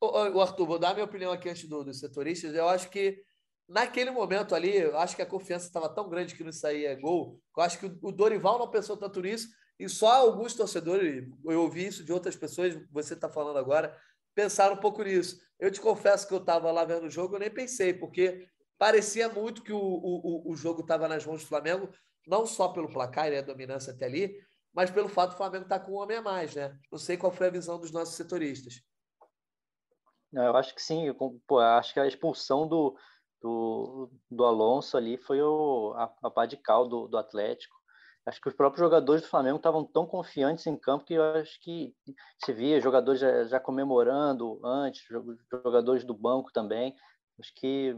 O 0.00 0.40
Arthur, 0.40 0.66
vou 0.66 0.78
dar 0.78 0.94
minha 0.94 1.04
opinião 1.04 1.30
aqui 1.30 1.50
antes 1.50 1.68
do, 1.68 1.84
dos 1.84 1.98
setoristas. 1.98 2.54
Eu 2.54 2.68
acho 2.68 2.88
que 2.88 3.22
naquele 3.68 4.10
momento 4.10 4.54
ali, 4.54 4.74
eu 4.74 4.96
acho 4.96 5.14
que 5.14 5.20
a 5.20 5.26
confiança 5.26 5.66
estava 5.66 5.90
tão 5.90 6.08
grande 6.08 6.34
que 6.34 6.44
não 6.44 6.52
saía 6.52 6.98
gol. 6.98 7.38
Eu 7.54 7.62
acho 7.62 7.78
que 7.78 7.86
o 8.00 8.12
Dorival 8.12 8.58
não 8.58 8.70
pensou 8.70 8.96
tanto 8.96 9.20
nisso 9.20 9.48
e 9.80 9.88
só 9.88 10.12
alguns 10.12 10.54
torcedores, 10.54 11.26
eu 11.44 11.62
ouvi 11.62 11.86
isso 11.86 12.04
de 12.04 12.12
outras 12.12 12.36
pessoas, 12.36 12.78
você 12.92 13.14
está 13.14 13.30
falando 13.30 13.58
agora, 13.58 13.96
pensaram 14.34 14.74
um 14.74 14.80
pouco 14.80 15.02
nisso. 15.02 15.40
Eu 15.58 15.70
te 15.70 15.80
confesso 15.80 16.28
que 16.28 16.34
eu 16.34 16.38
estava 16.38 16.70
lá 16.70 16.84
vendo 16.84 17.06
o 17.06 17.10
jogo, 17.10 17.34
eu 17.34 17.40
nem 17.40 17.50
pensei, 17.50 17.94
porque 17.94 18.46
parecia 18.78 19.28
muito 19.30 19.62
que 19.62 19.72
o, 19.72 19.78
o, 19.78 20.52
o 20.52 20.54
jogo 20.54 20.82
estava 20.82 21.08
nas 21.08 21.24
mãos 21.24 21.40
do 21.40 21.48
Flamengo, 21.48 21.88
não 22.26 22.44
só 22.46 22.68
pelo 22.68 22.92
placar 22.92 23.32
e 23.32 23.38
a 23.38 23.42
dominância 23.42 23.94
até 23.94 24.04
ali, 24.04 24.36
mas 24.70 24.90
pelo 24.90 25.08
fato 25.08 25.30
do 25.30 25.36
Flamengo 25.38 25.64
estar 25.64 25.78
tá 25.78 25.84
com 25.84 25.92
um 25.92 25.96
homem 25.96 26.18
a 26.18 26.22
mais, 26.22 26.54
né? 26.54 26.78
Não 26.92 26.98
sei 26.98 27.16
qual 27.16 27.32
foi 27.32 27.46
a 27.46 27.50
visão 27.50 27.80
dos 27.80 27.90
nossos 27.90 28.14
setoristas. 28.14 28.82
Eu 30.30 30.54
acho 30.56 30.74
que 30.74 30.82
sim, 30.82 31.12
pô, 31.46 31.58
acho 31.58 31.94
que 31.94 32.00
a 32.00 32.06
expulsão 32.06 32.68
do, 32.68 32.94
do, 33.40 34.10
do 34.30 34.44
Alonso 34.44 34.96
ali 34.96 35.16
foi 35.16 35.40
o, 35.40 35.94
a, 35.96 36.14
a 36.22 36.30
pá 36.30 36.44
de 36.44 36.58
cal 36.58 36.86
do, 36.86 37.08
do 37.08 37.16
Atlético. 37.16 37.79
Acho 38.26 38.40
que 38.40 38.48
os 38.48 38.54
próprios 38.54 38.80
jogadores 38.80 39.22
do 39.22 39.28
Flamengo 39.28 39.56
estavam 39.56 39.84
tão 39.84 40.06
confiantes 40.06 40.66
em 40.66 40.76
campo 40.76 41.04
que 41.04 41.14
eu 41.14 41.24
acho 41.34 41.58
que 41.60 41.94
se 42.44 42.52
via 42.52 42.80
jogadores 42.80 43.20
já, 43.20 43.44
já 43.44 43.60
comemorando 43.60 44.60
antes, 44.64 45.04
jogadores 45.50 46.04
do 46.04 46.14
banco 46.14 46.52
também. 46.52 46.94
Acho 47.38 47.54
que. 47.54 47.94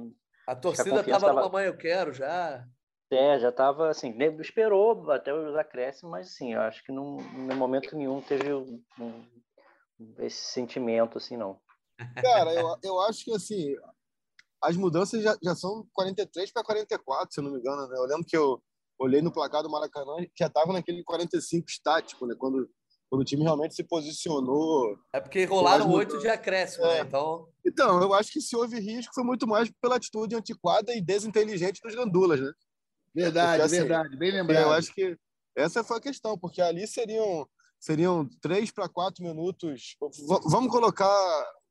A 0.46 0.54
torcida 0.54 1.00
estava 1.00 1.26
tava... 1.26 1.40
numa 1.40 1.48
mãe, 1.48 1.66
eu 1.66 1.76
quero 1.76 2.12
já. 2.12 2.64
É, 3.10 3.38
já 3.38 3.50
estava 3.50 3.90
assim, 3.90 4.16
esperou 4.40 5.10
até 5.10 5.34
os 5.34 5.54
acréscimos, 5.54 6.10
mas 6.10 6.28
assim, 6.28 6.54
eu 6.54 6.62
acho 6.62 6.82
que 6.82 6.90
num, 6.90 7.16
no 7.16 7.54
momento 7.56 7.94
nenhum 7.94 8.22
teve 8.22 8.54
um, 8.54 8.82
um, 8.98 9.24
esse 10.20 10.44
sentimento 10.50 11.18
assim, 11.18 11.36
não. 11.36 11.60
Cara, 12.22 12.54
eu, 12.54 12.78
eu 12.82 13.00
acho 13.02 13.24
que 13.24 13.32
assim, 13.34 13.76
as 14.62 14.78
mudanças 14.78 15.22
já, 15.22 15.36
já 15.42 15.54
são 15.54 15.86
43 15.92 16.52
para 16.52 16.64
44, 16.64 17.34
se 17.34 17.40
eu 17.40 17.44
não 17.44 17.52
me 17.52 17.58
engano. 17.58 17.86
Né? 17.86 17.98
Eu 17.98 18.04
lembro 18.04 18.24
que 18.24 18.36
eu 18.36 18.62
olhei 19.02 19.20
no 19.20 19.32
placar 19.32 19.62
do 19.62 19.70
Maracanã, 19.70 20.16
já 20.38 20.46
estava 20.46 20.72
naquele 20.72 21.02
45 21.02 21.68
estático, 21.68 22.26
né? 22.26 22.34
Quando, 22.38 22.68
quando 23.10 23.22
o 23.22 23.24
time 23.24 23.42
realmente 23.42 23.74
se 23.74 23.84
posicionou. 23.84 24.96
É 25.12 25.20
porque 25.20 25.44
rolaram 25.44 25.90
oito 25.90 26.18
de 26.18 26.28
acréscimo, 26.28 26.84
né? 26.84 26.92
é. 26.92 26.94
né? 26.96 27.08
Então... 27.08 27.48
então, 27.64 28.02
eu 28.02 28.14
acho 28.14 28.32
que 28.32 28.40
se 28.40 28.56
houve 28.56 28.78
risco 28.80 29.14
foi 29.14 29.24
muito 29.24 29.46
mais 29.46 29.70
pela 29.80 29.96
atitude 29.96 30.34
antiquada 30.34 30.94
e 30.94 31.00
desinteligente 31.00 31.80
dos 31.82 31.94
gandulas, 31.94 32.40
né? 32.40 32.52
Verdade, 33.14 33.62
porque, 33.62 33.76
assim, 33.76 33.86
verdade, 33.86 34.16
bem 34.16 34.32
lembrado. 34.32 34.62
Eu 34.62 34.72
acho 34.72 34.94
que 34.94 35.16
essa 35.56 35.84
foi 35.84 35.98
a 35.98 36.00
questão, 36.00 36.38
porque 36.38 36.62
ali 36.62 36.86
seriam 36.86 37.46
seriam 37.78 38.28
três 38.40 38.70
para 38.70 38.88
quatro 38.88 39.24
minutos. 39.24 39.96
Vamos 40.46 40.70
colocar 40.70 41.12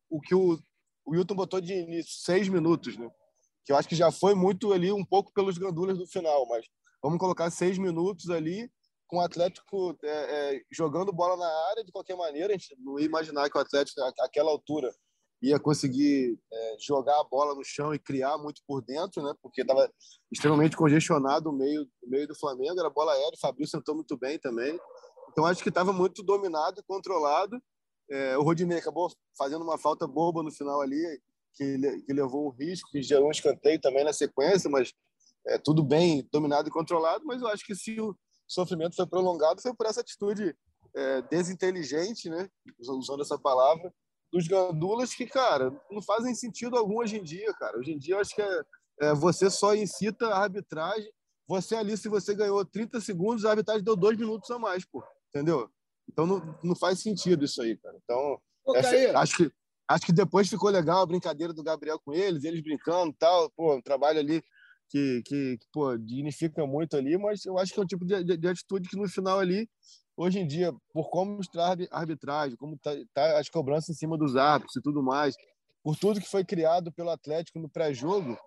o 0.09 0.19
que 0.19 0.35
o, 0.35 0.59
o 1.05 1.15
Hilton 1.15 1.35
botou 1.35 1.61
de 1.61 1.73
início, 1.73 2.11
seis 2.21 2.49
minutos, 2.49 2.97
né? 2.97 3.09
Que 3.65 3.71
eu 3.71 3.77
acho 3.77 3.87
que 3.87 3.95
já 3.95 4.11
foi 4.11 4.35
muito 4.35 4.73
ali, 4.73 4.91
um 4.91 5.05
pouco 5.05 5.31
pelos 5.33 5.57
gandulas 5.57 5.97
do 5.97 6.05
final, 6.05 6.45
mas 6.47 6.65
vamos 7.01 7.19
colocar 7.19 7.49
seis 7.49 7.77
minutos 7.77 8.29
ali 8.29 8.69
com 9.07 9.17
o 9.17 9.21
Atlético 9.21 9.97
é, 10.03 10.55
é, 10.55 10.61
jogando 10.71 11.11
bola 11.11 11.35
na 11.35 11.69
área 11.69 11.83
de 11.83 11.91
qualquer 11.91 12.15
maneira. 12.15 12.53
A 12.53 12.57
gente 12.57 12.75
não 12.79 12.97
ia 12.97 13.05
imaginar 13.05 13.49
que 13.49 13.57
o 13.57 13.61
Atlético, 13.61 13.99
àquela 14.21 14.51
altura, 14.51 14.93
ia 15.41 15.59
conseguir 15.59 16.39
é, 16.53 16.75
jogar 16.79 17.19
a 17.19 17.23
bola 17.23 17.55
no 17.55 17.63
chão 17.63 17.93
e 17.93 17.99
criar 17.99 18.37
muito 18.37 18.61
por 18.65 18.81
dentro, 18.83 19.23
né? 19.23 19.33
Porque 19.41 19.61
estava 19.61 19.91
extremamente 20.31 20.77
congestionado 20.77 21.49
o 21.49 21.53
meio, 21.53 21.87
o 22.03 22.09
meio 22.09 22.27
do 22.27 22.35
Flamengo, 22.35 22.79
era 22.79 22.89
bola 22.89 23.11
aérea, 23.13 23.33
o 23.35 23.39
Fabrício 23.39 23.77
sentou 23.77 23.95
muito 23.95 24.15
bem 24.17 24.37
também. 24.39 24.79
Então 25.31 25.45
acho 25.45 25.63
que 25.63 25.69
estava 25.69 25.91
muito 25.91 26.23
dominado 26.23 26.79
e 26.79 26.83
controlado 26.83 27.61
É, 28.09 28.37
o 28.37 28.43
Rodinei 28.43 28.77
acabou 28.77 29.09
fazendo 29.37 29.63
uma 29.63 29.77
falta 29.77 30.05
boba 30.05 30.43
no 30.43 30.51
final 30.51 30.81
ali, 30.81 31.01
que, 31.55 31.77
que 32.05 32.13
levou 32.13 32.47
um 32.47 32.49
risco, 32.49 32.89
que 32.91 33.01
gerou 33.01 33.27
um 33.27 33.31
escanteio 33.31 33.79
também 33.79 34.03
na 34.03 34.11
sequência, 34.11 34.69
mas 34.69 34.93
é, 35.47 35.57
tudo 35.57 35.83
bem 35.83 36.27
dominado 36.31 36.67
e 36.67 36.71
controlado. 36.71 37.25
Mas 37.25 37.41
eu 37.41 37.47
acho 37.47 37.65
que 37.65 37.75
se 37.75 37.99
o 37.99 38.15
sofrimento 38.47 38.95
foi 38.95 39.07
prolongado, 39.07 39.61
foi 39.61 39.73
por 39.73 39.85
essa 39.85 40.01
atitude 40.01 40.55
é, 40.95 41.21
desinteligente, 41.23 42.29
né? 42.29 42.49
usando 42.79 43.21
essa 43.21 43.37
palavra, 43.37 43.93
dos 44.31 44.47
gandulas 44.47 45.13
que, 45.13 45.25
cara, 45.25 45.71
não 45.89 46.01
fazem 46.01 46.33
sentido 46.33 46.77
algum 46.77 46.99
hoje 46.99 47.17
em 47.17 47.23
dia, 47.23 47.53
cara. 47.53 47.77
Hoje 47.77 47.91
em 47.91 47.97
dia, 47.97 48.15
eu 48.15 48.19
acho 48.19 48.33
que 48.33 48.41
é, 48.41 48.61
é, 49.01 49.13
você 49.13 49.49
só 49.49 49.75
incita 49.75 50.27
a 50.27 50.39
arbitragem. 50.39 51.11
Você 51.47 51.75
ali, 51.75 51.97
se 51.97 52.07
você 52.07 52.33
ganhou 52.33 52.63
30 52.63 53.01
segundos, 53.01 53.43
a 53.43 53.51
arbitragem 53.51 53.83
deu 53.83 53.95
dois 53.95 54.17
minutos 54.17 54.49
a 54.51 54.57
mais, 54.57 54.85
pô. 54.85 55.03
Entendeu? 55.29 55.69
Então 56.09 56.25
não, 56.25 56.59
não 56.63 56.75
faz 56.75 56.99
sentido 56.99 57.43
isso 57.43 57.61
aí, 57.61 57.77
cara. 57.77 57.97
Então, 58.03 58.39
Ô, 58.65 58.75
essa, 58.75 59.19
acho 59.19 59.37
que 59.37 59.51
acho 59.87 60.05
que 60.05 60.13
depois 60.13 60.47
ficou 60.47 60.69
legal 60.69 61.01
a 61.01 61.05
brincadeira 61.05 61.51
do 61.51 61.63
Gabriel 61.63 61.99
com 61.99 62.13
eles, 62.13 62.45
eles 62.45 62.61
brincando 62.61 63.13
tal, 63.19 63.49
pô, 63.51 63.75
um 63.75 63.81
trabalho 63.81 64.19
ali 64.19 64.41
que, 64.91 65.21
que, 65.23 65.57
que 65.57 65.67
pô, 65.71 65.97
dignifica 65.97 66.67
muito 66.67 66.97
ali, 66.97 67.17
mas 67.17 67.45
eu 67.45 67.57
acho 67.57 67.73
que 67.73 67.79
é 67.79 67.83
um 67.83 67.87
tipo 67.87 68.05
de, 68.05 68.23
de, 68.23 68.37
de 68.37 68.47
atitude 68.47 68.89
que 68.89 68.97
no 68.97 69.07
final 69.07 69.39
ali 69.39 69.69
hoje 70.17 70.39
em 70.39 70.45
dia, 70.45 70.73
por 70.93 71.09
como 71.09 71.39
está 71.39 71.73
a 71.91 71.99
arbitragem, 71.99 72.57
como 72.57 72.75
está 72.75 72.91
tá 73.13 73.39
as 73.39 73.49
cobranças 73.49 73.89
em 73.89 73.97
cima 73.97 74.17
dos 74.17 74.35
árbitros 74.35 74.75
e 74.75 74.81
tudo 74.81 75.01
mais, 75.01 75.35
por 75.81 75.97
tudo 75.97 76.19
que 76.19 76.29
foi 76.29 76.43
criado 76.43 76.91
pelo 76.91 77.09
Atlético 77.09 77.57
no 77.57 77.69
pré-jogo, 77.69 78.37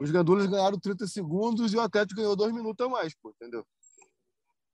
os 0.00 0.10
Gandulas 0.10 0.46
ganharam 0.46 0.78
30 0.78 1.06
segundos 1.06 1.72
e 1.72 1.76
o 1.76 1.80
Atlético 1.80 2.20
ganhou 2.20 2.36
dois 2.36 2.52
minutos 2.52 2.84
a 2.84 2.88
mais, 2.88 3.14
pô, 3.14 3.30
entendeu? 3.30 3.66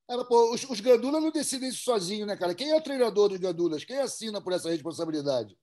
Cara, 0.07 0.25
pô, 0.25 0.53
os, 0.53 0.63
os 0.69 0.81
Gandulas 0.81 1.23
não 1.23 1.31
decidem 1.31 1.69
isso 1.69 1.83
sozinho, 1.83 2.25
né, 2.25 2.35
cara? 2.35 2.53
Quem 2.53 2.71
é 2.71 2.75
o 2.75 2.83
treinador 2.83 3.29
dos 3.29 3.37
Gandulas? 3.37 3.85
Quem 3.85 3.97
assina 3.97 4.41
por 4.41 4.51
essa 4.51 4.69
responsabilidade? 4.69 5.57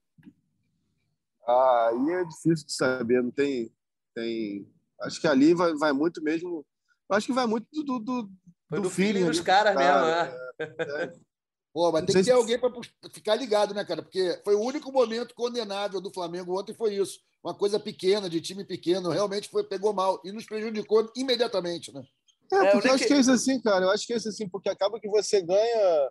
Ah, 1.47 1.89
aí 1.89 2.09
é 2.13 2.25
difícil 2.25 2.65
de 2.65 2.73
saber, 2.73 3.21
não 3.21 3.31
tem. 3.31 3.71
tem... 4.15 4.67
Acho 5.01 5.19
que 5.19 5.27
ali 5.27 5.53
vai, 5.53 5.73
vai 5.75 5.93
muito 5.93 6.21
mesmo. 6.21 6.65
Acho 7.09 7.27
que 7.27 7.33
vai 7.33 7.45
muito 7.47 7.67
do, 7.71 7.99
do, 7.99 8.29
do, 8.69 8.89
feeling 8.89 9.25
dos 9.25 9.39
caras 9.39 9.75
mesmo, 9.75 10.01
né? 10.01 10.33
É. 10.59 11.13
Pô, 11.71 11.91
mas 11.91 12.05
tem 12.05 12.15
que 12.15 12.23
ter 12.23 12.31
alguém 12.31 12.59
para 12.59 12.71
ficar 13.13 13.35
ligado, 13.35 13.73
né, 13.73 13.85
cara? 13.85 14.01
Porque 14.01 14.41
foi 14.43 14.55
o 14.55 14.61
único 14.61 14.91
momento 14.91 15.35
condenável 15.35 16.01
do 16.01 16.11
Flamengo 16.11 16.59
ontem, 16.59 16.73
foi 16.73 16.95
isso. 16.95 17.19
Uma 17.43 17.53
coisa 17.53 17.79
pequena, 17.79 18.29
de 18.29 18.41
time 18.41 18.65
pequeno, 18.65 19.11
realmente 19.11 19.49
foi, 19.49 19.63
pegou 19.63 19.93
mal 19.93 20.19
e 20.25 20.31
nos 20.31 20.45
prejudicou 20.45 21.11
imediatamente, 21.15 21.93
né? 21.93 22.03
É, 22.51 22.55
é 22.55 22.71
porque 22.71 22.87
eu 22.87 22.93
acho 22.93 23.03
que... 23.03 23.07
que 23.07 23.13
é 23.13 23.19
isso 23.19 23.31
assim, 23.31 23.61
cara. 23.61 23.85
Eu 23.85 23.91
acho 23.91 24.05
que 24.05 24.13
é 24.13 24.17
isso 24.17 24.29
assim, 24.29 24.49
porque 24.49 24.67
acaba 24.67 24.99
que 24.99 25.07
você 25.07 25.41
ganha. 25.41 26.09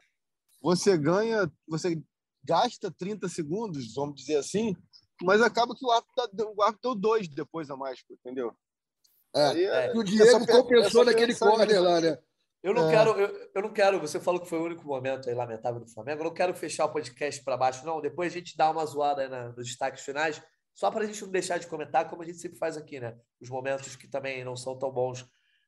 Você 0.63 0.97
ganha. 0.97 1.51
Você 1.67 2.01
gasta 2.45 2.91
30 2.91 3.29
segundos, 3.29 3.93
vamos 3.95 4.15
dizer 4.15 4.37
assim, 4.37 4.75
mas 5.23 5.43
acaba 5.43 5.75
que 5.75 5.85
o 5.85 5.91
árbitro, 5.91 6.55
o 6.57 6.63
árbitro 6.63 6.95
deu 6.95 6.95
dois 6.95 7.29
depois 7.29 7.69
a 7.69 7.77
mais, 7.77 8.01
entendeu? 8.11 8.55
É, 9.35 9.47
Aí, 9.47 9.65
é, 9.65 9.93
o 9.95 10.03
Diego 10.03 10.47
compensou 10.47 11.05
naquele 11.05 11.35
corner 11.35 11.83
lá, 11.83 12.01
né? 12.01 12.19
Eu 12.63 12.75
não 12.75 12.89
é. 12.89 12.91
quero, 12.91 13.11
eu, 13.11 13.51
eu, 13.55 13.63
não 13.63 13.73
quero. 13.73 14.01
Você 14.01 14.19
falou 14.19 14.41
que 14.41 14.49
foi 14.49 14.59
o 14.59 14.65
único 14.65 14.85
momento 14.87 15.29
aí 15.29 15.35
lamentável 15.35 15.81
do 15.81 15.89
Flamengo. 15.89 16.21
Eu 16.21 16.25
não 16.25 16.35
quero 16.35 16.55
fechar 16.55 16.87
o 16.87 16.93
podcast 16.93 17.43
para 17.45 17.57
baixo, 17.57 17.87
não. 17.87 18.01
Depois 18.01 18.33
a 18.33 18.37
gente 18.37 18.57
dá 18.57 18.71
uma 18.71 18.85
zoada 18.85 19.23
aí 19.23 19.29
na, 19.29 19.49
nos 19.51 19.67
destaques 19.67 20.05
finais, 20.05 20.43
só 20.75 20.91
para 20.91 21.05
a 21.05 21.07
gente 21.07 21.23
não 21.23 21.31
deixar 21.31 21.59
de 21.59 21.67
comentar, 21.67 22.09
como 22.09 22.23
a 22.23 22.25
gente 22.25 22.39
sempre 22.39 22.59
faz 22.59 22.77
aqui, 22.77 22.99
né? 22.99 23.17
Os 23.41 23.49
momentos 23.49 23.95
que 23.95 24.09
também 24.09 24.45
não 24.45 24.57
são 24.57 24.77
tão 24.79 24.91
bons 24.91 25.25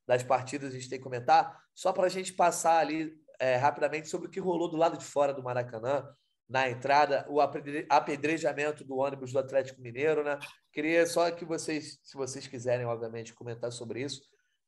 das 0.07 0.23
partidas 0.25 0.71
a 0.71 0.77
gente 0.77 0.89
tem 0.89 0.99
que 0.99 1.05
comentar, 1.05 1.57
só 1.73 1.93
para 1.93 2.07
a 2.07 2.09
gente 2.09 2.33
passar 2.33 2.79
ali 2.79 3.13
é, 3.39 3.55
rapidamente 3.55 4.09
sobre 4.09 4.27
o 4.27 4.31
que 4.31 4.41
rolou 4.41 4.69
do 4.69 4.77
lado 4.77 4.99
de 4.99 5.05
fora 5.05 5.33
do 5.33 5.43
Maracanã, 5.43 6.05
na 6.51 6.69
entrada, 6.69 7.25
o 7.29 7.41
apedrejamento 7.41 8.85
do 8.85 8.97
ônibus 8.97 9.33
do 9.33 9.39
Atlético 9.39 9.81
Mineiro, 9.81 10.25
né? 10.25 10.37
Queria 10.73 11.07
só 11.07 11.31
que 11.31 11.45
vocês, 11.45 12.01
se 12.03 12.17
vocês 12.17 12.49
quiserem, 12.49 12.85
obviamente, 12.85 13.33
comentar 13.33 13.71
sobre 13.71 14.03
isso. 14.03 14.21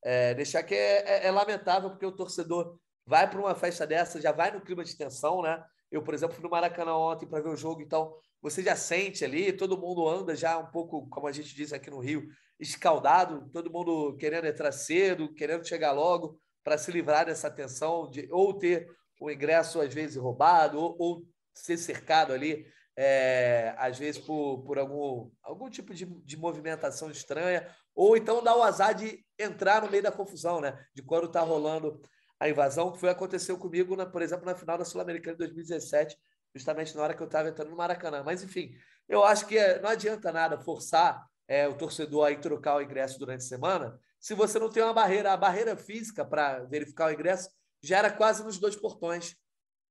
É, 0.04 0.32
deixar 0.32 0.62
que 0.62 0.76
é, 0.76 1.24
é, 1.24 1.26
é, 1.26 1.30
lamentável, 1.32 1.90
porque 1.90 2.06
o 2.06 2.12
torcedor 2.12 2.78
vai 3.04 3.28
para 3.28 3.40
uma 3.40 3.54
festa 3.56 3.84
dessa, 3.84 4.20
já 4.20 4.30
vai 4.30 4.52
no 4.52 4.60
clima 4.60 4.84
de 4.84 4.96
tensão, 4.96 5.42
né? 5.42 5.60
Eu, 5.90 6.04
por 6.04 6.14
exemplo, 6.14 6.36
fui 6.36 6.44
no 6.44 6.50
Maracanã 6.50 6.94
ontem 6.94 7.26
para 7.26 7.42
ver 7.42 7.48
o 7.48 7.56
jogo, 7.56 7.82
então 7.82 8.14
você 8.40 8.62
já 8.62 8.76
sente 8.76 9.24
ali, 9.24 9.52
todo 9.52 9.76
mundo 9.76 10.08
anda 10.08 10.36
já 10.36 10.56
um 10.58 10.70
pouco, 10.70 11.08
como 11.08 11.26
a 11.26 11.32
gente 11.32 11.52
diz 11.52 11.72
aqui 11.72 11.90
no 11.90 11.98
Rio, 11.98 12.28
escaldado, 12.60 13.50
todo 13.52 13.72
mundo 13.72 14.16
querendo 14.18 14.46
entrar 14.46 14.70
cedo, 14.70 15.34
querendo 15.34 15.66
chegar 15.66 15.90
logo 15.90 16.38
para 16.62 16.78
se 16.78 16.92
livrar 16.92 17.26
dessa 17.26 17.50
tensão 17.50 18.08
de 18.08 18.28
ou 18.30 18.54
ter 18.54 18.88
o 19.20 19.28
ingresso 19.30 19.80
às 19.80 19.92
vezes 19.92 20.16
roubado 20.16 20.78
ou, 20.78 20.96
ou 20.98 21.22
ser 21.54 21.76
cercado 21.76 22.32
ali 22.32 22.66
é, 22.96 23.74
às 23.78 23.98
vezes 23.98 24.20
por, 24.20 24.62
por 24.64 24.78
algum, 24.78 25.30
algum 25.42 25.70
tipo 25.70 25.94
de, 25.94 26.04
de 26.04 26.36
movimentação 26.36 27.10
estranha, 27.10 27.66
ou 27.94 28.16
então 28.16 28.42
dar 28.42 28.56
o 28.56 28.62
azar 28.62 28.94
de 28.94 29.24
entrar 29.38 29.82
no 29.82 29.90
meio 29.90 30.02
da 30.02 30.12
confusão, 30.12 30.60
né? 30.60 30.78
De 30.94 31.02
quando 31.02 31.26
está 31.26 31.40
rolando 31.40 32.00
a 32.38 32.48
invasão, 32.48 32.92
que 32.92 32.98
foi 32.98 33.08
aconteceu 33.08 33.56
comigo, 33.56 33.96
na, 33.96 34.04
por 34.04 34.20
exemplo, 34.20 34.44
na 34.44 34.54
final 34.54 34.76
da 34.76 34.84
Sul-Americana 34.84 35.34
de 35.34 35.44
2017, 35.44 36.16
justamente 36.54 36.94
na 36.94 37.02
hora 37.02 37.14
que 37.14 37.22
eu 37.22 37.26
estava 37.26 37.48
entrando 37.48 37.70
no 37.70 37.76
Maracanã. 37.76 38.22
Mas, 38.24 38.42
enfim, 38.42 38.72
eu 39.08 39.24
acho 39.24 39.46
que 39.46 39.56
é, 39.56 39.80
não 39.80 39.90
adianta 39.90 40.32
nada 40.32 40.58
forçar 40.58 41.24
é, 41.48 41.68
o 41.68 41.74
torcedor 41.74 42.30
a 42.30 42.36
trocar 42.36 42.76
o 42.76 42.82
ingresso 42.82 43.18
durante 43.18 43.40
a 43.40 43.46
semana, 43.46 43.98
se 44.18 44.34
você 44.34 44.58
não 44.58 44.70
tem 44.70 44.82
uma 44.82 44.92
barreira. 44.92 45.32
A 45.32 45.36
barreira 45.36 45.76
física 45.76 46.24
para 46.24 46.64
verificar 46.64 47.08
o 47.08 47.12
ingresso 47.12 47.48
já 47.82 47.98
era 47.98 48.10
quase 48.10 48.44
nos 48.44 48.58
dois 48.58 48.76
portões, 48.76 49.34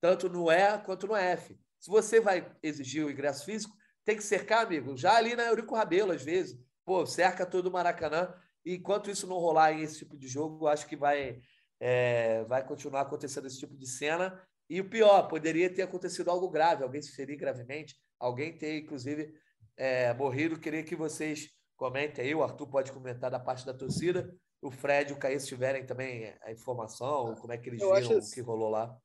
tanto 0.01 0.27
no 0.27 0.51
E 0.51 0.77
quanto 0.79 1.07
no 1.07 1.15
F. 1.15 1.57
Se 1.79 1.89
você 1.89 2.19
vai 2.19 2.51
exigir 2.61 3.05
o 3.05 3.09
ingresso 3.09 3.45
físico, 3.45 3.73
tem 4.03 4.17
que 4.17 4.23
cercar, 4.23 4.65
amigo, 4.65 4.97
já 4.97 5.15
ali 5.15 5.35
na 5.35 5.45
Eurico 5.45 5.75
Rabelo, 5.75 6.11
às 6.11 6.23
vezes. 6.23 6.59
Pô, 6.83 7.05
cerca 7.05 7.45
todo 7.45 7.67
o 7.67 7.71
Maracanã. 7.71 8.33
E 8.65 8.75
enquanto 8.75 9.09
isso 9.09 9.27
não 9.27 9.37
rolar 9.37 9.73
em 9.73 9.81
esse 9.81 9.99
tipo 9.99 10.17
de 10.17 10.27
jogo, 10.27 10.67
acho 10.67 10.87
que 10.87 10.95
vai, 10.95 11.39
é, 11.79 12.43
vai 12.45 12.65
continuar 12.65 13.01
acontecendo 13.01 13.47
esse 13.47 13.59
tipo 13.59 13.77
de 13.77 13.87
cena. 13.87 14.41
E 14.69 14.81
o 14.81 14.89
pior, 14.89 15.27
poderia 15.27 15.73
ter 15.73 15.83
acontecido 15.83 16.29
algo 16.29 16.49
grave, 16.49 16.83
alguém 16.83 17.01
se 17.01 17.15
ferir 17.15 17.37
gravemente, 17.37 17.95
alguém 18.19 18.57
ter, 18.57 18.79
inclusive, 18.79 19.33
é, 19.77 20.13
morrido. 20.13 20.59
Queria 20.59 20.83
que 20.83 20.95
vocês 20.95 21.49
comentem 21.75 22.25
aí, 22.25 22.35
o 22.35 22.43
Arthur 22.43 22.67
pode 22.67 22.91
comentar 22.91 23.29
da 23.29 23.39
parte 23.39 23.65
da 23.65 23.73
torcida, 23.73 24.31
o 24.61 24.69
Fred 24.69 25.11
e 25.11 25.15
o 25.15 25.19
Caís 25.19 25.47
tiverem 25.47 25.85
também 25.85 26.33
a 26.43 26.51
informação, 26.51 27.35
como 27.35 27.51
é 27.51 27.57
que 27.57 27.69
eles 27.69 27.81
eu 27.81 27.93
viram 27.93 28.19
o 28.19 28.31
que 28.31 28.41
rolou 28.41 28.69
lá. 28.69 28.95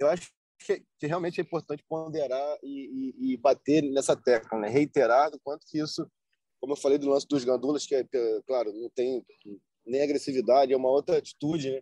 Eu 0.00 0.08
acho 0.08 0.30
que, 0.58 0.82
que 0.98 1.06
realmente 1.06 1.40
é 1.40 1.44
importante 1.44 1.84
ponderar 1.88 2.58
e, 2.62 3.14
e, 3.18 3.32
e, 3.32 3.36
bater 3.36 3.82
nessa 3.82 4.16
tecla, 4.16 4.58
né? 4.58 4.68
reiterar 4.68 5.30
o 5.34 5.40
quanto 5.40 5.66
que 5.66 5.78
isso, 5.78 6.10
como 6.60 6.72
eu 6.72 6.76
falei 6.76 6.98
do 6.98 7.08
lance 7.08 7.26
dos 7.28 7.44
gandulas, 7.44 7.86
que, 7.86 7.94
é, 7.94 8.04
claro, 8.46 8.72
não 8.72 8.88
tem 8.90 9.24
nem 9.86 10.02
agressividade, 10.02 10.72
é 10.72 10.76
uma 10.76 10.90
outra 10.90 11.18
atitude, 11.18 11.70
né? 11.70 11.80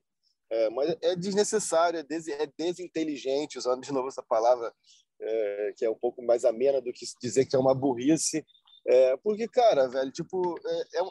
É, 0.50 0.70
mas 0.70 0.96
é 1.02 1.14
desnecessário, 1.14 2.00
é, 2.00 2.02
des, 2.02 2.26
é 2.26 2.46
desinteligente, 2.58 3.58
usando 3.58 3.82
de 3.82 3.92
novo 3.92 4.08
essa 4.08 4.22
palavra, 4.22 4.72
é, 5.20 5.72
que 5.76 5.84
é 5.84 5.90
um 5.90 5.98
pouco 5.98 6.22
mais 6.22 6.44
amena 6.44 6.80
do 6.80 6.92
que 6.92 7.04
dizer 7.20 7.44
que 7.44 7.54
é 7.54 7.58
uma 7.58 7.74
burrice. 7.74 8.44
É, 8.86 9.16
porque, 9.18 9.46
cara, 9.46 9.88
velho, 9.88 10.10
tipo, 10.10 10.58
é, 10.64 11.00
é 11.00 11.02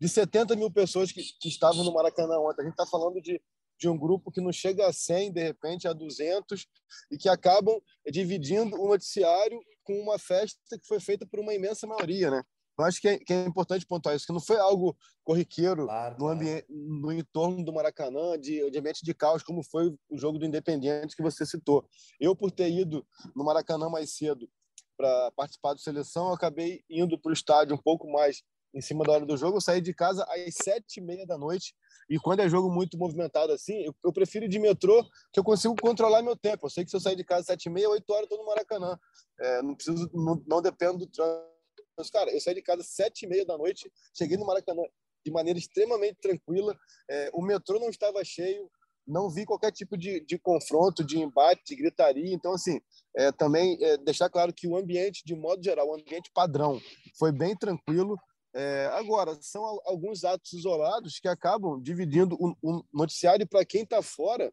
de 0.00 0.08
70 0.08 0.56
mil 0.56 0.70
pessoas 0.72 1.12
que, 1.12 1.22
que 1.40 1.48
estavam 1.48 1.84
no 1.84 1.92
Maracanã 1.92 2.38
ontem, 2.38 2.62
a 2.62 2.64
gente 2.64 2.72
está 2.72 2.86
falando 2.86 3.20
de 3.20 3.40
de 3.80 3.88
um 3.88 3.98
grupo 3.98 4.30
que 4.30 4.40
não 4.40 4.52
chega 4.52 4.86
a 4.86 4.92
100, 4.92 5.32
de 5.32 5.42
repente 5.42 5.88
a 5.88 5.92
200, 5.94 6.66
e 7.10 7.16
que 7.16 7.28
acabam 7.28 7.80
dividindo 8.10 8.76
o 8.76 8.88
noticiário 8.88 9.58
com 9.82 9.98
uma 9.98 10.18
festa 10.18 10.78
que 10.78 10.86
foi 10.86 11.00
feita 11.00 11.26
por 11.26 11.40
uma 11.40 11.54
imensa 11.54 11.86
maioria, 11.86 12.30
né? 12.30 12.42
Eu 12.78 12.84
acho 12.84 13.00
que 13.00 13.08
é, 13.08 13.18
que 13.18 13.32
é 13.32 13.44
importante 13.44 13.86
pontuar 13.86 14.14
isso, 14.14 14.26
que 14.26 14.32
não 14.32 14.40
foi 14.40 14.58
algo 14.58 14.96
corriqueiro 15.22 15.86
claro, 15.86 16.16
no, 16.18 16.28
ambiente, 16.28 16.66
no 16.68 17.12
entorno 17.12 17.64
do 17.64 17.72
Maracanã, 17.72 18.38
de, 18.38 18.70
de 18.70 18.78
ambiente 18.78 19.04
de 19.04 19.14
caos, 19.14 19.42
como 19.42 19.62
foi 19.62 19.88
o 20.08 20.16
jogo 20.16 20.38
do 20.38 20.46
Independiente 20.46 21.16
que 21.16 21.22
você 21.22 21.44
citou. 21.44 21.86
Eu, 22.18 22.34
por 22.34 22.50
ter 22.50 22.70
ido 22.70 23.06
no 23.34 23.44
Maracanã 23.44 23.88
mais 23.88 24.14
cedo 24.14 24.48
para 24.96 25.30
participar 25.32 25.72
da 25.72 25.78
seleção, 25.78 26.28
eu 26.28 26.34
acabei 26.34 26.82
indo 26.88 27.18
para 27.18 27.30
o 27.30 27.34
estádio 27.34 27.74
um 27.74 27.82
pouco 27.82 28.10
mais 28.10 28.42
em 28.74 28.80
cima 28.80 29.04
da 29.04 29.12
hora 29.12 29.26
do 29.26 29.36
jogo. 29.36 29.56
Eu 29.56 29.60
saí 29.60 29.80
de 29.80 29.92
casa 29.94 30.24
às 30.24 30.54
sete 30.54 30.98
e 30.98 31.00
meia 31.00 31.26
da 31.26 31.36
noite 31.36 31.74
e 32.08 32.18
quando 32.18 32.40
é 32.40 32.48
jogo 32.48 32.70
muito 32.70 32.98
movimentado 32.98 33.52
assim, 33.52 33.84
eu, 33.84 33.94
eu 34.04 34.12
prefiro 34.12 34.44
ir 34.44 34.48
de 34.48 34.58
metrô, 34.58 35.04
que 35.32 35.38
eu 35.38 35.44
consigo 35.44 35.74
controlar 35.80 36.22
meu 36.22 36.36
tempo. 36.36 36.66
Eu 36.66 36.70
sei 36.70 36.84
que 36.84 36.90
se 36.90 36.96
eu 36.96 37.00
sair 37.00 37.16
de 37.16 37.24
casa 37.24 37.40
às 37.40 37.46
sete 37.46 37.66
e 37.66 37.70
meia, 37.70 37.88
oito 37.90 38.10
horas, 38.10 38.22
eu 38.22 38.24
estou 38.24 38.38
no 38.38 38.46
Maracanã. 38.46 38.98
É, 39.40 39.62
não 39.62 39.74
preciso, 39.74 40.10
não, 40.12 40.42
não 40.46 40.62
dependo 40.62 40.98
do 40.98 41.06
trânsito. 41.06 41.50
Mas, 41.96 42.10
cara, 42.10 42.30
eu 42.30 42.40
saí 42.40 42.54
de 42.54 42.62
casa 42.62 42.80
às 42.80 42.88
sete 42.88 43.24
e 43.24 43.28
meia 43.28 43.44
da 43.44 43.56
noite, 43.58 43.90
cheguei 44.16 44.36
no 44.36 44.46
Maracanã 44.46 44.82
de 45.24 45.30
maneira 45.30 45.58
extremamente 45.58 46.18
tranquila. 46.20 46.76
É, 47.08 47.30
o 47.32 47.42
metrô 47.42 47.78
não 47.78 47.90
estava 47.90 48.24
cheio, 48.24 48.70
não 49.06 49.28
vi 49.28 49.44
qualquer 49.44 49.72
tipo 49.72 49.96
de, 49.96 50.20
de 50.20 50.38
confronto, 50.38 51.04
de 51.04 51.18
embate, 51.18 51.62
de 51.66 51.76
gritaria. 51.76 52.32
Então, 52.32 52.52
assim, 52.52 52.80
é, 53.16 53.30
também 53.32 53.76
é, 53.82 53.96
deixar 53.98 54.30
claro 54.30 54.52
que 54.52 54.66
o 54.66 54.76
ambiente, 54.76 55.22
de 55.24 55.34
modo 55.34 55.62
geral, 55.62 55.88
o 55.88 55.94
ambiente 55.94 56.30
padrão, 56.32 56.80
foi 57.18 57.32
bem 57.32 57.56
tranquilo. 57.56 58.16
É, 58.52 58.86
agora, 58.92 59.38
são 59.40 59.64
alguns 59.84 60.24
atos 60.24 60.52
isolados 60.52 61.18
que 61.20 61.28
acabam 61.28 61.80
dividindo 61.80 62.36
o, 62.40 62.56
o 62.62 62.84
noticiário 62.92 63.46
para 63.46 63.64
quem 63.64 63.82
está 63.82 64.02
fora. 64.02 64.52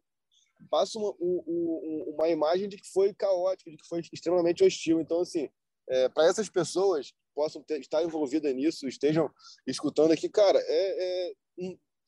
passa 0.70 0.98
uma, 0.98 1.14
um, 1.20 2.14
uma 2.14 2.28
imagem 2.28 2.68
de 2.68 2.76
que 2.76 2.88
foi 2.92 3.12
caótico, 3.12 3.70
de 3.70 3.76
que 3.76 3.88
foi 3.88 4.00
extremamente 4.12 4.64
hostil. 4.64 5.00
Então, 5.00 5.20
assim, 5.20 5.48
é, 5.88 6.08
para 6.08 6.28
essas 6.28 6.48
pessoas 6.48 7.12
possam 7.34 7.62
ter, 7.62 7.80
estar 7.80 8.02
envolvidas 8.02 8.54
nisso, 8.54 8.86
estejam 8.88 9.30
escutando 9.66 10.12
aqui, 10.12 10.28
cara, 10.28 10.58
é, 10.60 11.28
é, 11.28 11.32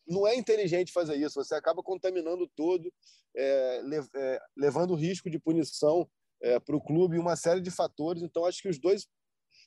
não 0.07 0.27
é 0.27 0.35
inteligente 0.37 0.93
fazer 0.93 1.17
isso. 1.17 1.43
Você 1.43 1.55
acaba 1.55 1.83
contaminando 1.83 2.49
todo, 2.57 2.93
é, 3.37 3.83
é, 4.17 4.41
levando 4.57 4.95
risco 4.95 5.31
de 5.31 5.39
punição 5.39 6.09
é, 6.43 6.59
para 6.59 6.77
o 6.77 6.81
clube 6.81 7.17
e 7.17 7.19
uma 7.21 7.37
série 7.37 7.61
de 7.61 7.71
fatores. 7.71 8.23
Então, 8.23 8.45
acho 8.45 8.63
que 8.63 8.69
os 8.69 8.79
dois 8.79 9.07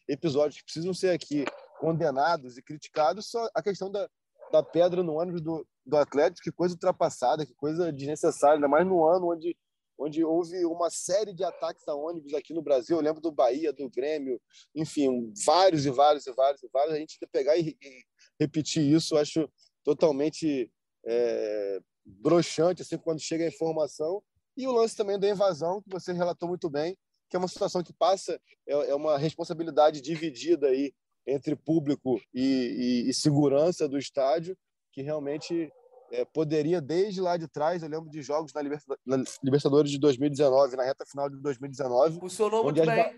episódios 0.07 0.57
que 0.57 0.65
precisam 0.65 0.93
ser 0.93 1.11
aqui 1.11 1.45
condenados 1.79 2.57
e 2.57 2.61
criticados 2.61 3.29
são 3.29 3.47
a 3.53 3.61
questão 3.61 3.91
da, 3.91 4.09
da 4.51 4.63
pedra 4.63 5.03
no 5.03 5.13
ônibus 5.13 5.41
do, 5.41 5.67
do 5.85 5.97
Atlético, 5.97 6.43
que 6.43 6.51
coisa 6.51 6.75
ultrapassada, 6.75 7.45
que 7.45 7.53
coisa 7.55 7.91
desnecessária, 7.91 8.55
ainda 8.55 8.67
mais 8.67 8.85
no 8.85 9.03
ano 9.05 9.31
onde, 9.31 9.57
onde 9.97 10.23
houve 10.23 10.65
uma 10.65 10.89
série 10.89 11.33
de 11.33 11.43
ataques 11.43 11.87
a 11.87 11.95
ônibus 11.95 12.33
aqui 12.33 12.53
no 12.53 12.61
Brasil. 12.61 12.97
Eu 12.97 13.03
lembro 13.03 13.21
do 13.21 13.31
Bahia, 13.31 13.73
do 13.73 13.89
Grêmio, 13.89 14.39
enfim, 14.75 15.33
vários 15.45 15.85
e 15.85 15.89
vários 15.89 16.25
e 16.27 16.31
vários 16.33 16.63
e 16.63 16.69
vários. 16.71 16.95
A 16.95 16.99
gente 16.99 17.17
pegar 17.31 17.57
e, 17.57 17.77
e 17.81 18.03
repetir 18.39 18.83
isso, 18.83 19.17
acho 19.17 19.49
totalmente 19.83 20.71
é, 21.05 21.79
broxante 22.05 22.81
assim, 22.81 22.97
quando 22.97 23.19
chega 23.19 23.43
a 23.43 23.47
informação. 23.47 24.23
E 24.55 24.67
o 24.67 24.71
lance 24.71 24.95
também 24.95 25.19
da 25.19 25.27
invasão, 25.27 25.81
que 25.81 25.89
você 25.89 26.13
relatou 26.13 26.47
muito 26.47 26.69
bem, 26.69 26.97
que 27.29 27.35
é 27.35 27.39
uma 27.39 27.47
situação 27.47 27.81
que 27.81 27.91
passa, 27.91 28.39
é, 28.67 28.73
é 28.73 28.95
uma 28.95 29.17
responsabilidade 29.17 29.99
dividida 30.01 30.67
aí 30.67 30.93
entre 31.25 31.55
público 31.55 32.19
e, 32.33 33.03
e, 33.05 33.09
e 33.09 33.13
segurança 33.13 33.87
do 33.87 33.97
estádio, 33.97 34.57
que 34.91 35.01
realmente 35.01 35.71
é, 36.11 36.25
poderia, 36.25 36.79
desde 36.79 37.21
lá 37.21 37.37
de 37.37 37.47
trás, 37.47 37.81
eu 37.81 37.89
lembro 37.89 38.09
de 38.09 38.21
jogos 38.21 38.53
na, 38.53 38.61
na, 39.05 39.23
Libertadores 39.43 39.89
de 39.89 39.99
2019, 39.99 40.75
na 40.75 40.83
reta 40.83 41.05
final 41.05 41.29
de 41.29 41.37
2019. 41.37 42.19
Funcionou 42.19 42.63
muito 42.63 42.85
bem. 42.85 42.85
Ba 42.85 43.13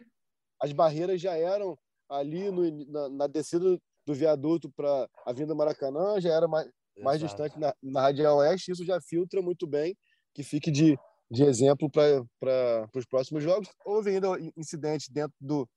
as 0.61 0.71
barreiras 0.71 1.19
já 1.19 1.35
eram 1.37 1.77
ali 2.09 2.49
no, 2.49 2.91
na, 2.91 3.09
na 3.09 3.27
descida 3.27 3.77
do 4.05 4.13
viaduto 4.13 4.71
para 4.71 5.09
a 5.25 5.33
Vinda 5.33 5.53
Maracanã, 5.55 6.19
já 6.21 6.33
era 6.33 6.47
mais, 6.47 6.69
mais 6.97 7.19
distante 7.19 7.59
na, 7.59 7.73
na 7.81 8.01
Radial 8.01 8.37
Oeste, 8.37 8.71
isso 8.71 8.85
já 8.85 9.01
filtra 9.01 9.41
muito 9.41 9.67
bem, 9.67 9.97
que 10.33 10.43
fique 10.43 10.71
de, 10.71 10.97
de 11.29 11.43
exemplo 11.43 11.89
para 11.89 12.89
os 12.95 13.05
próximos 13.05 13.43
jogos. 13.43 13.67
Houve 13.83 14.11
ainda 14.11 14.29
incidentes 14.55 15.09
dentro 15.09 15.35
do, 15.41 15.67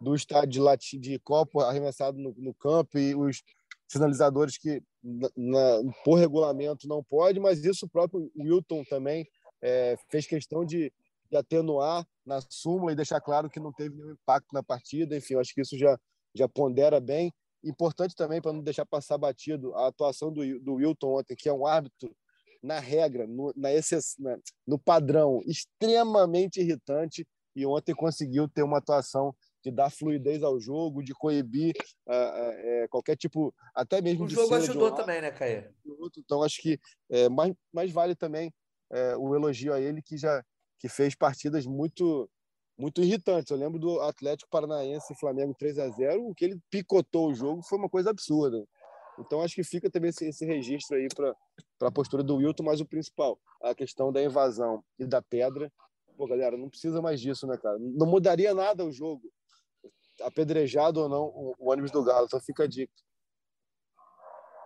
do 0.00 0.14
estádio 0.14 0.64
de, 0.76 0.98
de 0.98 1.18
copo 1.18 1.60
arremessado 1.60 2.18
no, 2.18 2.34
no 2.36 2.54
campo 2.54 2.98
e 2.98 3.14
os 3.14 3.42
sinalizadores 3.88 4.58
que 4.58 4.82
na, 5.36 5.80
por 6.04 6.18
regulamento 6.18 6.86
não 6.86 7.02
pode, 7.02 7.40
mas 7.40 7.64
isso 7.64 7.86
o 7.86 7.88
próprio 7.88 8.30
Wilton 8.38 8.84
também 8.84 9.26
é, 9.62 9.96
fez 10.10 10.26
questão 10.26 10.64
de, 10.64 10.92
de, 11.30 11.36
atenuar 11.36 12.06
na 12.24 12.40
súmula 12.48 12.92
e 12.92 12.96
deixar 12.96 13.20
claro 13.20 13.48
que 13.48 13.58
não 13.58 13.72
teve 13.72 13.96
nenhum 13.96 14.12
impacto 14.12 14.52
na 14.52 14.62
partida. 14.62 15.16
Enfim, 15.16 15.36
acho 15.36 15.54
que 15.54 15.62
isso 15.62 15.76
já, 15.76 15.98
já 16.34 16.48
pondera 16.48 17.00
bem. 17.00 17.32
Importante 17.64 18.14
também, 18.14 18.40
para 18.40 18.52
não 18.52 18.62
deixar 18.62 18.86
passar 18.86 19.18
batido, 19.18 19.74
a 19.74 19.88
atuação 19.88 20.32
do, 20.32 20.60
do 20.60 20.74
Wilton 20.74 21.18
ontem, 21.18 21.34
que 21.34 21.48
é 21.48 21.52
um 21.52 21.66
árbitro 21.66 22.14
na 22.62 22.78
regra, 22.78 23.26
no, 23.26 23.52
na 23.56 23.72
exceção, 23.72 24.38
no 24.66 24.78
padrão, 24.78 25.40
extremamente 25.46 26.60
irritante, 26.60 27.26
e 27.54 27.66
ontem 27.66 27.94
conseguiu 27.94 28.48
ter 28.48 28.62
uma 28.62 28.78
atuação 28.78 29.34
de 29.62 29.70
dar 29.70 29.90
fluidez 29.90 30.42
ao 30.42 30.60
jogo, 30.60 31.02
de 31.02 31.12
coibir 31.12 31.74
uh, 32.06 32.84
uh, 32.84 32.88
qualquer 32.90 33.16
tipo, 33.16 33.54
até 33.74 34.00
mesmo 34.00 34.24
o 34.24 34.28
de. 34.28 34.34
O 34.34 34.42
jogo 34.42 34.54
ajudou 34.54 34.92
também, 34.92 35.20
né, 35.20 35.30
Caio? 35.30 35.72
Então, 36.16 36.42
acho 36.42 36.60
que 36.60 36.78
é, 37.10 37.28
mais, 37.28 37.52
mais 37.72 37.90
vale 37.90 38.14
também 38.14 38.52
é, 38.90 39.16
o 39.16 39.34
elogio 39.34 39.72
a 39.72 39.80
ele, 39.80 40.02
que 40.02 40.16
já 40.16 40.42
que 40.78 40.88
fez 40.88 41.14
partidas 41.14 41.66
muito 41.66 42.30
muito 42.78 43.02
irritantes. 43.02 43.50
Eu 43.50 43.56
lembro 43.56 43.78
do 43.78 44.00
Atlético 44.00 44.48
Paranaense 44.48 45.12
e 45.12 45.18
Flamengo 45.18 45.52
3 45.58 45.80
a 45.80 45.88
0 45.88 46.28
o 46.28 46.34
que 46.34 46.44
ele 46.44 46.60
picotou 46.70 47.28
o 47.28 47.34
jogo 47.34 47.60
foi 47.62 47.76
uma 47.76 47.88
coisa 47.88 48.10
absurda. 48.10 48.64
Então, 49.18 49.42
acho 49.42 49.56
que 49.56 49.64
fica 49.64 49.90
também 49.90 50.10
esse, 50.10 50.26
esse 50.26 50.46
registro 50.46 50.96
aí 50.96 51.08
para 51.08 51.34
a 51.88 51.90
postura 51.90 52.22
do 52.22 52.36
Wilton, 52.36 52.62
mas 52.62 52.80
o 52.80 52.86
principal, 52.86 53.36
a 53.60 53.74
questão 53.74 54.12
da 54.12 54.22
invasão 54.22 54.84
e 54.96 55.04
da 55.04 55.20
pedra. 55.20 55.72
Pô, 56.16 56.24
galera, 56.28 56.56
não 56.56 56.68
precisa 56.68 57.02
mais 57.02 57.20
disso, 57.20 57.44
né, 57.44 57.56
cara? 57.56 57.76
Não 57.80 58.06
mudaria 58.06 58.54
nada 58.54 58.84
o 58.84 58.92
jogo 58.92 59.28
apedrejado 60.22 61.00
ou 61.00 61.08
não 61.08 61.24
o, 61.24 61.54
o 61.58 61.70
ônibus 61.70 61.90
do 61.90 62.04
Galo. 62.04 62.26
Então 62.26 62.40
fica 62.40 62.64
a 62.64 62.68
dica. 62.68 62.92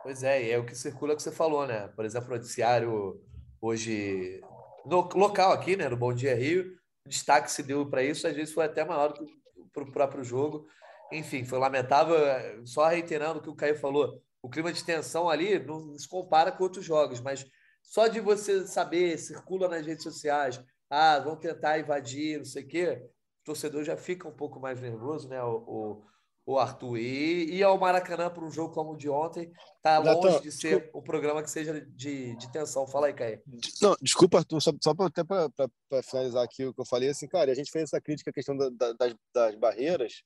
Pois 0.02 0.22
é, 0.22 0.44
e 0.44 0.50
é 0.50 0.58
o 0.58 0.66
que 0.66 0.74
circula 0.74 1.14
que 1.14 1.22
você 1.22 1.30
falou, 1.30 1.66
né? 1.66 1.88
Por 1.88 2.04
exemplo, 2.04 2.28
o 2.28 2.36
noticiário 2.36 3.22
hoje 3.60 4.40
no 4.84 5.08
local 5.14 5.52
aqui, 5.52 5.76
né, 5.76 5.88
no 5.88 5.96
Bom 5.96 6.12
Dia 6.12 6.34
Rio, 6.34 6.76
o 7.06 7.08
destaque 7.08 7.50
se 7.50 7.62
deu 7.62 7.88
para 7.88 8.02
isso, 8.02 8.26
às 8.26 8.34
vezes 8.34 8.52
foi 8.52 8.64
até 8.64 8.84
maior 8.84 9.12
que 9.12 9.24
para 9.72 9.84
o 9.84 9.92
próprio 9.92 10.24
jogo. 10.24 10.66
Enfim, 11.12 11.44
foi 11.44 11.58
lamentável, 11.58 12.16
só 12.66 12.88
reiterando 12.88 13.38
o 13.38 13.42
que 13.42 13.50
o 13.50 13.54
Caio 13.54 13.78
falou, 13.78 14.20
o 14.42 14.48
clima 14.48 14.72
de 14.72 14.84
tensão 14.84 15.28
ali 15.28 15.58
não 15.58 15.96
se 15.96 16.08
compara 16.08 16.50
com 16.50 16.64
outros 16.64 16.84
jogos, 16.84 17.20
mas 17.20 17.46
só 17.82 18.06
de 18.06 18.20
você 18.20 18.66
saber, 18.66 19.18
circula 19.18 19.68
nas 19.68 19.86
redes 19.86 20.02
sociais, 20.02 20.62
ah, 20.90 21.18
vão 21.20 21.36
tentar 21.36 21.78
invadir, 21.78 22.38
não 22.38 22.44
sei 22.44 22.64
o 22.64 22.68
quê, 22.68 23.02
torcedor 23.44 23.84
já 23.84 23.96
fica 23.96 24.28
um 24.28 24.32
pouco 24.32 24.60
mais 24.60 24.80
nervoso, 24.80 25.28
né? 25.28 25.42
O, 25.42 25.56
o, 25.56 26.02
o 26.46 26.58
Arthur. 26.58 26.98
E 26.98 27.56
ir 27.56 27.62
ao 27.62 27.78
Maracanã 27.78 28.30
para 28.30 28.44
um 28.44 28.50
jogo 28.50 28.74
como 28.74 28.92
o 28.92 28.96
de 28.96 29.08
ontem 29.08 29.52
está 29.76 29.98
longe 29.98 30.40
de 30.40 30.52
ser 30.52 30.76
desculpa. 30.76 30.98
um 30.98 31.02
programa 31.02 31.42
que 31.42 31.50
seja 31.50 31.80
de, 31.80 32.36
de 32.36 32.52
tensão. 32.52 32.86
Fala 32.86 33.08
aí, 33.08 33.12
Caio. 33.12 33.40
Não, 33.80 33.96
desculpa, 34.00 34.38
Arthur, 34.38 34.60
só, 34.60 34.72
só 34.82 34.94
pra, 34.94 35.06
até 35.06 35.24
para 35.24 36.02
finalizar 36.02 36.42
aqui 36.42 36.64
o 36.64 36.74
que 36.74 36.80
eu 36.80 36.86
falei, 36.86 37.10
assim, 37.10 37.28
cara, 37.28 37.52
a 37.52 37.54
gente 37.54 37.70
fez 37.70 37.84
essa 37.84 38.00
crítica 38.00 38.30
à 38.30 38.34
questão 38.34 38.56
da, 38.56 38.68
da, 38.70 38.92
das, 38.92 39.14
das 39.34 39.54
barreiras 39.56 40.22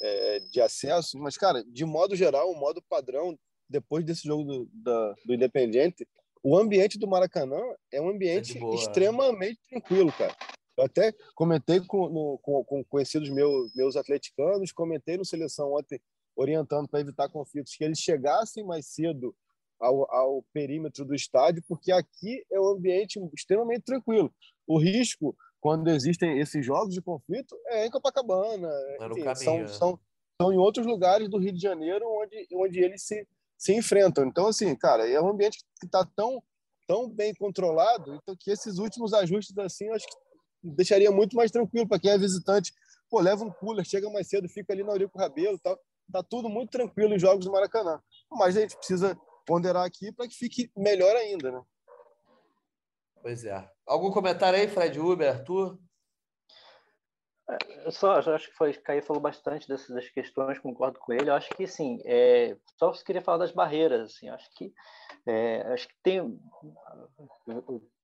é, 0.00 0.40
de 0.50 0.60
acesso, 0.60 1.18
mas, 1.18 1.36
cara, 1.36 1.64
de 1.64 1.84
modo 1.84 2.14
geral, 2.14 2.50
um 2.50 2.58
modo 2.58 2.82
padrão, 2.88 3.38
depois 3.68 4.04
desse 4.04 4.26
jogo 4.26 4.44
do, 4.44 4.68
da, 4.72 5.14
do 5.24 5.34
Independiente, 5.34 6.06
o 6.42 6.56
ambiente 6.56 6.98
do 6.98 7.08
Maracanã 7.08 7.60
é 7.92 8.00
um 8.00 8.08
ambiente 8.08 8.56
é 8.56 8.74
extremamente 8.74 9.58
tranquilo, 9.68 10.12
cara. 10.12 10.34
Eu 10.78 10.84
até 10.84 11.12
comentei 11.34 11.80
com, 11.80 12.08
no, 12.08 12.38
com, 12.38 12.64
com 12.64 12.84
conhecidos 12.84 13.28
meus, 13.30 13.74
meus 13.74 13.96
atleticanos, 13.96 14.70
comentei 14.70 15.16
no 15.16 15.24
Seleção 15.24 15.74
ontem, 15.74 16.00
orientando 16.36 16.88
para 16.88 17.00
evitar 17.00 17.28
conflitos, 17.28 17.74
que 17.74 17.82
eles 17.82 17.98
chegassem 17.98 18.64
mais 18.64 18.86
cedo 18.86 19.34
ao, 19.80 20.08
ao 20.14 20.44
perímetro 20.52 21.04
do 21.04 21.16
estádio, 21.16 21.64
porque 21.66 21.90
aqui 21.90 22.44
é 22.52 22.60
um 22.60 22.68
ambiente 22.68 23.18
extremamente 23.36 23.82
tranquilo. 23.82 24.32
O 24.68 24.78
risco, 24.78 25.36
quando 25.60 25.88
existem 25.88 26.38
esses 26.38 26.64
jogos 26.64 26.94
de 26.94 27.02
conflito, 27.02 27.58
é 27.66 27.84
em 27.84 27.90
Copacabana. 27.90 28.70
Enfim, 29.10 29.34
são, 29.34 29.58
né? 29.58 29.66
são, 29.66 30.00
são 30.40 30.52
em 30.52 30.58
outros 30.58 30.86
lugares 30.86 31.28
do 31.28 31.38
Rio 31.38 31.52
de 31.52 31.60
Janeiro 31.60 32.06
onde, 32.08 32.46
onde 32.54 32.78
eles 32.78 33.02
se, 33.02 33.26
se 33.56 33.74
enfrentam. 33.74 34.24
Então, 34.24 34.46
assim, 34.46 34.76
cara, 34.76 35.08
é 35.10 35.20
um 35.20 35.30
ambiente 35.30 35.58
que 35.80 35.86
está 35.86 36.04
tão, 36.14 36.40
tão 36.86 37.08
bem 37.08 37.34
controlado 37.34 38.14
então 38.14 38.36
que 38.38 38.52
esses 38.52 38.78
últimos 38.78 39.12
ajustes, 39.12 39.58
assim, 39.58 39.88
acho 39.90 40.06
que 40.06 40.27
deixaria 40.62 41.10
muito 41.10 41.36
mais 41.36 41.50
tranquilo 41.50 41.88
para 41.88 41.98
quem 41.98 42.10
é 42.10 42.18
visitante. 42.18 42.72
Pô, 43.10 43.20
leva 43.20 43.44
um 43.44 43.50
cooler, 43.50 43.84
chega 43.84 44.10
mais 44.10 44.28
cedo, 44.28 44.48
fica 44.48 44.72
ali 44.72 44.82
na 44.82 44.92
Eurico 44.92 45.18
Rabelo 45.18 45.58
tal. 45.58 45.78
Tá 46.12 46.22
tudo 46.22 46.48
muito 46.48 46.70
tranquilo 46.70 47.14
em 47.14 47.18
jogos 47.18 47.44
do 47.44 47.52
Maracanã. 47.52 48.00
Mas 48.30 48.56
a 48.56 48.60
gente 48.60 48.76
precisa 48.76 49.18
ponderar 49.46 49.84
aqui 49.84 50.12
para 50.12 50.28
que 50.28 50.34
fique 50.34 50.70
melhor 50.76 51.14
ainda, 51.16 51.50
né? 51.52 51.62
Pois 53.22 53.44
é. 53.44 53.70
Algum 53.86 54.10
comentário 54.10 54.58
aí, 54.58 54.68
Fred 54.68 54.98
Uber, 54.98 55.28
Arthur? 55.28 55.78
É, 57.50 57.86
eu 57.86 57.90
só 57.90 58.18
acho 58.18 58.48
que 58.48 58.56
foi, 58.56 58.74
Caio 58.74 59.02
falou 59.02 59.22
bastante 59.22 59.66
dessas, 59.66 59.88
das 59.88 60.08
questões, 60.10 60.58
concordo 60.58 60.98
com 60.98 61.12
ele. 61.12 61.30
Eu 61.30 61.34
acho 61.34 61.48
que, 61.50 61.66
sim, 61.66 61.98
é, 62.04 62.56
só 62.78 62.92
queria 62.92 63.22
falar 63.22 63.38
das 63.38 63.52
barreiras. 63.52 64.12
Assim, 64.12 64.28
acho 64.28 64.48
que 64.54 64.72
é, 65.26 65.62
acho 65.72 65.88
que 65.88 65.94
tem 66.02 66.20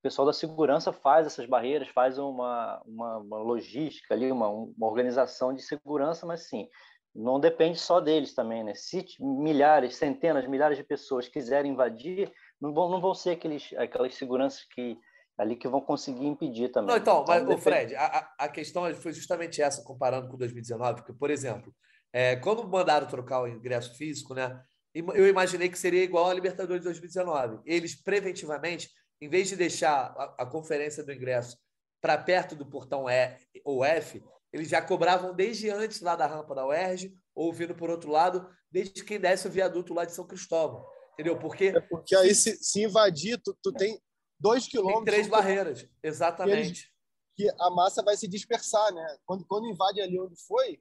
pessoal 0.04 0.26
da 0.26 0.34
segurança 0.34 0.92
faz 0.92 1.26
essas 1.26 1.46
barreiras, 1.46 1.88
faz 1.88 2.18
uma, 2.18 2.78
uma, 2.84 3.16
uma 3.16 3.38
logística 3.38 4.12
ali, 4.12 4.30
uma, 4.30 4.48
uma 4.48 4.86
organização 4.86 5.54
de 5.54 5.62
segurança, 5.62 6.26
mas 6.26 6.46
sim, 6.46 6.68
não 7.14 7.40
depende 7.40 7.78
só 7.78 8.02
deles 8.02 8.34
também, 8.34 8.62
né? 8.62 8.74
Se 8.74 9.02
milhares, 9.18 9.96
centenas, 9.96 10.46
milhares 10.46 10.76
de 10.76 10.84
pessoas 10.84 11.26
quiserem 11.26 11.72
invadir, 11.72 12.30
não 12.60 12.74
vão, 12.74 12.90
não 12.90 13.00
vão 13.00 13.14
ser 13.14 13.30
aqueles, 13.30 13.72
aquelas 13.78 14.14
seguranças 14.14 14.62
que 14.64 14.98
ali 15.38 15.56
que 15.56 15.66
vão 15.66 15.80
conseguir 15.80 16.26
impedir 16.26 16.68
também. 16.68 16.90
Não, 16.90 17.00
então, 17.00 17.24
mas, 17.26 17.42
então, 17.42 17.56
Fred, 17.56 17.96
a, 17.96 18.34
a 18.38 18.48
questão 18.48 18.92
foi 18.96 19.12
justamente 19.12 19.62
essa, 19.62 19.82
comparando 19.82 20.28
com 20.28 20.36
2019, 20.36 20.96
porque, 20.96 21.14
por 21.14 21.30
exemplo, 21.30 21.74
é, 22.12 22.36
quando 22.36 22.68
mandaram 22.68 23.06
trocar 23.06 23.40
o 23.40 23.48
ingresso 23.48 23.96
físico, 23.96 24.34
né, 24.34 24.62
eu 24.94 25.26
imaginei 25.26 25.68
que 25.68 25.78
seria 25.78 26.04
igual 26.04 26.28
à 26.28 26.34
Libertadores 26.34 26.82
de 26.82 26.84
2019. 26.84 27.60
Eles, 27.64 28.00
preventivamente, 28.00 28.88
em 29.20 29.28
vez 29.28 29.48
de 29.48 29.56
deixar 29.56 30.14
a, 30.16 30.42
a 30.42 30.46
conferência 30.46 31.02
do 31.02 31.12
ingresso 31.12 31.56
para 32.00 32.18
perto 32.18 32.54
do 32.54 32.66
portão 32.66 33.08
E 33.08 33.38
ou 33.64 33.84
F, 33.84 34.22
eles 34.52 34.68
já 34.68 34.80
cobravam 34.80 35.34
desde 35.34 35.70
antes 35.70 36.00
lá 36.00 36.14
da 36.14 36.26
rampa 36.26 36.54
da 36.54 36.66
UERJ, 36.66 37.12
ou 37.34 37.52
vindo 37.52 37.74
por 37.74 37.90
outro 37.90 38.10
lado, 38.10 38.48
desde 38.70 39.02
quem 39.02 39.18
desce 39.18 39.48
o 39.48 39.50
viaduto 39.50 39.92
lá 39.92 40.04
de 40.04 40.12
São 40.12 40.26
Cristóvão. 40.26 40.86
Entendeu? 41.14 41.38
Porque. 41.38 41.66
É 41.66 41.80
porque 41.80 42.14
aí, 42.14 42.34
se, 42.34 42.56
se 42.62 42.82
invadir, 42.82 43.40
tu, 43.42 43.56
tu 43.62 43.72
tem 43.72 44.00
dois 44.38 44.68
quilômetros. 44.68 45.04
Tem 45.04 45.12
três 45.12 45.26
barreiras, 45.26 45.88
exatamente. 46.02 46.92
Que, 47.34 47.48
a 47.58 47.70
massa 47.70 48.02
vai 48.02 48.16
se 48.16 48.28
dispersar, 48.28 48.92
né? 48.92 49.18
Quando, 49.26 49.44
quando 49.46 49.68
invade 49.68 50.00
ali 50.00 50.20
onde 50.20 50.36
foi, 50.46 50.80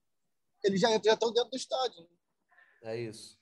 eles 0.63 0.79
já, 0.79 0.89
já 1.03 1.13
estão 1.13 1.33
dentro 1.33 1.49
do 1.49 1.57
estádio. 1.57 2.01
Né? 2.01 2.07
É 2.83 2.99
isso. 2.99 3.37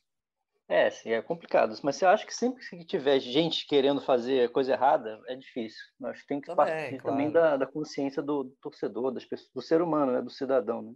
É, 0.72 0.90
sim, 0.90 1.10
é 1.10 1.22
complicado. 1.22 1.78
Mas 1.84 1.98
você 1.98 2.06
acha 2.06 2.26
que 2.26 2.34
sempre 2.34 2.66
que 2.66 2.86
tiver 2.86 3.20
gente 3.20 3.68
querendo 3.68 4.00
fazer 4.00 4.50
coisa 4.54 4.72
errada, 4.72 5.22
é 5.28 5.36
difícil. 5.36 5.82
Eu 6.00 6.08
acho 6.08 6.22
que 6.22 6.28
tem 6.28 6.40
que 6.40 6.48
também, 6.48 6.66
partir 6.66 6.98
claro. 6.98 7.04
também 7.04 7.30
da, 7.30 7.58
da 7.58 7.68
consciência 7.68 8.22
do, 8.24 8.46
do, 8.46 8.56
torcedor, 8.62 9.12
das 9.12 9.26
pessoas, 9.26 9.52
do 9.54 9.62
ser 9.62 9.82
humano, 9.82 10.14
né? 10.14 10.22
do 10.22 10.30
cidadão. 10.30 10.82
Né? 10.82 10.94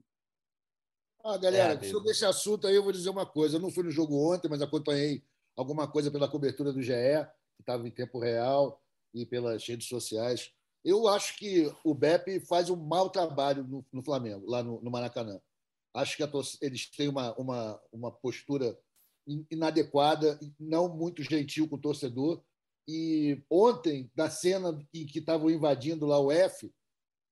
Ah, 1.25 1.37
galera, 1.37 1.73
é, 1.73 1.89
sobre 1.89 2.11
esse 2.11 2.23
assunto 2.23 2.65
aí, 2.65 2.73
eu 2.73 2.83
vou 2.83 2.93
dizer 2.93 3.09
uma 3.09 3.25
coisa. 3.25 3.57
Eu 3.57 3.59
não 3.59 3.69
fui 3.69 3.83
no 3.83 3.91
jogo 3.91 4.15
ontem, 4.33 4.47
mas 4.47 4.61
acompanhei 4.61 5.21
alguma 5.57 5.91
coisa 5.91 6.09
pela 6.09 6.29
cobertura 6.29 6.71
do 6.71 6.81
GE, 6.81 6.93
que 7.57 7.61
estava 7.61 7.85
em 7.85 7.91
tempo 7.91 8.17
real, 8.17 8.81
e 9.13 9.25
pelas 9.25 9.67
redes 9.67 9.89
sociais. 9.89 10.53
Eu 10.85 11.05
acho 11.09 11.37
que 11.37 11.69
o 11.83 11.93
BEP 11.93 12.39
faz 12.47 12.69
um 12.69 12.77
mau 12.77 13.09
trabalho 13.09 13.65
no, 13.65 13.85
no 13.91 14.01
Flamengo, 14.01 14.49
lá 14.49 14.63
no, 14.63 14.79
no, 14.81 14.89
Maracanã. 14.89 15.37
Acho 15.93 16.15
que 16.15 16.23
eles 16.61 16.89
têm 16.89 17.09
uma, 17.09 17.33
uma, 17.33 17.81
uma 17.91 18.11
postura 18.11 18.77
inadequada, 19.49 20.39
não 20.59 20.87
muito 20.87 21.23
gentil 21.23 21.67
com 21.67 21.75
o 21.75 21.81
torcedor. 21.81 22.43
E 22.87 23.43
ontem, 23.49 24.11
da 24.13 24.29
cena 24.29 24.77
em 24.93 25.05
que 25.05 25.19
estavam 25.19 25.49
invadindo 25.49 26.05
lá 26.05 26.19
o 26.19 26.31
F, 26.31 26.71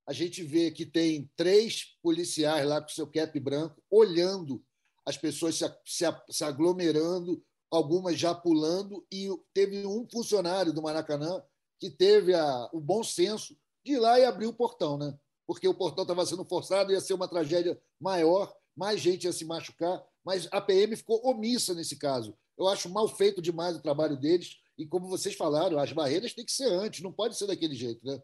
a 0.07 0.13
gente 0.13 0.43
vê 0.43 0.71
que 0.71 0.85
tem 0.85 1.29
três 1.35 1.97
policiais 2.01 2.65
lá 2.67 2.81
com 2.81 2.89
seu 2.89 3.07
cap 3.07 3.39
branco, 3.39 3.81
olhando 3.89 4.63
as 5.05 5.17
pessoas 5.17 5.55
se, 5.55 5.65
se, 5.85 6.05
se 6.29 6.43
aglomerando, 6.43 7.43
algumas 7.71 8.17
já 8.17 8.33
pulando, 8.33 9.05
e 9.11 9.29
teve 9.53 9.85
um 9.85 10.07
funcionário 10.09 10.73
do 10.73 10.81
Maracanã 10.81 11.41
que 11.79 11.89
teve 11.89 12.33
a, 12.33 12.69
o 12.73 12.79
bom 12.79 13.03
senso 13.03 13.57
de 13.85 13.93
ir 13.93 13.99
lá 13.99 14.19
e 14.19 14.25
abrir 14.25 14.47
o 14.47 14.53
portão, 14.53 14.97
né? 14.97 15.17
porque 15.45 15.67
o 15.67 15.73
portão 15.73 16.03
estava 16.03 16.25
sendo 16.25 16.45
forçado, 16.45 16.91
ia 16.91 17.01
ser 17.01 17.13
uma 17.13 17.27
tragédia 17.27 17.79
maior, 17.99 18.53
mais 18.75 18.99
gente 18.99 19.25
ia 19.25 19.33
se 19.33 19.45
machucar, 19.45 20.03
mas 20.23 20.47
a 20.51 20.61
PM 20.61 20.95
ficou 20.95 21.25
omissa 21.25 21.73
nesse 21.73 21.95
caso. 21.95 22.37
Eu 22.57 22.67
acho 22.67 22.89
mal 22.89 23.07
feito 23.07 23.41
demais 23.41 23.75
o 23.75 23.81
trabalho 23.81 24.17
deles, 24.17 24.57
e 24.77 24.85
como 24.85 25.07
vocês 25.07 25.35
falaram, 25.35 25.77
as 25.79 25.91
barreiras 25.91 26.33
têm 26.33 26.45
que 26.45 26.51
ser 26.51 26.71
antes, 26.71 27.01
não 27.01 27.11
pode 27.11 27.37
ser 27.37 27.47
daquele 27.47 27.75
jeito. 27.75 28.05
Né? 28.05 28.21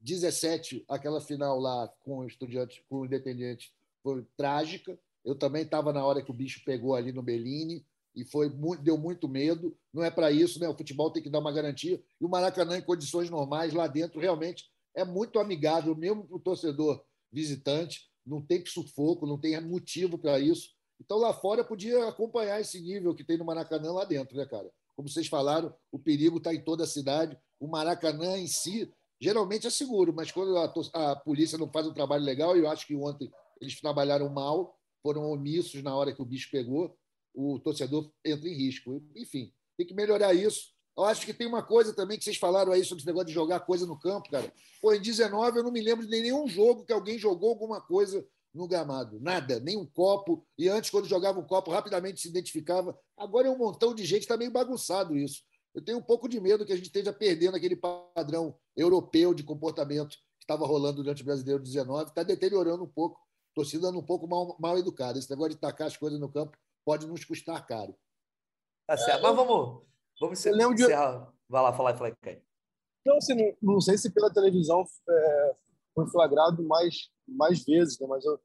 17, 0.00 0.84
aquela 0.88 1.20
final 1.20 1.58
lá 1.58 1.88
com 2.00 2.18
o 2.18 2.26
Estudiante, 2.26 2.84
com 2.88 3.00
o 3.00 3.06
Independente, 3.06 3.72
foi 4.02 4.24
trágica. 4.36 4.98
Eu 5.24 5.34
também 5.34 5.62
estava 5.62 5.92
na 5.92 6.04
hora 6.04 6.22
que 6.22 6.30
o 6.30 6.34
bicho 6.34 6.62
pegou 6.64 6.94
ali 6.94 7.12
no 7.12 7.22
Bellini 7.22 7.84
e 8.14 8.24
foi 8.24 8.50
deu 8.80 8.96
muito 8.96 9.28
medo. 9.28 9.76
Não 9.92 10.02
é 10.02 10.10
para 10.10 10.30
isso, 10.30 10.60
né? 10.60 10.68
O 10.68 10.76
futebol 10.76 11.10
tem 11.10 11.22
que 11.22 11.30
dar 11.30 11.40
uma 11.40 11.52
garantia. 11.52 12.02
E 12.20 12.24
o 12.24 12.28
Maracanã, 12.28 12.78
em 12.78 12.82
condições 12.82 13.28
normais, 13.28 13.72
lá 13.72 13.86
dentro, 13.86 14.20
realmente 14.20 14.70
é 14.94 15.04
muito 15.04 15.38
amigável, 15.38 15.94
mesmo 15.94 16.24
para 16.24 16.36
o 16.36 16.40
torcedor 16.40 17.04
visitante. 17.30 18.08
Não 18.24 18.40
tem 18.40 18.64
sufoco, 18.64 19.26
não 19.26 19.38
tem 19.38 19.60
motivo 19.60 20.18
para 20.18 20.38
isso. 20.38 20.70
Então, 21.00 21.18
lá 21.18 21.32
fora, 21.32 21.64
podia 21.64 22.08
acompanhar 22.08 22.60
esse 22.60 22.80
nível 22.80 23.14
que 23.14 23.24
tem 23.24 23.38
no 23.38 23.44
Maracanã 23.44 23.92
lá 23.92 24.04
dentro, 24.04 24.36
né, 24.36 24.44
cara? 24.46 24.70
Como 24.96 25.08
vocês 25.08 25.28
falaram, 25.28 25.72
o 25.92 25.98
perigo 25.98 26.38
está 26.38 26.52
em 26.52 26.62
toda 26.62 26.84
a 26.84 26.86
cidade. 26.86 27.38
O 27.60 27.68
Maracanã 27.68 28.36
em 28.36 28.48
si, 28.48 28.92
geralmente 29.20 29.66
é 29.66 29.70
seguro, 29.70 30.12
mas 30.12 30.32
quando 30.32 30.56
a, 30.56 30.72
a 31.12 31.16
polícia 31.16 31.56
não 31.56 31.70
faz 31.70 31.86
um 31.86 31.94
trabalho 31.94 32.24
legal, 32.24 32.56
e 32.56 32.60
eu 32.60 32.68
acho 32.68 32.86
que 32.86 32.96
ontem 32.96 33.30
eles 33.60 33.80
trabalharam 33.80 34.28
mal, 34.28 34.76
foram 35.02 35.30
omissos 35.30 35.82
na 35.82 35.94
hora 35.94 36.12
que 36.12 36.22
o 36.22 36.24
bicho 36.24 36.50
pegou, 36.50 36.96
o 37.34 37.58
torcedor 37.60 38.10
entra 38.24 38.48
em 38.48 38.54
risco. 38.54 39.02
Enfim, 39.14 39.52
tem 39.76 39.86
que 39.86 39.94
melhorar 39.94 40.34
isso. 40.34 40.72
Eu 40.96 41.04
acho 41.04 41.24
que 41.24 41.32
tem 41.32 41.46
uma 41.46 41.62
coisa 41.62 41.94
também 41.94 42.18
que 42.18 42.24
vocês 42.24 42.36
falaram 42.36 42.72
aí 42.72 42.84
sobre 42.84 43.02
esse 43.02 43.06
negócio 43.06 43.28
de 43.28 43.32
jogar 43.32 43.60
coisa 43.60 43.86
no 43.86 43.98
campo, 43.98 44.28
cara. 44.30 44.52
Pô, 44.82 44.92
em 44.92 45.00
19 45.00 45.58
eu 45.58 45.62
não 45.62 45.70
me 45.70 45.80
lembro 45.80 46.04
de 46.04 46.10
nenhum 46.10 46.48
jogo 46.48 46.84
que 46.84 46.92
alguém 46.92 47.16
jogou 47.16 47.50
alguma 47.50 47.80
coisa 47.80 48.26
no 48.54 48.66
gramado. 48.66 49.20
Nada, 49.20 49.60
nem 49.60 49.76
um 49.76 49.86
copo. 49.86 50.46
E 50.56 50.68
antes, 50.68 50.90
quando 50.90 51.08
jogava 51.08 51.38
um 51.38 51.46
copo, 51.46 51.70
rapidamente 51.70 52.20
se 52.20 52.28
identificava. 52.28 52.98
Agora 53.16 53.48
é 53.48 53.50
um 53.50 53.58
montão 53.58 53.94
de 53.94 54.04
gente, 54.04 54.22
está 54.22 54.36
meio 54.36 54.50
bagunçado 54.50 55.16
isso. 55.16 55.42
Eu 55.74 55.84
tenho 55.84 55.98
um 55.98 56.02
pouco 56.02 56.28
de 56.28 56.40
medo 56.40 56.64
que 56.64 56.72
a 56.72 56.76
gente 56.76 56.86
esteja 56.86 57.12
perdendo 57.12 57.56
aquele 57.56 57.76
padrão 57.76 58.56
europeu 58.76 59.32
de 59.32 59.44
comportamento 59.44 60.10
que 60.10 60.44
estava 60.44 60.66
rolando 60.66 61.02
durante 61.02 61.22
o 61.22 61.24
Brasileiro 61.24 61.62
19, 61.62 62.08
está 62.08 62.22
deteriorando 62.22 62.84
um 62.84 62.88
pouco, 62.88 63.20
torcida 63.54 63.90
um 63.90 64.02
pouco 64.02 64.26
mal, 64.26 64.56
mal 64.58 64.78
educada. 64.78 65.18
Esse 65.18 65.30
negócio 65.30 65.54
de 65.54 65.60
tacar 65.60 65.86
as 65.86 65.96
coisas 65.96 66.18
no 66.18 66.28
campo 66.28 66.56
pode 66.84 67.06
nos 67.06 67.24
custar 67.24 67.64
caro. 67.66 67.94
Tá 68.86 68.96
certo. 68.96 69.22
Mas 69.22 69.36
vamos, 69.36 69.82
vamos 70.18 70.38
ser, 70.38 70.52
de... 70.52 70.64
encerrar. 70.64 71.32
Vai 71.48 71.62
lá, 71.62 71.72
falar, 71.72 71.96
falar, 71.96 72.16
Caio. 72.16 72.42
Não, 73.04 73.16
assim, 73.16 73.34
não, 73.34 73.74
não, 73.74 73.80
sei 73.80 73.96
se 73.96 74.10
pela 74.10 74.32
televisão 74.32 74.84
é, 75.08 75.56
foi 76.02 76.10
flagrado 76.10 76.62
mais, 76.62 77.10
mais 77.26 77.64
vezes, 77.64 77.98
né? 77.98 78.06
mas 78.06 78.24
eu, 78.24 78.38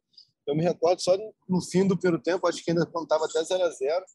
eu 0.48 0.56
me 0.56 0.64
recordo 0.64 1.00
só 1.02 1.18
no 1.48 1.62
fim 1.62 1.88
do 1.88 1.98
primeiro 1.98 2.22
tempo, 2.22 2.48
acho 2.48 2.64
que 2.64 2.72
ainda 2.72 2.84
estava 2.84 3.26
até 3.26 3.44
0 3.44 3.64
a 3.64 3.70
0 3.70 4.06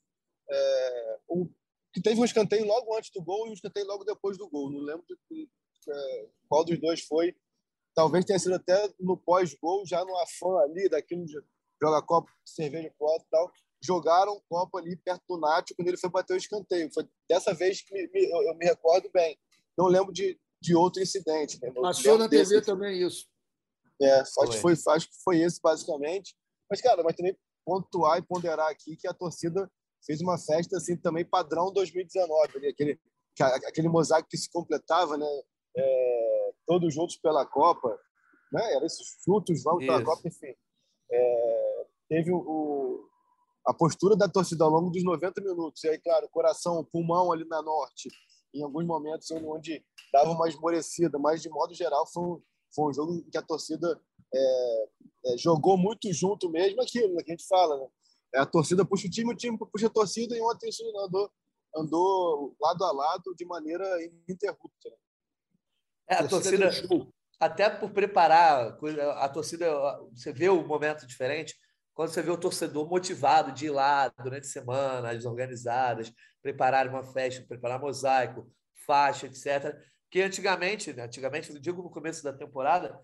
é, 0.50 1.18
que 1.92 2.00
teve 2.02 2.20
um 2.20 2.24
escanteio 2.24 2.66
logo 2.66 2.96
antes 2.96 3.10
do 3.10 3.22
gol 3.22 3.46
e 3.46 3.50
um 3.50 3.54
escanteio 3.54 3.86
logo 3.86 4.04
depois 4.04 4.36
do 4.36 4.48
gol. 4.48 4.70
Não 4.70 4.80
lembro 4.80 5.04
de, 5.30 5.48
é, 5.88 6.28
qual 6.48 6.64
dos 6.64 6.78
dois 6.80 7.02
foi. 7.02 7.34
Talvez 7.94 8.24
tenha 8.24 8.38
sido 8.38 8.54
até 8.54 8.92
no 9.00 9.16
pós-gol, 9.16 9.84
já 9.86 10.04
no 10.04 10.16
afã 10.18 10.58
ali, 10.60 10.88
daquilo 10.88 11.24
de 11.24 11.40
joga 11.80 12.02
copo, 12.02 12.30
cerveja 12.44 12.92
pro 12.98 13.08
e 13.16 13.30
tal 13.30 13.50
jogaram 13.80 14.34
um 14.34 14.40
copo 14.48 14.78
ali 14.78 14.96
perto 14.96 15.22
do 15.28 15.38
Nacho 15.38 15.74
quando 15.76 15.88
ele 15.88 15.96
foi 15.96 16.10
bater 16.10 16.34
o 16.34 16.36
escanteio. 16.36 16.92
Foi 16.92 17.08
dessa 17.28 17.54
vez 17.54 17.80
que 17.80 17.92
me, 17.92 18.08
me, 18.08 18.30
eu, 18.30 18.42
eu, 18.42 18.54
me 18.56 18.66
recordo 18.66 19.08
bem. 19.12 19.38
Não 19.76 19.86
lembro 19.86 20.12
de, 20.12 20.38
de 20.60 20.74
outro 20.74 21.02
incidente. 21.02 21.58
Né? 21.60 21.72
Passou 21.72 22.18
na 22.18 22.28
TV 22.28 22.60
também 22.60 23.02
isso. 23.06 23.26
É, 24.00 24.22
que 24.22 24.58
foi, 24.58 24.74
acho 24.74 25.08
que 25.08 25.22
foi 25.24 25.40
esse, 25.40 25.60
basicamente. 25.60 26.36
Mas, 26.70 26.80
cara, 26.80 27.02
mas 27.02 27.16
também 27.16 27.36
pontuar 27.64 28.18
e 28.18 28.22
ponderar 28.22 28.70
aqui 28.70 28.96
que 28.96 29.08
a 29.08 29.12
torcida 29.12 29.70
fez 30.04 30.20
uma 30.20 30.38
festa 30.38 30.76
assim 30.76 30.96
também 30.96 31.24
padrão 31.24 31.72
2019, 31.72 32.56
ali, 32.56 32.68
aquele, 32.68 33.00
aquele 33.66 33.88
mosaico 33.88 34.28
que 34.28 34.38
se 34.38 34.50
completava, 34.50 35.16
né? 35.16 35.26
É, 35.76 36.52
todos 36.66 36.94
juntos 36.94 37.16
pela 37.16 37.44
Copa, 37.44 37.98
né? 38.52 38.74
Era 38.74 38.86
esses 38.86 39.22
frutos, 39.24 39.62
vamos 39.62 39.84
pela 39.84 40.02
Copa, 40.02 40.28
enfim. 40.28 40.54
É, 41.10 41.86
teve 42.08 42.32
o, 42.32 43.08
a 43.66 43.74
postura 43.74 44.16
da 44.16 44.28
torcida 44.28 44.64
ao 44.64 44.70
longo 44.70 44.90
dos 44.90 45.04
90 45.04 45.40
minutos. 45.42 45.82
E 45.84 45.88
aí, 45.88 45.98
claro, 45.98 46.28
coração, 46.30 46.84
pulmão 46.84 47.32
ali 47.32 47.44
na 47.46 47.62
norte, 47.62 48.08
em 48.54 48.62
alguns 48.62 48.86
momentos 48.86 49.30
onde 49.30 49.84
dava 50.12 50.30
uma 50.30 50.48
esmorecida, 50.48 51.18
mas 51.18 51.42
de 51.42 51.48
modo 51.48 51.74
geral 51.74 52.06
foi 52.06 52.22
um, 52.22 52.42
foi 52.74 52.90
um 52.90 52.94
jogo 52.94 53.14
em 53.14 53.30
que 53.30 53.38
a 53.38 53.42
torcida 53.42 54.00
é, 54.34 54.88
é, 55.26 55.38
jogou 55.38 55.76
muito 55.76 56.12
junto 56.12 56.50
mesmo, 56.50 56.82
aquilo 56.82 57.16
que 57.18 57.32
a 57.32 57.34
gente 57.34 57.46
fala, 57.46 57.78
né? 57.78 57.86
É, 58.34 58.40
a 58.40 58.46
torcida 58.46 58.84
puxa 58.84 59.06
o 59.06 59.10
time, 59.10 59.32
o 59.32 59.36
time 59.36 59.58
puxa 59.58 59.86
a 59.86 59.90
torcida 59.90 60.36
e 60.36 60.42
ontem 60.42 60.68
isso 60.68 60.82
andou, 60.98 61.30
andou 61.74 62.56
lado 62.60 62.84
a 62.84 62.92
lado 62.92 63.34
de 63.34 63.44
maneira 63.44 63.86
ininterrupta. 64.02 64.90
Né? 64.90 64.96
É, 66.10 66.14
a 66.16 66.28
torcida, 66.28 66.70
até 67.40 67.70
por 67.70 67.90
preparar, 67.90 68.76
a 69.16 69.28
torcida, 69.28 69.66
você 70.12 70.32
vê 70.32 70.48
o 70.48 70.66
momento 70.66 71.06
diferente, 71.06 71.56
quando 71.98 72.10
você 72.10 72.22
vê 72.22 72.30
o 72.30 72.36
torcedor 72.36 72.88
motivado 72.88 73.50
de 73.50 73.66
ir 73.66 73.70
lá 73.70 74.08
durante 74.22 74.44
a 74.44 74.48
semana, 74.48 75.10
as 75.10 75.24
organizadas, 75.24 76.12
preparar 76.40 76.86
uma 76.86 77.02
festa, 77.02 77.44
preparar 77.44 77.80
mosaico, 77.80 78.48
faixa, 78.86 79.26
etc. 79.26 79.76
Que 80.08 80.22
antigamente, 80.22 80.92
né, 80.92 81.02
antigamente, 81.02 81.52
eu 81.52 81.58
digo 81.58 81.82
no 81.82 81.90
começo 81.90 82.22
da 82.22 82.32
temporada, 82.32 83.00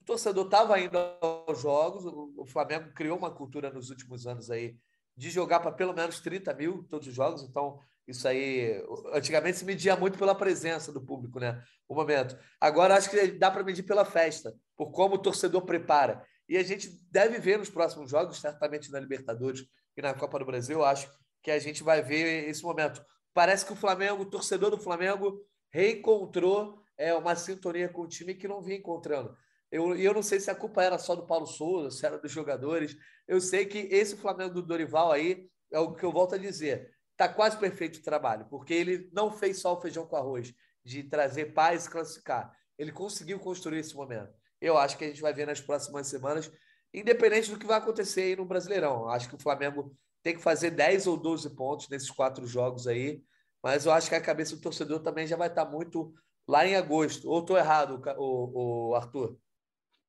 o 0.00 0.04
torcedor 0.06 0.46
estava 0.46 0.80
indo 0.80 0.96
aos 1.20 1.60
jogos, 1.60 2.06
o 2.06 2.46
Flamengo 2.46 2.90
criou 2.94 3.18
uma 3.18 3.30
cultura 3.30 3.70
nos 3.70 3.90
últimos 3.90 4.26
anos 4.26 4.50
aí 4.50 4.74
de 5.14 5.28
jogar 5.28 5.60
para 5.60 5.72
pelo 5.72 5.92
menos 5.92 6.18
30 6.20 6.54
mil 6.54 6.82
todos 6.88 7.08
os 7.08 7.14
jogos, 7.14 7.42
então 7.42 7.78
isso 8.08 8.26
aí, 8.26 8.82
antigamente 9.12 9.58
se 9.58 9.66
media 9.66 9.96
muito 9.96 10.18
pela 10.18 10.34
presença 10.34 10.90
do 10.90 11.02
público, 11.02 11.38
né? 11.38 11.62
O 11.86 11.94
momento. 11.94 12.38
Agora 12.58 12.94
acho 12.94 13.10
que 13.10 13.32
dá 13.32 13.50
para 13.50 13.62
medir 13.62 13.82
pela 13.82 14.06
festa, 14.06 14.54
por 14.78 14.92
como 14.92 15.16
o 15.16 15.18
torcedor 15.18 15.60
prepara. 15.66 16.24
E 16.50 16.56
a 16.56 16.64
gente 16.64 16.90
deve 17.12 17.38
ver 17.38 17.58
nos 17.58 17.70
próximos 17.70 18.10
jogos, 18.10 18.40
certamente 18.40 18.90
na 18.90 18.98
Libertadores 18.98 19.64
e 19.96 20.02
na 20.02 20.12
Copa 20.12 20.36
do 20.36 20.44
Brasil, 20.44 20.84
acho 20.84 21.08
que 21.44 21.48
a 21.48 21.60
gente 21.60 21.80
vai 21.80 22.02
ver 22.02 22.48
esse 22.48 22.64
momento. 22.64 23.00
Parece 23.32 23.64
que 23.64 23.72
o 23.72 23.76
Flamengo, 23.76 24.24
o 24.24 24.28
torcedor 24.28 24.68
do 24.68 24.76
Flamengo, 24.76 25.40
reencontrou 25.72 26.82
é, 26.98 27.14
uma 27.14 27.36
sintonia 27.36 27.88
com 27.88 28.02
o 28.02 28.08
time 28.08 28.34
que 28.34 28.48
não 28.48 28.60
vinha 28.60 28.78
encontrando. 28.78 29.32
Eu, 29.70 29.94
eu 29.94 30.12
não 30.12 30.24
sei 30.24 30.40
se 30.40 30.50
a 30.50 30.54
culpa 30.56 30.82
era 30.82 30.98
só 30.98 31.14
do 31.14 31.24
Paulo 31.24 31.46
Souza, 31.46 31.96
se 31.96 32.04
era 32.04 32.18
dos 32.18 32.32
jogadores. 32.32 32.96
Eu 33.28 33.40
sei 33.40 33.64
que 33.64 33.86
esse 33.88 34.16
Flamengo 34.16 34.54
do 34.54 34.62
Dorival 34.62 35.12
aí, 35.12 35.48
é 35.72 35.78
o 35.78 35.94
que 35.94 36.02
eu 36.02 36.10
volto 36.10 36.34
a 36.34 36.38
dizer, 36.38 36.90
está 37.12 37.32
quase 37.32 37.56
perfeito 37.58 38.00
o 38.00 38.02
trabalho, 38.02 38.48
porque 38.50 38.74
ele 38.74 39.08
não 39.12 39.30
fez 39.30 39.60
só 39.60 39.74
o 39.74 39.80
feijão 39.80 40.04
com 40.04 40.16
arroz, 40.16 40.52
de 40.84 41.04
trazer 41.04 41.54
paz 41.54 41.86
e 41.86 41.90
classificar. 41.90 42.52
Ele 42.76 42.90
conseguiu 42.90 43.38
construir 43.38 43.78
esse 43.78 43.94
momento 43.94 44.39
eu 44.60 44.76
acho 44.76 44.96
que 44.98 45.04
a 45.04 45.08
gente 45.08 45.22
vai 45.22 45.32
ver 45.32 45.46
nas 45.46 45.60
próximas 45.60 46.06
semanas, 46.06 46.50
independente 46.92 47.50
do 47.50 47.58
que 47.58 47.66
vai 47.66 47.78
acontecer 47.78 48.22
aí 48.22 48.36
no 48.36 48.44
Brasileirão. 48.44 49.08
Acho 49.08 49.28
que 49.28 49.34
o 49.34 49.40
Flamengo 49.40 49.96
tem 50.22 50.34
que 50.34 50.42
fazer 50.42 50.70
10 50.70 51.06
ou 51.06 51.16
12 51.16 51.50
pontos 51.50 51.88
nesses 51.88 52.10
quatro 52.10 52.46
jogos 52.46 52.86
aí, 52.86 53.22
mas 53.62 53.86
eu 53.86 53.92
acho 53.92 54.08
que 54.08 54.14
a 54.14 54.20
cabeça 54.20 54.54
do 54.54 54.62
torcedor 54.62 55.00
também 55.00 55.26
já 55.26 55.36
vai 55.36 55.48
estar 55.48 55.64
muito 55.64 56.12
lá 56.46 56.66
em 56.66 56.74
agosto. 56.74 57.28
Ou 57.28 57.40
estou 57.40 57.56
errado, 57.56 58.02
o, 58.18 58.90
o 58.90 58.94
Arthur? 58.94 59.36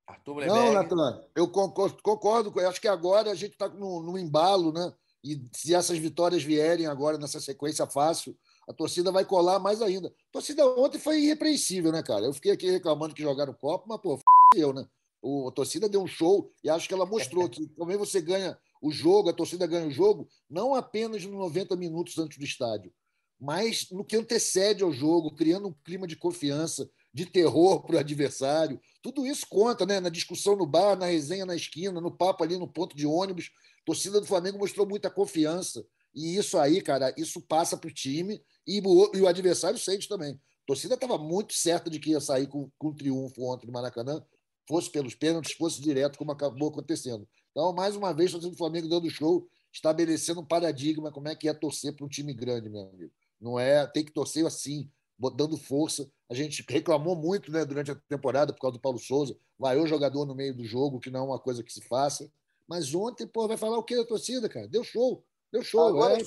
Arthur 0.07 0.45
Não, 0.45 0.73
Natan, 0.73 1.22
eu 1.36 1.48
concordo, 1.49 2.02
concordo. 2.02 2.60
Acho 2.61 2.82
que 2.82 2.88
agora 2.88 3.32
a 3.32 3.36
gente 3.36 3.53
está 3.53 3.69
no 3.69 4.18
embalo, 4.18 4.73
né? 4.73 4.91
E 5.23 5.40
se 5.53 5.76
essas 5.76 5.98
vitórias 5.98 6.44
vierem 6.44 6.88
agora 6.88 7.18
nessa 7.18 7.40
sequência 7.40 7.86
fácil, 7.86 8.36
a 8.68 8.73
torcida 8.73 9.11
vai 9.11 9.23
colar 9.23 9.60
mais 9.60 9.82
ainda. 9.82 10.07
A 10.07 10.32
torcida 10.32 10.65
ontem 10.65 10.98
foi 10.98 11.22
irrepreensível, 11.22 11.91
né, 11.91 12.02
cara? 12.02 12.26
Eu 12.26 12.34
fiquei 12.34 12.52
aqui 12.52 12.69
reclamando 12.69 13.14
que 13.14 13.22
jogaram 13.22 13.53
copo, 13.53 13.86
mas, 13.88 14.02
pô. 14.02 14.19
Eu, 14.56 14.73
né? 14.73 14.86
O, 15.22 15.48
a 15.48 15.52
torcida 15.52 15.88
deu 15.88 16.02
um 16.02 16.07
show 16.07 16.52
e 16.64 16.69
acho 16.69 16.88
que 16.88 16.94
ela 16.94 17.06
mostrou 17.06 17.48
que 17.48 17.68
também 17.68 17.95
você 17.95 18.19
ganha 18.19 18.57
o 18.82 18.91
jogo, 18.91 19.30
a 19.30 19.34
torcida 19.34 19.68
ganha 19.68 19.88
o 19.88 19.91
jogo, 19.91 20.28
não 20.49 20.73
apenas 20.73 21.23
nos 21.23 21.34
90 21.34 21.76
minutos 21.76 22.18
antes 22.18 22.40
do 22.40 22.44
estádio, 22.44 22.91
mas 23.40 23.88
no 23.91 24.03
que 24.03 24.15
antecede 24.15 24.84
ao 24.84 24.91
jogo, 24.91 25.36
criando 25.36 25.68
um 25.68 25.73
clima 25.84 26.07
de 26.07 26.15
confiança, 26.15 26.90
de 27.14 27.26
terror 27.26 27.84
para 27.84 27.98
o 27.98 27.99
adversário. 27.99 28.80
Tudo 29.02 29.26
isso 29.26 29.45
conta, 29.49 29.86
né? 29.86 29.99
Na 29.99 30.10
discussão 30.10 30.56
no 30.56 30.65
bar, 30.65 30.98
na 30.98 31.07
resenha 31.07 31.45
na 31.45 31.56
esquina, 31.56 31.99
no 31.99 32.11
papo 32.11 32.44
ali 32.44 32.57
no 32.57 32.68
ponto 32.68 32.95
de 32.95 33.06
ônibus. 33.06 33.52
A 33.82 33.86
torcida 33.86 34.19
do 34.19 34.28
Flamengo 34.28 34.60
mostrou 34.60 34.88
muita 34.88 35.10
confiança. 35.10 35.86
E 36.14 36.38
isso 36.38 36.57
aí, 36.57 36.82
cara, 36.82 37.14
isso 37.18 37.41
passa 37.41 37.78
para 37.78 37.90
o 37.90 37.94
time 37.94 38.41
e 38.68 38.82
o, 38.84 39.11
e 39.15 39.22
o 39.22 39.28
adversário 39.28 39.80
sente 39.80 40.07
também. 40.07 40.34
A 40.34 40.65
torcida 40.68 40.94
estava 40.94 41.18
muito 41.18 41.53
certa 41.53 41.90
de 41.90 41.99
que 41.99 42.11
ia 42.11 42.22
sair 42.22 42.48
com, 42.48 42.69
com 42.78 42.94
triunfo 42.94 43.44
ontem 43.44 43.65
no 43.65 43.73
Maracanã, 43.73 44.23
fosse 44.68 44.90
pelos 44.90 45.16
pênaltis, 45.16 45.54
fosse 45.54 45.82
direto, 45.82 46.18
como 46.18 46.32
acabou 46.32 46.70
acontecendo. 46.70 47.28
Então, 47.52 47.74
mais 47.74 47.96
uma 47.96 48.14
vez, 48.14 48.32
do 48.32 48.56
Flamengo 48.56 48.88
dando 48.88 49.10
show, 49.10 49.48
estabelecendo 49.72 50.42
um 50.42 50.46
paradigma 50.46 51.12
como 51.12 51.28
é 51.28 51.36
que 51.36 51.48
é 51.48 51.54
torcer 51.54 51.96
para 51.96 52.06
um 52.06 52.10
time 52.10 52.34
grande, 52.34 52.70
meu 52.70 52.82
amigo. 52.82 53.12
Não 53.40 53.60
é, 53.60 53.86
tem 53.88 54.06
que 54.06 54.12
torcer 54.12 54.46
assim, 54.46 54.90
dando 55.36 55.58
força. 55.58 56.10
A 56.30 56.34
gente 56.34 56.64
reclamou 56.68 57.16
muito 57.16 57.52
né, 57.52 57.66
durante 57.66 57.92
a 57.92 57.96
temporada 57.96 58.54
por 58.54 58.62
causa 58.62 58.78
do 58.78 58.82
Paulo 58.82 59.00
Souza, 59.00 59.36
vaiou 59.58 59.88
jogador 59.88 60.26
no 60.26 60.36
meio 60.36 60.56
do 60.56 60.64
jogo, 60.64 61.00
que 61.00 61.10
não 61.10 61.22
é 61.22 61.24
uma 61.24 61.40
coisa 61.40 61.64
que 61.64 61.74
se 61.74 61.82
faça. 61.82 62.32
Mas 62.68 62.94
ontem, 62.96 63.28
pô, 63.28 63.48
vai 63.48 63.58
falar 63.58 63.78
o 63.78 63.84
que 63.84 63.96
da 63.96 64.06
torcida, 64.06 64.48
cara? 64.48 64.68
Deu 64.68 64.84
show. 64.84 65.24
Deu 65.52 65.62
show. 65.62 65.88
Agora, 65.88 66.18
é, 66.18 66.24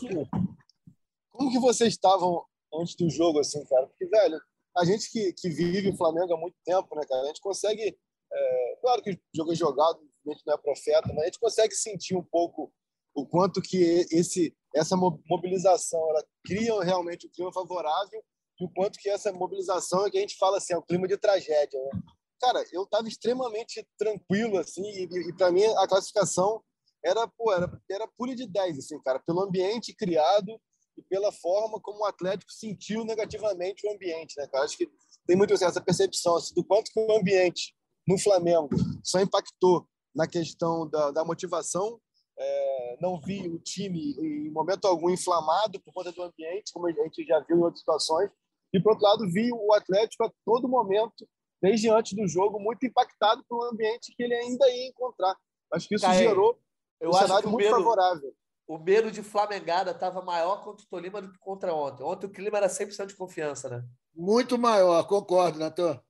como 1.30 1.50
que 1.50 1.58
vocês 1.58 1.94
estavam 1.94 2.44
antes 2.74 2.94
do 2.94 3.08
jogo, 3.08 3.40
assim, 3.40 3.64
cara? 3.64 3.86
Porque, 3.86 4.06
velho, 4.06 4.40
a 4.76 4.84
gente 4.84 5.10
que, 5.10 5.32
que 5.32 5.48
vive 5.48 5.88
o 5.88 5.96
Flamengo 5.96 6.34
há 6.34 6.36
muito 6.36 6.56
tempo, 6.64 6.94
né, 6.94 7.02
cara? 7.08 7.22
A 7.22 7.26
gente 7.26 7.40
consegue. 7.40 7.96
É, 8.34 8.76
claro 8.80 9.02
que 9.02 9.12
o 9.12 9.18
jogo 9.34 9.52
é 9.52 9.56
jogado, 9.56 10.00
a 10.26 10.30
gente 10.30 10.42
não 10.46 10.54
é 10.54 10.58
profeta, 10.58 11.08
mas 11.08 11.18
a 11.18 11.24
gente 11.26 11.38
consegue 11.38 11.74
sentir 11.74 12.16
um 12.16 12.24
pouco 12.24 12.72
o 13.14 13.24
quanto 13.26 13.62
que 13.62 14.06
esse, 14.10 14.54
essa 14.74 14.96
mobilização 14.96 16.00
ela 16.10 16.24
cria 16.44 16.82
realmente 16.82 17.26
um 17.26 17.30
clima 17.30 17.52
favorável 17.52 18.22
e 18.60 18.64
o 18.64 18.70
quanto 18.70 18.98
que 18.98 19.08
essa 19.08 19.32
mobilização 19.32 20.06
é 20.06 20.10
que 20.10 20.18
a 20.18 20.20
gente 20.20 20.36
fala 20.36 20.58
assim, 20.58 20.74
é 20.74 20.78
um 20.78 20.82
clima 20.82 21.06
de 21.06 21.16
tragédia, 21.16 21.80
né? 21.80 22.00
Cara, 22.40 22.64
eu 22.72 22.82
estava 22.82 23.08
extremamente 23.08 23.86
tranquilo, 23.96 24.58
assim, 24.58 24.82
e, 24.82 25.28
e 25.28 25.32
para 25.34 25.50
mim 25.50 25.64
a 25.64 25.88
classificação 25.88 26.62
era, 27.04 27.26
pô, 27.28 27.52
era, 27.52 27.70
era 27.90 28.08
pura 28.18 28.34
de 28.34 28.46
10, 28.46 28.78
assim, 28.78 29.00
cara, 29.02 29.20
pelo 29.20 29.42
ambiente 29.42 29.94
criado 29.94 30.60
e 30.96 31.02
pela 31.02 31.32
forma 31.32 31.80
como 31.80 32.00
o 32.00 32.04
Atlético 32.04 32.52
sentiu 32.52 33.04
negativamente 33.04 33.86
o 33.86 33.92
ambiente, 33.92 34.34
né, 34.36 34.46
cara? 34.48 34.64
Acho 34.64 34.76
que 34.76 34.88
tem 35.26 35.36
muito 35.36 35.54
assim, 35.54 35.64
essa 35.64 35.80
percepção 35.80 36.36
assim, 36.36 36.54
do 36.54 36.64
quanto 36.64 36.90
que 36.90 36.98
o 36.98 37.16
ambiente 37.16 37.74
no 38.06 38.18
Flamengo 38.18 38.68
só 39.02 39.20
impactou 39.20 39.86
na 40.14 40.26
questão 40.26 40.88
da, 40.88 41.10
da 41.10 41.24
motivação. 41.24 42.00
É, 42.36 42.96
não 43.00 43.20
vi 43.20 43.48
o 43.48 43.58
time 43.58 44.14
em 44.18 44.50
momento 44.50 44.86
algum 44.86 45.10
inflamado 45.10 45.80
por 45.80 45.92
conta 45.92 46.12
do 46.12 46.22
ambiente, 46.22 46.72
como 46.72 46.86
a 46.86 46.92
gente 46.92 47.24
já 47.24 47.40
viu 47.40 47.56
em 47.56 47.62
outras 47.62 47.80
situações. 47.80 48.30
E, 48.72 48.80
por 48.80 48.90
outro 48.90 49.04
lado, 49.04 49.30
vi 49.30 49.50
o 49.52 49.72
Atlético 49.72 50.24
a 50.24 50.32
todo 50.44 50.68
momento, 50.68 51.26
desde 51.62 51.88
antes 51.88 52.16
do 52.16 52.26
jogo, 52.26 52.58
muito 52.58 52.84
impactado 52.84 53.44
pelo 53.48 53.62
ambiente 53.64 54.12
que 54.16 54.22
ele 54.22 54.34
ainda 54.34 54.68
ia 54.68 54.88
encontrar. 54.88 55.36
Acho 55.72 55.88
que 55.88 55.94
isso 55.94 56.04
Caê, 56.04 56.18
gerou 56.18 56.58
um 57.00 57.12
cenário 57.12 57.48
muito 57.48 57.64
medo, 57.64 57.76
favorável. 57.76 58.34
O 58.66 58.78
medo 58.78 59.10
de 59.10 59.22
Flamengada 59.22 59.92
estava 59.92 60.22
maior 60.22 60.64
contra 60.64 60.84
o 60.84 60.88
Tolima 60.88 61.22
do 61.22 61.30
que 61.30 61.38
contra 61.38 61.72
ontem. 61.74 62.02
Ontem 62.02 62.26
o 62.26 62.30
clima 62.30 62.56
era 62.56 62.66
100% 62.66 63.06
de 63.06 63.14
confiança, 63.14 63.68
né? 63.68 63.84
Muito 64.14 64.58
maior, 64.58 65.06
concordo, 65.06 65.58
Natan. 65.58 66.00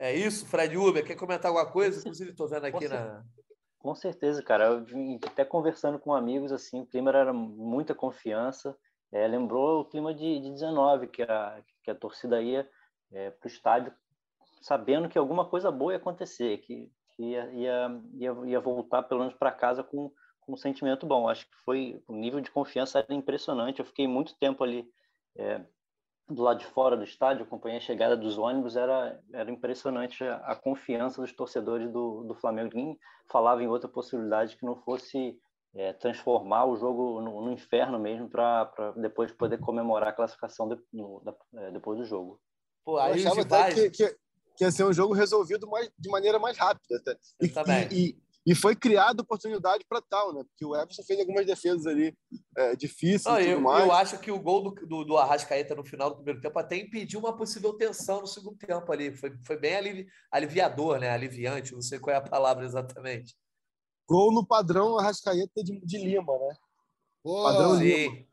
É 0.00 0.14
isso, 0.14 0.46
Fred 0.46 0.76
Uber, 0.76 1.06
quer 1.06 1.14
comentar 1.14 1.50
alguma 1.50 1.70
coisa? 1.70 2.00
Inclusive, 2.00 2.30
estou 2.30 2.48
vendo 2.48 2.64
aqui 2.64 2.88
com 2.88 2.94
na. 2.94 3.22
Com 3.78 3.94
certeza, 3.94 4.42
cara. 4.42 4.66
Eu 4.66 4.84
vim 4.84 5.18
até 5.24 5.44
conversando 5.44 5.98
com 5.98 6.14
amigos, 6.14 6.52
assim, 6.52 6.80
o 6.80 6.86
clima 6.86 7.10
era 7.10 7.32
muita 7.32 7.94
confiança. 7.94 8.76
É, 9.12 9.26
lembrou 9.26 9.80
o 9.80 9.84
clima 9.84 10.14
de, 10.14 10.40
de 10.40 10.50
19, 10.50 11.08
que 11.08 11.22
a, 11.22 11.62
que 11.84 11.90
a 11.90 11.94
torcida 11.94 12.40
ia 12.40 12.68
é, 13.12 13.30
para 13.30 13.46
o 13.46 13.50
estádio 13.50 13.92
sabendo 14.60 15.08
que 15.08 15.18
alguma 15.18 15.48
coisa 15.48 15.70
boa 15.70 15.92
ia 15.92 15.98
acontecer, 15.98 16.58
que, 16.58 16.90
que 17.16 17.22
ia, 17.22 17.50
ia, 17.52 18.00
ia, 18.14 18.36
ia 18.46 18.60
voltar 18.60 19.02
pelo 19.02 19.20
menos 19.20 19.34
para 19.34 19.50
casa 19.50 19.82
com, 19.82 20.12
com 20.40 20.52
um 20.52 20.56
sentimento 20.56 21.06
bom. 21.06 21.28
Acho 21.28 21.46
que 21.46 21.56
foi 21.64 22.02
o 22.06 22.14
nível 22.14 22.40
de 22.40 22.50
confiança 22.50 22.98
era 22.98 23.14
impressionante. 23.14 23.80
Eu 23.80 23.86
fiquei 23.86 24.06
muito 24.06 24.36
tempo 24.38 24.62
ali 24.62 24.88
é, 25.36 25.64
do 26.30 26.42
lado 26.42 26.60
de 26.60 26.66
fora 26.66 26.96
do 26.96 27.04
estádio, 27.04 27.44
acompanhei 27.44 27.78
a 27.78 27.82
chegada 27.82 28.16
dos 28.16 28.38
ônibus, 28.38 28.76
era, 28.76 29.20
era 29.32 29.50
impressionante 29.50 30.22
a, 30.24 30.36
a 30.36 30.56
confiança 30.56 31.20
dos 31.20 31.32
torcedores 31.32 31.90
do, 31.90 32.22
do 32.22 32.34
Flamengo. 32.34 32.70
Ninguém 32.74 32.98
falava 33.30 33.62
em 33.62 33.68
outra 33.68 33.88
possibilidade 33.88 34.56
que 34.56 34.64
não 34.64 34.76
fosse 34.76 35.36
é, 35.74 35.92
transformar 35.92 36.66
o 36.66 36.76
jogo 36.76 37.20
no, 37.20 37.44
no 37.44 37.52
inferno 37.52 37.98
mesmo 37.98 38.28
para 38.28 38.92
depois 38.96 39.32
poder 39.32 39.58
comemorar 39.58 40.10
a 40.10 40.12
classificação 40.12 40.68
de, 40.68 40.76
no, 40.92 41.20
da, 41.20 41.34
é, 41.54 41.70
depois 41.72 41.98
do 41.98 42.04
jogo. 42.04 42.40
Pô, 42.84 42.98
aí 42.98 43.22
Eu 43.22 43.30
achava 43.30 43.42
até 43.42 43.74
que, 43.74 43.90
que, 43.90 44.16
que, 44.56 44.64
ia 44.64 44.70
ser 44.70 44.84
um 44.84 44.92
jogo 44.92 45.14
resolvido 45.14 45.68
mais, 45.68 45.90
de 45.98 46.08
maneira 46.08 46.38
mais 46.38 46.56
rápida. 46.56 46.96
Até. 46.96 47.88
E, 47.90 47.96
e, 47.96 48.08
e, 48.08 48.18
e 48.46 48.54
foi 48.54 48.74
criada 48.74 49.22
oportunidade 49.22 49.84
para 49.88 50.00
tal, 50.00 50.32
né? 50.32 50.42
Porque 50.44 50.64
o 50.64 50.74
Everson 50.74 51.02
fez 51.02 51.20
algumas 51.20 51.44
defesas 51.44 51.86
ali 51.86 52.16
é, 52.56 52.74
difíceis 52.74 53.24
Não, 53.24 53.38
e 53.38 53.44
tudo 53.44 53.52
eu, 53.52 53.60
mais. 53.60 53.84
Eu 53.84 53.92
acho 53.92 54.18
que 54.18 54.30
o 54.30 54.40
gol 54.40 54.62
do, 54.62 54.86
do, 54.86 55.04
do, 55.04 55.16
Arrascaeta 55.18 55.74
no 55.74 55.84
final 55.84 56.10
do 56.10 56.16
primeiro 56.16 56.40
tempo 56.40 56.58
até 56.58 56.76
impediu 56.76 57.20
uma 57.20 57.36
possível 57.36 57.74
tensão 57.74 58.20
no 58.20 58.26
segundo 58.26 58.56
tempo 58.56 58.90
ali. 58.90 59.14
Foi, 59.14 59.32
foi 59.46 59.58
bem 59.58 59.76
alivi, 59.76 60.06
aliviador, 60.30 60.98
né? 60.98 61.10
Aliviante, 61.10 61.74
não 61.74 61.82
sei 61.82 61.98
qual 61.98 62.14
é 62.14 62.18
a 62.18 62.22
palavra 62.22 62.64
exatamente. 62.64 63.36
Gol 64.08 64.32
no 64.32 64.46
padrão 64.46 64.98
Arrascaeta 64.98 65.62
de, 65.62 65.78
de 65.80 65.98
Lima, 65.98 66.32
né? 66.38 66.54
Pô, 67.22 67.44
padrão 67.44 67.78
sim. 67.78 67.84
Lima. 67.84 68.30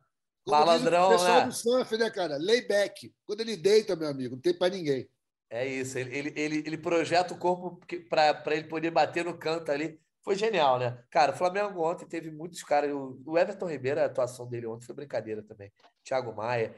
Malandrão, 0.48 1.08
o 1.08 1.12
pessoal 1.12 1.40
né? 1.42 1.46
do 1.48 1.54
surf, 1.54 1.98
né, 1.98 2.10
cara? 2.10 2.38
Layback. 2.38 3.14
Quando 3.26 3.42
ele 3.42 3.58
deita, 3.58 3.98
meu 3.98 4.08
amigo, 4.08 4.36
não 4.36 4.42
tem 4.42 4.58
para 4.58 4.74
ninguém. 4.74 5.08
É 5.49 5.65
isso, 5.65 5.98
ele, 5.98 6.18
ele, 6.18 6.34
ele, 6.36 6.57
ele 6.65 6.78
projeta 6.78 7.34
o 7.34 7.38
corpo 7.38 7.80
para 8.10 8.56
ele 8.56 8.68
poder 8.68 8.91
bater 8.91 9.24
no 9.24 9.38
canto 9.38 9.72
ali. 9.72 9.99
Foi 10.22 10.36
genial, 10.36 10.78
né? 10.78 11.02
Cara, 11.10 11.32
o 11.32 11.36
Flamengo 11.38 11.82
ontem 11.82 12.06
teve 12.06 12.30
muitos 12.30 12.61
caras. 12.61 12.91
O 12.94 13.38
Everton 13.38 13.65
Ribeiro, 13.65 14.02
a 14.02 14.06
atuação 14.06 14.45
dele 14.45 14.68
ontem 14.68 14.86
foi 14.86 14.94
brincadeira 14.94 15.41
também. 15.41 15.72
Thiago 16.03 16.36
Maia. 16.36 16.76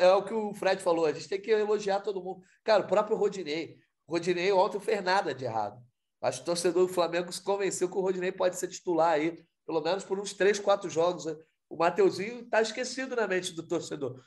É, 0.00 0.06
é 0.06 0.12
o 0.14 0.24
que 0.24 0.32
o 0.32 0.54
Fred 0.54 0.82
falou, 0.82 1.04
a 1.04 1.12
gente 1.12 1.28
tem 1.28 1.38
que 1.38 1.50
elogiar 1.50 2.00
todo 2.00 2.22
mundo. 2.22 2.42
Cara, 2.64 2.82
o 2.82 2.86
próprio 2.86 3.14
Rodinei. 3.14 3.76
O 4.06 4.12
Rodinei 4.12 4.50
ontem 4.52 4.78
não 4.78 4.80
fez 4.80 5.04
nada 5.04 5.34
de 5.34 5.44
errado. 5.44 5.82
Acho 6.22 6.38
que 6.38 6.42
o 6.44 6.46
torcedor 6.46 6.86
do 6.86 6.92
Flamengo 6.92 7.30
se 7.30 7.42
convenceu 7.42 7.90
que 7.90 7.98
o 7.98 8.00
Rodinei 8.00 8.32
pode 8.32 8.56
ser 8.56 8.68
titular 8.68 9.12
aí, 9.12 9.44
pelo 9.66 9.82
menos 9.82 10.02
por 10.02 10.18
uns 10.18 10.32
três, 10.32 10.58
quatro 10.58 10.88
jogos. 10.88 11.26
Né? 11.26 11.36
O 11.68 11.76
Mateuzinho 11.76 12.40
está 12.40 12.62
esquecido 12.62 13.14
na 13.14 13.26
mente 13.26 13.52
do 13.52 13.66
torcedor. 13.66 14.18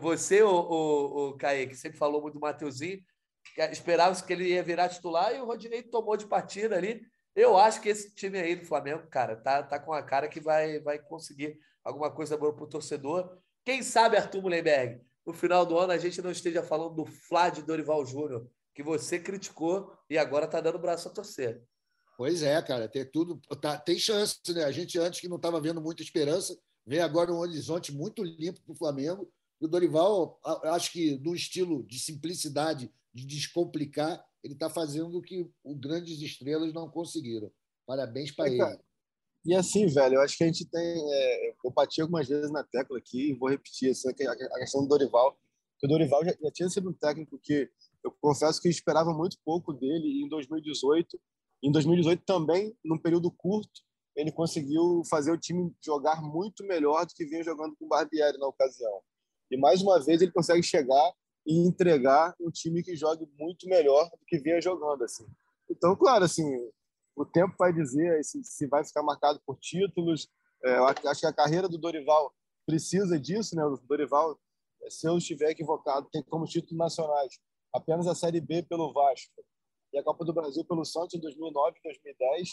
Você, 0.00 0.42
o, 0.42 0.48
o, 0.48 1.28
o 1.28 1.36
Kaique, 1.36 1.74
sempre 1.74 1.98
falou 1.98 2.22
muito 2.22 2.34
do 2.34 2.40
Mateuzinho, 2.40 3.02
esperava 3.72 4.20
que 4.22 4.32
ele 4.32 4.48
ia 4.50 4.62
virar 4.62 4.88
titular 4.88 5.34
e 5.34 5.40
o 5.40 5.44
Rodinei 5.44 5.82
tomou 5.82 6.16
de 6.16 6.26
partida 6.26 6.76
ali. 6.76 7.02
Eu 7.34 7.56
acho 7.56 7.80
que 7.80 7.88
esse 7.88 8.14
time 8.14 8.38
aí 8.38 8.54
do 8.54 8.64
Flamengo, 8.64 9.08
cara, 9.08 9.34
tá, 9.34 9.62
tá 9.64 9.80
com 9.80 9.92
a 9.92 10.02
cara 10.02 10.28
que 10.28 10.40
vai, 10.40 10.78
vai 10.78 11.00
conseguir 11.00 11.58
alguma 11.82 12.10
coisa 12.10 12.36
boa 12.36 12.54
para 12.54 12.64
o 12.64 12.68
torcedor. 12.68 13.38
Quem 13.64 13.82
sabe, 13.82 14.16
Arthur 14.16 14.40
Mullenberg, 14.40 15.00
no 15.26 15.32
final 15.32 15.66
do 15.66 15.76
ano 15.76 15.92
a 15.92 15.98
gente 15.98 16.22
não 16.22 16.30
esteja 16.30 16.62
falando 16.62 16.94
do 16.94 17.04
Flá 17.04 17.50
de 17.50 17.62
Dorival 17.62 18.06
Júnior, 18.06 18.48
que 18.72 18.84
você 18.84 19.18
criticou 19.18 19.92
e 20.08 20.16
agora 20.16 20.46
tá 20.46 20.60
dando 20.60 20.78
braço 20.78 21.08
a 21.08 21.12
torcer. 21.12 21.60
Pois 22.16 22.40
é, 22.42 22.62
cara, 22.62 22.88
tem 22.88 23.04
tudo, 23.04 23.40
tá, 23.60 23.76
tem 23.76 23.98
chance, 23.98 24.38
né? 24.54 24.64
A 24.64 24.70
gente 24.70 24.96
antes 24.98 25.20
que 25.20 25.28
não 25.28 25.36
estava 25.36 25.60
vendo 25.60 25.82
muita 25.82 26.02
esperança, 26.02 26.56
vê 26.86 27.00
agora 27.00 27.32
um 27.32 27.38
horizonte 27.38 27.92
muito 27.92 28.22
limpo 28.22 28.62
para 28.62 28.72
o 28.72 28.76
Flamengo 28.76 29.28
e 29.60 29.64
o 29.64 29.68
Dorival, 29.68 30.38
acho 30.64 30.92
que 30.92 31.18
no 31.18 31.34
estilo 31.34 31.82
de 31.84 31.98
simplicidade, 31.98 32.92
de 33.12 33.26
descomplicar, 33.26 34.24
ele 34.44 34.54
está 34.54 34.68
fazendo 34.68 35.18
o 35.18 35.22
que 35.22 35.50
os 35.64 35.78
grandes 35.78 36.20
estrelas 36.20 36.72
não 36.72 36.90
conseguiram. 36.90 37.50
Parabéns 37.86 38.30
para 38.30 38.48
é, 38.48 38.52
ele. 38.52 38.78
E 39.44 39.54
assim, 39.54 39.86
velho, 39.86 40.16
eu 40.16 40.20
acho 40.20 40.36
que 40.36 40.44
a 40.44 40.46
gente 40.46 40.66
tem. 40.66 41.12
É, 41.12 41.54
eu 41.64 41.70
bati 41.70 42.00
algumas 42.00 42.28
vezes 42.28 42.50
na 42.50 42.62
tecla 42.64 42.98
aqui 42.98 43.30
e 43.30 43.34
vou 43.34 43.48
repetir 43.48 43.90
assim, 43.90 44.08
a 44.08 44.58
questão 44.58 44.82
do 44.82 44.88
Dorival. 44.88 45.38
O 45.82 45.88
Dorival 45.88 46.24
já, 46.24 46.34
já, 46.42 46.50
tinha 46.50 46.68
sido 46.68 46.90
um 46.90 46.92
técnico 46.92 47.38
que 47.38 47.70
eu 48.04 48.10
confesso 48.20 48.60
que 48.60 48.68
eu 48.68 48.72
esperava 48.72 49.12
muito 49.12 49.38
pouco 49.44 49.72
dele 49.72 50.22
em 50.22 50.28
2018. 50.28 51.18
Em 51.62 51.72
2018 51.72 52.22
também, 52.24 52.76
num 52.84 52.98
período 52.98 53.30
curto, 53.30 53.82
ele 54.14 54.32
conseguiu 54.32 55.02
fazer 55.08 55.30
o 55.30 55.38
time 55.38 55.74
jogar 55.84 56.22
muito 56.22 56.64
melhor 56.64 57.06
do 57.06 57.14
que 57.14 57.24
vinha 57.24 57.42
jogando 57.42 57.76
com 57.76 57.84
o 57.84 57.88
Barbieri 57.88 58.38
na 58.38 58.46
ocasião. 58.46 59.02
E 59.50 59.56
mais 59.56 59.82
uma 59.82 60.02
vez 60.02 60.20
ele 60.20 60.32
consegue 60.32 60.62
chegar 60.62 61.12
e 61.46 61.66
entregar 61.66 62.34
um 62.40 62.50
time 62.50 62.82
que 62.82 62.96
jogue 62.96 63.26
muito 63.38 63.68
melhor 63.68 64.10
do 64.10 64.26
que 64.26 64.38
vinha 64.38 64.60
jogando 64.60 65.04
assim. 65.04 65.26
Então, 65.70 65.94
claro, 65.96 66.24
assim, 66.24 66.44
o 67.14 67.24
tempo 67.24 67.54
vai 67.58 67.72
dizer 67.72 68.22
se, 68.24 68.42
se 68.42 68.66
vai 68.66 68.84
ficar 68.84 69.02
marcado 69.02 69.40
por 69.46 69.56
títulos. 69.58 70.28
É, 70.64 70.76
acho 71.06 71.20
que 71.20 71.26
a 71.26 71.32
carreira 71.32 71.68
do 71.68 71.78
Dorival 71.78 72.32
precisa 72.66 73.18
disso, 73.18 73.54
né? 73.54 73.64
O 73.64 73.76
Dorival, 73.76 74.38
se 74.88 75.08
eu 75.08 75.16
estiver 75.16 75.50
equivocado, 75.50 76.08
tem 76.10 76.22
como 76.24 76.44
títulos 76.44 76.76
nacionais 76.76 77.38
apenas 77.72 78.06
a 78.06 78.14
Série 78.14 78.40
B 78.40 78.62
pelo 78.62 78.92
Vasco 78.92 79.44
e 79.92 79.98
a 79.98 80.02
Copa 80.02 80.24
do 80.24 80.32
Brasil 80.32 80.64
pelo 80.64 80.84
Santos 80.84 81.14
em 81.14 81.20
2009 81.20 81.78
e 81.78 81.82
2010. 81.82 82.48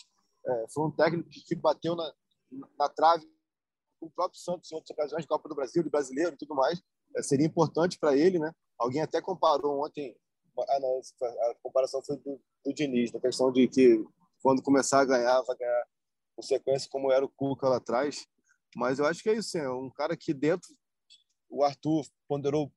É, 0.45 0.65
foi 0.73 0.85
um 0.85 0.91
técnico 0.91 1.29
que 1.29 1.55
bateu 1.55 1.95
na, 1.95 2.13
na 2.77 2.89
trave 2.89 3.25
com 4.03 4.07
o 4.07 4.11
próprio 4.11 4.39
Santos 4.39 4.71
em 4.71 4.75
outras 4.75 4.91
ocasiões 4.91 5.23
de 5.23 5.27
Copa 5.27 5.47
do 5.47 5.55
Brasil, 5.55 5.81
de 5.81 5.89
brasileiro 5.89 6.33
e 6.33 6.37
tudo 6.37 6.55
mais. 6.55 6.81
É, 7.15 7.23
seria 7.23 7.45
importante 7.45 7.97
para 7.97 8.17
ele, 8.17 8.37
né? 8.37 8.51
Alguém 8.77 9.01
até 9.01 9.21
comparou 9.21 9.85
ontem, 9.85 10.15
ah, 10.57 10.79
não, 10.79 10.99
a 10.99 11.55
comparação 11.61 12.01
foi 12.03 12.17
do, 12.17 12.39
do 12.65 12.73
Diniz, 12.73 13.11
na 13.11 13.19
questão 13.19 13.51
de 13.51 13.67
que 13.67 14.03
quando 14.41 14.61
começar 14.61 15.01
a 15.01 15.05
ganhar, 15.05 15.41
vai 15.43 15.55
ganhar 15.57 15.83
com 16.35 16.41
sequência 16.41 16.89
como 16.89 17.11
era 17.11 17.23
o 17.23 17.29
Cuca 17.29 17.69
lá 17.69 17.77
atrás. 17.77 18.27
Mas 18.75 18.99
eu 18.99 19.05
acho 19.05 19.21
que 19.21 19.29
é 19.29 19.35
isso, 19.35 19.57
é 19.57 19.69
um 19.69 19.89
cara 19.89 20.17
que 20.17 20.33
dentro, 20.33 20.67
o 21.49 21.63
Arthur 21.63 22.05
ponderou 22.27 22.71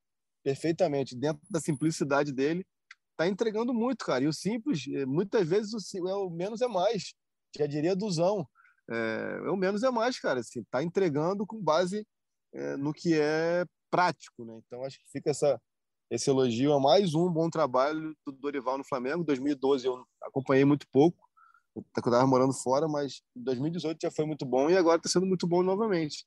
perfeitamente, 0.45 1.17
dentro 1.17 1.43
da 1.51 1.59
simplicidade 1.59 2.33
dele, 2.33 2.65
está 3.13 3.27
entregando 3.27 3.73
muito, 3.73 4.05
cara. 4.05 4.23
E 4.23 4.29
o 4.29 4.33
simples, 4.33 4.85
eh, 4.89 5.07
muitas 5.07 5.49
vezes 5.49 5.73
o, 5.73 6.09
é 6.09 6.15
o 6.15 6.31
menos 6.31 6.61
é 6.61 6.69
mais. 6.69 7.15
Já 7.57 7.67
diria 7.67 7.97
Duzão. 7.97 8.47
É, 8.91 9.41
é 9.45 9.51
o 9.51 9.57
menos 9.57 9.83
é 9.83 9.91
mais, 9.91 10.19
cara. 10.19 10.41
Assim, 10.41 10.63
tá 10.71 10.83
entregando 10.83 11.47
com 11.47 11.63
base 11.63 12.07
é, 12.53 12.77
no 12.77 12.93
que 12.93 13.15
é 13.15 13.65
prático, 13.91 14.45
né? 14.45 14.61
Então 14.67 14.85
acho 14.85 14.99
que 14.99 15.11
fica 15.11 15.31
essa 15.31 15.61
esse 16.09 16.31
elogio 16.31 16.73
a 16.73 16.81
mais 16.81 17.15
um 17.15 17.29
bom 17.29 17.51
trabalho 17.51 18.17
do 18.25 18.33
Dorival 18.33 18.79
no 18.79 18.85
Flamengo. 18.85 19.25
2012 19.25 19.87
eu 19.87 20.05
acompanhei 20.23 20.65
muito 20.65 20.87
pouco, 20.93 21.19
eu 21.75 21.85
estava 21.97 22.27
morando 22.27 22.53
fora, 22.53 22.87
mas 22.87 23.23
2018 23.35 23.99
já 24.01 24.11
foi 24.11 24.25
muito 24.25 24.47
bom 24.47 24.71
e 24.71 24.77
agora 24.77 24.99
está 24.99 25.09
sendo 25.09 25.27
muito 25.27 25.47
bom 25.47 25.63
novamente. 25.63 26.25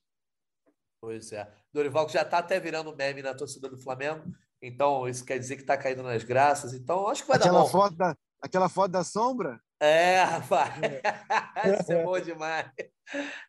Pois 1.02 1.32
é. 1.32 1.50
Dorival 1.74 2.06
que 2.06 2.14
já 2.14 2.24
está 2.24 2.40
até 2.40 2.60
virando 2.60 2.96
meme 2.96 3.22
na 3.22 3.34
torcida 3.34 3.70
do 3.70 3.78
Flamengo, 3.78 4.24
então 4.62 5.08
isso 5.08 5.24
quer 5.24 5.40
dizer 5.40 5.56
que 5.56 5.62
está 5.62 5.78
caindo 5.78 6.04
nas 6.04 6.24
graças. 6.24 6.74
Então 6.74 7.08
acho 7.08 7.22
que 7.22 7.30
vai 7.30 7.38
aquela 7.38 7.60
dar 7.60 7.64
bom. 7.64 7.70
Foto 7.70 7.96
da, 7.96 8.18
aquela 8.42 8.68
foto 8.70 8.92
da 8.92 9.04
sombra? 9.04 9.62
É, 9.80 10.22
rapaz. 10.24 10.74
isso 11.80 11.92
é 11.94 12.04
bom 12.04 12.20
demais. 12.20 12.70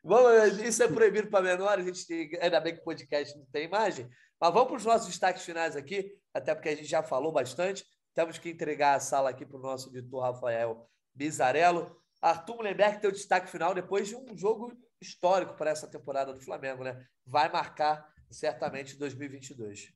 Vamos, 0.03 0.59
isso 0.61 0.83
é 0.83 0.89
proibido 0.89 1.29
para 1.29 1.43
menores, 1.43 1.85
a 1.85 1.93
gente 1.93 2.39
ainda 2.41 2.61
bem 2.61 2.75
que 2.75 2.81
o 2.81 2.85
podcast 2.85 3.37
não 3.37 3.47
tem 3.47 3.65
imagem. 3.65 4.09
Mas 4.41 4.55
vamos 4.55 4.69
para 4.69 4.77
os 4.77 4.85
nossos 4.85 5.09
destaques 5.09 5.45
finais 5.45 5.77
aqui, 5.77 6.17
até 6.33 6.55
porque 6.55 6.69
a 6.71 6.77
gente 6.77 6.89
já 6.89 7.03
falou 7.03 7.33
bastante. 7.33 7.85
Temos 8.15 8.39
que 8.39 8.51
entregar 8.51 8.95
a 8.95 9.01
sala 9.01 9.31
aqui 9.31 9.45
para 9.45 9.59
o 9.59 9.63
nosso 9.63 9.91
editor 9.91 10.23
Rafael 10.23 10.89
Bizarello. 11.15 11.97
Arthur 12.23 12.57
Mullenberg 12.57 13.01
tem 13.01 13.11
o 13.11 13.13
destaque 13.13 13.51
final 13.51 13.75
depois 13.75 14.09
de 14.09 14.17
um 14.17 14.37
jogo 14.37 14.73
histórico 15.01 15.55
para 15.55 15.71
essa 15.71 15.87
temporada 15.87 16.33
do 16.33 16.41
Flamengo, 16.41 16.85
né? 16.85 17.05
Vai 17.27 17.51
marcar 17.51 18.07
certamente 18.31 18.97
2022. 18.97 19.93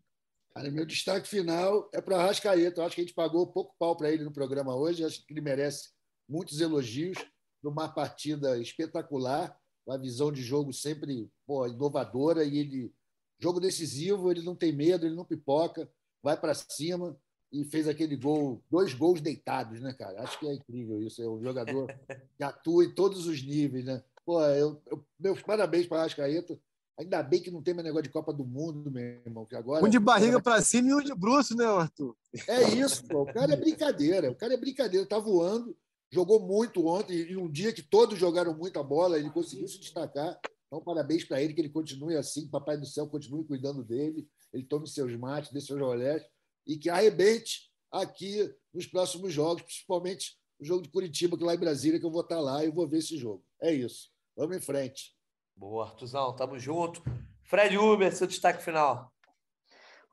Cara, 0.55 0.71
meu 0.71 0.87
destaque 0.87 1.29
final 1.29 1.91
é 1.93 2.01
para 2.01 2.17
o 2.17 2.21
Arrascaeta. 2.21 2.81
Eu 2.81 2.87
acho 2.87 2.95
que 2.95 3.01
a 3.01 3.05
gente 3.05 3.15
pagou 3.15 3.53
pouco 3.53 3.75
pau 3.79 3.97
para 3.97 4.11
ele 4.11 4.25
no 4.25 4.33
programa 4.33 4.75
hoje. 4.75 5.05
Acho 5.05 5.25
que 5.27 5.33
ele 5.33 5.41
merece 5.41 5.94
muitos 6.29 6.61
elogios 6.61 7.19
numa 7.63 7.89
partida 7.89 8.59
espetacular, 8.59 9.59
uma 9.87 9.99
visão 9.99 10.33
de 10.33 10.43
jogo 10.43 10.73
sempre 10.73 11.31
pô, 11.47 11.67
inovadora 11.67 12.45
e 12.45 12.59
ele 12.59 12.95
jogo 13.39 13.61
decisivo, 13.61 14.31
ele 14.31 14.43
não 14.43 14.55
tem 14.55 14.73
medo, 14.73 15.07
ele 15.07 15.15
não 15.15 15.25
pipoca, 15.25 15.91
vai 16.23 16.39
para 16.39 16.55
cima 16.55 17.17
e 17.53 17.65
fez 17.65 17.87
aquele 17.87 18.17
gol, 18.17 18.63
dois 18.71 18.95
gols 18.95 19.21
deitados, 19.21 19.81
né, 19.81 19.93
cara? 19.93 20.23
Acho 20.23 20.39
que 20.41 20.47
é 20.47 20.55
incrível 20.55 21.01
isso. 21.01 21.23
É 21.23 21.29
um 21.29 21.43
jogador 21.43 21.87
que 22.37 22.43
atua 22.43 22.85
em 22.85 22.91
todos 22.95 23.27
os 23.27 23.43
níveis, 23.43 23.85
né? 23.85 24.03
Pô, 24.25 24.43
eu, 24.43 24.83
eu 24.87 25.05
meus 25.21 25.41
parabéns 25.43 25.87
para 25.87 25.99
a 25.99 26.01
Arrascaeta. 26.01 26.59
Ainda 26.99 27.23
bem 27.23 27.43
que 27.43 27.51
não 27.51 27.63
tem 27.63 27.75
mais 27.75 27.85
negócio 27.85 28.05
de 28.05 28.11
Copa 28.11 28.33
do 28.33 28.45
Mundo, 28.45 28.91
meu 28.91 29.03
irmão. 29.03 29.45
Que 29.45 29.57
agora, 29.57 29.85
um 29.85 29.89
de 29.89 29.99
barriga 29.99 30.41
para 30.41 30.63
cima 30.63 30.89
e 30.89 30.95
um 30.95 31.01
de 31.01 31.15
bruxo, 31.15 31.57
né, 31.57 31.65
Arthur? 31.65 32.17
É 32.49 32.63
isso, 32.71 33.05
pô. 33.07 33.23
O 33.23 33.33
cara 33.33 33.53
é 33.53 33.57
brincadeira. 33.57 34.31
O 34.31 34.35
cara 34.35 34.55
é 34.55 34.57
brincadeira. 34.57 35.05
Tá 35.05 35.19
voando, 35.19 35.77
jogou 36.15 36.41
muito 36.41 36.87
ontem, 36.87 37.17
e 37.17 37.37
um 37.37 37.51
dia 37.51 37.73
que 37.73 37.83
todos 37.83 38.17
jogaram 38.17 38.57
muita 38.57 38.83
bola, 38.83 39.19
ele 39.19 39.31
conseguiu 39.31 39.67
se 39.67 39.81
destacar. 39.81 40.39
Então, 40.67 40.81
parabéns 40.81 41.25
para 41.25 41.43
ele, 41.43 41.53
que 41.53 41.61
ele 41.61 41.69
continue 41.69 42.17
assim, 42.17 42.49
Papai 42.49 42.79
do 42.79 42.87
Céu 42.87 43.09
continue 43.09 43.45
cuidando 43.45 43.85
dele, 43.85 44.29
ele 44.53 44.65
tome 44.65 44.87
seus 44.87 45.15
mates, 45.17 45.53
dê 45.53 45.61
seus 45.61 45.81
rolés, 45.81 46.25
e 46.65 46.79
que 46.79 46.89
arrebente 46.89 47.71
aqui 47.91 48.49
nos 48.73 48.87
próximos 48.87 49.33
jogos, 49.33 49.63
principalmente 49.63 50.37
o 50.61 50.65
jogo 50.65 50.83
de 50.83 50.89
Curitiba, 50.89 51.37
que 51.37 51.45
lá 51.45 51.55
em 51.55 51.59
Brasília, 51.59 51.99
que 51.99 52.07
eu 52.07 52.11
vou 52.11 52.23
estar 52.23 52.41
lá 52.41 52.65
e 52.65 52.71
vou 52.71 52.87
ver 52.87 52.99
esse 52.99 53.17
jogo. 53.17 53.45
É 53.61 53.73
isso. 53.73 54.11
Vamos 54.37 54.57
em 54.57 54.61
frente. 54.61 55.17
Boa, 55.57 55.87
Artuzão, 55.87 56.35
tamo 56.35 56.59
junto. 56.59 57.03
Fred 57.43 57.77
Uber, 57.77 58.15
seu 58.15 58.27
destaque 58.27 58.63
final. 58.63 59.13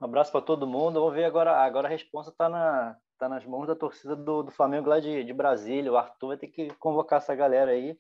Um 0.02 0.06
abraço 0.06 0.32
para 0.32 0.42
todo 0.42 0.68
mundo. 0.68 1.00
Vamos 1.00 1.14
ver 1.14 1.26
agora. 1.26 1.64
Agora 1.64 1.88
a 1.88 1.92
resposta 1.92 2.32
está 2.32 2.50
na, 2.50 2.98
tá 3.22 3.30
nas 3.30 3.46
mãos 3.46 3.68
da 3.68 3.76
torcida 3.76 4.16
do, 4.16 4.42
do 4.42 4.52
Flamengo 4.52 4.90
lá 4.90 5.00
de, 5.00 5.24
de 5.24 5.32
Brasília. 5.32 5.92
O 5.92 5.98
Arthur 5.98 6.30
vai 6.30 6.38
ter 6.38 6.48
que 6.48 6.70
convocar 6.80 7.18
essa 7.18 7.36
galera 7.36 7.70
aí 7.70 7.96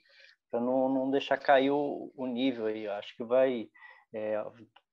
para 0.50 0.60
não, 0.60 0.90
não 0.90 1.12
deixar 1.12 1.38
cair 1.38 1.70
o, 1.70 2.12
o 2.18 2.26
nível 2.26 2.66
aí. 2.66 2.86
Eu 2.86 2.94
acho 2.94 3.16
que 3.16 3.24
vai. 3.24 3.70
É, 4.14 4.44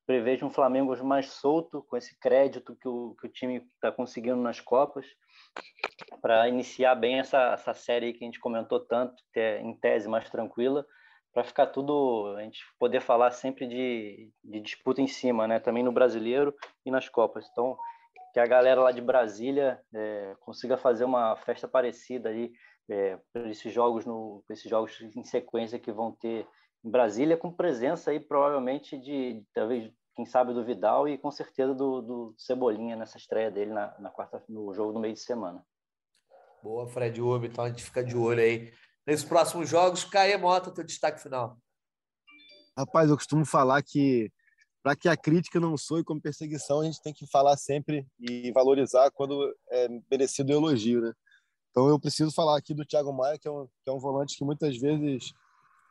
prevejo 0.06 0.46
um 0.46 0.50
Flamengo 0.50 0.96
mais 1.04 1.32
solto, 1.32 1.82
com 1.82 1.96
esse 1.96 2.18
crédito 2.18 2.76
que 2.76 2.88
o, 2.88 3.14
que 3.20 3.26
o 3.26 3.30
time 3.30 3.58
está 3.74 3.92
conseguindo 3.92 4.36
nas 4.36 4.58
Copas, 4.58 5.06
para 6.22 6.48
iniciar 6.48 6.94
bem 6.94 7.18
essa, 7.18 7.52
essa 7.52 7.74
série 7.74 8.14
que 8.14 8.24
a 8.24 8.26
gente 8.26 8.40
comentou 8.40 8.80
tanto, 8.80 9.22
que 9.32 9.40
é 9.40 9.60
em 9.60 9.74
tese 9.74 10.08
mais 10.08 10.28
tranquila, 10.30 10.86
para 11.32 11.44
ficar 11.44 11.66
tudo, 11.66 12.34
a 12.38 12.42
gente 12.42 12.60
poder 12.78 13.00
falar 13.00 13.30
sempre 13.32 13.66
de, 13.66 14.30
de 14.42 14.60
disputa 14.60 15.02
em 15.02 15.06
cima, 15.06 15.46
né? 15.46 15.58
Também 15.58 15.82
no 15.82 15.92
brasileiro 15.92 16.54
e 16.86 16.90
nas 16.90 17.08
Copas. 17.08 17.46
Então, 17.50 17.76
que 18.32 18.40
a 18.40 18.46
galera 18.46 18.82
lá 18.82 18.92
de 18.92 19.00
Brasília 19.00 19.80
é, 19.94 20.36
consiga 20.40 20.76
fazer 20.76 21.04
uma 21.04 21.36
festa 21.36 21.66
parecida 21.66 22.28
aí 22.28 22.52
é, 22.88 23.18
para 23.32 23.48
esses 23.50 23.72
jogos 23.72 24.04
no, 24.04 24.44
esses 24.50 24.68
jogos 24.68 25.00
em 25.00 25.24
sequência 25.24 25.78
que 25.78 25.92
vão 25.92 26.12
ter 26.12 26.46
em 26.84 26.90
Brasília, 26.90 27.36
com 27.36 27.52
presença 27.52 28.10
aí 28.10 28.20
provavelmente 28.20 28.96
de 28.98 29.42
talvez 29.52 29.92
quem 30.14 30.26
sabe 30.26 30.52
do 30.52 30.64
Vidal 30.64 31.08
e 31.08 31.16
com 31.16 31.30
certeza 31.30 31.74
do, 31.74 32.02
do 32.02 32.34
Cebolinha 32.36 32.96
nessa 32.96 33.16
estreia 33.16 33.50
dele 33.50 33.72
na, 33.72 33.96
na 34.00 34.10
quarta 34.10 34.42
no 34.48 34.72
jogo 34.74 34.92
no 34.92 35.00
meio 35.00 35.14
de 35.14 35.20
semana. 35.20 35.64
Boa, 36.62 36.88
Fred 36.88 37.20
Uber, 37.20 37.48
então 37.48 37.64
a 37.64 37.68
gente 37.68 37.84
fica 37.84 38.02
de 38.02 38.16
olho 38.16 38.40
aí 38.40 38.72
nesses 39.06 39.24
próximos 39.24 39.68
jogos. 39.68 40.04
Caê 40.04 40.36
Mota, 40.36 40.74
teu 40.74 40.84
destaque 40.84 41.22
final. 41.22 41.56
Rapaz, 42.76 43.10
eu 43.10 43.16
costumo 43.16 43.44
falar 43.44 43.82
que 43.82 44.30
para 44.82 44.96
que 44.96 45.08
a 45.08 45.16
crítica 45.16 45.58
não 45.58 45.76
soe 45.76 46.04
como 46.04 46.20
perseguição, 46.20 46.80
a 46.80 46.84
gente 46.84 47.02
tem 47.02 47.12
que 47.12 47.26
falar 47.26 47.56
sempre 47.56 48.06
e 48.18 48.50
valorizar 48.52 49.10
quando 49.10 49.54
é 49.70 49.88
merecido 50.10 50.52
elogio, 50.52 51.00
né? 51.00 51.12
Então 51.70 51.88
eu 51.88 52.00
preciso 52.00 52.32
falar 52.32 52.56
aqui 52.56 52.74
do 52.74 52.84
Thiago 52.84 53.12
Maia, 53.12 53.38
que 53.38 53.46
é 53.46 53.50
um, 53.50 53.66
que 53.66 53.90
é 53.90 53.92
um 53.92 53.98
volante 53.98 54.36
que 54.36 54.44
muitas 54.44 54.76
vezes 54.76 55.32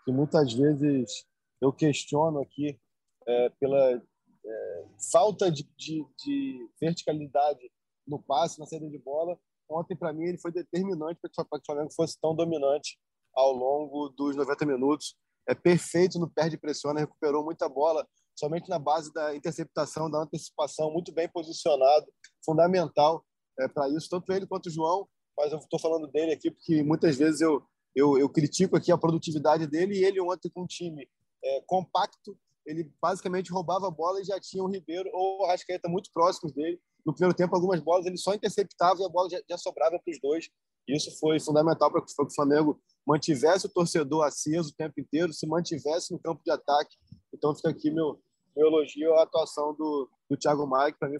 que 0.03 0.11
muitas 0.11 0.53
vezes 0.53 1.25
eu 1.59 1.71
questiono 1.73 2.41
aqui 2.41 2.79
é, 3.27 3.49
pela 3.59 4.01
é, 4.45 4.85
falta 5.11 5.51
de, 5.51 5.63
de, 5.77 6.05
de 6.23 6.69
verticalidade 6.79 7.69
no 8.07 8.21
passe, 8.21 8.59
na 8.59 8.65
saída 8.65 8.89
de 8.89 8.97
bola. 8.97 9.37
Ontem, 9.69 9.97
para 9.97 10.13
mim, 10.13 10.23
ele 10.23 10.37
foi 10.37 10.51
determinante 10.51 11.19
para 11.19 11.29
que 11.29 11.41
o 11.41 11.65
Flamengo 11.65 11.93
fosse 11.93 12.17
tão 12.21 12.33
dominante 12.33 12.97
ao 13.33 13.51
longo 13.51 14.09
dos 14.09 14.35
90 14.35 14.65
minutos. 14.65 15.15
É 15.45 15.53
perfeito 15.53 16.17
no 16.17 16.29
perde 16.29 16.57
pressiona, 16.57 17.01
recuperou 17.01 17.43
muita 17.43 17.67
bola, 17.67 18.07
somente 18.37 18.69
na 18.69 18.77
base 18.77 19.11
da 19.11 19.35
interceptação, 19.35 20.09
da 20.09 20.19
antecipação, 20.19 20.91
muito 20.91 21.11
bem 21.11 21.27
posicionado, 21.27 22.05
fundamental 22.45 23.25
é, 23.59 23.67
para 23.67 23.89
isso, 23.89 24.09
tanto 24.09 24.31
ele 24.31 24.45
quanto 24.45 24.67
o 24.67 24.71
João. 24.71 25.07
Mas 25.35 25.51
eu 25.51 25.57
estou 25.57 25.79
falando 25.79 26.07
dele 26.07 26.33
aqui 26.33 26.51
porque 26.51 26.83
muitas 26.83 27.15
vezes 27.15 27.41
eu, 27.41 27.63
eu, 27.95 28.17
eu, 28.17 28.29
critico 28.29 28.75
aqui 28.75 28.91
a 28.91 28.97
produtividade 28.97 29.67
dele 29.67 29.95
e 29.95 30.03
ele 30.03 30.21
ontem 30.21 30.49
com 30.49 30.63
um 30.63 30.67
time 30.67 31.07
é, 31.43 31.61
compacto, 31.61 32.37
ele 32.65 32.91
basicamente 33.01 33.51
roubava 33.51 33.87
a 33.87 33.91
bola 33.91 34.21
e 34.21 34.25
já 34.25 34.39
tinha 34.39 34.63
o 34.63 34.67
Ribeiro 34.67 35.09
ou 35.13 35.41
o 35.41 35.47
Rascaeta 35.47 35.87
muito 35.87 36.11
próximos 36.13 36.53
dele. 36.53 36.79
No 37.05 37.13
primeiro 37.13 37.35
tempo, 37.35 37.55
algumas 37.55 37.79
bolas 37.79 38.05
ele 38.05 38.17
só 38.17 38.33
interceptava 38.33 39.01
e 39.01 39.05
a 39.05 39.09
bola 39.09 39.29
já, 39.29 39.41
já 39.49 39.57
sobrava 39.57 39.97
para 39.99 40.11
os 40.11 40.19
dois. 40.19 40.49
Isso 40.87 41.17
foi 41.19 41.39
fundamental 41.39 41.91
para 41.91 42.01
que 42.01 42.11
o 42.11 42.33
Flamengo 42.33 42.81
mantivesse 43.05 43.65
o 43.65 43.69
torcedor 43.69 44.25
aceso 44.25 44.69
o 44.69 44.75
tempo 44.75 44.99
inteiro, 44.99 45.33
se 45.33 45.47
mantivesse 45.47 46.11
no 46.11 46.19
campo 46.19 46.41
de 46.43 46.51
ataque. 46.51 46.95
Então 47.33 47.55
fica 47.55 47.69
aqui 47.69 47.91
meu, 47.91 48.19
meu 48.57 48.67
elogio 48.67 49.13
à 49.13 49.23
atuação 49.23 49.73
do, 49.75 50.09
do 50.29 50.35
Thiago 50.35 50.65
Maia, 50.65 50.91
que 50.91 50.97
para 50.97 51.09
mim 51.09 51.17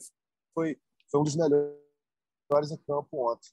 foi, 0.53 0.77
foi 1.09 1.21
um 1.21 1.23
dos 1.23 1.35
melhores 1.35 2.71
em 2.71 2.77
campo 2.77 3.31
ontem. 3.31 3.49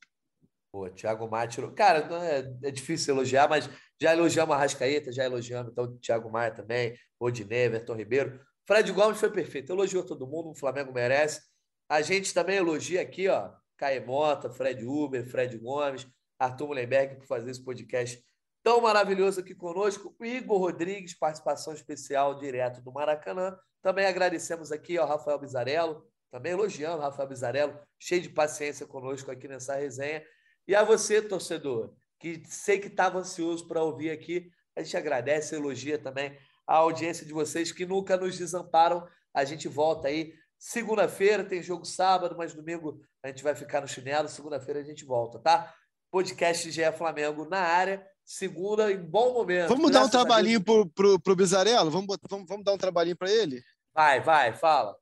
Pô, 0.73 0.89
Thiago 0.90 1.28
Maia 1.28 1.47
tirou. 1.47 1.70
Cara, 1.73 2.01
é, 2.24 2.39
é, 2.65 2.70
difícil 2.70 3.15
elogiar, 3.15 3.48
mas 3.48 3.69
já 4.01 4.12
elogiamos 4.12 4.56
a 4.56 4.59
Rascaeta, 4.59 5.12
já 5.12 5.24
elogiamos 5.24 5.70
então 5.70 5.85
o 5.85 5.98
Thiago 5.98 6.31
Maia 6.31 6.51
também, 6.51 6.97
Odinei, 7.20 7.66
Everton 7.66 7.94
Ribeiro. 7.94 8.40
Fred 8.66 8.90
Gomes 8.90 9.20
foi 9.20 9.31
perfeito, 9.31 9.70
elogiou 9.70 10.05
todo 10.05 10.27
mundo, 10.27 10.51
o 10.51 10.55
Flamengo 10.55 10.93
merece. 10.93 11.43
A 11.89 12.01
gente 12.01 12.32
também 12.32 12.56
elogia 12.56 13.02
aqui, 13.02 13.28
ó, 13.28 13.52
Caemota, 13.77 14.51
Fred 14.51 14.85
Uber, 14.85 15.24
Fred 15.28 15.56
Gomes, 15.59 16.06
Arthur 16.39 16.69
Mullenberg 16.69 17.16
por 17.16 17.27
fazer 17.27 17.51
esse 17.51 17.62
podcast 17.62 18.24
tão 18.65 18.81
maravilhoso 18.81 19.41
aqui 19.41 19.55
conosco. 19.55 20.16
Igor 20.20 20.59
Rodrigues, 20.59 21.12
participação 21.12 21.74
especial 21.74 22.39
direto 22.39 22.81
do 22.81 22.91
Maracanã. 22.91 23.57
Também 23.82 24.07
agradecemos 24.07 24.73
aqui 24.73 24.97
ao 24.97 25.07
Rafael 25.07 25.39
Bizarello, 25.39 26.03
também 26.31 26.53
elogiando 26.53 26.97
o 26.97 27.03
Rafael 27.03 27.28
Bizarello, 27.28 27.78
cheio 27.99 28.23
de 28.23 28.31
paciência 28.31 28.86
conosco 28.86 29.31
aqui 29.31 29.47
nessa 29.47 29.77
resenha. 29.77 30.24
E 30.66 30.74
a 30.74 30.82
você, 30.82 31.20
torcedor, 31.20 31.95
que 32.19 32.43
sei 32.47 32.78
que 32.81 32.86
estava 32.86 33.19
ansioso 33.19 33.69
para 33.69 33.82
ouvir 33.82 34.11
aqui, 34.11 34.51
a 34.74 34.82
gente 34.82 34.97
agradece, 34.97 35.55
elogia 35.55 35.99
também 35.99 36.36
a 36.66 36.77
audiência 36.77 37.27
de 37.27 37.35
vocês 37.35 37.70
que 37.70 37.85
nunca 37.85 38.16
nos 38.16 38.39
desamparam. 38.39 39.07
A 39.35 39.45
gente 39.45 39.69
volta 39.69 40.09
aí 40.09 40.32
segunda-feira, 40.59 41.45
tem 41.45 41.62
jogo 41.62 41.85
sábado, 41.85 42.35
mas 42.35 42.55
domingo 42.55 42.99
a 43.23 43.28
gente 43.28 43.45
vai 43.45 43.55
ficar 43.55 43.82
no 43.82 43.86
chinelo. 43.86 44.27
Segunda-feira 44.27 44.81
a 44.81 44.85
gente 44.85 45.05
volta, 45.05 45.39
tá? 45.39 45.74
Podcast 46.11 46.70
GE 46.70 46.93
Flamengo 46.93 47.45
na 47.45 47.61
área. 47.61 48.14
Segunda, 48.24 48.90
em 48.90 48.98
bom 48.98 49.34
momento. 49.34 49.68
Vamos 49.68 49.90
dar 49.90 50.05
um 50.05 50.09
trabalhinho 50.09 50.62
pro, 50.62 50.88
pro, 50.88 51.20
pro 51.20 51.36
Bizarello? 51.36 51.90
Vamos, 51.90 52.16
vamos, 52.28 52.48
vamos 52.48 52.64
dar 52.64 52.72
um 52.72 52.78
trabalhinho 52.78 53.16
para 53.16 53.30
ele? 53.30 53.62
Vai, 53.92 54.20
vai, 54.20 54.55
fala. 54.55 54.96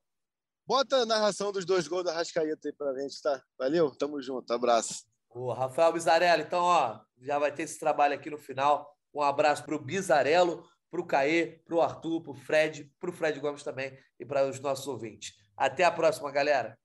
Bota 0.65 0.97
a 0.97 1.05
narração 1.05 1.51
dos 1.51 1.65
dois 1.65 1.87
gols 1.87 2.03
da 2.03 2.13
Rascaeta 2.13 2.67
aí 2.67 2.73
pra 2.73 2.93
gente, 2.93 3.21
tá? 3.21 3.41
Valeu, 3.57 3.91
tamo 3.95 4.21
junto, 4.21 4.51
abraço. 4.53 5.03
O 5.29 5.51
Rafael 5.51 5.91
Bizarello, 5.93 6.43
então, 6.43 6.63
ó, 6.63 6.99
já 7.19 7.39
vai 7.39 7.51
ter 7.51 7.63
esse 7.63 7.79
trabalho 7.79 8.13
aqui 8.13 8.29
no 8.29 8.37
final. 8.37 8.95
Um 9.13 9.21
abraço 9.21 9.63
pro 9.63 9.79
Bizarello, 9.79 10.63
pro 10.91 11.05
Caê, 11.05 11.59
pro 11.65 11.81
Arthur, 11.81 12.21
pro 12.21 12.33
Fred, 12.33 12.91
pro 12.99 13.11
Fred 13.11 13.39
Gomes 13.39 13.63
também 13.63 13.97
e 14.19 14.25
para 14.25 14.47
os 14.47 14.59
nossos 14.59 14.87
ouvintes. 14.87 15.33
Até 15.57 15.83
a 15.83 15.91
próxima, 15.91 16.31
galera. 16.31 16.77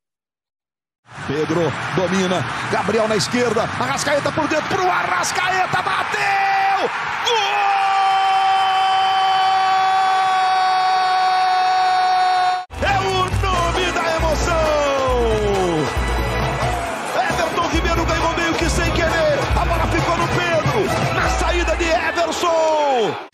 Pedro 1.27 1.73
domina, 1.95 2.45
Gabriel 2.71 3.09
na 3.09 3.17
esquerda, 3.17 3.63
Arrascaeta 3.63 4.33
por 4.33 4.49
dentro. 4.49 4.69
Pro 4.69 4.91
Arrascaeta, 4.91 5.83
bateu! 5.83 6.91
Gol! 7.27 7.79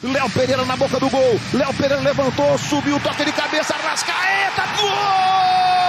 Léo 0.03 0.31
Pereira 0.31 0.65
na 0.65 0.77
boca 0.77 0.99
do 1.01 1.09
gol. 1.09 1.41
Léo 1.53 1.75
Pereira 1.75 2.03
levantou, 2.03 2.59
subiu, 2.59 3.01
toque 3.01 3.25
de 3.25 3.33
cabeça, 3.33 3.75
Rascaeta, 3.75 4.63
gol! 4.81 5.84